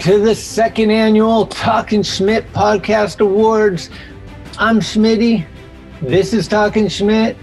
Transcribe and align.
To 0.00 0.18
the 0.18 0.34
second 0.34 0.90
annual 0.90 1.44
Talking 1.44 2.02
Schmidt 2.02 2.50
Podcast 2.54 3.20
Awards. 3.20 3.90
I'm 4.58 4.80
Schmitty. 4.80 5.46
This 6.00 6.32
is 6.32 6.48
Talking 6.48 6.88
Schmidt, 6.88 7.36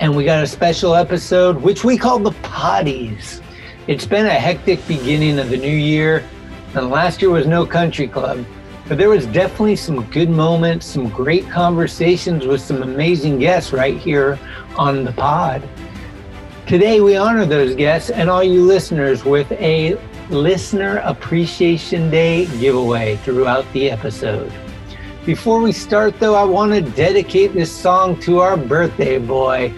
and 0.00 0.16
we 0.16 0.24
got 0.24 0.42
a 0.42 0.48
special 0.48 0.96
episode 0.96 1.62
which 1.62 1.84
we 1.84 1.96
call 1.96 2.18
the 2.18 2.32
Potties. 2.42 3.40
It's 3.86 4.04
been 4.04 4.26
a 4.26 4.34
hectic 4.34 4.84
beginning 4.88 5.38
of 5.38 5.48
the 5.48 5.56
new 5.56 5.76
year, 5.76 6.24
and 6.74 6.90
last 6.90 7.22
year 7.22 7.30
was 7.30 7.46
no 7.46 7.64
country 7.64 8.08
club, 8.08 8.44
but 8.88 8.98
there 8.98 9.08
was 9.08 9.24
definitely 9.26 9.76
some 9.76 10.02
good 10.06 10.28
moments, 10.28 10.86
some 10.86 11.08
great 11.08 11.48
conversations 11.48 12.46
with 12.46 12.60
some 12.60 12.82
amazing 12.82 13.38
guests 13.38 13.72
right 13.72 13.96
here 13.96 14.40
on 14.76 15.04
the 15.04 15.12
pod. 15.12 15.62
Today, 16.66 17.00
we 17.00 17.14
honor 17.14 17.46
those 17.46 17.76
guests 17.76 18.10
and 18.10 18.28
all 18.28 18.42
you 18.42 18.64
listeners 18.64 19.24
with 19.24 19.52
a 19.52 19.96
Listener 20.30 20.98
Appreciation 21.04 22.10
Day 22.10 22.46
giveaway 22.58 23.16
throughout 23.16 23.70
the 23.72 23.90
episode. 23.90 24.52
Before 25.24 25.60
we 25.60 25.72
start, 25.72 26.18
though, 26.18 26.34
I 26.34 26.44
want 26.44 26.72
to 26.72 26.80
dedicate 26.80 27.52
this 27.52 27.70
song 27.70 28.18
to 28.20 28.40
our 28.40 28.56
birthday 28.56 29.18
boy. 29.18 29.72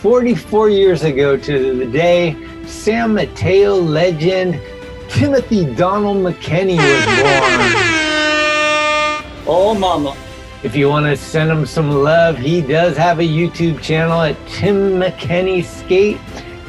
44 0.00 0.68
years 0.68 1.04
ago 1.04 1.36
to 1.36 1.74
the 1.74 1.86
day, 1.86 2.36
San 2.66 3.14
Mateo 3.14 3.76
legend 3.76 4.60
Timothy 5.08 5.64
Donald 5.74 6.18
McKenney 6.18 6.76
was 6.76 7.04
born. 7.06 7.94
Oh, 9.46 9.74
mama. 9.78 10.16
If 10.62 10.74
you 10.74 10.88
want 10.88 11.06
to 11.06 11.16
send 11.16 11.50
him 11.50 11.66
some 11.66 11.90
love, 11.90 12.38
he 12.38 12.60
does 12.62 12.96
have 12.96 13.20
a 13.20 13.22
YouTube 13.22 13.82
channel 13.82 14.22
at 14.22 14.36
Tim 14.48 14.98
McKenney 14.98 15.62
Skate 15.62 16.18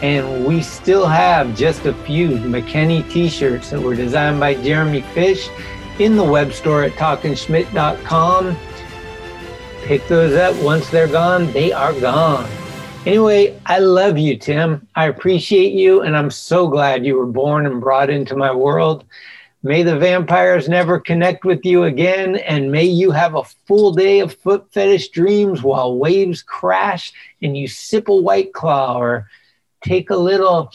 and 0.02 0.46
we 0.46 0.62
still 0.62 1.08
have 1.08 1.56
just 1.56 1.86
a 1.86 1.94
few 1.94 2.30
McKenny 2.30 3.10
t-shirts 3.12 3.70
that 3.70 3.82
were 3.82 3.96
designed 3.96 4.40
by 4.40 4.56
Jeremy 4.56 5.02
Fish 5.02 5.50
in 6.00 6.16
the 6.16 6.24
web 6.24 6.52
store 6.52 6.84
at 6.84 6.92
talkingschmidt.com. 6.94 8.58
Pick 9.84 10.08
those 10.08 10.36
up. 10.36 10.56
Once 10.64 10.90
they're 10.90 11.08
gone, 11.08 11.52
they 11.52 11.72
are 11.72 11.94
gone. 12.00 12.50
Anyway, 13.06 13.60
I 13.68 13.80
love 13.80 14.18
you, 14.18 14.36
Tim. 14.36 14.88
I 14.96 15.06
appreciate 15.06 15.74
you, 15.74 16.02
and 16.02 16.18
I'm 16.18 16.32
so 16.32 16.68
glad 16.68 17.06
you 17.06 17.18
were 17.18 17.28
born 17.28 17.68
and 17.68 17.80
brought 17.80 18.10
into 18.10 18.36
my 18.36 18.52
world. 18.52 19.06
May 19.62 19.84
the 19.84 19.98
vampires 19.98 20.68
never 20.68 21.00
connect 21.00 21.46
with 21.46 21.66
you 21.66 21.86
again, 21.86 22.36
and 22.36 22.72
may 22.72 22.84
you 22.86 23.12
have 23.12 23.36
a 23.36 23.44
full 23.66 23.94
day 23.94 24.20
of 24.20 24.36
foot 24.36 24.68
fetish 24.72 25.10
dreams 25.10 25.64
while 25.64 25.98
waves 25.98 26.44
crash 26.44 27.14
and 27.42 27.58
you 27.58 27.68
sip 27.68 28.08
a 28.08 28.16
white 28.16 28.54
claw 28.54 29.00
or 29.00 29.28
take 29.86 30.10
a 30.10 30.16
little 30.16 30.72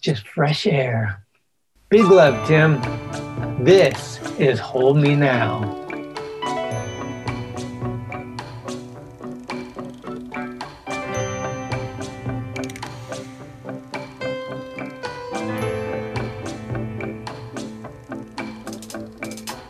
just 0.00 0.28
fresh 0.28 0.64
air. 0.64 1.24
Big 1.88 2.04
love, 2.04 2.46
Tim. 2.46 2.80
This 3.64 4.20
is 4.38 4.60
Hold 4.60 4.96
Me 4.98 5.16
Now. 5.16 5.82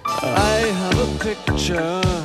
I 0.05 0.59
have 0.83 0.99
a 0.99 1.25
picture 1.25 2.16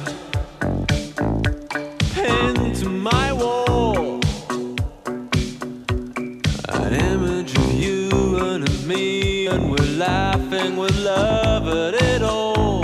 laughing 10.01 10.77
with 10.77 10.97
love 11.03 11.67
at 11.67 11.93
it 11.93 12.23
all. 12.23 12.81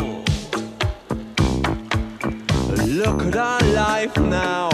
Look 3.01 3.19
at 3.29 3.35
our 3.35 3.63
life 3.83 4.15
now, 4.17 4.69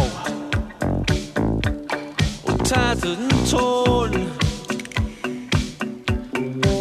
tattered 2.65 3.19
and 3.27 3.41
torn. 3.49 4.11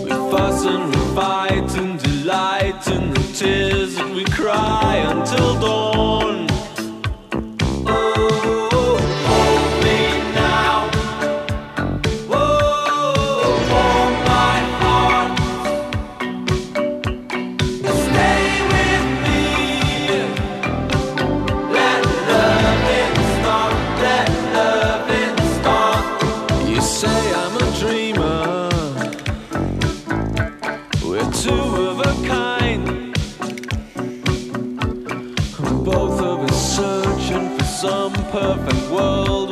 We 0.04 0.10
fuss 0.30 0.64
and 0.72 0.84
we 0.92 1.00
fight 1.14 1.70
and 1.80 1.92
delight 2.02 2.82
in 2.88 3.14
the 3.14 3.24
tears 3.38 3.94
that 3.96 4.10
we 4.16 4.24
cry 4.24 4.96
until 5.14 5.60
dawn. 5.60 5.91
Kind. 32.32 33.14
Both 35.84 36.18
of 36.30 36.38
us 36.48 36.76
searching 36.76 37.46
for 37.56 37.64
some 37.64 38.12
perfect 38.30 38.84
world 38.90 39.51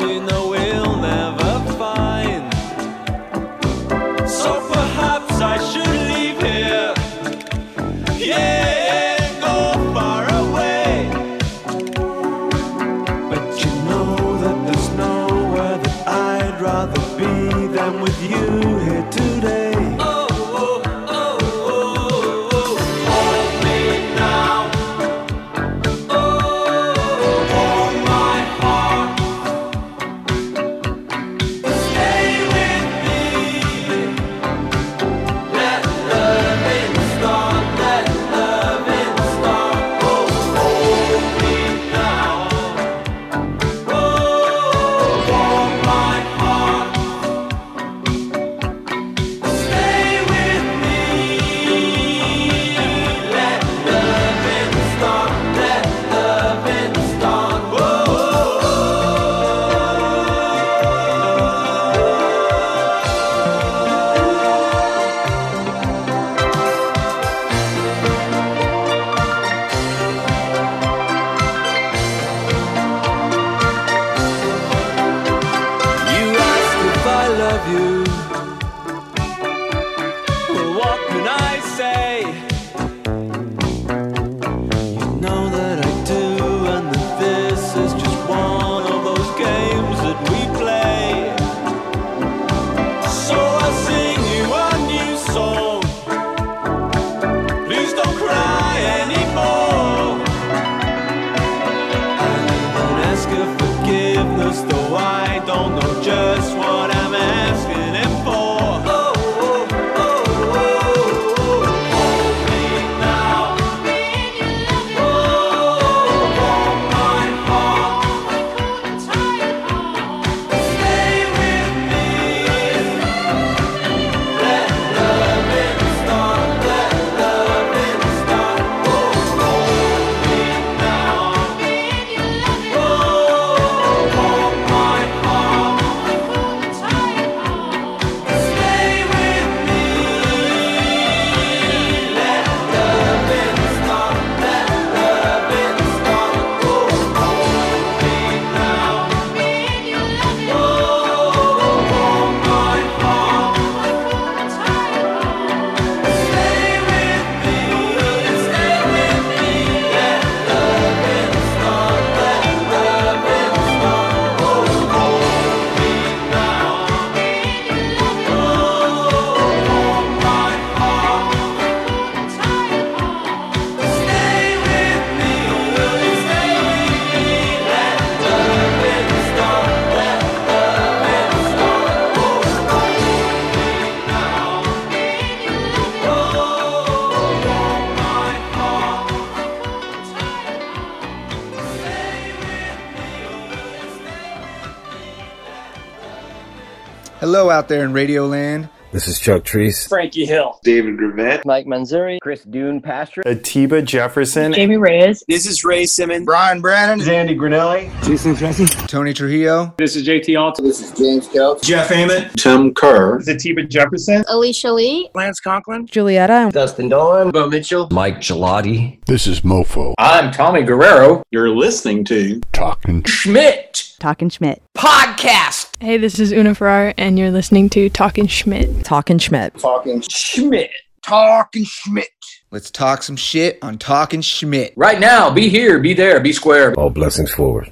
Hello 197.40 197.48
out 197.48 197.68
there 197.68 197.84
in 197.84 197.94
Radio 197.94 198.26
Land. 198.26 198.68
This 198.92 199.08
is 199.08 199.18
Chuck 199.18 199.44
Treese. 199.44 199.88
Frankie 199.88 200.26
Hill. 200.26 200.60
David 200.62 200.98
Gravette. 200.98 201.46
Mike 201.46 201.64
Manzoori. 201.64 202.18
Chris 202.20 202.44
Dune 202.44 202.82
Pastras. 202.82 203.24
Atiba 203.24 203.80
Jefferson. 203.80 204.52
Jamie 204.52 204.76
Reyes. 204.76 205.24
This 205.26 205.46
is 205.46 205.64
Ray 205.64 205.86
Simmons. 205.86 206.26
Brian 206.26 206.60
Brannon. 206.60 207.00
Andy 207.00 207.34
Grinelli. 207.34 207.90
Jason 208.04 208.36
Jessee. 208.36 208.66
Tony 208.88 209.14
Trujillo. 209.14 209.72
This 209.78 209.96
is 209.96 210.06
JT 210.06 210.38
Alton. 210.38 210.66
This 210.66 210.82
is 210.82 210.90
James 210.92 211.28
Kelch. 211.28 211.62
Jeff 211.62 211.90
Ament. 211.90 212.30
Tim 212.36 212.74
Kerr. 212.74 213.16
This 213.16 213.28
is 213.28 213.34
Atiba 213.36 213.62
Jefferson. 213.62 214.22
Alicia 214.28 214.70
Lee. 214.70 215.08
Lance 215.14 215.40
Conklin. 215.40 215.86
Julietta. 215.86 216.50
Dustin 216.52 216.90
Dollin. 216.90 217.30
Bo 217.30 217.48
Mitchell. 217.48 217.88
Mike 217.90 218.18
Gelati. 218.18 219.02
This 219.06 219.26
is 219.26 219.40
Mofo. 219.40 219.94
I'm 219.96 220.30
Tommy 220.30 220.62
Guerrero. 220.62 221.22
You're 221.30 221.48
listening 221.48 222.04
to 222.04 222.38
Talking 222.52 223.02
Schmidt. 223.04 223.89
Talking 224.00 224.30
Schmidt. 224.30 224.62
Podcast. 224.76 225.70
Hey, 225.78 225.98
this 225.98 226.18
is 226.18 226.32
Una 226.32 226.54
Ferrar, 226.54 226.94
and 226.96 227.18
you're 227.18 227.30
listening 227.30 227.68
to 227.70 227.90
Talking 227.90 228.26
Schmidt. 228.26 228.82
Talking 228.82 229.18
Schmidt. 229.18 229.58
Talking 229.58 230.00
Schmidt. 230.00 230.70
Talking 231.02 231.64
Schmidt. 231.64 232.08
Let's 232.50 232.70
talk 232.70 233.02
some 233.02 233.16
shit 233.16 233.58
on 233.62 233.76
Talking 233.76 234.22
Schmidt. 234.22 234.72
Right 234.74 234.98
now, 234.98 235.30
be 235.30 235.50
here, 235.50 235.78
be 235.78 235.92
there, 235.92 236.18
be 236.18 236.32
square. 236.32 236.74
All 236.74 236.88
blessings 236.88 237.30
forward. 237.30 237.68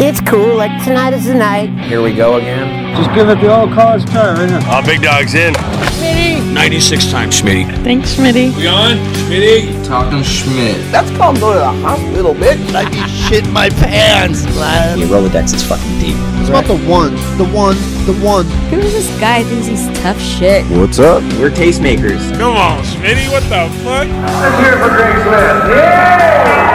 It's 0.00 0.20
cool, 0.20 0.54
like 0.56 0.84
tonight 0.84 1.14
is 1.14 1.24
the 1.24 1.34
night. 1.34 1.70
Here 1.86 2.02
we 2.02 2.14
go 2.14 2.36
again. 2.36 2.94
Just 2.94 3.12
give 3.14 3.28
it 3.30 3.40
the 3.40 3.52
old 3.52 3.72
college 3.72 4.04
turn. 4.10 4.50
Uh, 4.52 4.82
big 4.84 5.02
dog's 5.02 5.34
in. 5.34 5.54
Schmitty. 6.28 6.52
96 6.52 7.10
times 7.10 7.40
Schmitty. 7.40 7.84
Thanks, 7.84 8.14
Schmitty. 8.14 8.54
We 8.56 8.66
on? 8.66 8.96
Schmitty. 9.14 9.86
Talking 9.86 10.22
Schmidt. 10.22 10.76
That's 10.92 11.10
called 11.16 11.40
go 11.40 11.52
to 11.52 11.58
the 11.58 11.72
hospital, 11.82 12.34
bitch. 12.34 12.74
I'd 12.74 12.90
be 12.90 12.98
shitting 12.98 13.52
my 13.52 13.70
pants, 13.70 14.44
man. 14.56 14.98
Your 14.98 15.08
Rolodex 15.08 15.54
is 15.54 15.64
fucking 15.64 15.98
deep. 15.98 16.16
It's 16.40 16.48
about 16.48 16.64
the 16.64 16.76
one, 16.88 17.14
the 17.36 17.48
one, 17.52 17.76
the 18.06 18.18
one. 18.22 18.44
Who 18.70 18.78
is 18.78 18.92
this 18.92 19.20
guy 19.20 19.42
thinks 19.44 19.66
he's 19.66 19.86
tough 20.00 20.20
shit? 20.20 20.64
What's 20.66 20.98
up? 20.98 21.22
We're 21.38 21.50
tastemakers. 21.50 22.36
Come 22.38 22.56
on, 22.56 22.82
Schmitty, 22.84 23.30
what 23.30 23.42
the 23.44 23.68
fuck? 23.84 24.08
Let's 24.08 24.58
hear 24.62 24.74
it 24.74 24.78
for 24.78 24.88
Greg 24.88 25.14
Smith. 25.22 25.76
Yeah! 25.76 26.67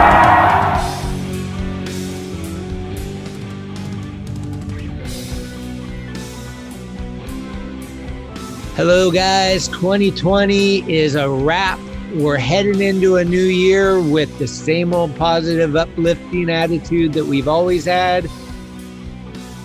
Hello, 8.75 9.11
guys. 9.11 9.67
2020 9.67 10.91
is 10.91 11.13
a 11.13 11.29
wrap. 11.29 11.79
We're 12.15 12.37
heading 12.37 12.81
into 12.81 13.17
a 13.17 13.23
new 13.23 13.37
year 13.37 14.01
with 14.01 14.35
the 14.39 14.47
same 14.47 14.95
old 14.95 15.15
positive, 15.15 15.75
uplifting 15.75 16.49
attitude 16.49 17.13
that 17.13 17.23
we've 17.23 17.47
always 17.47 17.85
had. 17.85 18.27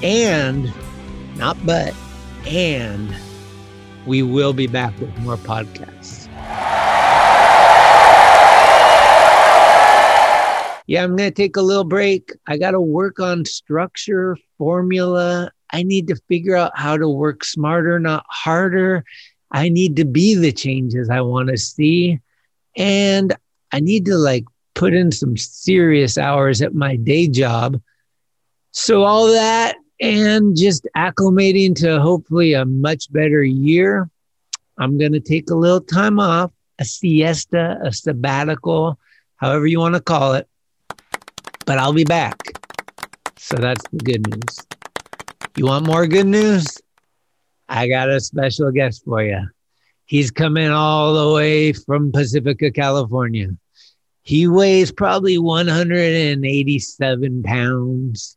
And, 0.02 0.70
not 1.37 1.56
but, 1.64 1.94
and 2.46 3.16
we 4.06 4.22
will 4.22 4.52
be 4.52 4.66
back 4.66 4.93
with 5.00 5.16
more 5.20 5.38
podcasts. 5.38 6.26
Yeah, 10.87 11.02
I'm 11.02 11.16
going 11.16 11.30
to 11.30 11.35
take 11.35 11.56
a 11.56 11.62
little 11.62 11.85
break. 11.85 12.33
I 12.47 12.59
got 12.59 12.73
to 12.73 12.80
work 12.80 13.21
on 13.21 13.47
structure, 13.47 14.37
formula, 14.59 15.50
I 15.72 15.82
need 15.82 16.08
to 16.08 16.16
figure 16.28 16.56
out 16.56 16.72
how 16.75 16.96
to 16.96 17.08
work 17.08 17.44
smarter, 17.44 17.98
not 17.98 18.25
harder. 18.28 19.04
I 19.50 19.68
need 19.68 19.96
to 19.96 20.04
be 20.04 20.34
the 20.34 20.52
changes 20.52 21.10
I 21.10 21.20
want 21.20 21.48
to 21.48 21.56
see. 21.56 22.20
And 22.76 23.34
I 23.72 23.80
need 23.80 24.06
to 24.06 24.16
like 24.16 24.44
put 24.75 24.94
in 24.94 25.10
some 25.10 25.37
serious 25.37 26.16
hours 26.16 26.62
at 26.62 26.75
my 26.75 26.96
day 26.96 27.28
job. 27.28 27.80
So, 28.70 29.02
all 29.02 29.26
that 29.28 29.76
and 30.00 30.56
just 30.56 30.87
acclimating 30.96 31.75
to 31.76 32.00
hopefully 32.00 32.52
a 32.52 32.64
much 32.64 33.12
better 33.12 33.42
year. 33.42 34.08
I'm 34.78 34.96
going 34.96 35.12
to 35.12 35.20
take 35.20 35.50
a 35.50 35.54
little 35.54 35.80
time 35.80 36.20
off, 36.20 36.52
a 36.78 36.84
siesta, 36.84 37.78
a 37.82 37.92
sabbatical, 37.92 38.98
however 39.37 39.66
you 39.66 39.80
want 39.80 39.96
to 39.96 40.00
call 40.00 40.34
it. 40.34 40.48
But 41.66 41.78
I'll 41.78 41.92
be 41.92 42.04
back. 42.04 42.40
So, 43.37 43.56
that's 43.56 43.84
the 43.90 43.98
good 43.98 44.28
news. 44.28 44.77
You 45.59 45.67
want 45.67 45.87
more 45.88 46.07
good 46.07 46.29
news? 46.29 46.65
I 47.69 47.88
got 47.88 48.09
a 48.09 48.21
special 48.21 48.71
guest 48.71 49.03
for 49.05 49.25
you. 49.25 49.49
He's 50.05 50.31
coming 50.31 50.71
all 50.71 51.15
the 51.15 51.35
way 51.35 51.73
from 51.73 52.12
Pacifica, 52.12 52.71
California. 52.71 53.49
He 54.23 54.47
weighs 54.47 54.93
probably 54.93 55.37
187 55.37 57.43
pounds. 57.43 58.37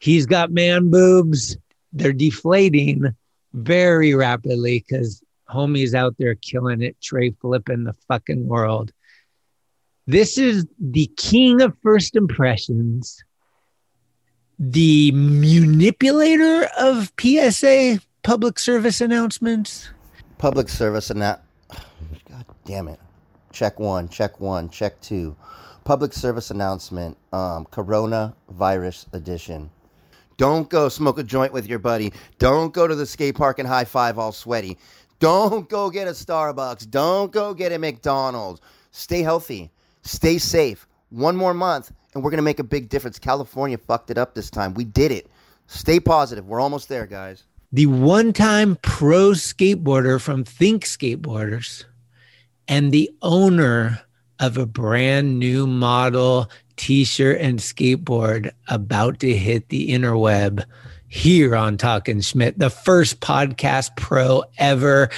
He's 0.00 0.26
got 0.26 0.50
man 0.50 0.90
boobs. 0.90 1.56
They're 1.94 2.12
deflating 2.12 3.16
very 3.54 4.14
rapidly 4.14 4.84
because 4.86 5.22
homie's 5.48 5.94
out 5.94 6.16
there 6.18 6.34
killing 6.34 6.82
it, 6.82 7.00
Trey 7.00 7.30
flipping 7.30 7.84
the 7.84 7.94
fucking 8.06 8.46
world. 8.46 8.92
This 10.06 10.36
is 10.36 10.66
the 10.78 11.10
king 11.16 11.62
of 11.62 11.74
first 11.82 12.16
impressions 12.16 13.24
the 14.62 15.10
manipulator 15.12 16.68
of 16.78 17.10
PSA 17.18 17.98
public 18.22 18.58
service 18.58 19.00
announcements. 19.00 19.88
Public 20.36 20.68
service 20.68 21.08
announce. 21.08 21.40
God 22.28 22.44
damn 22.66 22.88
it! 22.88 23.00
Check 23.52 23.80
one, 23.80 24.10
check 24.10 24.38
one, 24.38 24.68
check 24.68 25.00
two. 25.00 25.34
Public 25.84 26.12
service 26.12 26.50
announcement. 26.50 27.16
Um, 27.32 27.64
coronavirus 27.72 29.12
edition. 29.14 29.70
Don't 30.36 30.68
go 30.68 30.90
smoke 30.90 31.18
a 31.18 31.22
joint 31.22 31.54
with 31.54 31.66
your 31.66 31.78
buddy. 31.78 32.12
Don't 32.38 32.74
go 32.74 32.86
to 32.86 32.94
the 32.94 33.06
skate 33.06 33.36
park 33.36 33.58
and 33.58 33.66
high 33.66 33.86
five 33.86 34.18
all 34.18 34.32
sweaty. 34.32 34.76
Don't 35.20 35.70
go 35.70 35.88
get 35.88 36.06
a 36.06 36.12
Starbucks. 36.12 36.90
Don't 36.90 37.32
go 37.32 37.54
get 37.54 37.72
a 37.72 37.78
McDonald's. 37.78 38.60
Stay 38.90 39.22
healthy. 39.22 39.70
Stay 40.02 40.36
safe. 40.36 40.86
One 41.08 41.36
more 41.36 41.54
month 41.54 41.92
and 42.14 42.22
we're 42.22 42.30
going 42.30 42.38
to 42.38 42.42
make 42.42 42.58
a 42.58 42.64
big 42.64 42.88
difference. 42.88 43.18
California 43.18 43.78
fucked 43.78 44.10
it 44.10 44.18
up 44.18 44.34
this 44.34 44.50
time. 44.50 44.74
We 44.74 44.84
did 44.84 45.12
it. 45.12 45.28
Stay 45.66 46.00
positive. 46.00 46.46
We're 46.46 46.60
almost 46.60 46.88
there, 46.88 47.06
guys. 47.06 47.44
The 47.72 47.86
one 47.86 48.32
time 48.32 48.76
pro 48.82 49.30
skateboarder 49.30 50.20
from 50.20 50.42
Think 50.44 50.84
Skateboarders 50.84 51.84
and 52.66 52.90
the 52.90 53.10
owner 53.22 54.00
of 54.40 54.56
a 54.56 54.66
brand 54.66 55.38
new 55.38 55.66
model 55.66 56.50
t 56.76 57.04
shirt 57.04 57.40
and 57.40 57.58
skateboard 57.58 58.50
about 58.68 59.20
to 59.20 59.36
hit 59.36 59.68
the 59.68 59.90
interweb 59.90 60.64
here 61.06 61.54
on 61.54 61.76
Talking 61.76 62.20
Schmidt, 62.20 62.58
the 62.58 62.70
first 62.70 63.20
podcast 63.20 63.94
pro 63.96 64.44
ever. 64.58 65.10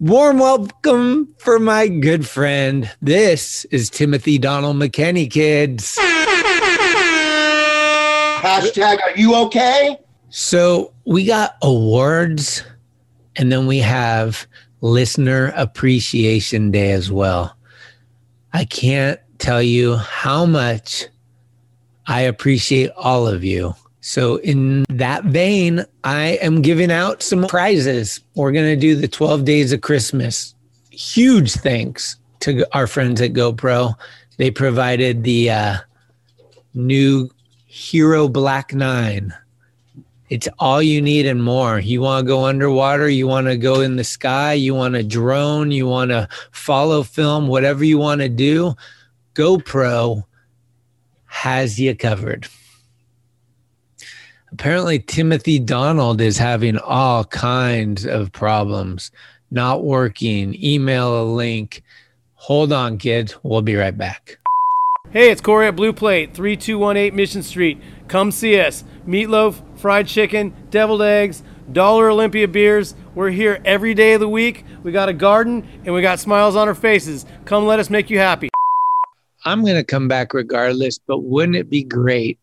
Warm 0.00 0.38
welcome 0.38 1.34
for 1.36 1.58
my 1.58 1.86
good 1.86 2.26
friend. 2.26 2.90
This 3.02 3.66
is 3.66 3.90
Timothy 3.90 4.38
Donald 4.38 4.76
McKenney, 4.76 5.30
kids. 5.30 5.98
Hashtag, 8.40 9.02
are 9.02 9.14
you 9.14 9.34
okay? 9.44 9.98
So 10.30 10.94
we 11.04 11.26
got 11.26 11.56
awards 11.60 12.64
and 13.36 13.52
then 13.52 13.66
we 13.66 13.80
have 13.80 14.46
listener 14.80 15.52
appreciation 15.54 16.70
day 16.70 16.92
as 16.92 17.12
well. 17.12 17.54
I 18.54 18.64
can't 18.64 19.20
tell 19.36 19.62
you 19.62 19.96
how 19.96 20.46
much 20.46 21.08
I 22.06 22.22
appreciate 22.22 22.90
all 22.96 23.28
of 23.28 23.44
you. 23.44 23.74
So, 24.02 24.36
in 24.36 24.84
that 24.88 25.24
vein, 25.24 25.84
I 26.04 26.38
am 26.40 26.62
giving 26.62 26.90
out 26.90 27.22
some 27.22 27.46
prizes. 27.46 28.20
We're 28.34 28.52
going 28.52 28.74
to 28.74 28.80
do 28.80 28.96
the 28.96 29.08
12 29.08 29.44
days 29.44 29.72
of 29.72 29.82
Christmas. 29.82 30.54
Huge 30.90 31.52
thanks 31.52 32.16
to 32.40 32.66
our 32.72 32.86
friends 32.86 33.20
at 33.20 33.34
GoPro. 33.34 33.94
They 34.38 34.50
provided 34.50 35.24
the 35.24 35.50
uh, 35.50 35.76
new 36.72 37.28
Hero 37.66 38.26
Black 38.26 38.72
9. 38.72 39.34
It's 40.30 40.48
all 40.58 40.80
you 40.80 41.02
need 41.02 41.26
and 41.26 41.42
more. 41.42 41.78
You 41.78 42.00
want 42.00 42.24
to 42.24 42.28
go 42.28 42.46
underwater, 42.46 43.08
you 43.08 43.26
want 43.26 43.48
to 43.48 43.56
go 43.58 43.80
in 43.80 43.96
the 43.96 44.04
sky, 44.04 44.54
you 44.54 44.74
want 44.74 44.94
to 44.94 45.02
drone, 45.02 45.72
you 45.72 45.86
want 45.86 46.10
to 46.10 46.26
follow 46.52 47.02
film, 47.02 47.48
whatever 47.48 47.84
you 47.84 47.98
want 47.98 48.22
to 48.22 48.28
do, 48.30 48.74
GoPro 49.34 50.24
has 51.26 51.78
you 51.78 51.94
covered 51.94 52.48
apparently 54.52 54.98
Timothy 54.98 55.58
Donald 55.58 56.20
is 56.20 56.38
having 56.38 56.78
all 56.78 57.24
kinds 57.24 58.04
of 58.04 58.32
problems, 58.32 59.10
not 59.50 59.84
working, 59.84 60.62
email 60.62 61.22
a 61.22 61.24
link. 61.24 61.82
Hold 62.34 62.72
on, 62.72 62.98
kids. 62.98 63.36
We'll 63.42 63.62
be 63.62 63.76
right 63.76 63.96
back. 63.96 64.38
Hey, 65.10 65.30
it's 65.30 65.40
Corey 65.40 65.66
at 65.66 65.76
Blue 65.76 65.92
Plate, 65.92 66.34
3218 66.34 67.14
Mission 67.14 67.42
Street. 67.42 67.80
Come 68.06 68.30
see 68.30 68.60
us. 68.60 68.84
Meatloaf, 69.06 69.60
fried 69.78 70.06
chicken, 70.06 70.54
deviled 70.70 71.02
eggs, 71.02 71.42
Dollar 71.72 72.10
Olympia 72.10 72.48
beers. 72.48 72.94
We're 73.14 73.30
here 73.30 73.60
every 73.64 73.94
day 73.94 74.14
of 74.14 74.20
the 74.20 74.28
week. 74.28 74.64
We 74.82 74.92
got 74.92 75.08
a 75.08 75.12
garden 75.12 75.66
and 75.84 75.94
we 75.94 76.02
got 76.02 76.20
smiles 76.20 76.56
on 76.56 76.68
our 76.68 76.74
faces. 76.74 77.26
Come 77.44 77.66
let 77.66 77.78
us 77.78 77.90
make 77.90 78.10
you 78.10 78.18
happy. 78.18 78.48
I'm 79.44 79.62
going 79.62 79.76
to 79.76 79.84
come 79.84 80.06
back 80.06 80.34
regardless, 80.34 80.98
but 80.98 81.20
wouldn't 81.20 81.56
it 81.56 81.70
be 81.70 81.82
great 81.82 82.38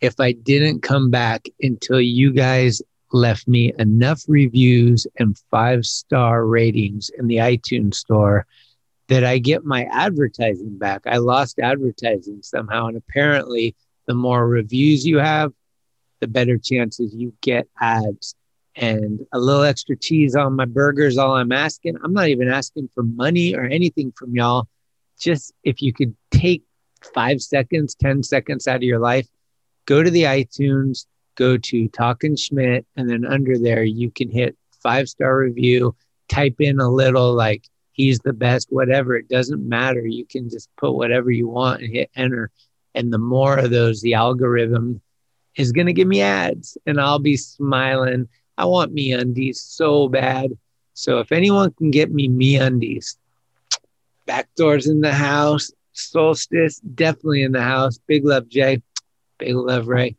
if 0.00 0.20
I 0.20 0.32
didn't 0.32 0.82
come 0.82 1.10
back 1.10 1.48
until 1.60 2.00
you 2.00 2.32
guys 2.32 2.82
left 3.12 3.46
me 3.48 3.72
enough 3.78 4.22
reviews 4.28 5.06
and 5.18 5.38
five 5.50 5.84
star 5.84 6.44
ratings 6.46 7.10
in 7.18 7.26
the 7.26 7.36
iTunes 7.36 7.94
store 7.94 8.46
that 9.08 9.24
I 9.24 9.38
get 9.38 9.64
my 9.64 9.84
advertising 9.90 10.78
back. 10.78 11.02
I 11.06 11.18
lost 11.18 11.58
advertising 11.60 12.40
somehow. 12.42 12.88
And 12.88 12.96
apparently, 12.96 13.74
the 14.06 14.14
more 14.14 14.46
reviews 14.46 15.06
you 15.06 15.18
have, 15.18 15.52
the 16.20 16.26
better 16.26 16.58
chances 16.58 17.14
you 17.14 17.32
get 17.40 17.68
ads. 17.80 18.34
And 18.74 19.26
a 19.32 19.38
little 19.38 19.62
extra 19.62 19.96
cheese 19.96 20.36
on 20.36 20.54
my 20.54 20.66
burgers, 20.66 21.16
all 21.16 21.36
I'm 21.36 21.52
asking. 21.52 21.96
I'm 22.02 22.12
not 22.12 22.28
even 22.28 22.48
asking 22.48 22.90
for 22.94 23.02
money 23.02 23.54
or 23.54 23.64
anything 23.64 24.12
from 24.12 24.34
y'all. 24.34 24.68
Just 25.18 25.54
if 25.64 25.80
you 25.80 25.94
could 25.94 26.14
take 26.30 26.62
five 27.14 27.40
seconds, 27.40 27.94
10 27.94 28.22
seconds 28.22 28.68
out 28.68 28.76
of 28.76 28.82
your 28.82 28.98
life, 28.98 29.26
go 29.86 30.02
to 30.02 30.10
the 30.10 30.24
iTunes, 30.24 31.06
go 31.36 31.56
to 31.56 31.88
Talkin' 31.88 32.36
Schmidt, 32.36 32.86
and 32.96 33.08
then 33.08 33.24
under 33.24 33.58
there, 33.58 33.82
you 33.82 34.10
can 34.10 34.30
hit 34.30 34.56
five 34.82 35.08
star 35.08 35.38
review, 35.38 35.96
type 36.28 36.56
in 36.60 36.78
a 36.80 36.88
little 36.88 37.32
like, 37.34 37.64
he's 37.92 38.18
the 38.18 38.32
best, 38.32 38.68
whatever. 38.70 39.16
It 39.16 39.28
doesn't 39.28 39.66
matter. 39.66 40.06
You 40.06 40.26
can 40.26 40.50
just 40.50 40.68
put 40.76 40.92
whatever 40.92 41.30
you 41.30 41.48
want 41.48 41.82
and 41.82 41.92
hit 41.92 42.10
enter. 42.14 42.50
And 42.94 43.12
the 43.12 43.18
more 43.18 43.56
of 43.56 43.70
those, 43.70 44.00
the 44.00 44.14
algorithm 44.14 45.00
is 45.56 45.72
going 45.72 45.86
to 45.86 45.92
give 45.92 46.08
me 46.08 46.20
ads 46.20 46.76
and 46.86 47.00
I'll 47.00 47.18
be 47.18 47.36
smiling. 47.36 48.28
I 48.58 48.66
want 48.66 48.94
MeUndies 48.94 49.56
so 49.56 50.08
bad. 50.08 50.50
So 50.94 51.18
if 51.20 51.32
anyone 51.32 51.72
can 51.72 51.90
get 51.90 52.12
me 52.12 52.28
MeUndies, 52.28 53.16
back 54.26 54.48
doors 54.56 54.86
in 54.86 55.00
the 55.00 55.12
house, 55.12 55.70
solstice 55.92 56.80
definitely 56.80 57.42
in 57.42 57.52
the 57.52 57.62
house. 57.62 57.98
Big 58.06 58.24
love, 58.24 58.48
Jay. 58.48 58.82
Big 59.38 59.54
love, 59.54 59.86
Ray. 59.86 60.16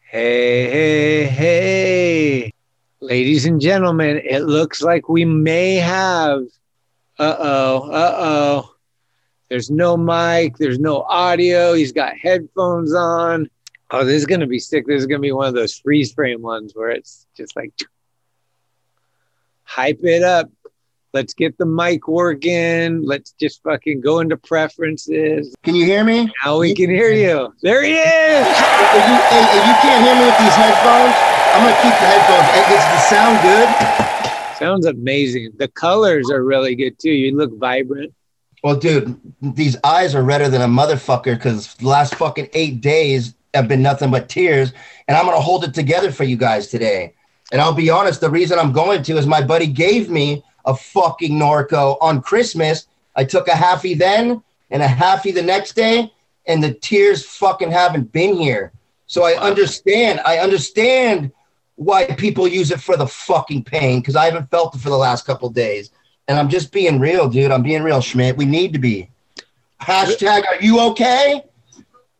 Hey, 0.00 0.70
hey, 0.70 1.24
hey. 1.26 2.52
Ladies 3.00 3.44
and 3.44 3.60
gentlemen, 3.60 4.22
it 4.24 4.40
looks 4.40 4.80
like 4.80 5.08
we 5.08 5.24
may 5.24 5.76
have. 5.76 6.42
Uh 7.18 7.36
oh, 7.38 7.90
uh 7.90 8.14
oh. 8.18 8.74
There's 9.50 9.70
no 9.70 9.98
mic, 9.98 10.56
there's 10.56 10.78
no 10.78 11.02
audio. 11.02 11.74
He's 11.74 11.92
got 11.92 12.16
headphones 12.16 12.94
on. 12.94 13.50
Oh, 13.90 14.02
this 14.02 14.16
is 14.16 14.26
going 14.26 14.40
to 14.40 14.46
be 14.46 14.58
sick. 14.58 14.86
This 14.86 15.00
is 15.00 15.06
going 15.06 15.20
to 15.20 15.26
be 15.26 15.32
one 15.32 15.48
of 15.48 15.54
those 15.54 15.76
freeze 15.76 16.14
frame 16.14 16.40
ones 16.40 16.72
where 16.74 16.88
it's 16.88 17.26
just 17.36 17.54
like 17.54 17.74
hype 19.64 20.02
it 20.04 20.22
up. 20.22 20.50
Let's 21.14 21.34
get 21.34 21.58
the 21.58 21.66
mic 21.66 22.08
working. 22.08 23.02
Let's 23.02 23.32
just 23.32 23.62
fucking 23.64 24.00
go 24.00 24.20
into 24.20 24.38
preferences. 24.38 25.54
Can 25.62 25.74
you 25.74 25.84
hear 25.84 26.04
me? 26.04 26.32
Now 26.42 26.58
we 26.58 26.74
can 26.74 26.88
hear 26.88 27.10
you. 27.10 27.52
There 27.60 27.82
he 27.82 27.92
is. 27.92 28.46
If 28.46 29.04
you, 29.08 29.16
hey, 29.28 29.44
if 29.44 29.66
you 29.66 29.74
can't 29.84 30.02
hear 30.02 30.14
me 30.16 30.24
with 30.24 30.38
these 30.38 30.56
headphones, 30.56 31.12
I'm 31.52 31.64
gonna 31.64 31.76
keep 31.82 31.92
the 32.00 32.08
headphones. 32.08 32.48
Does 32.72 32.84
the 32.88 33.00
sound 33.12 33.42
good? 33.42 34.56
Sounds 34.58 34.86
amazing. 34.86 35.52
The 35.58 35.68
colors 35.68 36.30
are 36.30 36.42
really 36.42 36.74
good 36.74 36.98
too. 36.98 37.10
You 37.10 37.36
look 37.36 37.58
vibrant. 37.58 38.14
Well, 38.62 38.76
dude, 38.76 39.20
these 39.42 39.76
eyes 39.84 40.14
are 40.14 40.22
redder 40.22 40.48
than 40.48 40.62
a 40.62 40.66
motherfucker 40.66 41.34
because 41.34 41.74
the 41.74 41.88
last 41.88 42.14
fucking 42.14 42.48
eight 42.54 42.80
days 42.80 43.34
have 43.52 43.68
been 43.68 43.82
nothing 43.82 44.10
but 44.10 44.30
tears, 44.30 44.72
and 45.08 45.16
I'm 45.16 45.26
gonna 45.26 45.40
hold 45.40 45.64
it 45.64 45.74
together 45.74 46.10
for 46.10 46.24
you 46.24 46.38
guys 46.38 46.68
today. 46.68 47.12
And 47.50 47.60
I'll 47.60 47.74
be 47.74 47.90
honest, 47.90 48.22
the 48.22 48.30
reason 48.30 48.58
I'm 48.58 48.72
going 48.72 49.02
to 49.02 49.18
is 49.18 49.26
my 49.26 49.42
buddy 49.42 49.66
gave 49.66 50.08
me 50.08 50.42
a 50.64 50.74
fucking 50.74 51.32
Norco 51.32 51.96
on 52.00 52.22
Christmas. 52.22 52.86
I 53.16 53.24
took 53.24 53.48
a 53.48 53.52
halfie 53.52 53.98
then 53.98 54.42
and 54.70 54.82
a 54.82 54.86
halfie 54.86 55.34
the 55.34 55.42
next 55.42 55.74
day, 55.74 56.12
and 56.46 56.62
the 56.62 56.72
tears 56.74 57.24
fucking 57.24 57.70
haven't 57.70 58.12
been 58.12 58.34
here. 58.34 58.72
So 59.06 59.24
I 59.24 59.34
understand. 59.34 60.20
I 60.24 60.38
understand 60.38 61.32
why 61.76 62.06
people 62.06 62.48
use 62.48 62.70
it 62.70 62.80
for 62.80 62.96
the 62.96 63.06
fucking 63.06 63.64
pain 63.64 64.00
because 64.00 64.16
I 64.16 64.24
haven't 64.24 64.50
felt 64.50 64.74
it 64.74 64.78
for 64.78 64.88
the 64.88 64.96
last 64.96 65.26
couple 65.26 65.50
days. 65.50 65.90
And 66.28 66.38
I'm 66.38 66.48
just 66.48 66.72
being 66.72 66.98
real, 66.98 67.28
dude. 67.28 67.50
I'm 67.50 67.62
being 67.62 67.82
real, 67.82 68.00
Schmidt. 68.00 68.36
We 68.36 68.44
need 68.44 68.72
to 68.72 68.78
be. 68.78 69.10
Hashtag, 69.80 70.44
are 70.46 70.62
you 70.62 70.80
okay? 70.90 71.42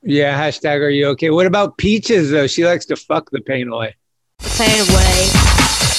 Yeah, 0.02 0.38
hashtag 0.38 0.80
are 0.80 0.90
you 0.90 1.06
okay? 1.08 1.30
What 1.30 1.46
about 1.46 1.78
Peaches 1.78 2.30
though? 2.30 2.48
She 2.48 2.66
likes 2.66 2.84
to 2.86 2.96
fuck 2.96 3.30
the 3.30 3.40
pain 3.40 3.68
away. 3.68 3.94
The 4.38 4.50
pain 4.58 4.80
away. 4.80 5.28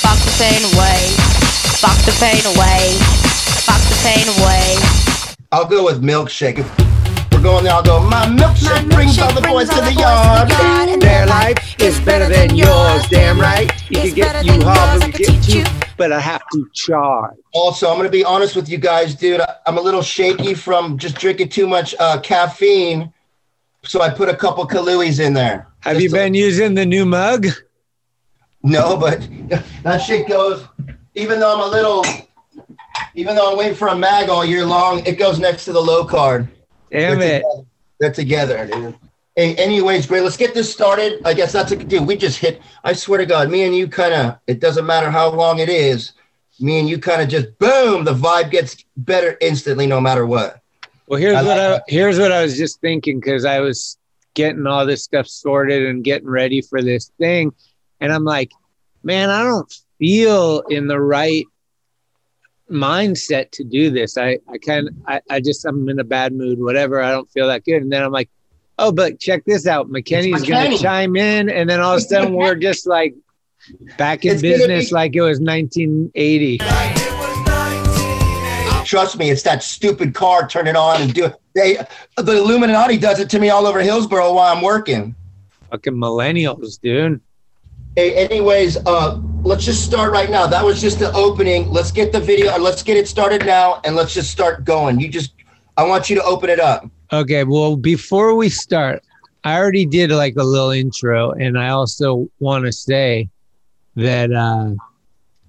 Fuck 0.01 0.19
the 0.19 0.35
pain 0.37 0.75
away. 0.75 1.32
Fuck 1.83 1.97
the 2.05 2.15
pain 2.17 2.39
away. 2.55 2.95
Fuck 3.67 3.81
the 3.91 3.99
pain 4.07 4.25
away. 4.39 4.77
I'll 5.51 5.65
go 5.67 5.83
with 5.83 6.01
milkshake. 6.01 6.59
If 6.59 7.33
we're 7.33 7.43
going 7.43 7.65
there, 7.65 7.73
I'll 7.73 7.83
go, 7.83 8.01
my 8.07 8.25
milkshake 8.25 8.89
brings 8.89 9.19
all 9.19 9.33
the 9.33 9.41
boys 9.41 9.67
to 9.67 9.81
the 9.81 9.91
yard. 9.91 11.01
Their 11.01 11.25
life 11.27 11.75
is 11.81 11.99
better 11.99 12.29
than 12.33 12.55
yours, 12.55 13.03
damn 13.09 13.37
right. 13.37 13.69
You 13.91 13.99
can 13.99 14.13
get 14.13 14.45
you 14.45 14.61
hard, 14.63 15.01
but 15.01 15.19
you 15.19 15.25
get 15.25 15.49
you, 15.49 15.63
but 15.97 16.13
I 16.13 16.21
have 16.21 16.41
to 16.53 16.69
charge. 16.73 17.35
Also, 17.51 17.89
I'm 17.89 17.97
going 17.97 18.07
to 18.07 18.11
be 18.11 18.23
honest 18.23 18.55
with 18.55 18.69
you 18.69 18.77
guys, 18.77 19.13
dude. 19.13 19.41
I- 19.41 19.55
I'm 19.67 19.77
a 19.77 19.81
little 19.81 20.01
shaky 20.01 20.53
from 20.53 20.97
just 20.97 21.15
drinking 21.15 21.49
too 21.49 21.67
much 21.67 21.93
uh, 21.99 22.21
caffeine. 22.21 23.11
So 23.83 24.01
I 24.01 24.09
put 24.09 24.29
a 24.29 24.35
couple 24.37 24.65
Kahluas 24.65 25.19
in 25.19 25.33
there. 25.33 25.67
Have 25.81 25.99
you 25.99 26.09
been 26.09 26.33
using 26.33 26.75
the 26.75 26.85
new 26.85 27.05
mug? 27.05 27.47
No, 28.63 28.95
but 28.95 29.27
that 29.83 29.97
shit 29.97 30.29
goes, 30.29 30.65
even 31.15 31.39
though 31.39 31.53
I'm 31.53 31.61
a 31.61 31.71
little, 31.71 32.05
even 33.15 33.35
though 33.35 33.51
I'm 33.51 33.57
waiting 33.57 33.75
for 33.75 33.89
a 33.89 33.95
mag 33.95 34.29
all 34.29 34.45
year 34.45 34.65
long, 34.65 35.05
it 35.05 35.17
goes 35.17 35.39
next 35.39 35.65
to 35.65 35.73
the 35.73 35.81
low 35.81 36.05
card. 36.05 36.47
Damn 36.91 37.19
They're 37.19 37.37
it. 37.37 37.41
together. 37.41 37.65
They're 37.99 38.13
together, 38.13 38.67
dude. 38.67 38.95
Hey, 39.35 39.55
anyways, 39.55 40.05
great. 40.05 40.21
Let's 40.21 40.37
get 40.37 40.53
this 40.53 40.71
started. 40.71 41.21
I 41.25 41.33
guess 41.33 41.51
that's 41.51 41.71
a 41.71 41.75
dude. 41.75 42.05
We 42.05 42.15
just 42.15 42.37
hit. 42.37 42.61
I 42.83 42.93
swear 42.93 43.17
to 43.17 43.25
God, 43.25 43.49
me 43.49 43.63
and 43.63 43.75
you 43.75 43.87
kind 43.87 44.13
of. 44.13 44.37
It 44.45 44.59
doesn't 44.59 44.85
matter 44.85 45.09
how 45.09 45.31
long 45.31 45.59
it 45.59 45.69
is. 45.69 46.13
Me 46.59 46.79
and 46.79 46.87
you 46.87 46.99
kind 46.99 47.21
of 47.21 47.29
just 47.29 47.57
boom. 47.57 48.03
The 48.03 48.13
vibe 48.13 48.51
gets 48.51 48.85
better 48.95 49.37
instantly, 49.41 49.87
no 49.87 49.99
matter 49.99 50.25
what. 50.25 50.61
Well, 51.07 51.19
here's 51.19 51.35
I 51.35 51.41
what 51.43 51.57
like 51.57 51.81
I 51.81 51.83
here's 51.87 52.19
what 52.19 52.31
I 52.31 52.43
was 52.43 52.57
just 52.57 52.79
thinking 52.79 53.19
because 53.19 53.43
I 53.43 53.59
was 53.59 53.97
getting 54.35 54.67
all 54.67 54.85
this 54.85 55.03
stuff 55.03 55.27
sorted 55.27 55.85
and 55.85 56.03
getting 56.03 56.29
ready 56.29 56.61
for 56.61 56.81
this 56.81 57.11
thing, 57.17 57.53
and 57.99 58.13
I'm 58.13 58.23
like, 58.23 58.51
man, 59.03 59.29
I 59.29 59.43
don't 59.43 59.71
feel 60.03 60.59
in 60.69 60.87
the 60.87 60.99
right 60.99 61.45
mindset 62.69 63.51
to 63.51 63.63
do 63.63 63.89
this. 63.89 64.17
I 64.17 64.39
I 64.49 64.57
kind 64.57 64.89
I, 65.07 65.21
I 65.29 65.39
just 65.39 65.63
I'm 65.65 65.87
in 65.87 65.97
a 65.97 66.03
bad 66.03 66.33
mood, 66.33 66.59
whatever. 66.59 67.01
I 67.01 67.11
don't 67.11 67.31
feel 67.31 67.47
that 67.47 67.63
good, 67.63 67.81
and 67.81 67.91
then 67.91 68.03
I'm 68.03 68.11
like, 68.11 68.29
oh, 68.77 68.91
but 68.91 69.17
check 69.17 69.45
this 69.45 69.65
out, 69.65 69.89
McKenny's 69.89 70.43
gonna 70.43 70.77
chime 70.77 71.15
in, 71.15 71.49
and 71.49 71.69
then 71.69 71.79
all 71.79 71.93
of 71.93 71.99
a 71.99 72.01
sudden 72.01 72.33
we're 72.41 72.55
just 72.55 72.85
like 72.85 73.15
back 73.97 74.25
in 74.25 74.33
It's 74.33 74.41
business 74.41 74.89
be- 74.89 74.93
like 74.95 75.15
it 75.15 75.21
was 75.21 75.39
1980. 75.39 76.57
Trust 78.85 79.17
me, 79.17 79.29
it's 79.29 79.43
that 79.43 79.63
stupid 79.63 80.13
car. 80.13 80.47
turning 80.49 80.75
on 80.75 81.01
and 81.01 81.13
do 81.13 81.25
it. 81.25 81.35
They, 81.55 81.77
the 82.17 82.37
Illuminati 82.37 82.97
does 82.97 83.19
it 83.19 83.29
to 83.29 83.39
me 83.39 83.49
all 83.49 83.65
over 83.65 83.79
Hillsboro 83.79 84.33
while 84.33 84.53
I'm 84.53 84.61
working. 84.61 85.15
Fucking 85.71 85.93
millennials, 85.93 86.79
dude. 86.81 87.21
Hey, 87.95 88.15
anyways, 88.15 88.77
uh, 88.87 89.19
let's 89.43 89.63
just 89.63 89.85
start 89.85 90.11
right 90.11 90.27
now. 90.27 90.47
That 90.47 90.65
was 90.65 90.81
just 90.81 90.97
the 90.97 91.13
opening. 91.13 91.69
Let's 91.69 91.91
get 91.91 92.11
the 92.11 92.19
video. 92.19 92.57
Let's 92.57 92.81
get 92.81 92.97
it 92.97 93.07
started 93.07 93.45
now, 93.45 93.81
and 93.83 93.95
let's 93.95 94.15
just 94.15 94.31
start 94.31 94.65
going. 94.65 94.99
You 94.99 95.07
just, 95.07 95.33
I 95.77 95.83
want 95.83 96.09
you 96.09 96.15
to 96.15 96.23
open 96.23 96.49
it 96.49 96.59
up. 96.59 96.89
Okay, 97.11 97.43
well, 97.43 97.75
before 97.75 98.33
we 98.33 98.49
start, 98.49 99.03
I 99.43 99.59
already 99.59 99.85
did 99.85 100.09
like 100.09 100.35
a 100.37 100.43
little 100.43 100.71
intro, 100.71 101.33
and 101.33 101.55
I 101.55 101.69
also 101.69 102.27
want 102.39 102.65
to 102.65 102.71
say 102.71 103.29
that 103.95 104.33
uh, 104.33 104.71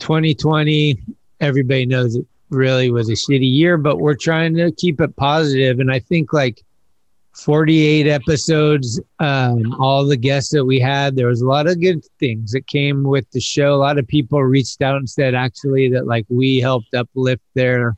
2020, 0.00 0.98
everybody 1.40 1.86
knows 1.86 2.16
it 2.16 2.26
really 2.50 2.90
was 2.90 3.08
a 3.08 3.12
shitty 3.12 3.50
year, 3.50 3.78
but 3.78 4.00
we're 4.00 4.16
trying 4.16 4.54
to 4.56 4.70
keep 4.70 5.00
it 5.00 5.16
positive, 5.16 5.80
and 5.80 5.90
I 5.90 5.98
think 5.98 6.34
like 6.34 6.62
48 7.36 8.06
episodes, 8.06 9.00
um, 9.18 9.74
all 9.80 10.06
the 10.06 10.16
guests 10.16 10.50
that 10.52 10.64
we 10.64 10.78
had, 10.78 11.16
there 11.16 11.26
was 11.26 11.40
a 11.40 11.46
lot 11.46 11.66
of 11.66 11.80
good 11.80 12.04
things 12.20 12.52
that 12.52 12.66
came 12.66 13.02
with 13.02 13.28
the 13.32 13.40
show. 13.40 13.74
A 13.74 13.76
lot 13.76 13.98
of 13.98 14.06
people 14.06 14.42
reached 14.42 14.80
out 14.82 14.96
and 14.96 15.08
said 15.10 15.34
actually 15.34 15.88
that 15.90 16.06
like 16.06 16.24
we 16.28 16.60
helped 16.60 16.94
uplift 16.94 17.42
their 17.54 17.96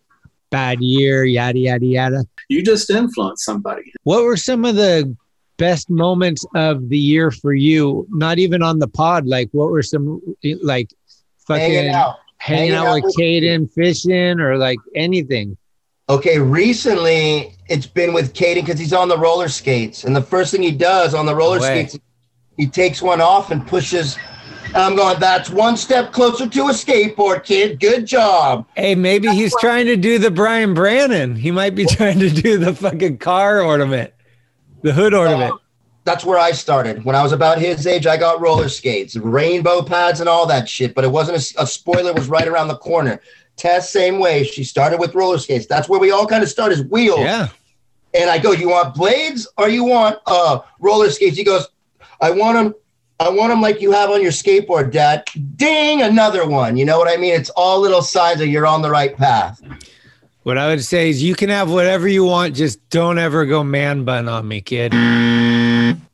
bad 0.51 0.81
year, 0.81 1.25
yada 1.25 1.59
yada 1.59 1.85
yada. 1.85 2.25
You 2.49 2.63
just 2.63 2.89
influenced 2.91 3.45
somebody. 3.45 3.93
What 4.05 4.25
were 4.25 4.37
some 4.37 4.65
of 4.65 4.77
the 4.77 5.15
best 5.59 5.91
moments 5.91 6.45
of 6.55 6.89
the 6.89 6.99
year 6.99 7.31
for 7.31 7.53
you? 7.53 8.07
Not 8.11 8.39
even 8.39 8.63
on 8.63 8.79
the 8.79 8.89
pod. 8.89 9.27
Like, 9.27 9.49
what 9.53 9.71
were 9.71 9.83
some 9.83 10.21
like 10.63 10.89
fucking 11.47 11.61
Hanging 11.75 11.95
out. 11.95 12.17
hanging 12.39 12.73
Hanging 12.73 12.75
out 12.75 12.87
out 12.87 12.95
with 12.95 13.05
with- 13.05 13.17
Caden, 13.17 13.73
fishing, 13.73 14.41
or 14.41 14.57
like 14.57 14.79
anything? 14.95 15.57
Okay, 16.09 16.39
recently 16.39 17.57
it's 17.69 17.87
been 17.87 18.13
with 18.13 18.33
Caden 18.33 18.65
because 18.65 18.79
he's 18.79 18.93
on 18.93 19.09
the 19.09 19.19
roller 19.19 19.49
skates, 19.49 20.05
and 20.05 20.15
the 20.15 20.23
first 20.23 20.53
thing 20.53 20.63
he 20.63 20.71
does 20.71 21.15
on 21.15 21.27
the 21.27 21.35
roller 21.35 21.59
No 21.59 21.65
skates, 21.65 21.99
he 22.57 22.69
takes 22.69 23.03
one 23.03 23.21
off 23.21 23.51
and 23.51 23.67
pushes. 23.67 24.17
I'm 24.75 24.95
going. 24.95 25.19
That's 25.19 25.51
one 25.51 25.77
step 25.77 26.13
closer 26.13 26.49
to 26.49 26.61
a 26.69 26.71
skateboard, 26.73 27.43
kid. 27.45 27.81
Good 27.81 28.07
job. 28.07 28.67
Hey, 28.77 28.95
maybe 28.95 29.29
he's 29.29 29.55
trying 29.59 29.87
to 29.87 29.97
do 29.97 30.19
the 30.19 30.31
Brian 30.31 30.75
Brannon. 30.75 31.35
He 31.35 31.51
might 31.51 31.75
be 31.75 31.87
trying 31.91 32.21
to 32.21 32.31
do 32.31 32.57
the 32.59 32.73
fucking 32.73 33.19
car 33.19 33.61
ornament, 33.61 34.13
the 34.83 34.93
hood 34.93 35.13
ornament. 35.13 35.55
that's 36.05 36.25
where 36.25 36.39
I 36.39 36.53
started. 36.53 37.05
When 37.05 37.17
I 37.17 37.23
was 37.23 37.33
about 37.33 37.59
his 37.59 37.85
age, 37.85 38.07
I 38.07 38.17
got 38.17 38.41
roller 38.41 38.69
skates, 38.69 39.17
rainbow 39.17 39.83
pads, 39.83 40.21
and 40.21 40.29
all 40.29 40.47
that 40.47 40.69
shit. 40.69 40.95
But 40.95 41.05
it 41.05 41.11
wasn't 41.11 41.39
a, 41.39 41.63
a 41.63 41.67
spoiler; 41.67 42.13
was 42.13 42.29
right 42.29 42.47
around 42.47 42.69
the 42.69 42.79
corner. 42.79 43.21
Tess, 43.57 43.91
same 43.91 44.19
way. 44.19 44.45
She 44.45 44.65
started 44.65 45.01
with 45.01 45.15
roller 45.15 45.39
skates. 45.39 45.67
That's 45.67 45.89
where 45.89 46.01
we 46.01 46.11
all 46.11 46.27
kind 46.27 46.43
of 46.43 46.49
start 46.49 46.73
as 46.73 46.83
wheels. 46.85 47.21
Yeah. 47.21 47.49
And 48.15 48.31
I 48.31 48.39
go, 48.39 48.53
"You 48.53 48.69
want 48.71 48.95
blades 48.95 49.47
or 49.57 49.69
you 49.69 49.85
want 49.85 50.19
uh 50.27 50.61
roller 50.79 51.11
skates?" 51.11 51.37
He 51.37 51.45
goes, 51.45 51.67
"I 52.21 52.31
want 52.31 52.57
them." 52.57 52.75
I 53.19 53.31
want 53.31 53.49
them 53.49 53.63
like 53.63 53.81
you 53.81 53.93
have 53.93 54.11
on 54.11 54.21
your 54.21 54.31
skateboard, 54.31 54.93
Dad. 54.93 55.27
Ding, 55.57 56.03
another 56.03 56.47
one. 56.47 56.77
You 56.77 56.85
know 56.85 56.99
what 56.99 57.09
I 57.09 57.17
mean? 57.17 57.33
It's 57.33 57.49
all 57.49 57.81
little 57.81 58.03
signs 58.03 58.41
that 58.41 58.49
you're 58.49 58.67
on 58.67 58.83
the 58.83 58.91
right 58.91 59.17
path. 59.17 59.63
What 60.43 60.59
I 60.59 60.69
would 60.69 60.85
say 60.85 61.09
is 61.09 61.23
you 61.23 61.35
can 61.35 61.49
have 61.49 61.71
whatever 61.73 62.07
you 62.07 62.25
want, 62.25 62.55
just 62.55 62.87
don't 62.91 63.19
ever 63.19 63.47
go 63.47 63.65
man 63.65 64.05
bun 64.05 64.29
on 64.29 64.47
me, 64.47 64.61
kid. 64.61 64.93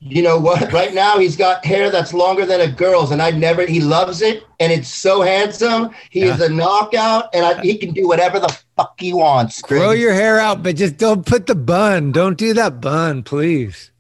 You 0.01 0.23
know 0.23 0.39
what? 0.39 0.73
Right 0.83 0.95
now, 0.95 1.19
he's 1.19 1.37
got 1.37 1.65
hair 1.65 1.91
that's 1.91 2.15
longer 2.15 2.47
than 2.47 2.61
a 2.61 2.71
girl's, 2.71 3.11
and 3.11 3.21
I 3.21 3.31
never. 3.31 3.67
He 3.67 3.81
loves 3.81 4.23
it, 4.23 4.45
and 4.59 4.73
it's 4.73 4.89
so 4.89 5.21
handsome. 5.21 5.91
He 6.11 6.23
is 6.23 6.41
a 6.41 6.49
knockout, 6.49 7.29
and 7.35 7.45
I, 7.45 7.61
he 7.61 7.77
can 7.77 7.93
do 7.93 8.09
whatever 8.09 8.41
the 8.41 8.49
fuck 8.77 8.95
he 8.99 9.13
wants. 9.13 9.61
Grow 9.61 9.91
your 9.91 10.15
hair 10.15 10.39
out, 10.39 10.63
but 10.63 10.77
just 10.77 10.97
don't 10.97 11.27
put 11.27 11.47
the 11.47 11.55
bun. 11.55 12.11
Don't 12.11 12.39
do 12.39 12.55
that 12.55 12.81
bun, 12.81 13.23
please. 13.23 13.93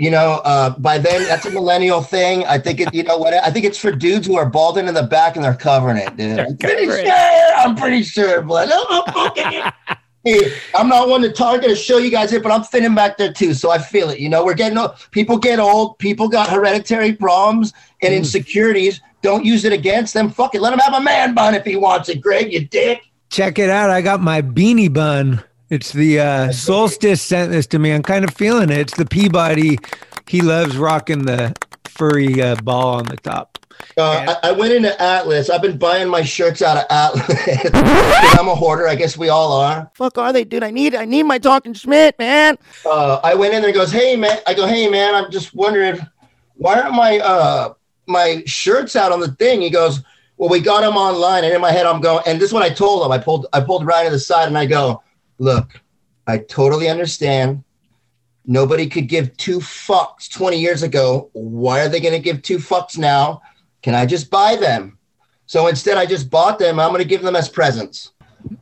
You 0.00 0.10
know, 0.10 0.40
uh, 0.44 0.70
by 0.78 0.96
then 0.96 1.24
that's 1.24 1.44
a 1.44 1.50
millennial 1.50 2.00
thing. 2.00 2.46
I 2.46 2.58
think 2.58 2.80
it. 2.80 2.94
You 2.94 3.02
know 3.02 3.18
what? 3.18 3.34
I 3.34 3.50
think 3.50 3.66
it's 3.66 3.76
for 3.76 3.92
dudes 3.92 4.26
who 4.26 4.36
are 4.36 4.48
balding 4.48 4.88
in 4.88 4.94
the 4.94 5.02
back 5.02 5.36
and 5.36 5.44
they're 5.44 5.54
covering 5.54 5.98
it, 5.98 6.16
dude. 6.16 6.38
I'm 6.38 6.56
pretty 6.56 6.86
sure. 6.86 7.12
I'm 7.58 7.76
pretty 7.76 8.02
sure, 8.02 8.40
but 8.40 8.70
I'm 8.72 9.32
Hey, 9.34 9.62
I'm 10.26 10.88
not 10.88 11.08
one 11.08 11.22
to 11.22 11.32
target 11.32 11.70
to 11.70 11.76
show 11.76 11.96
you 11.98 12.10
guys 12.10 12.32
it, 12.32 12.42
but 12.42 12.52
I'm 12.52 12.62
thinning 12.62 12.94
back 12.94 13.16
there 13.16 13.32
too, 13.32 13.54
so 13.54 13.70
I 13.70 13.78
feel 13.78 14.10
it. 14.10 14.18
You 14.18 14.28
know, 14.28 14.44
we're 14.44 14.54
getting 14.54 14.76
old. 14.76 14.92
People 15.12 15.38
get 15.38 15.58
old. 15.58 15.98
People 15.98 16.28
got 16.28 16.50
hereditary 16.50 17.14
problems 17.14 17.72
and 18.02 18.12
insecurities. 18.12 19.00
Don't 19.22 19.44
use 19.44 19.64
it 19.64 19.72
against 19.72 20.14
them. 20.14 20.30
Fuck 20.30 20.54
it. 20.54 20.60
Let 20.60 20.72
him 20.72 20.78
have 20.80 20.94
a 20.94 21.00
man 21.00 21.34
bun 21.34 21.54
if 21.54 21.64
he 21.64 21.76
wants 21.76 22.08
it, 22.08 22.20
Greg. 22.20 22.52
You 22.52 22.66
dick. 22.66 23.02
Check 23.30 23.58
it 23.58 23.70
out. 23.70 23.90
I 23.90 24.02
got 24.02 24.20
my 24.20 24.42
beanie 24.42 24.92
bun. 24.92 25.42
It's 25.70 25.92
the 25.92 26.20
uh, 26.20 26.52
Solstice 26.52 27.22
sent 27.22 27.52
this 27.52 27.66
to 27.68 27.78
me. 27.78 27.92
I'm 27.92 28.02
kind 28.02 28.24
of 28.24 28.34
feeling 28.34 28.70
it. 28.70 28.78
It's 28.78 28.96
the 28.96 29.06
Peabody. 29.06 29.78
He 30.26 30.42
loves 30.42 30.76
rocking 30.76 31.24
the 31.24 31.54
furry 32.00 32.40
uh, 32.40 32.56
ball 32.62 32.94
on 32.94 33.04
the 33.04 33.16
top. 33.18 33.58
Uh, 33.98 34.34
I, 34.42 34.48
I 34.48 34.52
went 34.52 34.72
into 34.72 35.00
Atlas. 35.02 35.50
I've 35.50 35.60
been 35.60 35.76
buying 35.76 36.08
my 36.08 36.22
shirts 36.22 36.62
out 36.62 36.78
of 36.78 36.84
Atlas. 36.88 37.28
I'm 38.38 38.48
a 38.48 38.54
hoarder. 38.54 38.88
I 38.88 38.94
guess 38.94 39.18
we 39.18 39.28
all 39.28 39.52
are. 39.52 39.90
Fuck 39.94 40.16
are 40.16 40.32
they, 40.32 40.44
dude? 40.44 40.62
I 40.62 40.70
need 40.70 40.94
I 40.94 41.04
need 41.04 41.24
my 41.24 41.38
talking 41.38 41.74
Schmidt, 41.74 42.18
man. 42.18 42.56
Uh, 42.86 43.20
I 43.22 43.34
went 43.34 43.52
in 43.52 43.60
there. 43.60 43.68
and 43.68 43.78
Goes, 43.78 43.92
hey 43.92 44.16
man. 44.16 44.38
I 44.46 44.54
go, 44.54 44.66
hey 44.66 44.88
man. 44.88 45.14
I'm 45.14 45.30
just 45.30 45.54
wondering 45.54 46.00
why 46.54 46.80
aren't 46.80 46.94
my 46.94 47.18
uh 47.18 47.74
my 48.06 48.42
shirts 48.46 48.96
out 48.96 49.12
on 49.12 49.20
the 49.20 49.32
thing? 49.32 49.60
He 49.60 49.68
goes, 49.68 50.02
well, 50.38 50.48
we 50.48 50.60
got 50.60 50.80
them 50.80 50.96
online. 50.96 51.44
And 51.44 51.52
in 51.52 51.60
my 51.60 51.70
head, 51.70 51.84
I'm 51.84 52.00
going. 52.00 52.24
And 52.26 52.40
this 52.40 52.48
is 52.48 52.54
what 52.54 52.62
I 52.62 52.70
told 52.70 53.04
him. 53.04 53.12
I 53.12 53.18
pulled 53.18 53.46
I 53.52 53.60
pulled 53.60 53.84
right 53.84 54.04
to 54.04 54.10
the 54.10 54.18
side 54.18 54.48
and 54.48 54.56
I 54.56 54.64
go, 54.64 55.02
look, 55.38 55.68
I 56.26 56.38
totally 56.38 56.88
understand. 56.88 57.62
Nobody 58.46 58.86
could 58.86 59.08
give 59.08 59.36
two 59.36 59.58
fucks 59.58 60.30
20 60.30 60.58
years 60.58 60.82
ago. 60.82 61.30
Why 61.32 61.80
are 61.80 61.88
they 61.88 62.00
going 62.00 62.14
to 62.14 62.20
give 62.20 62.42
two 62.42 62.58
fucks 62.58 62.96
now? 62.98 63.42
Can 63.82 63.94
I 63.94 64.06
just 64.06 64.30
buy 64.30 64.56
them? 64.56 64.98
So 65.46 65.66
instead, 65.66 65.98
I 65.98 66.06
just 66.06 66.30
bought 66.30 66.58
them. 66.58 66.78
I'm 66.78 66.90
going 66.90 67.02
to 67.02 67.08
give 67.08 67.22
them 67.22 67.36
as 67.36 67.48
presents. 67.48 68.12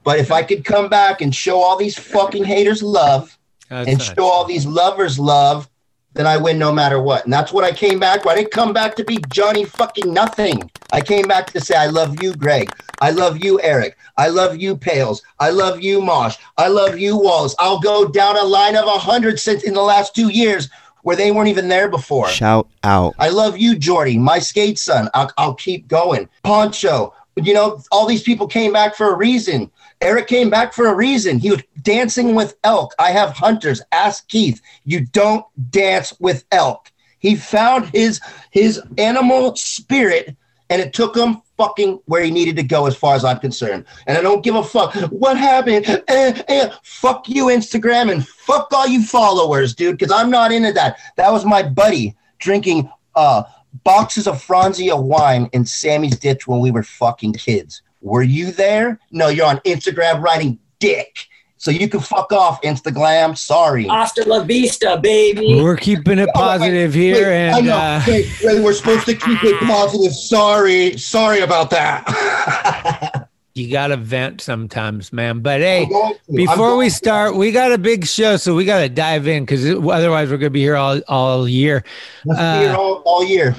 But 0.05 0.19
if 0.19 0.33
I 0.33 0.43
could 0.43 0.65
come 0.65 0.89
back 0.89 1.21
and 1.21 1.35
show 1.35 1.61
all 1.61 1.77
these 1.77 1.99
fucking 1.99 2.45
haters 2.45 2.83
love 2.83 3.39
That's 3.69 3.89
and 3.89 3.99
nice. 3.99 4.15
show 4.15 4.25
all 4.25 4.45
these 4.45 4.67
lovers 4.67 5.19
love, 5.19 5.69
then 6.15 6.27
I 6.27 6.37
win 6.37 6.59
no 6.59 6.73
matter 6.73 7.01
what. 7.01 7.25
And 7.25 7.33
that's 7.33 7.53
what 7.53 7.65
I 7.65 7.73
came 7.73 7.99
back 7.99 8.23
for. 8.23 8.31
I 8.31 8.35
didn't 8.35 8.51
come 8.51 8.73
back 8.73 8.97
to 8.97 9.05
be 9.05 9.19
Johnny 9.31 9.65
fucking 9.65 10.13
nothing. 10.13 10.71
I 10.91 11.01
came 11.01 11.27
back 11.29 11.47
to 11.53 11.61
say, 11.61 11.77
I 11.77 11.87
love 11.87 12.23
you, 12.23 12.35
Greg. 12.35 12.73
I 13.01 13.11
love 13.11 13.43
you, 13.43 13.61
Eric. 13.61 13.97
I 14.17 14.29
love 14.29 14.57
you, 14.57 14.77
Pales. 14.77 15.23
I 15.39 15.51
love 15.51 15.81
you, 15.81 16.01
Mosh. 16.01 16.37
I 16.57 16.69
love 16.69 16.99
you, 16.99 17.17
Wallace. 17.17 17.55
I'll 17.59 17.79
go 17.79 18.09
down 18.09 18.37
a 18.37 18.43
line 18.43 18.75
of 18.75 18.87
a 18.87 18.99
hundred 18.99 19.39
since 19.39 19.63
in 19.63 19.75
the 19.75 19.83
last 19.83 20.15
two 20.15 20.29
years 20.29 20.69
where 21.03 21.17
they 21.17 21.31
weren't 21.31 21.49
even 21.49 21.69
there 21.69 21.89
before. 21.89 22.29
Shout 22.29 22.69
out. 22.83 23.15
I 23.19 23.29
love 23.29 23.57
you, 23.57 23.77
Jordy, 23.77 24.19
my 24.19 24.39
skate 24.39 24.79
son. 24.79 25.09
I'll, 25.15 25.31
I'll 25.39 25.55
keep 25.55 25.87
going. 25.89 26.29
Poncho, 26.43 27.15
you 27.45 27.55
know, 27.55 27.83
all 27.91 28.07
these 28.07 28.23
people 28.23 28.47
came 28.47 28.73
back 28.73 28.95
for 28.95 29.13
a 29.13 29.17
reason. 29.17 29.71
Eric 30.01 30.29
came 30.29 30.51
back 30.51 30.73
for 30.73 30.87
a 30.87 30.95
reason. 30.95 31.39
He 31.39 31.51
was 31.51 31.63
dancing 31.83 32.35
with 32.35 32.57
elk. 32.65 32.95
I 32.99 33.11
have 33.11 33.31
hunters. 33.31 33.83
Ask 33.93 34.29
Keith. 34.29 34.61
You 34.85 35.07
don't 35.07 35.45
dance 35.71 36.15
with 36.21 36.45
elk. 36.53 36.93
He 37.19 37.35
found 37.35 37.87
his 37.87 38.21
his 38.51 38.81
animal 38.97 39.57
spirit, 39.57 40.37
and 40.71 40.81
it 40.81 40.93
took 40.93 41.17
him 41.17 41.43
fucking 41.57 42.01
where 42.05 42.23
he 42.23 42.31
needed 42.31 42.55
to 42.57 42.63
go, 42.63 42.87
as 42.87 42.97
far 42.97 43.17
as 43.17 43.25
I'm 43.25 43.41
concerned. 43.41 43.85
And 44.07 44.17
I 44.17 44.23
don't 44.23 44.45
give 44.45 44.55
a 44.55 44.63
fuck 44.63 44.95
what 45.11 45.37
happened. 45.37 45.87
Eh, 46.09 46.43
eh, 46.49 46.71
fuck 46.83 47.29
you, 47.29 47.47
Instagram, 47.47 48.13
and 48.13 48.27
fuck 48.27 48.73
all 48.73 48.87
you 48.87 49.03
followers, 49.05 49.75
dude. 49.75 49.99
Because 49.99 50.13
I'm 50.13 50.31
not 50.31 50.53
into 50.53 50.73
that. 50.73 50.99
That 51.17 51.33
was 51.33 51.45
my 51.45 51.63
buddy 51.63 52.17
drinking 52.39 52.89
uh 53.17 53.43
boxes 53.85 54.27
of 54.27 54.43
Franzia 54.45 55.01
wine 55.01 55.49
in 55.53 55.65
Sammy's 55.65 56.19
ditch 56.19 56.47
when 56.47 56.61
we 56.61 56.71
were 56.71 56.83
fucking 56.83 57.35
kids. 57.35 57.83
Were 58.01 58.23
you 58.23 58.53
there? 58.53 58.99
No, 59.11 59.29
you're 59.29 59.47
on 59.47 59.59
Instagram 59.59 60.21
writing 60.23 60.59
dick. 60.79 61.27
So 61.61 61.73
you 61.73 61.89
can 61.89 61.99
fuck 61.99 62.33
off, 62.33 62.63
Instagram. 62.63 63.37
Sorry. 63.37 63.89
Hasta 63.89 64.23
la 64.29 64.45
vista, 64.45 64.97
baby. 65.03 65.61
We're 65.61 65.77
keeping 65.77 66.21
it 66.21 66.29
positive 66.33 66.95
here, 66.95 67.27
Wait, 67.31 67.49
I 67.51 67.59
and 67.59 67.67
know. 67.67 67.77
uh, 67.77 68.03
Wait, 68.07 68.27
wait, 68.45 68.63
we're 68.63 68.73
supposed 68.73 69.07
to 69.07 69.15
keep 69.17 69.43
it 69.43 69.61
positive. 69.67 70.13
Sorry. 70.13 70.97
Sorry 70.97 71.41
about 71.41 71.71
that. 71.71 73.25
you 73.59 73.71
got 73.71 73.89
to 73.89 73.97
vent 73.97 74.41
sometimes, 74.41 75.13
man. 75.13 75.41
But 75.41 75.61
hey, 75.61 75.83
I'm 75.85 75.89
going 75.91 76.15
to. 76.15 76.21
I'm 76.31 76.37
before 76.37 76.77
we 76.77 76.89
start, 76.89 77.35
we 77.37 77.53
got 77.53 77.73
a 77.73 77.79
big 77.79 78.07
show, 78.07 78.37
so 78.37 78.55
we 78.55 78.65
got 78.65 78.81
to 78.81 78.89
dive 78.89 79.27
in 79.27 79.45
because 79.45 79.69
otherwise 79.69 80.31
we're 80.31 80.39
gonna 80.39 80.51
be 80.51 80.61
here 80.61 80.77
all 80.77 81.01
all 81.09 81.47
year. 81.49 81.85
Let's 82.25 82.41
Uh, 82.41 82.59
be 82.61 82.67
here 82.67 82.75
all, 82.77 83.03
all 83.05 83.25
year. 83.25 83.55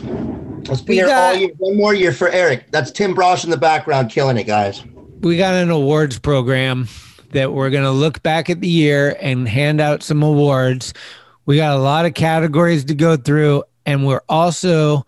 Let's 0.68 0.82
be 0.82 0.96
here 0.96 1.08
got- 1.08 1.36
all 1.36 1.40
year. 1.42 1.50
One 1.58 1.78
more 1.78 1.94
year 1.94 2.12
for 2.14 2.30
Eric. 2.30 2.66
That's 2.72 2.90
Tim 2.92 3.14
Brosh 3.14 3.44
in 3.44 3.50
the 3.50 3.58
background 3.58 4.10
killing 4.10 4.38
it, 4.38 4.46
guys. 4.48 4.84
we 5.22 5.38
got 5.38 5.54
an 5.54 5.70
awards 5.70 6.18
program 6.18 6.88
that 7.34 7.54
we're 7.54 7.70
going 7.70 7.84
to 7.84 7.92
look 7.92 8.24
back 8.24 8.50
at 8.50 8.62
the 8.62 8.68
year 8.68 9.16
and 9.22 9.48
hand 9.48 9.80
out 9.82 10.02
some 10.02 10.24
awards. 10.24 10.94
We 11.46 11.58
got 11.58 11.76
a 11.76 11.80
lot 11.80 12.06
of 12.06 12.14
categories 12.14 12.86
to 12.86 12.96
go 12.96 13.18
through, 13.18 13.64
and 13.86 14.06
we're 14.08 14.22
also 14.30 15.06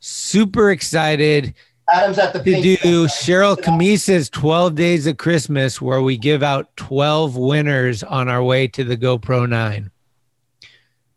super 0.00 0.70
excited 0.70 1.54
Adam's 1.92 2.18
at 2.18 2.32
the 2.32 2.40
to 2.40 2.76
do. 2.76 3.06
Cheryl 3.06 3.60
Camisa's 3.60 4.28
12 4.30 4.74
Days 4.74 5.06
of 5.06 5.18
Christmas, 5.18 5.80
where 5.80 6.02
we 6.02 6.16
give 6.16 6.42
out 6.42 6.76
12 6.76 7.36
winners 7.36 8.02
on 8.02 8.28
our 8.28 8.42
way 8.42 8.66
to 8.68 8.82
the 8.82 8.96
GoPro 8.96 9.48
9. 9.48 9.90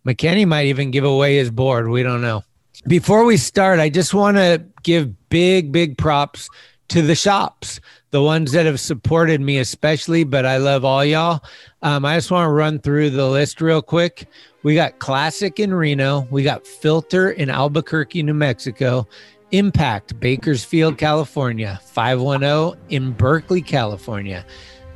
McKenny 0.05 0.47
might 0.47 0.67
even 0.67 0.91
give 0.91 1.03
away 1.03 1.37
his 1.37 1.49
board. 1.49 1.89
We 1.89 2.03
don't 2.03 2.21
know. 2.21 2.43
Before 2.87 3.25
we 3.25 3.35
start, 3.37 3.79
I 3.79 3.89
just 3.89 4.13
want 4.13 4.37
to 4.37 4.63
give 4.83 5.29
big, 5.29 5.71
big 5.71 5.97
props 5.97 6.49
to 6.89 7.01
the 7.01 7.15
shops, 7.15 7.79
the 8.11 8.21
ones 8.21 8.51
that 8.51 8.65
have 8.65 8.79
supported 8.79 9.41
me, 9.41 9.57
especially, 9.57 10.23
but 10.23 10.45
I 10.45 10.57
love 10.57 10.85
all 10.85 11.03
y'all. 11.03 11.43
Um, 11.81 12.05
I 12.05 12.15
just 12.15 12.31
want 12.31 12.47
to 12.47 12.51
run 12.51 12.79
through 12.79 13.11
the 13.11 13.27
list 13.27 13.61
real 13.61 13.81
quick. 13.81 14.27
We 14.63 14.75
got 14.75 14.99
Classic 14.99 15.59
in 15.59 15.73
Reno, 15.73 16.27
we 16.31 16.43
got 16.43 16.65
Filter 16.65 17.31
in 17.31 17.49
Albuquerque, 17.49 18.23
New 18.23 18.33
Mexico, 18.33 19.07
Impact, 19.51 20.19
Bakersfield, 20.19 20.97
California, 20.97 21.79
510 21.83 22.79
in 22.89 23.11
Berkeley, 23.13 23.61
California. 23.61 24.45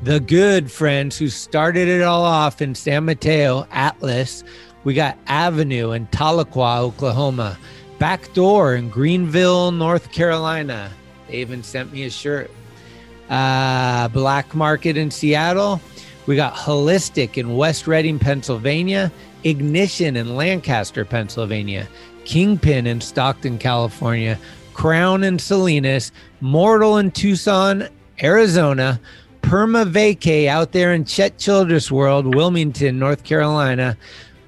The 0.03 0.19
Good 0.19 0.71
Friends, 0.71 1.17
who 1.17 1.29
started 1.29 1.87
it 1.87 2.03
all 2.03 2.23
off 2.23 2.61
in 2.61 2.75
San 2.75 3.05
Mateo, 3.05 3.65
Atlas. 3.71 4.43
We 4.83 4.93
got 4.93 5.17
Avenue 5.27 5.91
in 5.91 6.07
Tahlequah, 6.07 6.79
Oklahoma. 6.79 7.57
Backdoor 7.99 8.75
in 8.75 8.89
Greenville, 8.89 9.71
North 9.71 10.11
Carolina. 10.11 10.91
They 11.27 11.37
even 11.37 11.63
sent 11.63 11.91
me 11.91 12.03
a 12.03 12.09
shirt. 12.09 12.51
Uh, 13.29 14.07
Black 14.09 14.53
Market 14.53 14.97
in 14.97 15.09
Seattle. 15.09 15.81
We 16.25 16.35
got 16.35 16.53
Holistic 16.53 17.37
in 17.37 17.55
West 17.55 17.87
Reading, 17.87 18.19
Pennsylvania. 18.19 19.11
Ignition 19.43 20.15
in 20.15 20.35
Lancaster, 20.35 21.05
Pennsylvania. 21.05 21.87
Kingpin 22.25 22.87
in 22.87 23.01
Stockton, 23.01 23.57
California. 23.57 24.39
Crown 24.73 25.23
in 25.23 25.39
Salinas. 25.39 26.11
Mortal 26.41 26.97
in 26.97 27.11
Tucson, 27.11 27.87
Arizona. 28.21 28.99
Perma 29.41 29.89
Vacay 29.89 30.47
out 30.47 30.71
there 30.71 30.93
in 30.93 31.05
Chet 31.05 31.37
Childress 31.37 31.91
World, 31.91 32.33
Wilmington, 32.33 32.97
North 32.97 33.23
Carolina. 33.23 33.97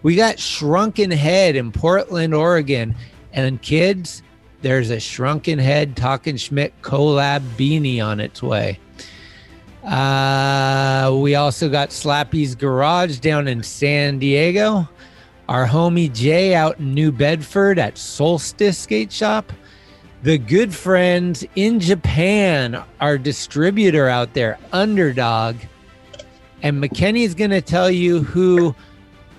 We 0.03 0.15
got 0.15 0.39
Shrunken 0.39 1.11
Head 1.11 1.55
in 1.55 1.71
Portland, 1.71 2.33
Oregon. 2.33 2.95
And 3.33 3.61
kids, 3.61 4.23
there's 4.61 4.89
a 4.89 4.99
Shrunken 4.99 5.59
Head 5.59 5.97
Talking 5.97 6.37
Schmidt 6.37 6.73
collab 6.81 7.41
beanie 7.57 8.03
on 8.03 8.19
its 8.19 8.41
way. 8.41 8.79
Uh, 9.83 11.15
we 11.21 11.35
also 11.35 11.69
got 11.69 11.91
Slappy's 11.91 12.55
Garage 12.55 13.19
down 13.19 13.47
in 13.47 13.61
San 13.61 14.17
Diego. 14.17 14.89
Our 15.47 15.67
homie 15.67 16.11
Jay 16.13 16.55
out 16.55 16.79
in 16.79 16.93
New 16.93 17.11
Bedford 17.11 17.77
at 17.79 17.97
Solstice 17.97 18.77
Skate 18.77 19.11
Shop, 19.11 19.51
the 20.23 20.37
good 20.37 20.73
friends 20.73 21.45
in 21.55 21.79
Japan, 21.79 22.83
our 22.99 23.17
distributor 23.17 24.07
out 24.07 24.33
there, 24.33 24.57
Underdog, 24.71 25.55
and 26.63 26.81
McKenny's 26.81 27.35
going 27.35 27.51
to 27.51 27.61
tell 27.61 27.91
you 27.91 28.23
who 28.23 28.73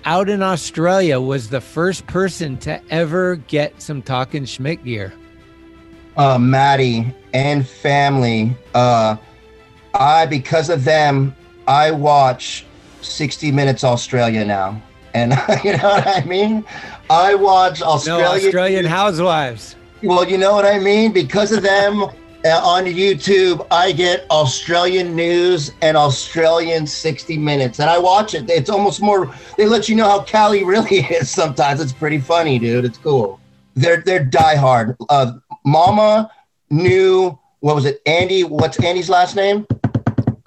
out 0.05 0.29
in 0.29 0.41
Australia 0.41 1.19
was 1.19 1.49
the 1.49 1.59
first 1.59 2.07
person 2.07 2.57
to 2.59 2.81
ever 2.89 3.35
get 3.35 3.81
some 3.81 4.01
Talking 4.01 4.45
Schmidt 4.45 4.83
gear. 4.85 5.11
uh, 6.15 6.37
Maddie 6.39 7.13
and 7.33 7.67
family. 7.67 8.55
Uh, 8.73 9.17
I 9.93 10.25
because 10.25 10.69
of 10.69 10.83
them, 10.85 11.35
I 11.67 11.91
watch 11.91 12.65
60 13.01 13.51
Minutes 13.51 13.83
Australia 13.83 14.45
now, 14.45 14.81
and 15.17 15.31
you 15.63 15.77
know 15.77 15.89
what 15.89 16.07
I 16.07 16.23
mean. 16.25 16.63
I 17.09 17.35
watch 17.35 17.79
No, 17.79 18.21
Australian 18.21 18.85
Housewives. 18.85 19.75
Well, 20.03 20.27
you 20.29 20.37
know 20.37 20.53
what 20.53 20.65
I 20.65 20.79
mean. 20.79 21.11
Because 21.11 21.51
of 21.51 21.63
them. 21.63 22.03
uh, 22.45 22.61
On 22.63 22.85
YouTube, 22.85 23.65
I 23.71 23.91
get 23.91 24.29
Australian 24.29 25.15
news 25.15 25.73
and 25.81 25.97
Australian 25.97 26.85
60 26.85 27.37
Minutes, 27.37 27.79
and 27.79 27.89
I 27.89 27.97
watch 27.97 28.35
it. 28.35 28.49
It's 28.49 28.69
almost 28.69 29.01
more. 29.01 29.33
They 29.57 29.65
let 29.65 29.89
you 29.89 29.95
know 29.95 30.07
how 30.07 30.21
Cali 30.21 30.63
really 30.63 30.97
is. 31.17 31.29
Sometimes 31.29 31.81
it's 31.81 31.91
pretty 31.91 32.19
funny, 32.19 32.59
dude. 32.59 32.85
It's 32.85 32.97
cool. 32.97 33.39
They're 33.75 34.01
they're 34.01 34.25
diehard. 34.25 34.95
Uh, 35.09 35.33
Mama 35.65 36.31
knew 36.69 37.37
what 37.59 37.75
was 37.75 37.85
it? 37.85 38.01
Andy. 38.05 38.43
What's 38.43 38.79
Andy's 38.83 39.09
last 39.09 39.35
name? 39.35 39.65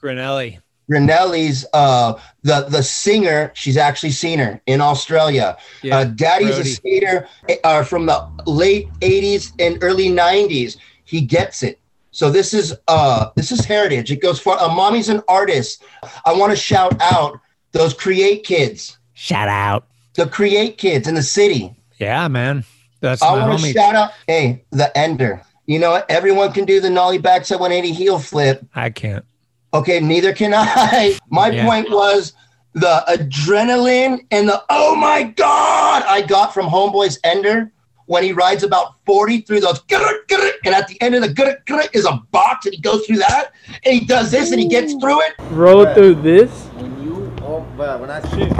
Grinelli. 0.00 0.58
Grinelli's 0.90 1.64
uh 1.72 2.14
the 2.42 2.66
the 2.68 2.82
singer 2.82 3.52
she's 3.54 3.76
actually 3.76 4.10
seen 4.10 4.38
her 4.38 4.60
in 4.66 4.80
Australia. 4.80 5.56
Yeah, 5.82 5.98
uh, 5.98 6.04
Daddy's 6.04 6.56
Brody. 6.56 6.70
a 6.70 6.72
skater 6.72 7.28
uh, 7.64 7.84
from 7.84 8.06
the 8.06 8.28
late 8.46 8.88
80s 9.00 9.52
and 9.60 9.82
early 9.82 10.08
90s. 10.08 10.76
He 11.04 11.20
gets 11.20 11.62
it. 11.62 11.78
So 12.10 12.30
this 12.30 12.52
is 12.52 12.76
uh 12.88 13.30
this 13.36 13.52
is 13.52 13.64
heritage. 13.64 14.10
It 14.10 14.20
goes 14.20 14.40
far. 14.40 14.58
Uh, 14.58 14.74
mommy's 14.74 15.08
an 15.08 15.22
artist. 15.28 15.84
I 16.24 16.32
want 16.32 16.50
to 16.50 16.56
shout 16.56 17.00
out 17.00 17.40
those 17.72 17.94
create 17.94 18.42
kids. 18.42 18.98
Shout 19.14 19.48
out. 19.48 19.86
The 20.14 20.26
create 20.26 20.76
kids 20.76 21.06
in 21.06 21.14
the 21.14 21.22
city. 21.22 21.74
Yeah, 21.98 22.26
man. 22.26 22.64
That's 23.00 23.22
I 23.22 23.46
want 23.46 23.60
to 23.60 23.72
shout 23.72 23.94
out 23.94 24.10
hey, 24.26 24.64
the 24.70 24.96
ender. 24.98 25.42
You 25.66 25.78
know? 25.78 26.02
Everyone 26.08 26.52
can 26.52 26.64
do 26.64 26.80
the 26.80 26.90
nollie 26.90 27.18
backside 27.18 27.60
180 27.60 27.94
heel 27.94 28.18
flip. 28.18 28.66
I 28.74 28.90
can't. 28.90 29.24
Okay, 29.72 30.00
neither 30.00 30.32
can 30.32 30.52
I. 30.54 31.18
My 31.30 31.48
Yeah. 31.50 31.64
point 31.64 31.90
was 31.90 32.34
the 32.74 33.02
adrenaline 33.08 34.24
and 34.30 34.48
the 34.48 34.62
oh 34.70 34.94
my 34.94 35.24
god 35.24 36.04
I 36.06 36.22
got 36.22 36.54
from 36.54 36.66
Homeboy's 36.66 37.18
Ender 37.24 37.72
when 38.06 38.22
he 38.22 38.32
rides 38.32 38.62
about 38.62 38.94
40 39.06 39.40
through 39.42 39.60
those 39.60 39.80
grr, 39.82 40.08
grr, 40.28 40.50
and 40.64 40.74
at 40.74 40.86
the 40.88 41.00
end 41.02 41.14
of 41.16 41.22
the 41.22 41.28
grr, 41.28 41.56
grr 41.66 41.88
is 41.94 42.04
a 42.04 42.12
box 42.30 42.66
and 42.66 42.74
he 42.74 42.80
goes 42.80 43.04
through 43.06 43.18
that 43.18 43.52
and 43.84 43.94
he 43.94 44.04
does 44.04 44.30
this 44.30 44.50
and 44.52 44.60
he 44.60 44.68
gets 44.68 44.94
through 44.94 45.20
it. 45.20 45.34
Roll 45.50 45.84
through 45.94 46.16
this. 46.16 46.50
When 46.76 47.02
you, 47.02 47.32
oh, 47.42 47.60
when 47.98 48.10
I 48.10 48.20
shoot, 48.30 48.52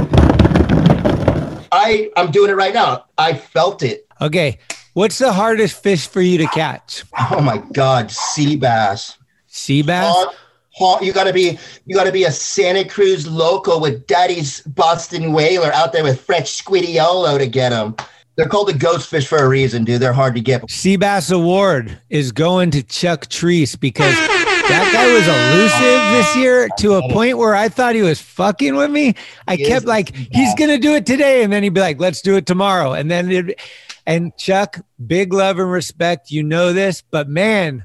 I 1.72 2.10
I'm 2.16 2.30
doing 2.30 2.50
it 2.50 2.54
right 2.56 2.74
now. 2.74 3.06
I 3.18 3.34
felt 3.34 3.82
it. 3.82 4.06
Okay. 4.20 4.58
What's 4.94 5.18
the 5.18 5.32
hardest 5.32 5.80
fish 5.82 6.08
for 6.08 6.20
you 6.20 6.38
to 6.38 6.46
catch? 6.48 7.04
Oh 7.30 7.40
my 7.40 7.58
god, 7.58 8.10
sea 8.10 8.56
bass. 8.56 9.16
Sea 9.46 9.82
bass? 9.82 10.12
Haunt- 10.12 10.36
You 10.80 11.12
gotta 11.12 11.32
be 11.32 11.58
you 11.84 11.94
gotta 11.94 12.12
be 12.12 12.24
a 12.24 12.32
Santa 12.32 12.84
Cruz 12.84 13.26
local 13.28 13.80
with 13.80 14.06
Daddy's 14.06 14.60
Boston 14.62 15.32
whaler 15.32 15.72
out 15.72 15.92
there 15.92 16.02
with 16.02 16.20
French 16.20 16.64
squidiolo 16.64 17.38
to 17.38 17.46
get 17.46 17.70
them. 17.70 17.94
They're 18.36 18.48
called 18.48 18.68
the 18.68 18.74
ghost 18.74 19.10
fish 19.10 19.26
for 19.26 19.36
a 19.36 19.48
reason, 19.48 19.84
dude. 19.84 20.00
They're 20.00 20.14
hard 20.14 20.34
to 20.36 20.40
get. 20.40 20.70
Sea 20.70 20.96
Bass 20.96 21.30
Award 21.30 22.00
is 22.08 22.32
going 22.32 22.70
to 22.70 22.82
Chuck 22.82 23.26
Treese 23.26 23.78
because 23.78 24.14
that 24.14 24.90
guy 24.92 25.12
was 25.12 25.28
elusive 25.28 26.12
this 26.16 26.36
year 26.36 26.68
to 26.78 26.94
a 26.94 27.12
point 27.12 27.36
where 27.36 27.54
I 27.54 27.68
thought 27.68 27.94
he 27.94 28.02
was 28.02 28.20
fucking 28.20 28.76
with 28.76 28.90
me. 28.90 29.14
I 29.46 29.56
He 29.56 29.66
kept 29.66 29.84
like, 29.84 30.14
he's 30.14 30.54
gonna 30.54 30.78
do 30.78 30.94
it 30.94 31.04
today, 31.04 31.42
and 31.42 31.52
then 31.52 31.62
he'd 31.62 31.74
be 31.74 31.80
like, 31.80 32.00
let's 32.00 32.22
do 32.22 32.36
it 32.36 32.46
tomorrow. 32.46 32.94
And 32.94 33.10
then 33.10 33.30
it 33.30 33.60
and 34.06 34.34
Chuck, 34.38 34.78
big 35.06 35.32
love 35.32 35.58
and 35.58 35.70
respect, 35.70 36.30
you 36.30 36.42
know 36.42 36.72
this, 36.72 37.02
but 37.02 37.28
man, 37.28 37.84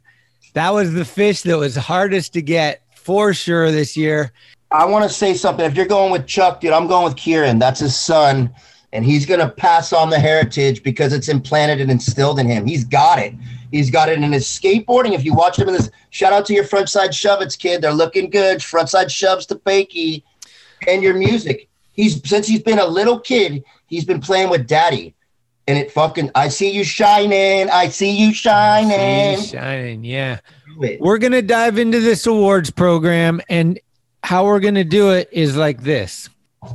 that 0.54 0.74
was 0.74 0.94
the 0.94 1.06
fish 1.06 1.42
that 1.42 1.58
was 1.58 1.76
hardest 1.76 2.34
to 2.34 2.42
get 2.42 2.82
for 3.06 3.36
sure 3.36 3.72
this 3.72 3.96
year. 3.96 4.34
I 4.72 4.84
want 4.84 5.04
to 5.04 5.10
say 5.10 5.36
something. 5.36 5.64
If 5.64 5.76
you're 5.76 5.86
going 5.86 6.12
with 6.12 6.26
Chuck, 6.26 6.60
dude, 6.60 6.74
I'm 6.74 6.88
going 6.88 7.06
with 7.06 7.16
Kieran. 7.16 7.60
That's 7.60 7.80
his 7.80 7.98
son, 7.98 8.54
and 8.92 9.06
he's 9.06 9.26
gonna 9.26 9.50
pass 9.50 9.94
on 9.94 10.10
the 10.10 10.20
heritage 10.20 10.82
because 10.84 11.14
it's 11.14 11.30
implanted 11.30 11.80
and 11.80 11.92
instilled 11.92 12.40
in 12.40 12.48
him. 12.48 12.66
He's 12.66 12.84
got 12.84 13.20
it. 13.20 13.36
He's 13.72 13.92
got 13.92 14.10
it 14.10 14.18
in 14.18 14.32
his 14.32 14.46
skateboarding. 14.46 15.14
If 15.14 15.24
you 15.24 15.34
watch 15.34 15.60
him 15.60 15.68
in 15.68 15.76
this, 15.76 15.90
shout 16.10 16.34
out 16.34 16.46
to 16.48 16.54
your 16.54 16.64
frontside 16.64 17.14
shove-its 17.14 17.56
kid. 17.56 17.82
They're 17.82 17.94
looking 17.94 18.30
good. 18.30 18.60
Frontside 18.60 19.10
shoves 19.12 19.46
to 19.48 19.56
fakie, 19.56 20.24
and 20.88 21.04
your 21.04 21.14
music. 21.14 21.70
He's 21.94 22.28
since 22.28 22.48
he's 22.48 22.62
been 22.62 22.80
a 22.80 22.86
little 22.86 23.20
kid, 23.20 23.64
he's 23.88 24.04
been 24.04 24.20
playing 24.20 24.50
with 24.50 24.68
daddy. 24.68 25.15
And 25.68 25.78
it 25.78 25.92
fucking 25.92 26.32
I 26.36 26.50
see 26.50 26.72
you 26.72 26.84
shining. 26.84 27.70
I 27.70 27.90
see 27.90 28.12
you 28.12 28.34
shining. 28.34 29.38
See, 29.38 29.58
shining, 29.58 30.04
yeah. 30.04 30.40
We're 31.00 31.18
to 31.32 31.42
dive 31.42 31.80
into 31.80 32.02
this 32.02 32.28
awards 32.28 32.70
program, 32.70 33.42
and 33.50 33.80
how 34.24 34.46
we're 34.46 34.60
to 34.76 34.84
do 34.84 35.12
it 35.12 35.30
is 35.32 35.56
like 35.56 35.82
this. 35.82 36.30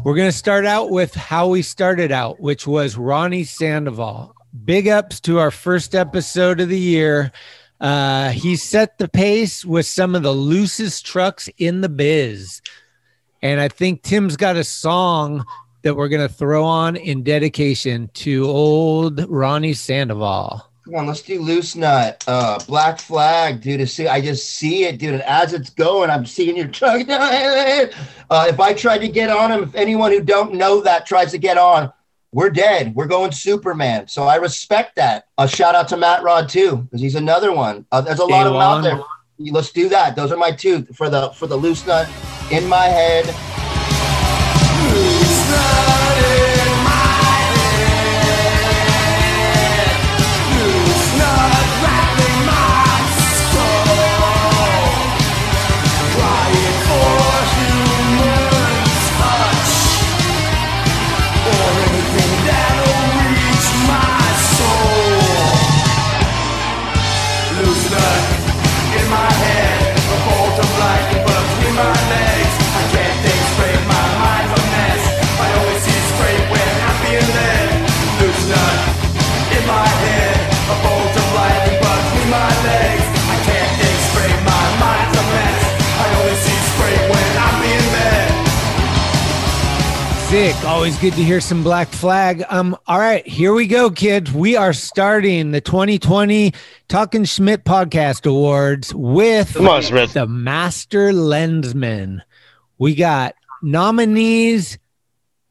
We're 0.05 0.14
to 0.26 0.37
start 0.37 0.66
out 0.66 0.90
with 0.90 1.14
how 1.14 1.48
we 1.48 1.62
started 1.62 2.12
out, 2.12 2.40
which 2.40 2.66
was 2.66 2.96
Ronnie 2.96 3.44
Sandoval. 3.44 4.35
Big 4.64 4.88
ups 4.88 5.20
to 5.20 5.38
our 5.38 5.50
first 5.50 5.94
episode 5.94 6.61
of 6.61 6.68
the 6.68 6.79
year. 6.79 7.33
Uh, 7.81 8.31
he 8.31 8.57
set 8.57 8.98
the 8.98 9.09
pace 9.09 9.64
with 9.64 9.87
some 9.87 10.14
of 10.14 10.22
the 10.22 10.33
loosest 10.33 11.07
trucks 11.07 11.48
in 11.59 11.81
the 11.81 11.88
biz. 11.88 12.61
And 13.42 13.61
I 13.61 13.68
think 13.68 14.03
Tim's 14.03 14.37
got 14.37 14.57
a 14.57 14.64
song 14.64 15.44
that 15.82 15.94
we're 15.94 16.08
going 16.08 16.26
to 16.26 16.32
throw 16.32 16.64
on 16.64 16.96
in 16.96 17.22
dedication 17.22 18.08
to 18.14 18.44
old 18.46 19.28
Ronnie 19.28 19.74
Sandoval. 19.74 20.70
Come 20.84 20.94
on, 20.94 21.06
let's 21.06 21.22
do 21.22 21.40
loose 21.40 21.76
nut. 21.76 22.24
Uh, 22.26 22.58
black 22.66 22.98
flag, 22.98 23.60
dude. 23.60 23.88
See, 23.88 24.08
I 24.08 24.20
just 24.20 24.50
see 24.50 24.84
it, 24.84 24.98
dude. 24.98 25.14
And 25.14 25.22
as 25.22 25.52
it's 25.52 25.70
going, 25.70 26.10
I'm 26.10 26.26
seeing 26.26 26.56
your 26.56 26.68
truck. 26.68 27.06
Uh, 28.30 28.46
if 28.48 28.60
I 28.60 28.72
tried 28.72 28.98
to 28.98 29.08
get 29.08 29.28
on 29.28 29.50
him, 29.50 29.64
if 29.64 29.74
anyone 29.74 30.12
who 30.12 30.20
don't 30.20 30.54
know 30.54 30.80
that 30.82 31.04
tries 31.04 31.32
to 31.32 31.38
get 31.38 31.58
on, 31.58 31.92
we're 32.32 32.50
dead. 32.50 32.94
We're 32.94 33.08
going 33.08 33.32
Superman. 33.32 34.06
So 34.06 34.22
I 34.22 34.36
respect 34.36 34.94
that. 34.96 35.26
A 35.36 35.48
shout 35.48 35.74
out 35.74 35.88
to 35.88 35.96
Matt 35.96 36.22
Rod 36.22 36.48
too, 36.48 36.76
because 36.76 37.00
he's 37.00 37.16
another 37.16 37.52
one. 37.52 37.86
Uh, 37.90 38.00
there's 38.00 38.20
a 38.20 38.24
lot 38.24 38.46
of 38.46 38.52
them 38.52 38.62
out 38.62 38.82
there. 38.82 39.00
Let's 39.38 39.72
do 39.72 39.88
that. 39.88 40.14
Those 40.14 40.30
are 40.30 40.36
my 40.36 40.52
two 40.52 40.84
for 40.94 41.10
the 41.10 41.30
for 41.30 41.48
the 41.48 41.56
loose 41.56 41.84
nut 41.86 42.08
in 42.52 42.68
my 42.68 42.84
head 42.84 43.26
love 45.50 45.99
Always 90.40 90.98
good 90.98 91.12
to 91.12 91.22
hear 91.22 91.38
some 91.38 91.62
Black 91.62 91.87
Flag. 91.88 92.42
Um, 92.48 92.74
all 92.87 92.98
right, 92.98 93.26
here 93.26 93.53
we 93.53 93.66
go, 93.66 93.90
kids. 93.90 94.33
We 94.33 94.57
are 94.57 94.72
starting 94.72 95.50
the 95.50 95.61
2020 95.61 96.55
Talking 96.88 97.26
Schmidt 97.26 97.62
Podcast 97.62 98.24
Awards 98.24 98.94
with 98.94 99.53
Come 99.53 99.68
on, 99.68 99.83
Schmidt. 99.83 100.14
the 100.14 100.26
Master 100.26 101.12
Lensman. 101.12 102.22
We 102.79 102.94
got 102.94 103.35
nominees 103.62 104.79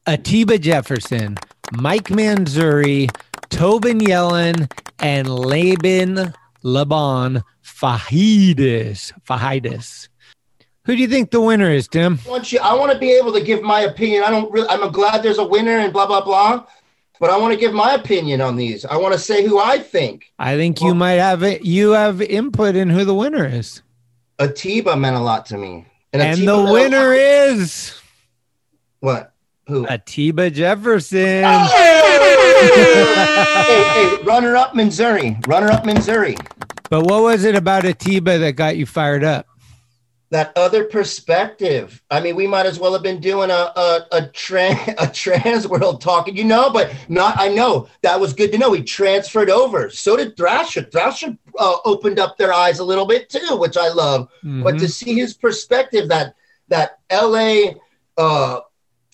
Atiba 0.08 0.58
Jefferson, 0.58 1.36
Mike 1.70 2.08
Manzuri, 2.08 3.16
Tobin 3.48 4.00
Yelland, 4.00 4.72
and 4.98 5.28
Laban 5.28 6.34
Laban 6.64 7.44
Pheidias. 7.64 9.12
Pheidias. 9.24 10.08
Who 10.90 10.96
do 10.96 11.02
you 11.02 11.08
think 11.08 11.30
the 11.30 11.40
winner 11.40 11.70
is, 11.70 11.86
Tim? 11.86 12.18
I 12.26 12.28
want 12.28 12.50
you. 12.50 12.58
I 12.58 12.74
want 12.74 12.90
to 12.90 12.98
be 12.98 13.12
able 13.12 13.32
to 13.34 13.40
give 13.40 13.62
my 13.62 13.82
opinion. 13.82 14.24
I 14.24 14.30
don't 14.30 14.50
really. 14.50 14.68
I'm 14.68 14.90
glad 14.90 15.22
there's 15.22 15.38
a 15.38 15.46
winner 15.46 15.78
and 15.78 15.92
blah 15.92 16.04
blah 16.04 16.20
blah. 16.20 16.66
but 17.20 17.30
I 17.30 17.36
want 17.36 17.54
to 17.54 17.60
give 17.60 17.72
my 17.72 17.94
opinion 17.94 18.40
on 18.40 18.56
these. 18.56 18.84
I 18.84 18.96
want 18.96 19.12
to 19.12 19.20
say 19.20 19.46
who 19.46 19.60
I 19.60 19.78
think. 19.78 20.32
I 20.40 20.56
think 20.56 20.80
you 20.80 20.92
might 20.92 21.20
have 21.20 21.44
it. 21.44 21.64
You 21.64 21.90
have 21.92 22.20
input 22.20 22.74
in 22.74 22.90
who 22.90 23.04
the 23.04 23.14
winner 23.14 23.46
is, 23.46 23.82
Atiba 24.40 24.98
meant 24.98 25.14
a 25.14 25.20
lot 25.20 25.46
to 25.46 25.56
me, 25.56 25.86
and, 26.12 26.22
Atiba 26.22 26.44
the 26.44 26.72
winner 26.72 27.12
is 27.12 27.96
what? 28.98 29.32
Who? 29.68 29.86
Atiba 29.86 30.50
Jefferson. 30.50 31.44
hey, 31.44 31.68
hey, 33.94 34.16
runner 34.24 34.56
up 34.56 34.72
Manzoori, 34.74 35.46
runner 35.46 35.70
up 35.70 35.84
Manzoori. 35.84 36.36
But 36.88 37.02
what 37.02 37.22
was 37.22 37.44
it 37.44 37.54
about 37.54 37.84
Atiba 37.84 38.40
that 38.40 38.56
got 38.56 38.76
you 38.76 38.86
fired 38.86 39.22
up? 39.22 39.46
That 40.30 40.52
other 40.56 40.84
perspective. 40.84 42.00
I 42.08 42.20
mean, 42.20 42.36
we 42.36 42.46
might 42.46 42.66
as 42.66 42.78
well 42.78 42.92
have 42.92 43.02
been 43.02 43.20
doing 43.20 43.50
a 43.50 43.72
a 43.74 44.06
a, 44.12 44.22
tran 44.28 44.94
a 44.98 45.08
trans 45.10 45.66
world 45.66 46.00
talking, 46.00 46.36
you 46.36 46.44
know, 46.44 46.70
but 46.70 46.92
not. 47.08 47.34
I 47.38 47.48
know 47.48 47.88
that 48.02 48.18
was 48.20 48.32
good 48.32 48.52
to 48.52 48.58
know. 48.58 48.72
He 48.72 48.82
transferred 48.82 49.50
over. 49.50 49.90
So 49.90 50.16
did 50.16 50.36
Thrasher. 50.36 50.82
Thrasher 50.82 51.36
uh, 51.58 51.76
opened 51.84 52.18
up 52.20 52.36
their 52.36 52.52
eyes 52.52 52.78
a 52.78 52.84
little 52.84 53.06
bit 53.06 53.28
too, 53.28 53.56
which 53.56 53.76
I 53.76 53.88
love. 53.88 54.28
But 54.42 54.78
to 54.78 54.84
Mhm. 54.86 54.90
see 54.90 55.14
his 55.14 55.34
perspective, 55.34 56.08
that 56.10 56.34
that 56.68 56.98
L.A. 57.10 57.74
Uh, 58.16 58.60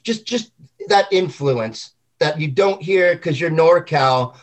just 0.02 0.26
just 0.26 0.52
that 0.88 1.07
influence 1.11 1.92
that 2.18 2.38
you 2.40 2.48
don't 2.48 2.83
hear 2.83 3.14
because 3.14 3.40
you're 3.40 3.50
NorCal. 3.50 4.37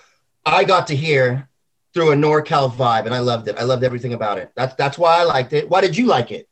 I 0.46 0.64
got 0.64 0.88
to 0.88 0.96
hear 0.96 1.48
through 1.94 2.12
a 2.12 2.16
NorCal 2.16 2.72
vibe, 2.74 3.06
and 3.06 3.14
I 3.14 3.20
loved 3.20 3.48
it. 3.48 3.58
I 3.60 3.64
loved 3.64 3.84
everything 3.84 4.14
about 4.14 4.40
it. 4.40 4.52
That's 4.56 4.74
that's 4.76 4.98
why 4.98 5.20
I 5.20 5.24
liked 5.24 5.54
it. 5.54 5.70
Why 5.70 5.80
did 5.82 5.96
you 5.96 6.08
like 6.08 6.32
it? 6.32 6.50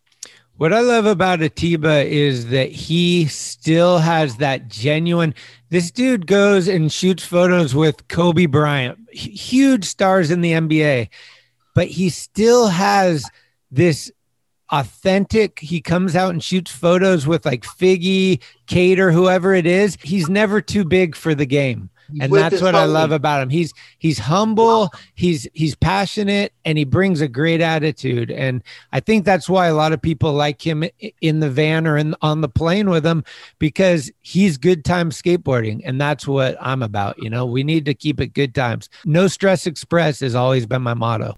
What 0.62 0.74
I 0.74 0.82
love 0.82 1.08
about 1.08 1.42
Atiba 1.42 2.06
is 2.06 2.50
that 2.50 2.70
he 2.70 3.26
still 3.26 3.98
has 3.98 4.36
that 4.36 4.68
genuine. 4.68 5.34
This 5.72 5.90
dude 5.90 6.28
goes 6.28 6.68
and 6.68 6.92
shoots 6.92 7.26
photos 7.26 7.74
with 7.74 8.08
Kobe 8.10 8.46
Bryant, 8.46 9.00
huge 9.12 9.86
stars 9.86 10.30
in 10.30 10.42
the 10.42 10.52
NBA, 10.52 11.10
but 11.74 11.88
he 11.88 12.10
still 12.10 12.68
has 12.68 13.28
this 13.72 14.12
authentic. 14.70 15.58
He 15.58 15.82
comes 15.82 16.16
out 16.16 16.30
and 16.30 16.44
shoots 16.44 16.70
photos 16.70 17.26
with 17.26 17.44
like 17.44 17.64
Figgy, 17.64 18.40
Cater, 18.68 19.12
whoever 19.12 19.56
it 19.56 19.66
is. 19.66 19.98
He's 20.04 20.30
never 20.30 20.62
too 20.62 20.86
big 20.86 21.16
for 21.16 21.34
the 21.34 21.48
game. 21.48 21.90
And 22.20 22.34
that's 22.34 22.62
what 22.62 22.76
I 22.76 22.86
love 22.86 23.12
about 23.12 23.42
him. 23.42 23.50
He's 23.50 23.74
he's 24.00 24.20
humble, 24.20 24.90
he's 25.16 25.48
he's 25.54 25.76
passionate, 25.76 26.54
and 26.66 26.78
he 26.78 26.84
brings 26.84 27.22
a 27.22 27.28
great 27.28 27.62
attitude. 27.62 28.32
And 28.32 28.64
I 28.92 29.00
think 29.00 29.26
that's 29.26 29.50
why 29.50 29.68
a 29.68 29.74
lot 29.74 29.94
of 29.94 30.02
people 30.02 30.34
like 30.34 30.66
him 30.66 30.84
in 31.22 31.40
the 31.40 31.50
van 31.50 31.88
or 31.88 31.98
in 31.98 32.16
on 32.22 32.42
the 32.42 32.50
plane 32.50 32.90
with 32.90 33.06
him 33.06 33.24
because 33.60 34.12
he's 34.22 34.58
good 34.58 34.84
time 34.84 35.12
skateboarding, 35.12 35.82
and 35.86 36.00
that's 36.00 36.28
what 36.28 36.58
I'm 36.60 36.84
about. 36.84 37.22
You 37.22 37.30
know, 37.30 37.46
we 37.46 37.64
need 37.64 37.86
to 37.86 37.94
keep 37.94 38.20
it 38.20 38.34
good 38.34 38.56
times. 38.56 38.90
No 39.06 39.28
stress 39.28 39.68
express 39.68 40.20
has 40.22 40.36
always 40.36 40.66
been 40.66 40.82
my 40.82 40.94
motto. 40.94 41.36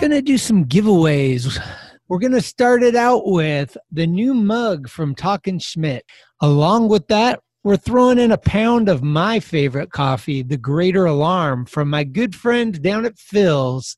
Gonna 0.00 0.22
do 0.22 0.38
some 0.38 0.64
giveaways. 0.64 1.62
We're 2.08 2.18
gonna 2.20 2.40
start 2.40 2.82
it 2.82 2.96
out 2.96 3.26
with 3.26 3.76
the 3.92 4.06
new 4.06 4.32
mug 4.32 4.88
from 4.88 5.14
Talking 5.14 5.58
Schmidt. 5.58 6.06
Along 6.42 6.88
with 6.88 7.06
that, 7.08 7.40
we're 7.64 7.76
throwing 7.76 8.18
in 8.18 8.32
a 8.32 8.38
pound 8.38 8.88
of 8.88 9.02
my 9.02 9.40
favorite 9.40 9.90
coffee, 9.90 10.42
the 10.42 10.56
Greater 10.56 11.04
Alarm, 11.04 11.66
from 11.66 11.90
my 11.90 12.02
good 12.02 12.34
friend 12.34 12.80
down 12.80 13.04
at 13.04 13.16
Philz. 13.16 13.96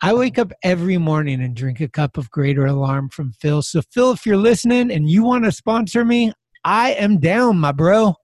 I 0.00 0.14
wake 0.14 0.38
up 0.38 0.52
every 0.62 0.96
morning 0.96 1.42
and 1.42 1.54
drink 1.54 1.78
a 1.80 1.88
cup 1.88 2.16
of 2.16 2.30
Greater 2.30 2.64
Alarm 2.64 3.10
from 3.10 3.32
Phil. 3.32 3.60
So, 3.60 3.82
Phil, 3.92 4.12
if 4.12 4.24
you're 4.24 4.38
listening 4.38 4.90
and 4.90 5.10
you 5.10 5.24
want 5.24 5.44
to 5.44 5.52
sponsor 5.52 6.06
me, 6.06 6.32
I 6.64 6.92
am 6.92 7.18
down, 7.18 7.58
my 7.58 7.72
bro. 7.72 8.14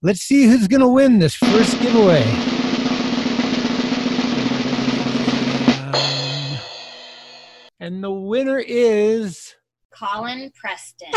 Let's 0.00 0.20
see 0.20 0.46
who's 0.46 0.66
going 0.66 0.80
to 0.80 0.88
win 0.88 1.18
this 1.18 1.34
first 1.34 1.78
giveaway. 1.82 2.22
Um, 5.92 6.58
and 7.80 8.02
the 8.02 8.10
winner 8.10 8.58
is 8.58 9.54
Colin 9.98 10.52
Preston. 10.54 11.08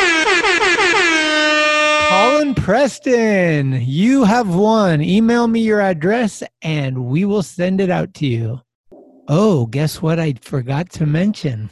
Colin 2.10 2.56
Preston. 2.56 3.82
You 3.82 4.24
have 4.24 4.56
won. 4.56 5.02
Email 5.02 5.48
me 5.48 5.60
your 5.60 5.82
address 5.82 6.44
and 6.62 7.06
we 7.06 7.26
will 7.26 7.44
send 7.44 7.82
it 7.82 7.90
out 7.90 8.14
to 8.16 8.26
you. 8.26 8.62
Oh, 9.28 9.66
guess 9.66 10.02
what 10.02 10.18
I 10.18 10.36
forgot 10.42 10.90
to 10.92 11.06
mention? 11.06 11.72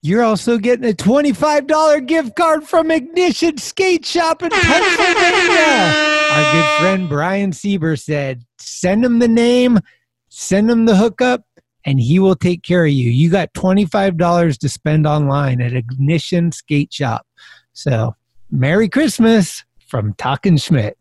You're 0.00 0.22
also 0.22 0.58
getting 0.58 0.88
a 0.88 0.94
$25 0.94 2.06
gift 2.06 2.36
card 2.36 2.62
from 2.64 2.92
Ignition 2.92 3.58
Skate 3.58 4.06
Shop 4.06 4.42
in 4.44 4.50
Pennsylvania. 4.50 5.92
Our 6.30 6.52
good 6.52 6.80
friend 6.80 7.08
Brian 7.08 7.50
Sieber 7.50 8.00
said, 8.00 8.44
send 8.58 9.04
him 9.04 9.18
the 9.18 9.28
name, 9.28 9.80
send 10.28 10.70
him 10.70 10.84
the 10.84 10.96
hookup, 10.96 11.44
and 11.84 12.00
he 12.00 12.18
will 12.18 12.36
take 12.36 12.62
care 12.62 12.84
of 12.84 12.92
you. 12.92 13.10
You 13.10 13.30
got 13.30 13.52
$25 13.54 14.58
to 14.58 14.68
spend 14.68 15.06
online 15.06 15.60
at 15.60 15.72
Ignition 15.72 16.52
Skate 16.52 16.92
Shop. 16.92 17.26
So, 17.72 18.14
Merry 18.50 18.88
Christmas 18.88 19.64
from 19.86 20.14
Talkin' 20.14 20.58
Schmidt. 20.58 20.98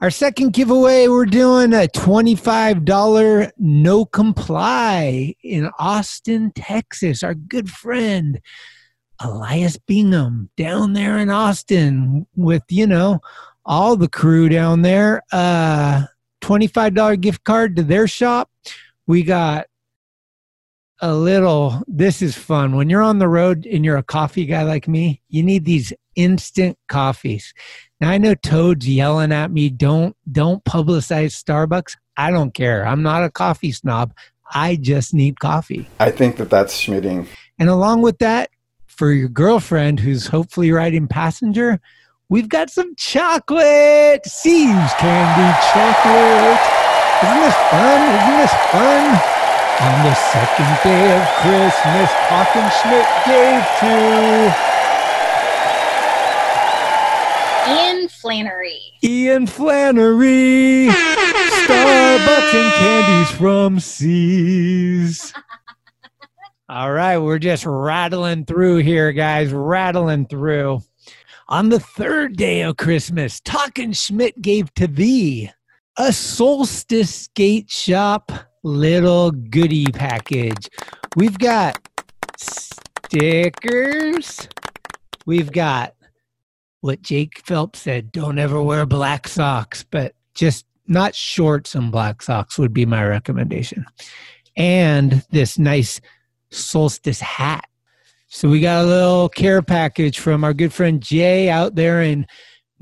Our 0.00 0.10
second 0.10 0.52
giveaway, 0.52 1.08
we're 1.08 1.24
doing 1.24 1.72
a 1.72 1.88
$25 1.88 3.50
no 3.58 4.04
comply 4.04 5.34
in 5.42 5.70
Austin, 5.78 6.52
Texas. 6.54 7.22
Our 7.22 7.34
good 7.34 7.70
friend 7.70 8.40
Elias 9.20 9.78
Bingham 9.78 10.50
down 10.56 10.92
there 10.92 11.16
in 11.16 11.30
Austin 11.30 12.26
with, 12.36 12.64
you 12.68 12.86
know, 12.86 13.20
all 13.64 13.96
the 13.96 14.08
crew 14.08 14.48
down 14.48 14.82
there. 14.82 15.22
Uh 15.32 16.04
$25 16.44 17.20
gift 17.20 17.42
card 17.44 17.74
to 17.76 17.82
their 17.82 18.06
shop. 18.06 18.50
We 19.06 19.22
got 19.22 19.66
a 21.00 21.14
little 21.14 21.82
this 21.86 22.22
is 22.22 22.36
fun. 22.36 22.76
When 22.76 22.88
you're 22.88 23.02
on 23.02 23.18
the 23.18 23.28
road 23.28 23.66
and 23.66 23.84
you're 23.84 23.96
a 23.96 24.02
coffee 24.02 24.46
guy 24.46 24.62
like 24.62 24.88
me 24.88 25.20
you 25.28 25.42
need 25.42 25.64
these 25.64 25.92
instant 26.14 26.78
coffees. 26.88 27.52
Now 28.00 28.10
i 28.10 28.18
know 28.18 28.34
toad's 28.34 28.88
yelling 28.88 29.32
at 29.32 29.50
me 29.50 29.70
don't 29.70 30.16
don't 30.30 30.64
publicize 30.64 31.42
starbucks. 31.42 31.96
I 32.16 32.30
don't 32.30 32.54
care. 32.54 32.86
I'm 32.86 33.02
not 33.02 33.24
a 33.24 33.30
coffee 33.30 33.72
snob. 33.72 34.14
I 34.52 34.76
just 34.76 35.12
need 35.12 35.40
coffee. 35.40 35.88
I 35.98 36.10
think 36.10 36.36
that 36.36 36.50
that's 36.50 36.80
schmitting. 36.80 37.26
and 37.58 37.68
along 37.68 38.02
with 38.02 38.18
that 38.18 38.50
for 38.86 39.10
your 39.10 39.28
girlfriend 39.28 39.98
who's 39.98 40.28
hopefully 40.28 40.70
riding 40.70 41.08
passenger 41.08 41.80
we've 42.28 42.48
got 42.48 42.70
some 42.70 42.94
chocolate. 42.96 44.24
See's 44.26 44.92
candy 44.98 45.58
chocolate 45.72 46.83
isn't 47.24 47.40
this 47.40 47.58
fun 47.72 48.00
isn't 48.14 48.36
this 48.36 48.54
fun 48.70 49.34
on 49.80 50.04
the 50.04 50.14
second 50.14 50.78
day 50.84 51.16
of 51.16 51.26
Christmas, 51.42 52.10
Talkin' 52.28 52.70
Schmidt 52.80 53.06
gave 53.26 53.64
to 53.80 54.54
Ian 57.68 58.08
Flannery. 58.08 58.80
Ian 59.02 59.46
Flannery, 59.46 60.88
Starbucks 61.66 62.54
and 62.54 62.72
candies 62.74 63.30
from 63.36 63.80
See's. 63.80 65.34
All 66.68 66.92
right, 66.92 67.18
we're 67.18 67.40
just 67.40 67.66
rattling 67.66 68.44
through 68.44 68.78
here, 68.78 69.12
guys, 69.12 69.52
rattling 69.52 70.26
through. 70.26 70.82
On 71.48 71.68
the 71.68 71.80
third 71.80 72.36
day 72.36 72.62
of 72.62 72.76
Christmas, 72.76 73.40
Talking 73.40 73.92
Schmidt 73.92 74.40
gave 74.40 74.72
to 74.74 74.86
thee 74.86 75.50
a 75.96 76.12
solstice 76.12 77.14
skate 77.14 77.70
shop 77.70 78.32
little 78.62 79.30
goodie 79.30 79.90
package. 79.92 80.68
We've 81.16 81.38
got 81.38 81.78
stickers. 82.36 84.48
We've 85.26 85.52
got 85.52 85.94
what 86.80 87.02
Jake 87.02 87.42
Phelps 87.46 87.80
said 87.80 88.12
don't 88.12 88.38
ever 88.38 88.62
wear 88.62 88.86
black 88.86 89.28
socks, 89.28 89.84
but 89.88 90.14
just 90.34 90.66
not 90.86 91.14
shorts 91.14 91.74
and 91.74 91.92
black 91.92 92.22
socks 92.22 92.58
would 92.58 92.74
be 92.74 92.84
my 92.84 93.06
recommendation. 93.06 93.86
And 94.56 95.24
this 95.30 95.58
nice 95.58 96.00
solstice 96.50 97.20
hat. 97.20 97.64
So 98.28 98.48
we 98.48 98.60
got 98.60 98.84
a 98.84 98.88
little 98.88 99.28
care 99.28 99.62
package 99.62 100.18
from 100.18 100.42
our 100.42 100.52
good 100.52 100.72
friend 100.72 101.00
Jay 101.00 101.48
out 101.48 101.76
there 101.76 102.02
in 102.02 102.26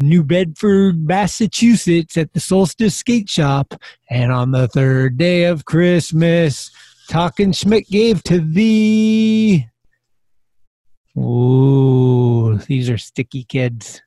New 0.08 0.22
Bedford, 0.22 1.06
Massachusetts 1.06 2.16
at 2.16 2.32
the 2.32 2.40
Solstice 2.40 2.96
Skate 2.96 3.28
Shop. 3.28 3.74
And 4.10 4.32
on 4.32 4.50
the 4.50 4.68
third 4.68 5.16
day 5.16 5.44
of 5.44 5.64
Christmas, 5.64 6.70
Talking 7.08 7.52
Schmidt 7.52 7.88
gave 7.88 8.22
to 8.24 8.40
thee. 8.40 9.68
Ooh, 11.18 12.58
these 12.66 12.88
are 12.88 12.98
sticky 12.98 13.44
kids. 13.44 14.00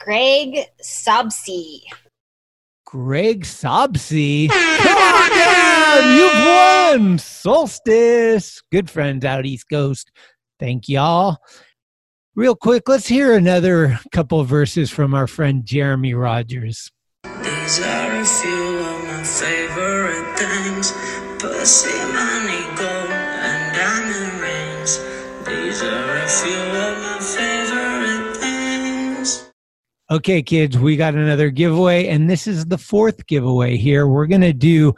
Greg 0.00 0.66
Sobsey. 0.82 1.80
Greg 2.84 3.44
Sobsey. 3.44 4.48
Come 4.48 4.98
on 4.98 5.30
down! 5.30 6.16
You've 6.16 6.46
won! 6.46 7.18
Solstice. 7.18 8.62
Good 8.70 8.90
friends 8.90 9.24
out 9.24 9.46
East 9.46 9.66
Coast. 9.70 10.10
Thank 10.58 10.88
y'all. 10.88 11.38
Real 12.38 12.54
quick, 12.54 12.88
let's 12.88 13.08
hear 13.08 13.36
another 13.36 13.98
couple 14.12 14.38
of 14.38 14.46
verses 14.46 14.92
from 14.92 15.12
our 15.12 15.26
friend 15.26 15.66
Jeremy 15.66 16.14
Rogers. 16.14 16.88
These 17.24 17.80
are 17.80 18.20
a 18.20 18.24
few 18.24 18.78
of 18.78 19.04
my 19.06 19.24
favorite 19.24 20.38
things 20.38 20.92
pussy, 21.42 21.98
money, 22.12 22.62
gold, 22.76 23.10
and 23.10 23.74
diamond 23.74 24.40
rings. 24.40 24.98
These 25.48 25.82
are 25.82 26.16
a 26.16 26.28
few 26.28 26.62
of 26.78 27.02
my 27.02 27.18
favorite 27.18 28.36
things. 28.36 29.50
Okay, 30.08 30.40
kids, 30.40 30.78
we 30.78 30.96
got 30.96 31.16
another 31.16 31.50
giveaway, 31.50 32.06
and 32.06 32.30
this 32.30 32.46
is 32.46 32.66
the 32.66 32.78
fourth 32.78 33.26
giveaway 33.26 33.76
here. 33.76 34.06
We're 34.06 34.28
going 34.28 34.42
to 34.42 34.52
do 34.52 34.94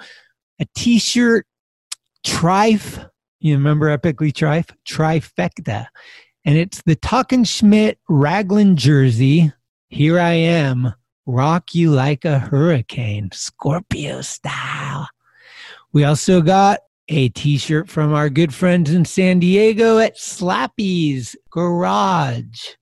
a 0.61 0.67
t 0.77 0.99
shirt 0.99 1.47
trife. 2.23 3.09
You 3.39 3.55
remember 3.55 3.97
Epically 3.97 4.31
Trife? 4.31 4.69
Trifecta. 4.87 5.87
And 6.45 6.57
it's 6.57 6.83
the 6.83 6.97
Talkin' 6.97 7.45
Schmidt 7.45 7.99
Raglan 8.09 8.77
jersey. 8.77 9.53
Here 9.89 10.19
I 10.19 10.33
am, 10.33 10.95
rock 11.27 11.75
you 11.75 11.91
like 11.91 12.25
a 12.25 12.39
hurricane, 12.39 13.31
Scorpio 13.33 14.23
style. 14.23 15.09
We 15.93 16.05
also 16.05 16.41
got 16.41 16.81
a 17.09 17.29
t 17.31 17.59
shirt 17.59 17.89
from 17.89 18.15
our 18.15 18.31
good 18.31 18.55
friends 18.55 18.93
in 18.93 19.05
San 19.05 19.41
Diego 19.41 19.99
at 19.99 20.17
Slappy's 20.17 21.35
Garage 21.51 22.77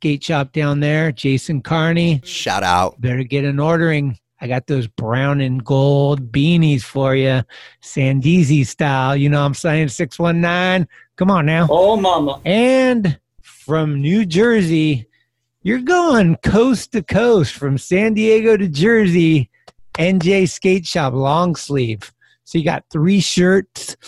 skate 0.00 0.24
shop 0.24 0.52
down 0.52 0.80
there, 0.80 1.12
Jason 1.12 1.60
Carney. 1.60 2.22
Shout 2.24 2.62
out. 2.62 2.98
Better 3.00 3.22
get 3.22 3.44
an 3.44 3.58
ordering. 3.58 4.18
I 4.40 4.46
got 4.46 4.66
those 4.66 4.86
brown 4.86 5.42
and 5.42 5.62
gold 5.62 6.32
beanies 6.32 6.82
for 6.82 7.14
you, 7.14 7.42
Sandeezy 7.82 8.66
style. 8.66 9.14
You 9.14 9.28
know 9.28 9.40
what 9.40 9.46
I'm 9.46 9.54
saying? 9.54 9.88
619. 9.88 10.88
Come 11.20 11.30
on 11.30 11.44
now. 11.44 11.68
Oh, 11.68 11.96
mama. 11.96 12.40
And 12.46 13.20
from 13.42 14.00
New 14.00 14.24
Jersey, 14.24 15.06
you're 15.62 15.80
going 15.82 16.36
coast 16.36 16.92
to 16.92 17.02
coast 17.02 17.52
from 17.52 17.76
San 17.76 18.14
Diego 18.14 18.56
to 18.56 18.66
Jersey, 18.66 19.50
NJ 19.98 20.48
Skate 20.48 20.86
Shop 20.86 21.12
long 21.12 21.56
sleeve. 21.56 22.10
So 22.44 22.56
you 22.56 22.64
got 22.64 22.86
three 22.90 23.20
shirts. 23.20 23.98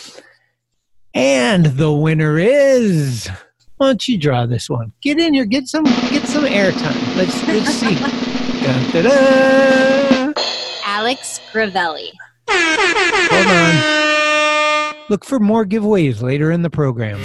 And 1.13 1.67
the 1.67 1.91
winner 1.93 2.39
is 2.39 3.29
why 3.77 3.89
don't 3.89 4.07
you 4.07 4.17
draw 4.17 4.47
this 4.47 4.67
one? 4.67 4.91
Get 5.03 5.19
in 5.19 5.35
here, 5.35 5.45
get 5.45 5.67
some 5.67 5.83
get 5.83 6.25
some 6.25 6.45
airtime. 6.45 7.15
Let's 7.15 7.47
let's 7.47 7.73
see. 7.75 7.93
Dun, 8.63 8.91
da, 8.91 10.33
da. 10.33 10.41
Alex 10.83 11.39
Gravelli. 11.51 12.09
Hold 12.49 13.47
on. 13.47 14.22
Look 15.09 15.25
for 15.25 15.39
more 15.39 15.65
giveaways 15.65 16.21
later 16.21 16.51
in 16.51 16.61
the 16.61 16.69
program. 16.69 17.19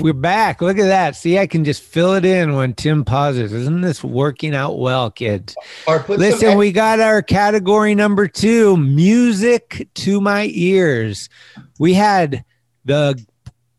We're 0.00 0.12
back. 0.12 0.62
Look 0.62 0.78
at 0.78 0.86
that. 0.86 1.16
See, 1.16 1.38
I 1.38 1.48
can 1.48 1.64
just 1.64 1.82
fill 1.82 2.14
it 2.14 2.24
in 2.24 2.54
when 2.54 2.74
Tim 2.74 3.04
pauses. 3.04 3.52
Isn't 3.52 3.80
this 3.80 4.04
working 4.04 4.54
out 4.54 4.78
well, 4.78 5.10
kids? 5.10 5.56
Or 5.88 5.98
put 5.98 6.20
some 6.20 6.20
Listen, 6.20 6.48
ex- 6.50 6.56
we 6.56 6.70
got 6.70 7.00
our 7.00 7.22
category 7.22 7.94
number 7.94 8.28
two 8.28 8.76
music 8.76 9.88
to 9.94 10.20
my 10.20 10.50
ears. 10.52 11.28
We 11.80 11.94
had 11.94 12.44
the 12.84 13.20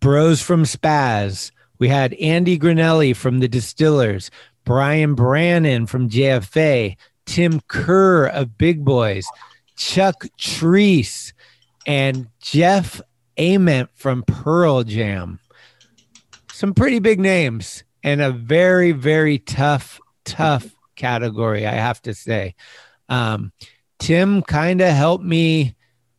bros 0.01 0.41
from 0.41 0.63
Spaz. 0.63 1.51
We 1.79 1.87
had 1.87 2.13
Andy 2.15 2.59
Granelli 2.59 3.15
from 3.15 3.39
the 3.39 3.47
Distillers, 3.47 4.29
Brian 4.65 5.15
Brannon 5.15 5.85
from 5.85 6.09
JFA, 6.09 6.97
Tim 7.25 7.61
Kerr 7.67 8.25
of 8.25 8.57
Big 8.57 8.83
Boys, 8.83 9.25
Chuck 9.77 10.25
Treese, 10.37 11.33
and 11.85 12.27
Jeff 12.41 13.01
Ament 13.37 13.89
from 13.93 14.23
Pearl 14.23 14.83
Jam. 14.83 15.39
Some 16.51 16.73
pretty 16.73 16.99
big 16.99 17.19
names 17.19 17.83
and 18.03 18.21
a 18.21 18.31
very, 18.31 18.91
very 18.91 19.39
tough, 19.39 19.99
tough 20.25 20.75
category, 20.95 21.65
I 21.65 21.73
have 21.73 22.01
to 22.01 22.13
say. 22.13 22.55
Um, 23.09 23.51
Tim 23.99 24.41
kind 24.41 24.81
of 24.81 24.93
helped 24.93 25.23
me 25.23 25.75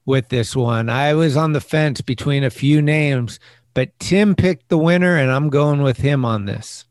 with 0.07 0.29
this 0.29 0.57
one. 0.57 0.89
I 0.89 1.15
was 1.15 1.37
on 1.37 1.53
the 1.53 1.61
fence 1.61 2.01
between 2.01 2.45
a 2.45 2.51
few 2.51 2.81
names, 2.81 3.39
but 3.75 3.99
Tim 3.99 4.35
picked 4.35 4.69
the 4.69 4.79
winner, 4.79 5.17
and 5.17 5.31
I'm 5.31 5.51
going 5.51 5.83
with 5.83 5.99
him 5.99 6.25
on 6.25 6.47
this. 6.47 6.85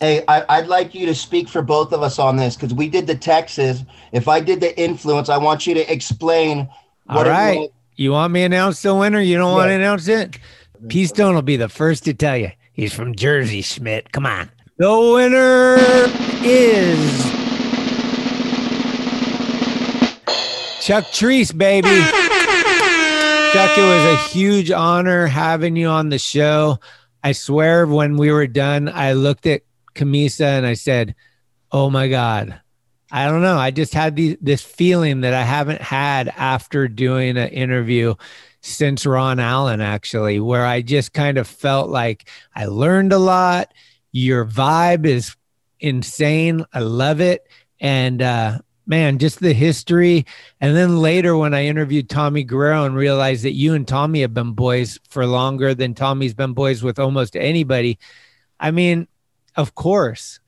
Hey, 0.00 0.22
I, 0.28 0.44
I'd 0.48 0.68
like 0.68 0.94
you 0.94 1.06
to 1.06 1.14
speak 1.14 1.48
for 1.48 1.60
both 1.60 1.92
of 1.92 2.02
us 2.02 2.18
on 2.18 2.36
this 2.36 2.54
because 2.54 2.72
we 2.72 2.88
did 2.88 3.06
the 3.06 3.16
Texas. 3.16 3.82
If 4.12 4.28
I 4.28 4.40
did 4.40 4.60
the 4.60 4.78
influence, 4.80 5.28
I 5.28 5.38
want 5.38 5.66
you 5.66 5.74
to 5.74 5.92
explain. 5.92 6.68
All 7.08 7.24
right. 7.24 7.68
You 7.96 8.12
want 8.12 8.32
me 8.32 8.40
to 8.40 8.46
announce 8.46 8.80
the 8.82 8.94
winner? 8.94 9.20
You 9.20 9.38
don't 9.38 9.52
want 9.52 9.70
to 9.70 9.74
announce 9.74 10.06
it? 10.06 10.38
P 10.88 11.06
Stone 11.06 11.34
will 11.34 11.42
be 11.42 11.56
the 11.56 11.68
first 11.68 12.04
to 12.04 12.14
tell 12.14 12.36
you. 12.36 12.52
He's 12.72 12.92
from 12.92 13.16
Jersey, 13.16 13.60
Schmidt. 13.60 14.12
Come 14.12 14.24
on. 14.24 14.48
The 14.76 14.88
winner 14.88 15.76
is 16.44 17.22
Chuck 20.80 21.04
Treese, 21.06 21.56
baby. 21.56 21.88
Chuck, 23.52 23.76
it 23.76 23.82
was 23.82 24.04
a 24.04 24.16
huge 24.28 24.70
honor 24.70 25.26
having 25.26 25.74
you 25.74 25.88
on 25.88 26.10
the 26.10 26.18
show. 26.18 26.78
I 27.24 27.32
swear, 27.32 27.84
when 27.86 28.16
we 28.16 28.30
were 28.30 28.46
done, 28.46 28.88
I 28.88 29.14
looked 29.14 29.46
at 29.46 29.62
Kamisa 29.98 30.46
and 30.56 30.66
I 30.66 30.74
said, 30.74 31.14
Oh 31.70 31.90
my 31.90 32.08
God. 32.08 32.60
I 33.10 33.26
don't 33.26 33.42
know. 33.42 33.56
I 33.56 33.70
just 33.70 33.94
had 33.94 34.16
this 34.16 34.62
feeling 34.62 35.22
that 35.22 35.32
I 35.32 35.42
haven't 35.42 35.80
had 35.80 36.28
after 36.28 36.88
doing 36.88 37.38
an 37.38 37.48
interview 37.48 38.14
since 38.60 39.06
Ron 39.06 39.38
Allen, 39.38 39.80
actually, 39.80 40.40
where 40.40 40.66
I 40.66 40.82
just 40.82 41.14
kind 41.14 41.38
of 41.38 41.46
felt 41.46 41.88
like 41.88 42.28
I 42.54 42.66
learned 42.66 43.12
a 43.12 43.18
lot. 43.18 43.72
Your 44.12 44.44
vibe 44.44 45.06
is 45.06 45.34
insane. 45.80 46.64
I 46.74 46.80
love 46.80 47.20
it. 47.20 47.46
And 47.80 48.20
uh, 48.20 48.58
man, 48.86 49.18
just 49.18 49.40
the 49.40 49.52
history. 49.52 50.26
And 50.60 50.76
then 50.76 51.00
later, 51.00 51.36
when 51.36 51.54
I 51.54 51.66
interviewed 51.66 52.10
Tommy 52.10 52.42
Guerrero 52.42 52.84
and 52.84 52.96
realized 52.96 53.44
that 53.44 53.52
you 53.52 53.74
and 53.74 53.86
Tommy 53.86 54.22
have 54.22 54.34
been 54.34 54.52
boys 54.52 54.98
for 55.08 55.24
longer 55.26 55.74
than 55.74 55.94
Tommy's 55.94 56.34
been 56.34 56.52
boys 56.52 56.82
with 56.82 56.98
almost 56.98 57.36
anybody. 57.36 57.98
I 58.60 58.70
mean, 58.70 59.06
of 59.58 59.74
course, 59.74 60.38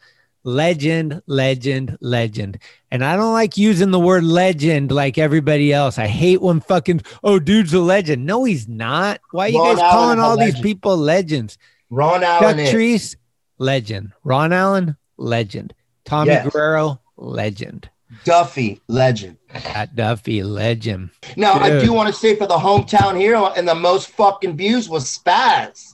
legend, 0.44 1.20
legend, 1.26 1.98
legend. 2.00 2.58
And 2.90 3.04
I 3.04 3.16
don't 3.16 3.32
like 3.32 3.58
using 3.58 3.90
the 3.90 3.98
word 3.98 4.24
legend 4.24 4.92
like 4.92 5.18
everybody 5.18 5.72
else. 5.72 5.98
I 5.98 6.06
hate 6.06 6.40
when 6.40 6.60
fucking, 6.60 7.02
oh, 7.22 7.40
dude's 7.40 7.74
a 7.74 7.80
legend. 7.80 8.24
No, 8.24 8.44
he's 8.44 8.68
not. 8.68 9.20
Why 9.32 9.46
are 9.46 9.48
you 9.48 9.58
Ron 9.58 9.74
guys 9.74 9.82
Allen 9.82 9.92
calling 9.92 10.18
all 10.20 10.38
these 10.38 10.60
people 10.60 10.96
legends? 10.96 11.58
Ron 11.90 12.22
Allen. 12.22 12.58
Treese, 12.58 13.16
legend. 13.58 14.12
Ron 14.22 14.52
Allen, 14.52 14.96
legend. 15.16 15.74
Tommy 16.04 16.30
Yes. 16.30 16.48
Guerrero, 16.48 17.00
legend. 17.16 17.90
Duffy, 18.24 18.80
legend. 18.88 19.38
Pat 19.48 19.94
Duffy, 19.94 20.42
legend. 20.42 21.10
Now, 21.36 21.54
I 21.54 21.80
do 21.80 21.92
want 21.92 22.08
to 22.08 22.12
say 22.12 22.36
for 22.36 22.46
the 22.46 22.56
hometown 22.56 23.18
hero 23.18 23.46
and 23.48 23.68
the 23.68 23.74
most 23.74 24.08
fucking 24.10 24.56
views 24.56 24.88
was 24.88 25.04
Spaz. 25.04 25.89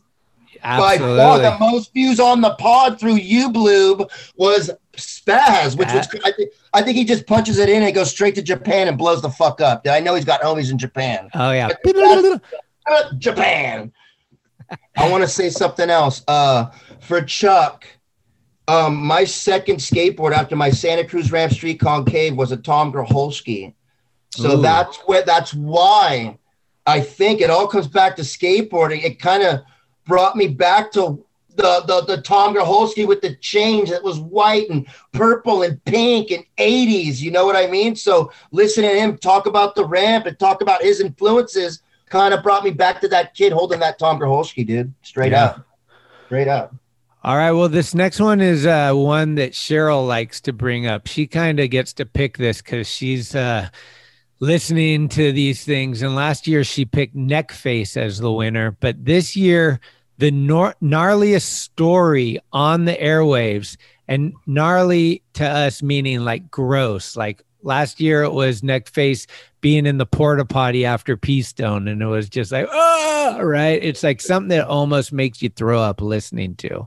By 0.66 0.98
far, 0.98 1.38
the 1.38 1.56
most 1.60 1.92
views 1.92 2.18
on 2.18 2.40
the 2.40 2.54
pod 2.54 2.98
through 2.98 3.18
UBloob 3.18 4.10
was 4.36 4.70
Spaz, 4.96 5.78
which 5.78 5.92
was 5.92 6.08
I, 6.24 6.32
think 6.32 6.52
I 6.74 6.82
think 6.82 6.96
he 6.96 7.04
just 7.04 7.26
punches 7.26 7.58
it 7.58 7.68
in 7.68 7.82
and 7.82 7.94
goes 7.94 8.10
straight 8.10 8.34
to 8.34 8.42
Japan 8.42 8.88
and 8.88 8.98
blows 8.98 9.22
the 9.22 9.30
fuck 9.30 9.60
up. 9.60 9.86
I 9.88 10.00
know 10.00 10.14
he's 10.14 10.24
got 10.24 10.40
homies 10.40 10.70
in 10.72 10.78
Japan. 10.78 11.28
Oh 11.34 11.52
yeah. 11.52 11.68
Uh, 12.88 13.12
Japan. 13.18 13.92
I 14.96 15.10
want 15.10 15.22
to 15.22 15.28
say 15.28 15.50
something 15.50 15.90
else. 15.90 16.24
Uh, 16.26 16.66
for 17.00 17.22
Chuck, 17.22 17.86
um, 18.66 18.96
my 18.96 19.24
second 19.24 19.76
skateboard 19.76 20.32
after 20.32 20.56
my 20.56 20.70
Santa 20.70 21.06
Cruz 21.06 21.30
Ramp 21.30 21.52
Street 21.52 21.78
Concave 21.78 22.34
was 22.34 22.50
a 22.50 22.56
Tom 22.56 22.92
Groholski. 22.92 23.74
So 24.30 24.58
Ooh. 24.58 24.62
that's 24.62 24.96
where 25.06 25.22
that's 25.22 25.54
why 25.54 26.38
I 26.86 27.00
think 27.00 27.40
it 27.40 27.50
all 27.50 27.68
comes 27.68 27.86
back 27.86 28.16
to 28.16 28.22
skateboarding. 28.22 29.04
It 29.04 29.20
kind 29.20 29.42
of 29.42 29.60
brought 30.06 30.36
me 30.36 30.48
back 30.48 30.92
to 30.92 31.22
the, 31.56 31.80
the 31.86 32.16
the 32.16 32.22
Tom 32.22 32.54
Groholski 32.54 33.06
with 33.06 33.22
the 33.22 33.34
change 33.36 33.88
that 33.90 34.02
was 34.02 34.18
white 34.18 34.68
and 34.68 34.86
purple 35.12 35.62
and 35.62 35.82
pink 35.86 36.30
and 36.30 36.44
80s. 36.58 37.20
You 37.20 37.30
know 37.30 37.46
what 37.46 37.56
I 37.56 37.66
mean? 37.66 37.96
So 37.96 38.30
listening 38.52 38.90
to 38.90 38.96
him 39.00 39.16
talk 39.18 39.46
about 39.46 39.74
the 39.74 39.84
ramp 39.86 40.26
and 40.26 40.38
talk 40.38 40.60
about 40.60 40.82
his 40.82 41.00
influences 41.00 41.80
kind 42.10 42.34
of 42.34 42.42
brought 42.42 42.62
me 42.62 42.70
back 42.70 43.00
to 43.00 43.08
that 43.08 43.34
kid 43.34 43.52
holding 43.52 43.80
that 43.80 43.98
Tom 43.98 44.18
Groholski, 44.20 44.66
dude. 44.66 44.92
Straight 45.02 45.32
Yeah. 45.32 45.44
up. 45.44 45.66
Straight 46.26 46.48
up. 46.48 46.74
All 47.24 47.36
right. 47.36 47.52
Well, 47.52 47.68
this 47.68 47.94
next 47.94 48.20
one 48.20 48.40
is 48.40 48.66
uh, 48.66 48.92
one 48.92 49.34
that 49.36 49.52
Cheryl 49.52 50.06
likes 50.06 50.40
to 50.42 50.52
bring 50.52 50.86
up. 50.86 51.06
She 51.08 51.26
kind 51.26 51.58
of 51.58 51.70
gets 51.70 51.92
to 51.94 52.06
pick 52.06 52.36
this 52.36 52.60
because 52.62 52.86
she's 52.86 53.34
uh, 53.34 53.68
listening 54.40 55.08
to 55.08 55.32
these 55.32 55.64
things. 55.64 56.02
And 56.02 56.14
last 56.14 56.46
year 56.46 56.62
she 56.64 56.84
picked 56.84 57.16
Neckface 57.16 57.96
as 57.96 58.18
the 58.18 58.30
winner. 58.32 58.76
But 58.78 59.04
this 59.04 59.34
year, 59.34 59.80
the 60.18 60.30
nor- 60.30 60.74
gnarliest 60.82 61.42
story 61.42 62.38
on 62.52 62.84
the 62.84 62.94
airwaves, 62.94 63.76
and 64.08 64.32
gnarly 64.46 65.22
to 65.34 65.46
us 65.46 65.82
meaning 65.82 66.20
like 66.20 66.50
gross, 66.50 67.16
like 67.16 67.42
Last 67.62 68.00
year 68.00 68.22
it 68.22 68.32
was 68.32 68.60
Neckface 68.60 69.26
being 69.60 69.86
in 69.86 69.98
the 69.98 70.06
porta 70.06 70.44
potty 70.44 70.84
after 70.86 71.16
P 71.16 71.42
Stone, 71.42 71.88
and 71.88 72.00
it 72.00 72.06
was 72.06 72.28
just 72.28 72.52
like, 72.52 72.68
oh, 72.70 73.40
right. 73.42 73.82
It's 73.82 74.04
like 74.04 74.20
something 74.20 74.50
that 74.50 74.68
almost 74.68 75.12
makes 75.12 75.42
you 75.42 75.48
throw 75.48 75.80
up 75.80 76.00
listening 76.00 76.54
to. 76.56 76.86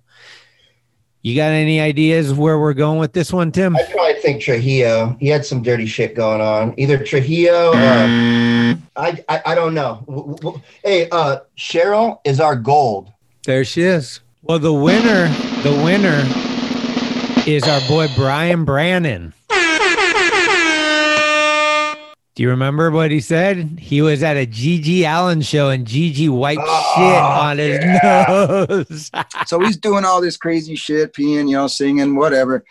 You 1.21 1.35
got 1.35 1.51
any 1.51 1.81
ideas 1.81 2.33
where 2.33 2.57
we're 2.57 2.73
going 2.73 2.97
with 2.97 3.11
this 3.11 3.33
one, 3.33 3.51
Tim? 3.51 3.75
I 3.75 3.83
probably 3.91 4.21
think 4.21 4.41
Trujillo. 4.41 5.17
He 5.19 5.27
had 5.27 5.45
some 5.45 5.61
dirty 5.61 5.85
shit 5.85 6.15
going 6.15 6.39
on. 6.39 6.73
Either 6.77 7.03
Trujillo 7.03 7.71
or 7.71 8.79
I, 8.95 9.21
I, 9.27 9.41
I 9.47 9.55
don't 9.55 9.73
know. 9.73 10.05
W- 10.07 10.35
w- 10.37 10.61
Hey, 10.81 11.09
uh, 11.09 11.39
Cheryl 11.57 12.19
is 12.23 12.39
our 12.39 12.55
gold. 12.55 13.11
There 13.45 13.63
she 13.63 13.83
is. 13.83 14.19
Well, 14.41 14.59
the 14.59 14.73
winner, 14.73 15.29
the 15.63 15.81
winner 15.83 16.23
is 17.47 17.63
our 17.63 17.79
boy 17.87 18.07
Brian 18.15 18.65
Brannon. 18.65 19.33
Do 22.35 22.43
you 22.43 22.49
remember 22.49 22.91
what 22.91 23.11
he 23.11 23.21
said? 23.21 23.79
He 23.79 24.01
was 24.01 24.23
at 24.23 24.37
a 24.37 24.45
GG 24.45 25.03
Allin 25.03 25.41
show 25.41 25.69
and 25.69 25.85
GG 25.85 26.29
wiped 26.29 26.61
oh, 26.63 26.93
shit 26.95 27.15
on 27.21 27.57
his 27.57 27.79
nose. 28.03 29.11
so 29.45 29.59
he's 29.59 29.77
doing 29.77 30.05
all 30.05 30.21
this 30.21 30.37
crazy 30.37 30.75
shit, 30.75 31.13
peeing, 31.13 31.49
you 31.49 31.55
know, 31.55 31.67
singing, 31.67 32.15
whatever. 32.15 32.63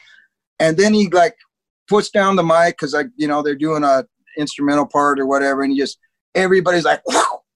And 0.58 0.76
then 0.76 0.94
he 0.94 1.08
like 1.08 1.36
puts 1.86 2.10
down 2.10 2.36
the 2.36 2.42
mic 2.42 2.76
because 2.76 2.94
like, 2.94 3.08
you 3.16 3.28
know, 3.28 3.42
they're 3.42 3.54
doing 3.54 3.84
a 3.84 4.06
instrumental 4.38 4.86
part 4.86 5.18
or 5.18 5.26
whatever, 5.26 5.62
and 5.62 5.72
he 5.72 5.78
just 5.78 5.98
everybody's 6.34 6.84
like 6.84 7.02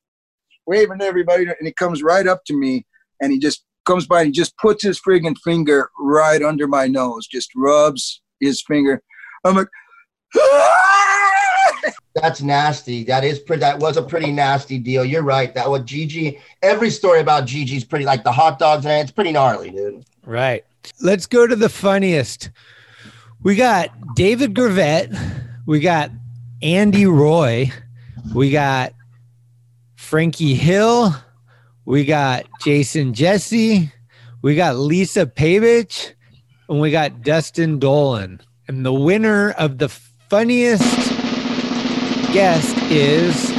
waving 0.67 0.99
to 0.99 1.05
everybody, 1.05 1.45
and 1.45 1.57
he 1.63 1.73
comes 1.73 2.03
right 2.03 2.27
up 2.27 2.45
to 2.47 2.55
me 2.55 2.85
and 3.23 3.33
he 3.33 3.39
just 3.39 3.65
comes 3.87 4.07
by 4.07 4.21
and 4.21 4.27
he 4.27 4.33
just 4.33 4.57
puts 4.59 4.83
his 4.83 5.01
friggin' 5.01 5.39
finger 5.39 5.89
right 5.99 6.43
under 6.43 6.67
my 6.67 6.87
nose, 6.87 7.27
just 7.27 7.51
rubs 7.57 8.21
his 8.41 8.63
finger. 8.63 9.01
I'm 9.45 9.57
like, 9.57 9.69
ah! 10.37 10.83
That's 12.15 12.43
nasty. 12.43 13.05
That 13.05 13.25
is 13.25 13.39
pretty. 13.39 13.61
That 13.61 13.79
was 13.79 13.97
a 13.97 14.03
pretty 14.03 14.33
nasty 14.33 14.79
deal. 14.79 15.05
You're 15.05 15.23
right. 15.23 15.55
That 15.55 15.71
was 15.71 15.83
GG. 15.83 16.39
Every 16.63 16.91
story 16.91 17.21
about 17.21 17.45
GG's 17.45 17.85
pretty 17.85 18.05
like 18.05 18.23
the 18.23 18.33
hot 18.33 18.59
dogs 18.59 18.85
and 18.85 19.01
it's 19.01 19.11
pretty 19.11 19.33
gnarly, 19.33 19.71
dude. 19.71 20.05
Right. 20.27 20.65
Let's 21.01 21.27
go 21.27 21.47
to 21.47 21.57
the 21.57 21.71
funniest. 21.71 22.51
We 23.43 23.57
got 23.57 23.91
David 24.15 24.55
Gravette. 24.55 25.11
We 25.67 25.81
got 25.81 26.11
Andy 26.61 27.07
Roy. 27.07 27.73
We 28.35 28.51
got 28.51 28.93
Frankie 29.97 30.55
Hill. 30.55 31.15
We 31.85 32.05
got 32.05 32.47
Jason 32.61 33.13
Jessee. 33.13 33.91
We 34.41 34.55
got 34.55 34.77
Lisa 34.77 35.27
Pavich. 35.27 36.13
And 36.69 36.81
we 36.81 36.91
got 36.91 37.23
Dustin 37.23 37.79
Dollin. 37.79 38.41
And 38.69 38.87
the 38.87 38.93
winner 38.93 39.51
of 39.53 39.79
the 39.79 39.89
funniest 39.89 40.83
guest 42.33 42.77
is 42.91 43.51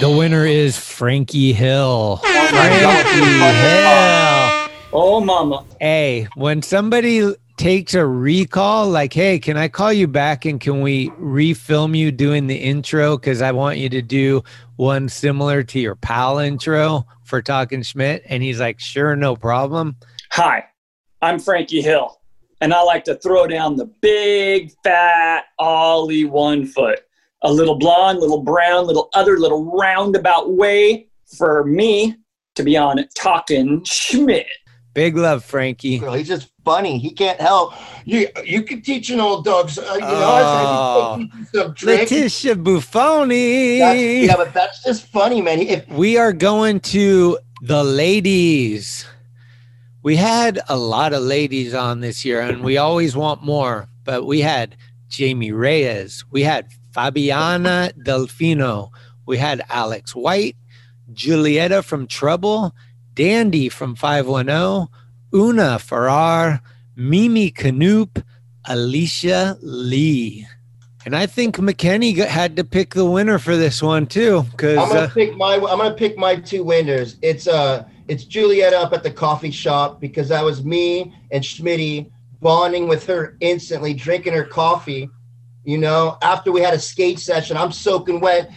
the 0.00 0.10
winner 0.10 0.46
is 0.46 0.78
Frankie 0.78 1.52
Hill. 1.52 2.18
Frankie 2.18 2.78
Hill. 2.78 4.70
Oh, 4.92 5.20
mama. 5.20 5.64
Hey, 5.80 6.28
when 6.36 6.62
somebody 6.62 7.34
takes 7.56 7.94
a 7.94 8.04
recall, 8.04 8.88
like, 8.88 9.12
hey, 9.12 9.38
can 9.38 9.56
I 9.56 9.68
call 9.68 9.92
you 9.92 10.06
back 10.06 10.44
and 10.44 10.60
can 10.60 10.80
we 10.80 11.10
refilm 11.10 11.96
you 11.96 12.10
doing 12.10 12.46
the 12.46 12.56
intro? 12.56 13.16
Because 13.16 13.42
I 13.42 13.52
want 13.52 13.78
you 13.78 13.88
to 13.90 14.02
do 14.02 14.42
one 14.76 15.08
similar 15.08 15.62
to 15.62 15.78
your 15.78 15.94
pal 15.94 16.38
intro 16.38 17.06
for 17.24 17.40
Talking 17.40 17.82
Schmidt. 17.82 18.22
And 18.26 18.42
he's 18.42 18.60
like, 18.60 18.80
sure, 18.80 19.16
no 19.16 19.36
problem. 19.36 19.96
Hi, 20.32 20.64
I'm 21.22 21.38
Frankie 21.38 21.80
Hill, 21.80 22.20
and 22.60 22.74
I 22.74 22.82
like 22.82 23.04
to 23.04 23.14
throw 23.16 23.46
down 23.46 23.76
the 23.76 23.86
big, 24.00 24.72
fat, 24.82 25.44
ollie 25.58 26.24
one 26.24 26.66
foot. 26.66 27.00
A 27.42 27.52
little 27.52 27.76
blonde, 27.76 28.20
little 28.20 28.42
brown, 28.42 28.86
little 28.86 29.10
other, 29.14 29.38
little 29.38 29.76
roundabout 29.78 30.52
way 30.52 31.08
for 31.36 31.64
me 31.64 32.16
to 32.54 32.62
be 32.62 32.76
on 32.76 33.04
Talking 33.16 33.84
Schmidt. 33.84 34.46
Big 34.94 35.16
love, 35.16 35.44
Frankie. 35.44 35.98
Girl, 35.98 36.14
he's 36.14 36.28
just 36.28 36.50
funny. 36.64 36.98
He 36.98 37.10
can't 37.10 37.40
help. 37.40 37.74
You 38.04 38.28
you 38.44 38.62
can 38.62 38.82
teach 38.82 39.10
an 39.10 39.20
old 39.20 39.44
dog. 39.44 39.70
Uh, 39.78 39.94
you 39.94 40.00
know, 40.00 40.06
Oh. 40.10 41.14
I 41.14 41.18
said, 41.18 41.38
you 41.38 41.44
some 41.60 41.74
tricks. 41.74 42.10
Leticia 42.10 42.54
Bufoni. 42.62 43.78
That's- 43.78 44.26
yeah, 44.28 44.36
but 44.36 44.52
that's 44.54 44.82
just 44.84 45.06
funny, 45.06 45.40
man. 45.42 45.60
If 45.60 45.88
we 45.88 46.16
are 46.16 46.32
going 46.32 46.80
to 46.80 47.38
the 47.62 47.82
ladies. 47.84 49.06
We 50.02 50.16
had 50.16 50.60
a 50.68 50.76
lot 50.76 51.14
of 51.14 51.22
ladies 51.22 51.72
on 51.72 52.00
this 52.00 52.26
year, 52.26 52.42
and 52.42 52.62
we 52.62 52.76
always 52.76 53.16
want 53.16 53.42
more. 53.42 53.88
But 54.04 54.26
we 54.26 54.42
had 54.42 54.76
Jamie 55.08 55.50
Reyes, 55.52 56.24
we 56.30 56.42
had 56.42 56.66
Fabiana 56.94 57.90
Delfino, 58.04 58.90
we 59.24 59.38
had 59.38 59.62
Alex 59.70 60.14
White, 60.14 60.56
Julieta 61.14 61.82
from 61.82 62.06
Trouble, 62.06 62.74
Dandy 63.14 63.70
from 63.70 63.94
510, 63.96 64.88
Una 65.34 65.78
Farrar, 65.78 66.60
Mimi 66.96 67.50
Knoop, 67.50 68.22
Alicia 68.66 69.56
Lee. 69.60 70.46
And 71.04 71.14
I 71.14 71.26
think 71.26 71.56
McKenney 71.56 72.16
got- 72.16 72.28
had 72.28 72.56
to 72.56 72.64
pick 72.64 72.94
the 72.94 73.04
winner 73.04 73.38
for 73.38 73.56
this 73.56 73.82
one 73.82 74.06
too, 74.06 74.46
because 74.52 74.78
I'm 74.78 74.88
gonna 74.88 75.00
uh, 75.00 75.10
pick 75.10 75.36
my 75.36 75.54
I'm 75.54 75.60
gonna 75.60 75.92
pick 75.92 76.16
my 76.16 76.36
two 76.36 76.62
winners. 76.64 77.16
It's 77.20 77.46
uh 77.46 77.84
it's 78.08 78.24
Juliet 78.24 78.72
up 78.72 78.92
at 78.94 79.02
the 79.02 79.10
coffee 79.10 79.50
shop 79.50 80.00
because 80.00 80.28
that 80.28 80.42
was 80.44 80.64
me 80.64 81.14
and 81.30 81.44
Schmitty 81.44 82.10
bonding 82.40 82.88
with 82.88 83.04
her 83.06 83.36
instantly, 83.40 83.92
drinking 83.92 84.32
her 84.32 84.44
coffee. 84.44 85.10
You 85.64 85.78
know, 85.78 86.16
after 86.22 86.52
we 86.52 86.60
had 86.60 86.74
a 86.74 86.78
skate 86.78 87.18
session, 87.18 87.56
I'm 87.56 87.72
soaking 87.72 88.20
wet. 88.20 88.50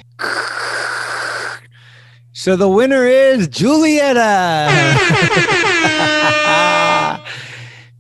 So 2.34 2.56
the 2.56 2.70
winner 2.70 3.06
is 3.08 3.48
Julieta. 3.50 4.68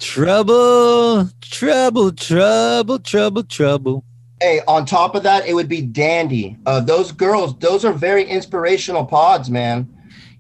trouble, 0.08 1.30
trouble, 1.42 2.12
trouble, 2.14 2.98
trouble, 2.98 3.44
trouble. 3.44 4.04
Hey, 4.42 4.62
on 4.68 4.86
top 4.86 5.16
of 5.16 5.24
that, 5.24 5.46
it 5.46 5.54
would 5.54 5.68
be 5.68 5.82
Dandy. 5.82 6.58
Uh, 6.66 6.80
those 6.80 7.12
girls, 7.12 7.58
those 7.60 7.84
are 7.84 7.92
very 7.92 8.24
inspirational 8.24 9.06
pods, 9.06 9.50
man. 9.50 9.88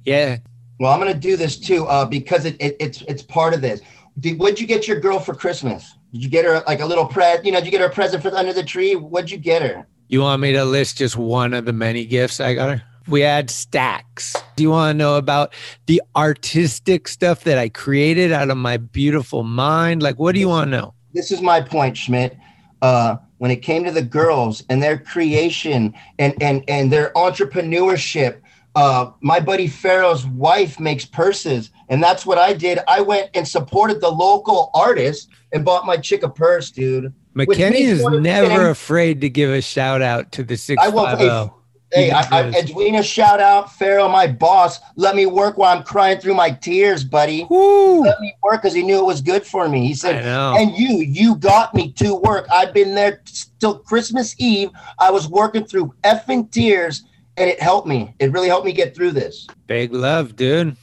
Yeah. 0.05 0.37
Well, 0.79 0.93
I'm 0.93 0.99
gonna 0.99 1.13
do 1.13 1.35
this 1.35 1.57
too, 1.59 1.85
uh, 1.87 2.05
because 2.05 2.45
it, 2.45 2.55
it 2.61 2.77
it's 2.79 3.01
it's 3.03 3.21
part 3.21 3.53
of 3.53 3.61
this. 3.61 3.81
Did, 4.19 4.39
what'd 4.39 4.59
you 4.59 4.67
get 4.67 4.87
your 4.87 4.99
girl 4.99 5.19
for 5.19 5.33
Christmas? 5.33 5.95
Did 6.13 6.23
you 6.23 6.29
get 6.29 6.45
her 6.45 6.63
like 6.65 6.79
a 6.79 6.85
little 6.85 7.05
pre? 7.05 7.25
You 7.43 7.51
know, 7.51 7.59
did 7.59 7.65
you 7.65 7.71
get 7.71 7.81
her 7.81 7.87
a 7.87 7.93
present 7.93 8.23
for 8.23 8.33
under 8.33 8.53
the 8.53 8.63
tree? 8.63 8.95
What'd 8.95 9.29
you 9.29 9.37
get 9.37 9.61
her? 9.63 9.85
You 10.07 10.21
want 10.21 10.41
me 10.41 10.53
to 10.53 10.63
list 10.63 10.99
just 10.99 11.17
one 11.17 11.53
of 11.53 11.65
the 11.65 11.73
many 11.73 12.05
gifts 12.05 12.39
I 12.39 12.53
got 12.53 12.77
her? 12.77 12.83
We 13.07 13.21
had 13.21 13.49
stacks. 13.49 14.35
Do 14.55 14.63
you 14.63 14.69
want 14.69 14.93
to 14.93 14.97
know 14.97 15.15
about 15.15 15.53
the 15.85 16.01
artistic 16.15 17.07
stuff 17.07 17.43
that 17.45 17.57
I 17.57 17.69
created 17.69 18.31
out 18.31 18.49
of 18.49 18.57
my 18.57 18.77
beautiful 18.77 19.43
mind? 19.43 20.03
Like, 20.03 20.19
what 20.19 20.33
do 20.33 20.39
you 20.39 20.49
want 20.49 20.71
to 20.71 20.77
know? 20.77 20.93
This 21.13 21.31
is 21.31 21.41
my 21.41 21.61
point, 21.61 21.97
Schmidt. 21.97 22.37
Uh, 22.81 23.17
when 23.37 23.49
it 23.49 23.57
came 23.57 23.83
to 23.85 23.91
the 23.91 24.01
girls 24.01 24.63
and 24.69 24.83
their 24.83 24.97
creation 24.97 25.93
and 26.19 26.35
and 26.41 26.63
and 26.67 26.91
their 26.91 27.11
entrepreneurship, 27.13 28.41
uh, 28.75 29.11
my 29.21 29.39
buddy 29.39 29.67
Pharaoh's 29.67 30.25
wife 30.27 30.79
makes 30.79 31.05
purses, 31.05 31.71
and 31.89 32.03
that's 32.03 32.25
what 32.25 32.37
I 32.37 32.53
did. 32.53 32.79
I 32.87 33.01
went 33.01 33.29
and 33.33 33.47
supported 33.47 34.01
the 34.01 34.09
local 34.09 34.69
artist 34.73 35.29
and 35.53 35.63
bought 35.63 35.85
my 35.85 35.97
chick 35.97 36.23
a 36.23 36.29
purse, 36.29 36.71
dude. 36.71 37.13
McKenney 37.35 37.81
is 37.81 38.03
never 38.03 38.69
afraid 38.69 39.21
to 39.21 39.29
give 39.29 39.49
a 39.49 39.61
shout 39.61 40.01
out 40.01 40.31
to 40.33 40.43
the 40.43 40.53
I 40.53 40.57
650. 40.57 41.56
Hey, 41.93 42.11
I, 42.11 42.21
I, 42.31 42.43
Edwina, 42.49 43.01
shout 43.01 43.39
out 43.39 43.71
Pharaoh, 43.73 44.09
my 44.09 44.27
boss. 44.27 44.79
Let 44.97 45.15
me 45.15 45.25
work 45.25 45.57
while 45.57 45.75
I'm 45.75 45.83
crying 45.83 46.19
through 46.19 46.33
my 46.33 46.51
tears, 46.51 47.05
buddy. 47.05 47.47
Let 48.03 48.19
me 48.19 48.33
work 48.43 48.61
because 48.61 48.73
he 48.73 48.83
knew 48.83 48.97
it 48.99 49.05
was 49.05 49.21
good 49.21 49.45
for 49.45 49.69
me. 49.69 49.87
He 49.87 49.93
said, 49.93 50.15
"And 50.57 50.75
you, 50.75 50.97
you 50.97 51.35
got 51.37 51.73
me 51.73 51.93
to 51.93 52.15
work. 52.15 52.45
I've 52.51 52.73
been 52.73 52.93
there 52.93 53.21
till 53.59 53.79
Christmas 53.79 54.35
Eve. 54.37 54.69
I 54.99 55.11
was 55.11 55.29
working 55.29 55.63
through 55.63 55.93
effing 56.03 56.51
tears, 56.51 57.05
and 57.37 57.49
it 57.49 57.61
helped 57.61 57.87
me. 57.87 58.13
It 58.19 58.33
really 58.33 58.49
helped 58.49 58.65
me 58.65 58.73
get 58.73 58.93
through 58.93 59.11
this. 59.11 59.47
Big 59.67 59.93
love, 59.93 60.35
dude. 60.35 60.75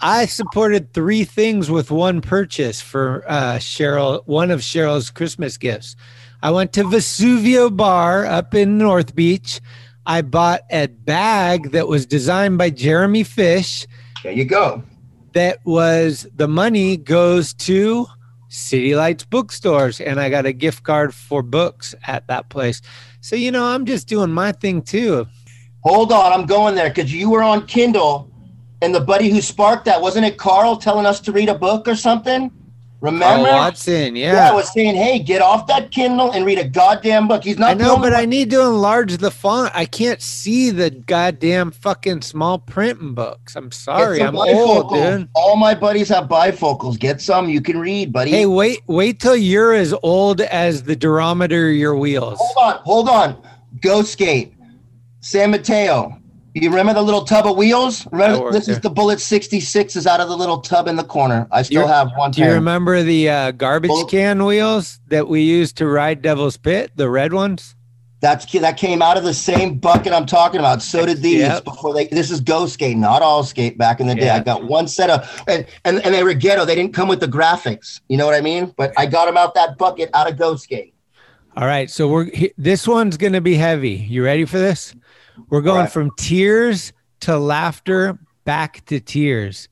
I 0.00 0.26
supported 0.26 0.92
three 0.92 1.24
things 1.24 1.70
with 1.70 1.90
one 1.90 2.20
purchase 2.20 2.82
for 2.82 3.24
uh, 3.26 3.54
Cheryl, 3.54 4.22
one 4.26 4.50
of 4.50 4.60
Cheryl's 4.60 5.10
Christmas 5.10 5.56
gifts. 5.56 5.96
I 6.42 6.50
went 6.50 6.74
to 6.74 6.84
Vesuvio 6.84 7.74
Bar 7.74 8.26
up 8.26 8.54
in 8.54 8.76
North 8.76 9.14
Beach. 9.14 9.60
I 10.06 10.22
bought 10.22 10.62
a 10.70 10.86
bag 10.86 11.72
that 11.72 11.88
was 11.88 12.06
designed 12.06 12.58
by 12.58 12.70
Jeremy 12.70 13.24
Fish. 13.24 13.86
There 14.22 14.32
you 14.32 14.44
go. 14.44 14.82
That 15.32 15.58
was 15.64 16.26
the 16.34 16.48
money 16.48 16.96
goes 16.96 17.52
to 17.54 18.06
City 18.48 18.94
Lights 18.94 19.24
bookstores, 19.24 20.00
and 20.00 20.20
I 20.20 20.30
got 20.30 20.46
a 20.46 20.52
gift 20.52 20.84
card 20.84 21.12
for 21.12 21.42
books 21.42 21.94
at 22.06 22.26
that 22.28 22.48
place. 22.48 22.80
So 23.20 23.34
you 23.36 23.50
know, 23.50 23.64
I'm 23.64 23.84
just 23.84 24.06
doing 24.06 24.30
my 24.30 24.52
thing 24.52 24.82
too. 24.82 25.26
Hold 25.82 26.12
on, 26.12 26.32
I'm 26.32 26.46
going 26.46 26.74
there 26.74 26.88
because 26.88 27.12
you 27.12 27.28
were 27.30 27.42
on 27.42 27.66
Kindle, 27.66 28.30
and 28.82 28.94
the 28.94 29.00
buddy 29.00 29.28
who 29.28 29.40
sparked 29.40 29.84
that 29.86 30.00
wasn't 30.00 30.24
it 30.24 30.38
Carl 30.38 30.76
telling 30.76 31.06
us 31.06 31.20
to 31.22 31.32
read 31.32 31.48
a 31.48 31.58
book 31.58 31.88
or 31.88 31.96
something? 31.96 32.50
Remember? 33.00 33.24
Carl 33.24 33.58
Watson, 33.58 34.16
Yeah, 34.16 34.32
yeah. 34.32 34.50
I 34.50 34.54
was 34.54 34.72
saying, 34.72 34.94
hey, 34.94 35.18
get 35.18 35.42
off 35.42 35.66
that 35.66 35.90
Kindle 35.90 36.30
and 36.32 36.46
read 36.46 36.58
a 36.58 36.66
goddamn 36.66 37.28
book. 37.28 37.44
He's 37.44 37.58
not 37.58 37.72
I 37.72 37.74
know, 37.74 37.98
but 37.98 38.14
I 38.14 38.24
need 38.24 38.50
to 38.50 38.60
enlarge 38.62 39.18
the 39.18 39.30
font. 39.30 39.70
I 39.74 39.84
can't 39.84 40.22
see 40.22 40.70
the 40.70 40.90
goddamn 40.90 41.72
fucking 41.72 42.22
small 42.22 42.58
print 42.58 43.00
in 43.00 43.14
books. 43.14 43.54
I'm 43.54 43.70
sorry, 43.70 44.22
I'm 44.22 44.34
some 44.34 44.48
old, 44.48 44.94
dude. 44.94 45.28
All 45.34 45.56
my 45.56 45.74
buddies 45.74 46.08
have 46.08 46.24
bifocals. 46.24 46.98
Get 46.98 47.20
some. 47.20 47.48
You 47.50 47.60
can 47.60 47.78
read, 47.78 48.12
buddy. 48.12 48.30
Hey, 48.30 48.46
wait, 48.46 48.80
wait 48.86 49.20
till 49.20 49.36
you're 49.36 49.74
as 49.74 49.94
old 50.02 50.40
as 50.40 50.82
the 50.84 50.96
durometer 50.96 51.70
of 51.70 51.76
your 51.76 51.96
wheels. 51.96 52.38
hold 52.40 52.74
on, 52.74 52.80
hold 52.84 53.08
on. 53.08 53.42
Go 53.82 54.02
skate. 54.02 54.54
San 55.20 55.50
Mateo. 55.50 56.18
You 56.58 56.70
remember 56.70 56.94
the 56.94 57.02
little 57.02 57.20
tub 57.22 57.44
of 57.46 57.54
wheels? 57.58 58.06
Remember, 58.12 58.40
worked 58.44 58.54
this 58.54 58.62
is 58.62 58.76
there. 58.76 58.80
the 58.80 58.90
Bullet 58.90 59.20
66 59.20 59.94
is 59.94 60.06
out 60.06 60.20
of 60.20 60.30
the 60.30 60.36
little 60.38 60.58
tub 60.62 60.88
in 60.88 60.96
the 60.96 61.04
corner. 61.04 61.46
I 61.52 61.60
still 61.60 61.82
You- 61.82 61.86
have 61.86 62.08
one 62.16 62.30
Do 62.30 62.40
you 62.40 62.46
pair. 62.46 62.54
remember 62.54 63.02
the 63.02 63.28
uh, 63.28 63.50
garbage 63.50 63.90
can 64.08 64.42
wheels 64.42 64.98
that 65.08 65.28
we 65.28 65.42
used 65.42 65.76
to 65.76 65.86
ride 65.86 66.22
Devil's 66.22 66.56
Pit, 66.56 66.92
the 66.96 67.10
red 67.10 67.34
ones? 67.34 67.74
That's 68.22 68.50
that 68.52 68.78
came 68.78 69.02
out 69.02 69.18
of 69.18 69.24
the 69.24 69.34
same 69.34 69.74
bucket 69.76 70.14
I'm 70.14 70.24
talking 70.24 70.58
about. 70.58 70.80
So 70.80 71.04
did 71.04 71.20
these 71.20 71.40
Yep. 71.40 71.64
before 71.64 71.92
they. 71.92 72.06
This 72.06 72.30
is 72.30 72.40
Go 72.40 72.64
Skate, 72.66 72.96
not 72.96 73.20
All 73.20 73.44
Skate. 73.44 73.76
Back 73.76 74.00
in 74.00 74.06
the 74.06 74.14
day, 74.14 74.30
I 74.30 74.40
got 74.40 74.64
one 74.64 74.88
set 74.88 75.10
of, 75.10 75.44
and, 75.46 75.66
and 75.84 76.02
and 76.06 76.14
they 76.14 76.24
were 76.24 76.32
ghetto. 76.32 76.64
They 76.64 76.74
didn't 76.74 76.94
come 76.94 77.06
with 77.08 77.20
the 77.20 77.28
graphics. 77.28 78.00
You 78.08 78.16
know 78.16 78.24
what 78.24 78.34
I 78.34 78.40
mean? 78.40 78.72
But 78.78 78.94
I 78.96 79.04
got 79.04 79.26
them 79.26 79.36
out 79.36 79.54
that 79.56 79.76
bucket 79.76 80.08
out 80.14 80.28
of 80.30 80.38
Go 80.38 80.56
Skate. 80.56 80.94
All 81.58 81.66
right, 81.66 81.90
so 81.90 82.08
we're 82.08 82.24
he- 82.24 82.52
this 82.56 82.88
one's 82.88 83.18
going 83.18 83.34
to 83.34 83.42
be 83.42 83.54
heavy. 83.56 83.90
You 83.90 84.24
ready 84.24 84.46
for 84.46 84.58
this? 84.58 84.94
We're 85.48 85.60
going 85.60 85.82
right. 85.82 85.92
from 85.92 86.10
tears 86.16 86.92
to 87.20 87.38
laughter 87.38 88.18
back 88.44 88.84
to 88.86 89.00
tears 89.00 89.68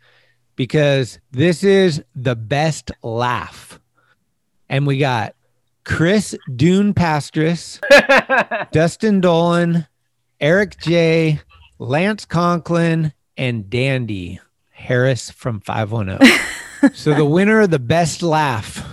because 0.57 1.19
this 1.31 1.65
is 1.65 2.03
the 2.15 2.37
best 2.37 2.91
laugh. 3.03 3.81
And 4.69 4.87
we 4.87 4.99
got 4.99 5.35
Chris 5.85 6.35
Dune 6.55 6.95
Pastras, 6.95 7.81
Dustin 8.73 9.21
Dollin, 9.21 9.87
Eric 10.41 10.79
J, 10.79 11.41
Lance 11.79 12.25
Conklin, 12.25 13.13
and 13.37 13.69
Dandy 13.69 14.41
Harris 14.71 15.31
from 15.31 15.61
510. 15.61 16.93
so 16.95 17.15
the 17.15 17.25
winner 17.25 17.61
of 17.61 17.71
the 17.71 17.79
best 17.79 18.23
laugh. 18.23 18.84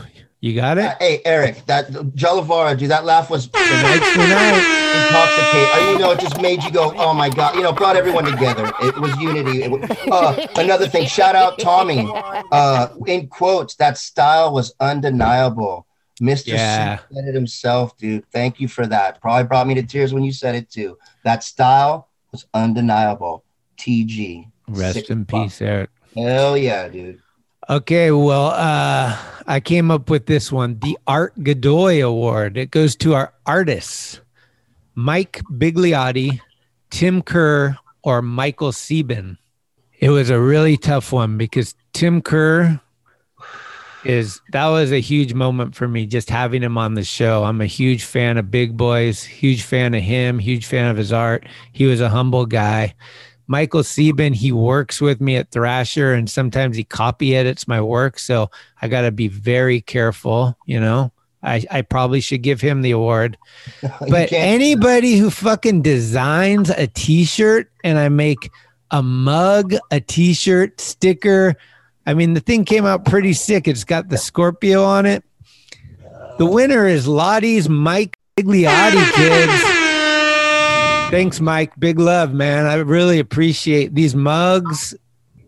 You 0.41 0.55
got 0.55 0.79
it? 0.79 0.85
Uh, 0.85 0.95
hey 0.99 1.21
Eric, 1.23 1.63
that 1.67 1.91
Jalavara, 1.91 2.75
dude, 2.77 2.89
that 2.89 3.05
laugh 3.05 3.29
was 3.29 3.45
intoxicating. 3.53 3.69
Uh, 5.71 5.91
You 5.91 5.99
know, 5.99 6.11
it 6.11 6.19
just 6.19 6.41
made 6.41 6.63
you 6.63 6.71
go, 6.71 6.93
oh 6.97 7.13
my 7.13 7.29
god. 7.29 7.55
You 7.55 7.61
know, 7.61 7.71
brought 7.71 7.95
everyone 7.95 8.25
together. 8.25 8.71
It 8.81 8.97
was 8.97 9.15
unity. 9.17 9.61
It 9.63 9.69
was, 9.71 9.83
uh, 10.11 10.47
another 10.55 10.87
thing, 10.87 11.05
shout 11.07 11.35
out 11.35 11.59
Tommy. 11.59 12.09
Uh, 12.51 12.87
in 13.05 13.27
quotes, 13.27 13.75
that 13.75 13.97
style 13.99 14.51
was 14.53 14.73
undeniable. 14.79 15.85
Mr. 16.19 16.47
Yeah. 16.47 16.97
C 16.97 17.03
said 17.15 17.25
it 17.29 17.35
himself, 17.35 17.95
dude. 17.97 18.25
Thank 18.31 18.59
you 18.59 18.67
for 18.67 18.85
that. 18.87 19.21
Probably 19.21 19.43
brought 19.47 19.67
me 19.67 19.73
to 19.75 19.83
tears 19.83 20.11
when 20.13 20.23
you 20.23 20.31
said 20.33 20.55
it 20.55 20.69
too. 20.71 20.97
That 21.23 21.43
style 21.43 22.09
was 22.31 22.45
undeniable. 22.53 23.43
TG. 23.77 24.47
Rest 24.69 25.09
in 25.09 25.25
fuck. 25.25 25.43
peace, 25.43 25.61
Eric. 25.61 25.89
Hell 26.15 26.57
yeah, 26.57 26.87
dude. 26.87 27.19
Okay, 27.69 28.11
well, 28.11 28.47
uh, 28.47 29.15
I 29.51 29.59
came 29.59 29.91
up 29.91 30.09
with 30.09 30.27
this 30.27 30.49
one 30.49 30.79
the 30.79 30.97
Art 31.07 31.33
Godoy 31.43 32.01
Award. 32.01 32.55
It 32.55 32.71
goes 32.71 32.95
to 32.95 33.15
our 33.15 33.33
artists 33.45 34.21
Mike 34.95 35.41
Bigliotti, 35.51 36.39
Tim 36.89 37.21
Kerr, 37.21 37.77
or 38.01 38.21
Michael 38.21 38.71
Sieben. 38.71 39.37
It 39.99 40.09
was 40.09 40.29
a 40.29 40.39
really 40.39 40.77
tough 40.77 41.11
one 41.11 41.37
because 41.37 41.75
Tim 41.91 42.21
Kerr 42.21 42.79
is 44.05 44.39
that 44.53 44.67
was 44.67 44.93
a 44.93 45.01
huge 45.01 45.33
moment 45.33 45.75
for 45.75 45.85
me 45.85 46.05
just 46.05 46.29
having 46.29 46.63
him 46.63 46.77
on 46.77 46.93
the 46.93 47.03
show. 47.03 47.43
I'm 47.43 47.59
a 47.59 47.65
huge 47.65 48.05
fan 48.05 48.37
of 48.37 48.51
Big 48.51 48.77
Boys, 48.77 49.21
huge 49.21 49.63
fan 49.63 49.93
of 49.93 50.01
him, 50.01 50.39
huge 50.39 50.65
fan 50.65 50.89
of 50.89 50.95
his 50.95 51.11
art. 51.11 51.45
He 51.73 51.83
was 51.83 51.99
a 51.99 52.07
humble 52.07 52.45
guy. 52.45 52.95
Michael 53.51 53.83
Sieben, 53.83 54.31
he 54.31 54.53
works 54.53 55.01
with 55.01 55.19
me 55.19 55.35
at 55.35 55.51
Thrasher 55.51 56.13
and 56.13 56.29
sometimes 56.29 56.77
he 56.77 56.85
copy 56.85 57.35
edits 57.35 57.67
my 57.67 57.81
work. 57.81 58.17
So 58.17 58.49
I 58.81 58.87
got 58.87 59.01
to 59.01 59.11
be 59.11 59.27
very 59.27 59.81
careful, 59.81 60.57
you 60.65 60.79
know. 60.79 61.11
I, 61.43 61.65
I 61.69 61.81
probably 61.81 62.21
should 62.21 62.43
give 62.43 62.61
him 62.61 62.81
the 62.81 62.91
award. 62.91 63.37
But 64.07 64.31
anybody 64.31 65.17
who 65.17 65.29
fucking 65.29 65.81
designs 65.81 66.69
a 66.69 66.87
t 66.87 67.25
shirt 67.25 67.69
and 67.83 67.99
I 67.99 68.07
make 68.07 68.49
a 68.89 69.03
mug, 69.03 69.75
a 69.91 69.99
t 69.99 70.33
shirt, 70.33 70.79
sticker, 70.79 71.57
I 72.05 72.13
mean, 72.13 72.35
the 72.35 72.39
thing 72.39 72.63
came 72.63 72.85
out 72.85 73.03
pretty 73.03 73.33
sick. 73.33 73.67
It's 73.67 73.83
got 73.83 74.07
the 74.07 74.17
Scorpio 74.17 74.81
on 74.81 75.05
it. 75.05 75.25
The 76.37 76.45
winner 76.45 76.87
is 76.87 77.05
Lottie's 77.05 77.67
Mike 77.67 78.17
Bigliotti, 78.37 79.11
kids. 79.11 79.80
Thanks, 81.11 81.41
Mike. 81.41 81.77
Big 81.77 81.99
love, 81.99 82.33
man. 82.33 82.65
I 82.67 82.75
really 82.75 83.19
appreciate 83.19 83.93
these 83.93 84.15
mugs. 84.15 84.95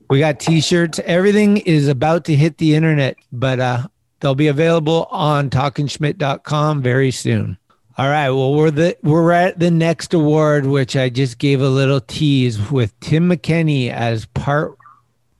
We 0.09 0.19
got 0.19 0.41
t-shirts. 0.41 0.99
Everything 1.05 1.55
is 1.55 1.87
about 1.87 2.25
to 2.25 2.35
hit 2.35 2.57
the 2.57 2.75
internet, 2.75 3.15
but 3.31 3.61
uh 3.61 3.87
they'll 4.19 4.35
be 4.35 4.47
available 4.47 5.07
on 5.09 5.49
talkingschmidt.com 5.49 6.81
very 6.81 7.11
soon. 7.11 7.57
All 7.97 8.09
right. 8.09 8.29
Well, 8.29 8.53
we're 8.53 8.71
the 8.71 8.97
we're 9.03 9.31
at 9.31 9.57
the 9.57 9.71
next 9.71 10.13
award, 10.13 10.65
which 10.65 10.97
I 10.97 11.07
just 11.07 11.37
gave 11.37 11.61
a 11.61 11.69
little 11.69 12.01
tease 12.01 12.69
with 12.69 12.99
Tim 12.99 13.29
McKenney 13.29 13.89
as 13.89 14.25
part 14.25 14.77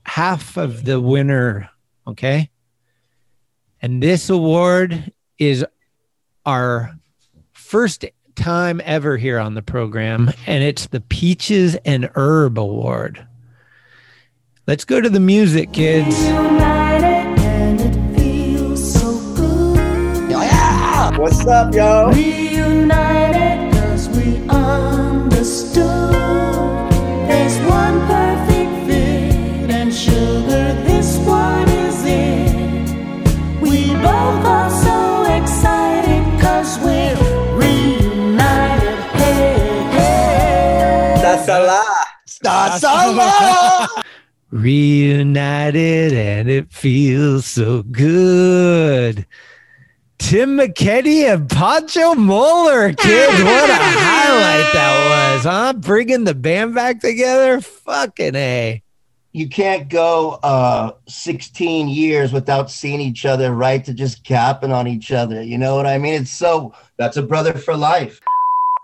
half 0.05 0.55
of 0.55 0.85
the 0.85 1.01
winner. 1.01 1.69
Okay. 2.07 2.49
And 3.81 4.01
this 4.01 4.29
award 4.29 5.11
is 5.37 5.65
our 6.45 6.95
first 7.51 8.05
time 8.35 8.81
ever 8.83 9.17
here 9.17 9.39
on 9.39 9.53
the 9.53 9.61
program, 9.61 10.31
and 10.47 10.63
it's 10.63 10.87
the 10.87 11.01
Peaches 11.01 11.75
and 11.85 12.09
Herb 12.15 12.57
Award. 12.57 13.25
Let's 14.67 14.85
go 14.85 15.01
to 15.01 15.09
the 15.09 15.19
music, 15.19 15.73
kids. 15.73 16.15
What's 21.15 21.45
up, 21.45 21.73
yo? 21.73 22.11
Reunited 22.11 23.12
That's. 42.81 43.93
Reunited, 44.51 46.13
and 46.13 46.47
it 46.47 46.71
feels 46.71 47.45
so 47.47 47.81
good. 47.81 49.25
Tim 50.19 50.57
McKenney 50.57 51.23
and 51.33 51.49
Pancho 51.49 52.13
Moeller, 52.13 52.93
kids. 52.93 53.43
What 53.43 53.69
a 53.69 53.73
highlight 53.73 54.73
that 54.73 55.33
was, 55.35 55.43
huh? 55.43 55.73
Bringing 55.73 56.23
the 56.23 56.35
band 56.35 56.75
back 56.75 57.01
together. 57.01 57.59
Fucking 57.61 58.35
A. 58.35 58.83
you 59.31 59.49
can't 59.49 59.89
go 59.89 60.39
uh 60.43 60.91
16 61.07 61.89
years 61.89 62.31
without 62.31 62.69
seeing 62.69 63.01
each 63.01 63.25
other 63.25 63.51
right 63.51 63.83
to 63.83 63.93
just 63.93 64.23
capping 64.23 64.71
on 64.71 64.87
each 64.87 65.11
other 65.11 65.41
you 65.41 65.57
know 65.57 65.75
what 65.75 65.87
i 65.87 65.97
mean 65.97 66.13
it's 66.13 66.29
so 66.29 66.71
that's 66.97 67.17
a 67.17 67.23
brother 67.23 67.53
for 67.53 67.75
life 67.75 68.19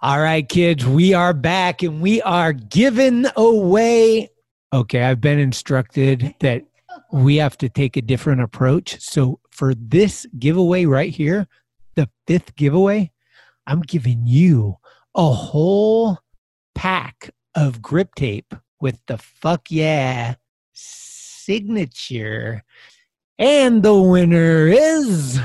All 0.01 0.21
right, 0.21 0.47
kids, 0.47 0.85
we 0.85 1.13
are 1.13 1.33
back 1.33 1.83
and 1.83 1.99
we 1.99 2.21
are 2.21 2.53
giving 2.53 3.25
away. 3.35 4.29
Okay, 4.71 5.03
I've 5.03 5.19
been 5.19 5.39
instructed 5.39 6.33
that 6.39 6.63
we 7.11 7.35
have 7.35 7.57
to 7.57 7.67
take 7.67 7.97
a 7.97 8.01
different 8.01 8.39
approach. 8.39 9.01
So, 9.01 9.41
for 9.51 9.73
this 9.75 10.25
giveaway 10.39 10.85
right 10.85 11.13
here, 11.13 11.49
the 11.95 12.09
fifth 12.27 12.55
giveaway, 12.55 13.11
I'm 13.67 13.81
giving 13.81 14.25
you 14.25 14.77
a 15.15 15.33
whole 15.33 16.19
pack 16.75 17.31
of 17.53 17.81
grip 17.81 18.15
tape 18.15 18.55
with 18.79 19.01
the 19.07 19.17
fuck 19.17 19.69
yeah 19.69 20.35
signature. 20.71 22.63
And 23.37 23.83
the 23.83 23.95
winner 23.95 24.67
is. 24.67 25.41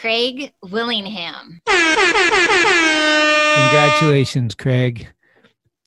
Craig 0.00 0.52
Willingham. 0.62 1.60
Congratulations, 3.54 4.54
Craig. 4.54 5.06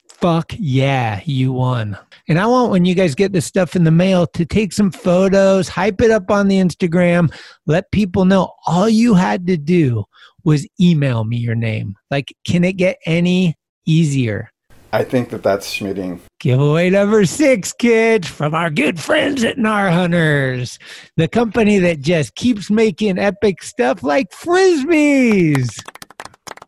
Fuck 0.08 0.54
yeah, 0.60 1.22
you 1.26 1.52
won. 1.52 1.98
And 2.28 2.40
I 2.40 2.46
want 2.46 2.70
when 2.70 2.86
you 2.86 2.94
guys 2.94 3.16
get 3.16 3.34
this 3.34 3.48
stuff 3.48 3.76
in 3.76 3.86
the 3.86 3.92
mail 3.92 4.28
to 4.28 4.46
take 4.46 4.72
some 4.72 4.92
photos, 4.92 5.68
hype 5.68 6.00
it 6.00 6.12
up 6.12 6.30
on 6.30 6.48
the 6.48 6.58
Instagram, 6.58 7.34
let 7.66 7.90
people 7.92 8.26
know 8.26 8.54
all 8.68 8.88
you 8.88 9.16
had 9.16 9.48
to 9.48 9.58
do 9.58 10.04
was 10.44 10.68
email 10.80 11.24
me 11.24 11.38
your 11.38 11.56
name. 11.56 11.96
Like, 12.12 12.36
can 12.46 12.64
it 12.64 12.74
get 12.74 13.00
any 13.08 13.58
easier? 13.88 14.53
I 14.94 15.04
think 15.04 15.30
that 15.30 15.42
that's 15.42 15.68
schmitting. 15.68 16.20
Giveaway 16.40 16.92
number 16.92 17.26
six, 17.26 17.74
kids, 17.74 18.28
from 18.28 18.54
our 18.54 18.70
good 18.70 19.00
friends 19.00 19.44
at 19.44 19.58
Nar 19.58 19.90
Hunters, 19.90 20.78
the 21.18 21.28
company 21.28 21.80
that 21.80 22.00
just 22.00 22.36
keeps 22.36 22.70
making 22.70 23.18
epic 23.18 23.64
stuff 23.64 24.04
like 24.04 24.30
frisbees. 24.30 25.68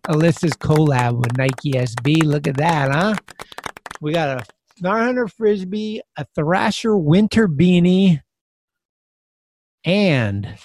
Alyssa's 0.07 0.53
collab 0.53 1.19
with 1.19 1.37
Nike 1.37 1.73
SB. 1.73 2.23
Look 2.23 2.47
at 2.47 2.57
that, 2.57 2.91
huh? 2.91 3.13
We 4.01 4.11
got 4.11 4.41
a 4.41 4.45
Nar 4.81 5.03
Hunter 5.03 5.27
frisbee, 5.27 6.01
a 6.17 6.25
Thrasher 6.33 6.97
winter 6.97 7.47
beanie, 7.47 8.21
and 9.83 10.57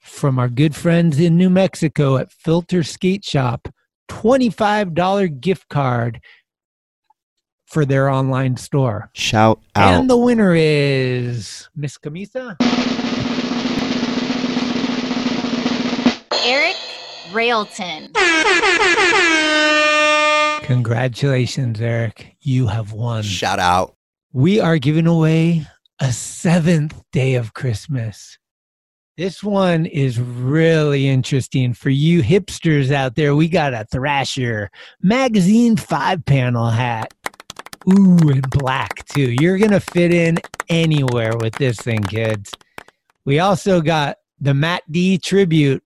from 0.00 0.38
our 0.38 0.48
good 0.48 0.74
friends 0.74 1.20
in 1.20 1.36
New 1.36 1.50
Mexico 1.50 2.16
at 2.16 2.32
Filter 2.32 2.82
Skate 2.82 3.26
Shop, 3.26 3.68
$25 4.08 5.40
gift 5.42 5.68
card 5.68 6.22
for 7.74 7.84
their 7.84 8.08
online 8.08 8.56
store. 8.56 9.10
Shout 9.14 9.60
out. 9.74 9.98
And 9.98 10.08
the 10.08 10.16
winner 10.16 10.54
is 10.54 11.68
Miss 11.74 11.98
Camisa. 11.98 12.56
Eric 16.44 16.76
Railton. 17.32 18.12
Congratulations, 20.62 21.80
Eric. 21.80 22.36
You 22.40 22.68
have 22.68 22.92
won. 22.92 23.24
Shout 23.24 23.58
out. 23.58 23.96
We 24.32 24.60
are 24.60 24.78
giving 24.78 25.08
away 25.08 25.66
a 26.00 26.12
seventh 26.12 27.02
day 27.10 27.34
of 27.34 27.54
Christmas. 27.54 28.38
This 29.16 29.42
one 29.42 29.86
is 29.86 30.20
really 30.20 31.08
interesting 31.08 31.74
for 31.74 31.90
you 31.90 32.22
hipsters 32.22 32.92
out 32.92 33.16
there. 33.16 33.34
We 33.34 33.48
got 33.48 33.74
a 33.74 33.84
Thrasher 33.90 34.70
magazine 35.02 35.76
five 35.76 36.24
panel 36.24 36.68
hat. 36.68 37.12
Ooh, 37.88 38.30
and 38.30 38.48
black 38.50 39.04
too. 39.06 39.34
You're 39.40 39.58
going 39.58 39.70
to 39.70 39.80
fit 39.80 40.12
in 40.12 40.38
anywhere 40.68 41.36
with 41.36 41.54
this 41.54 41.76
thing, 41.76 42.02
kids. 42.02 42.52
We 43.24 43.38
also 43.38 43.80
got 43.80 44.18
the 44.40 44.54
Matt 44.54 44.82
D 44.90 45.18
tribute, 45.18 45.82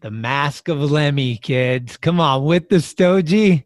the 0.00 0.10
Mask 0.10 0.68
of 0.68 0.90
Lemmy, 0.90 1.36
kids. 1.36 1.96
Come 1.96 2.20
on, 2.20 2.44
with 2.44 2.68
the 2.68 2.80
Stogie. 2.80 3.64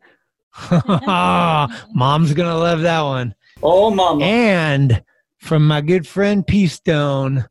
Mom's 0.71 2.35
going 2.35 2.49
to 2.49 2.57
love 2.57 2.81
that 2.83 3.03
one. 3.03 3.35
Oh, 3.63 3.91
mama. 3.91 4.25
And 4.25 5.03
from 5.39 5.67
my 5.67 5.81
good 5.81 6.07
friend 6.07 6.47
P 6.47 6.67
Stone, 6.67 7.47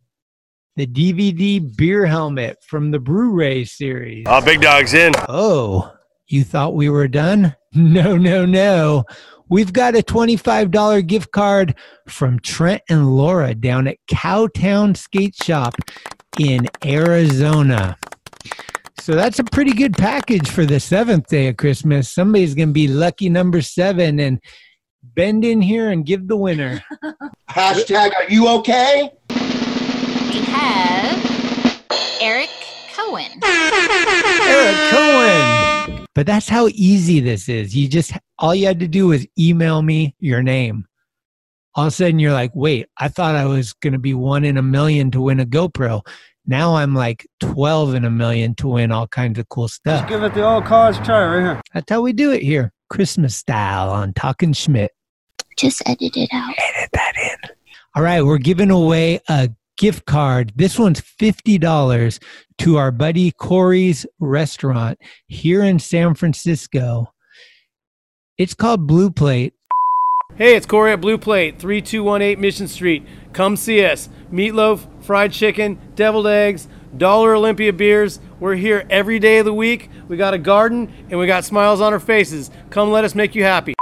the 0.75 0.87
DVD 0.87 1.75
beer 1.77 2.05
helmet 2.05 2.57
from 2.63 2.91
the 2.91 2.99
Blu-ray 2.99 3.65
series. 3.65 4.25
Oh, 4.27 4.43
big 4.43 4.61
dog's 4.61 4.93
in. 4.93 5.13
Oh, 5.29 5.93
you 6.27 6.43
thought 6.43 6.73
we 6.73 6.89
were 6.89 7.07
done? 7.07 7.55
No, 7.77 8.15
no, 8.15 8.45
no. 8.45 9.03
We've 9.49 9.71
got 9.71 9.95
a 9.95 9.99
$25 9.99 11.05
gift 11.05 11.31
card 11.31 11.75
from 12.07 12.39
Trent 12.39 12.81
and 12.89 13.15
Laura 13.15 13.53
down 13.53 13.87
at 13.87 13.97
Cowtown 14.09 14.97
Skate 14.97 15.35
Shop 15.35 15.75
in 16.39 16.67
Arizona. 16.83 17.97
So 18.99 19.13
that's 19.13 19.37
a 19.37 19.43
pretty 19.43 19.73
good 19.73 19.93
package 19.93 20.49
for 20.49 20.65
the 20.65 20.79
seventh 20.79 21.27
day 21.27 21.47
of 21.47 21.57
Christmas. 21.57 22.09
Somebody's 22.09 22.55
going 22.55 22.69
to 22.69 22.73
be 22.73 22.87
lucky 22.87 23.29
number 23.29 23.61
seven 23.61 24.19
and 24.19 24.39
bend 25.03 25.45
in 25.45 25.61
here 25.61 25.91
and 25.91 26.03
give 26.05 26.27
the 26.27 26.35
winner. 26.35 26.83
Hashtag, 27.49 28.15
are 28.15 28.29
you 28.29 28.47
okay? 28.47 29.11
We 29.29 30.41
have 30.41 31.81
Eric 32.19 32.49
Cohen. 32.95 33.31
Eric 33.43 34.91
Cohen. 34.91 36.07
But 36.15 36.25
that's 36.25 36.49
how 36.49 36.67
easy 36.69 37.19
this 37.19 37.47
is. 37.47 37.75
You 37.75 37.87
just 37.87 38.13
all 38.39 38.55
you 38.55 38.65
had 38.67 38.79
to 38.81 38.87
do 38.87 39.07
was 39.07 39.25
email 39.37 39.81
me 39.81 40.15
your 40.19 40.43
name. 40.43 40.85
All 41.75 41.85
of 41.85 41.87
a 41.89 41.91
sudden 41.91 42.19
you're 42.19 42.33
like, 42.33 42.51
wait, 42.53 42.87
I 42.97 43.07
thought 43.07 43.35
I 43.35 43.45
was 43.45 43.73
gonna 43.73 43.99
be 43.99 44.13
one 44.13 44.43
in 44.43 44.57
a 44.57 44.61
million 44.63 45.11
to 45.11 45.21
win 45.21 45.39
a 45.39 45.45
GoPro. 45.45 46.01
Now 46.47 46.75
I'm 46.75 46.93
like 46.93 47.27
12 47.39 47.95
in 47.95 48.05
a 48.05 48.11
million 48.11 48.53
to 48.55 48.67
win 48.67 48.91
all 48.91 49.07
kinds 49.07 49.39
of 49.39 49.49
cool 49.49 49.67
stuff. 49.67 50.01
Let's 50.01 50.09
give 50.09 50.23
it 50.23 50.33
the 50.33 50.43
old 50.43 50.65
college 50.65 50.97
try 51.05 51.25
right 51.25 51.41
here. 51.41 51.61
That's 51.73 51.89
how 51.89 52.01
we 52.01 52.13
do 52.13 52.31
it 52.31 52.43
here. 52.43 52.71
Christmas 52.89 53.35
style 53.35 53.89
on 53.89 54.13
Talking 54.13 54.53
Schmidt. 54.53 54.91
Just 55.57 55.81
edit 55.87 56.15
it 56.15 56.29
out. 56.31 56.53
Edit 56.57 56.89
that 56.93 57.13
in. 57.17 57.49
All 57.95 58.03
right, 58.03 58.21
we're 58.21 58.37
giving 58.37 58.69
away 58.71 59.21
a 59.27 59.49
gift 59.77 60.05
card. 60.05 60.51
This 60.55 60.77
one's 60.77 61.01
$50 61.01 62.19
to 62.59 62.77
our 62.77 62.91
buddy 62.91 63.31
Corey's 63.31 64.05
restaurant 64.19 64.99
here 65.27 65.63
in 65.63 65.79
San 65.79 66.13
Francisco. 66.13 67.11
It's 68.37 68.53
called 68.53 68.85
Blue 68.85 69.11
Plate. 69.11 69.53
Hey, 70.35 70.57
it's 70.57 70.65
Corey 70.65 70.91
at 70.91 70.99
Blue 70.99 71.17
Plate, 71.17 71.57
3218 71.57 72.41
Mission 72.41 72.67
Street. 72.67 73.07
Come 73.31 73.55
see 73.55 73.85
us. 73.85 74.09
Meatloaf, 74.29 74.85
fried 75.05 75.31
chicken, 75.31 75.79
deviled 75.95 76.27
eggs, 76.27 76.67
Dollar 76.97 77.33
Olympia 77.33 77.71
beers. 77.71 78.19
We're 78.41 78.55
here 78.55 78.85
every 78.89 79.19
day 79.19 79.37
of 79.37 79.45
the 79.45 79.53
week. 79.53 79.89
We 80.09 80.17
got 80.17 80.33
a 80.33 80.37
garden 80.37 80.93
and 81.09 81.17
we 81.17 81.27
got 81.27 81.45
smiles 81.45 81.79
on 81.79 81.93
our 81.93 81.99
faces. 82.01 82.51
Come 82.71 82.91
let 82.91 83.05
us 83.05 83.15
make 83.15 83.35
you 83.35 83.43
happy. 83.45 83.73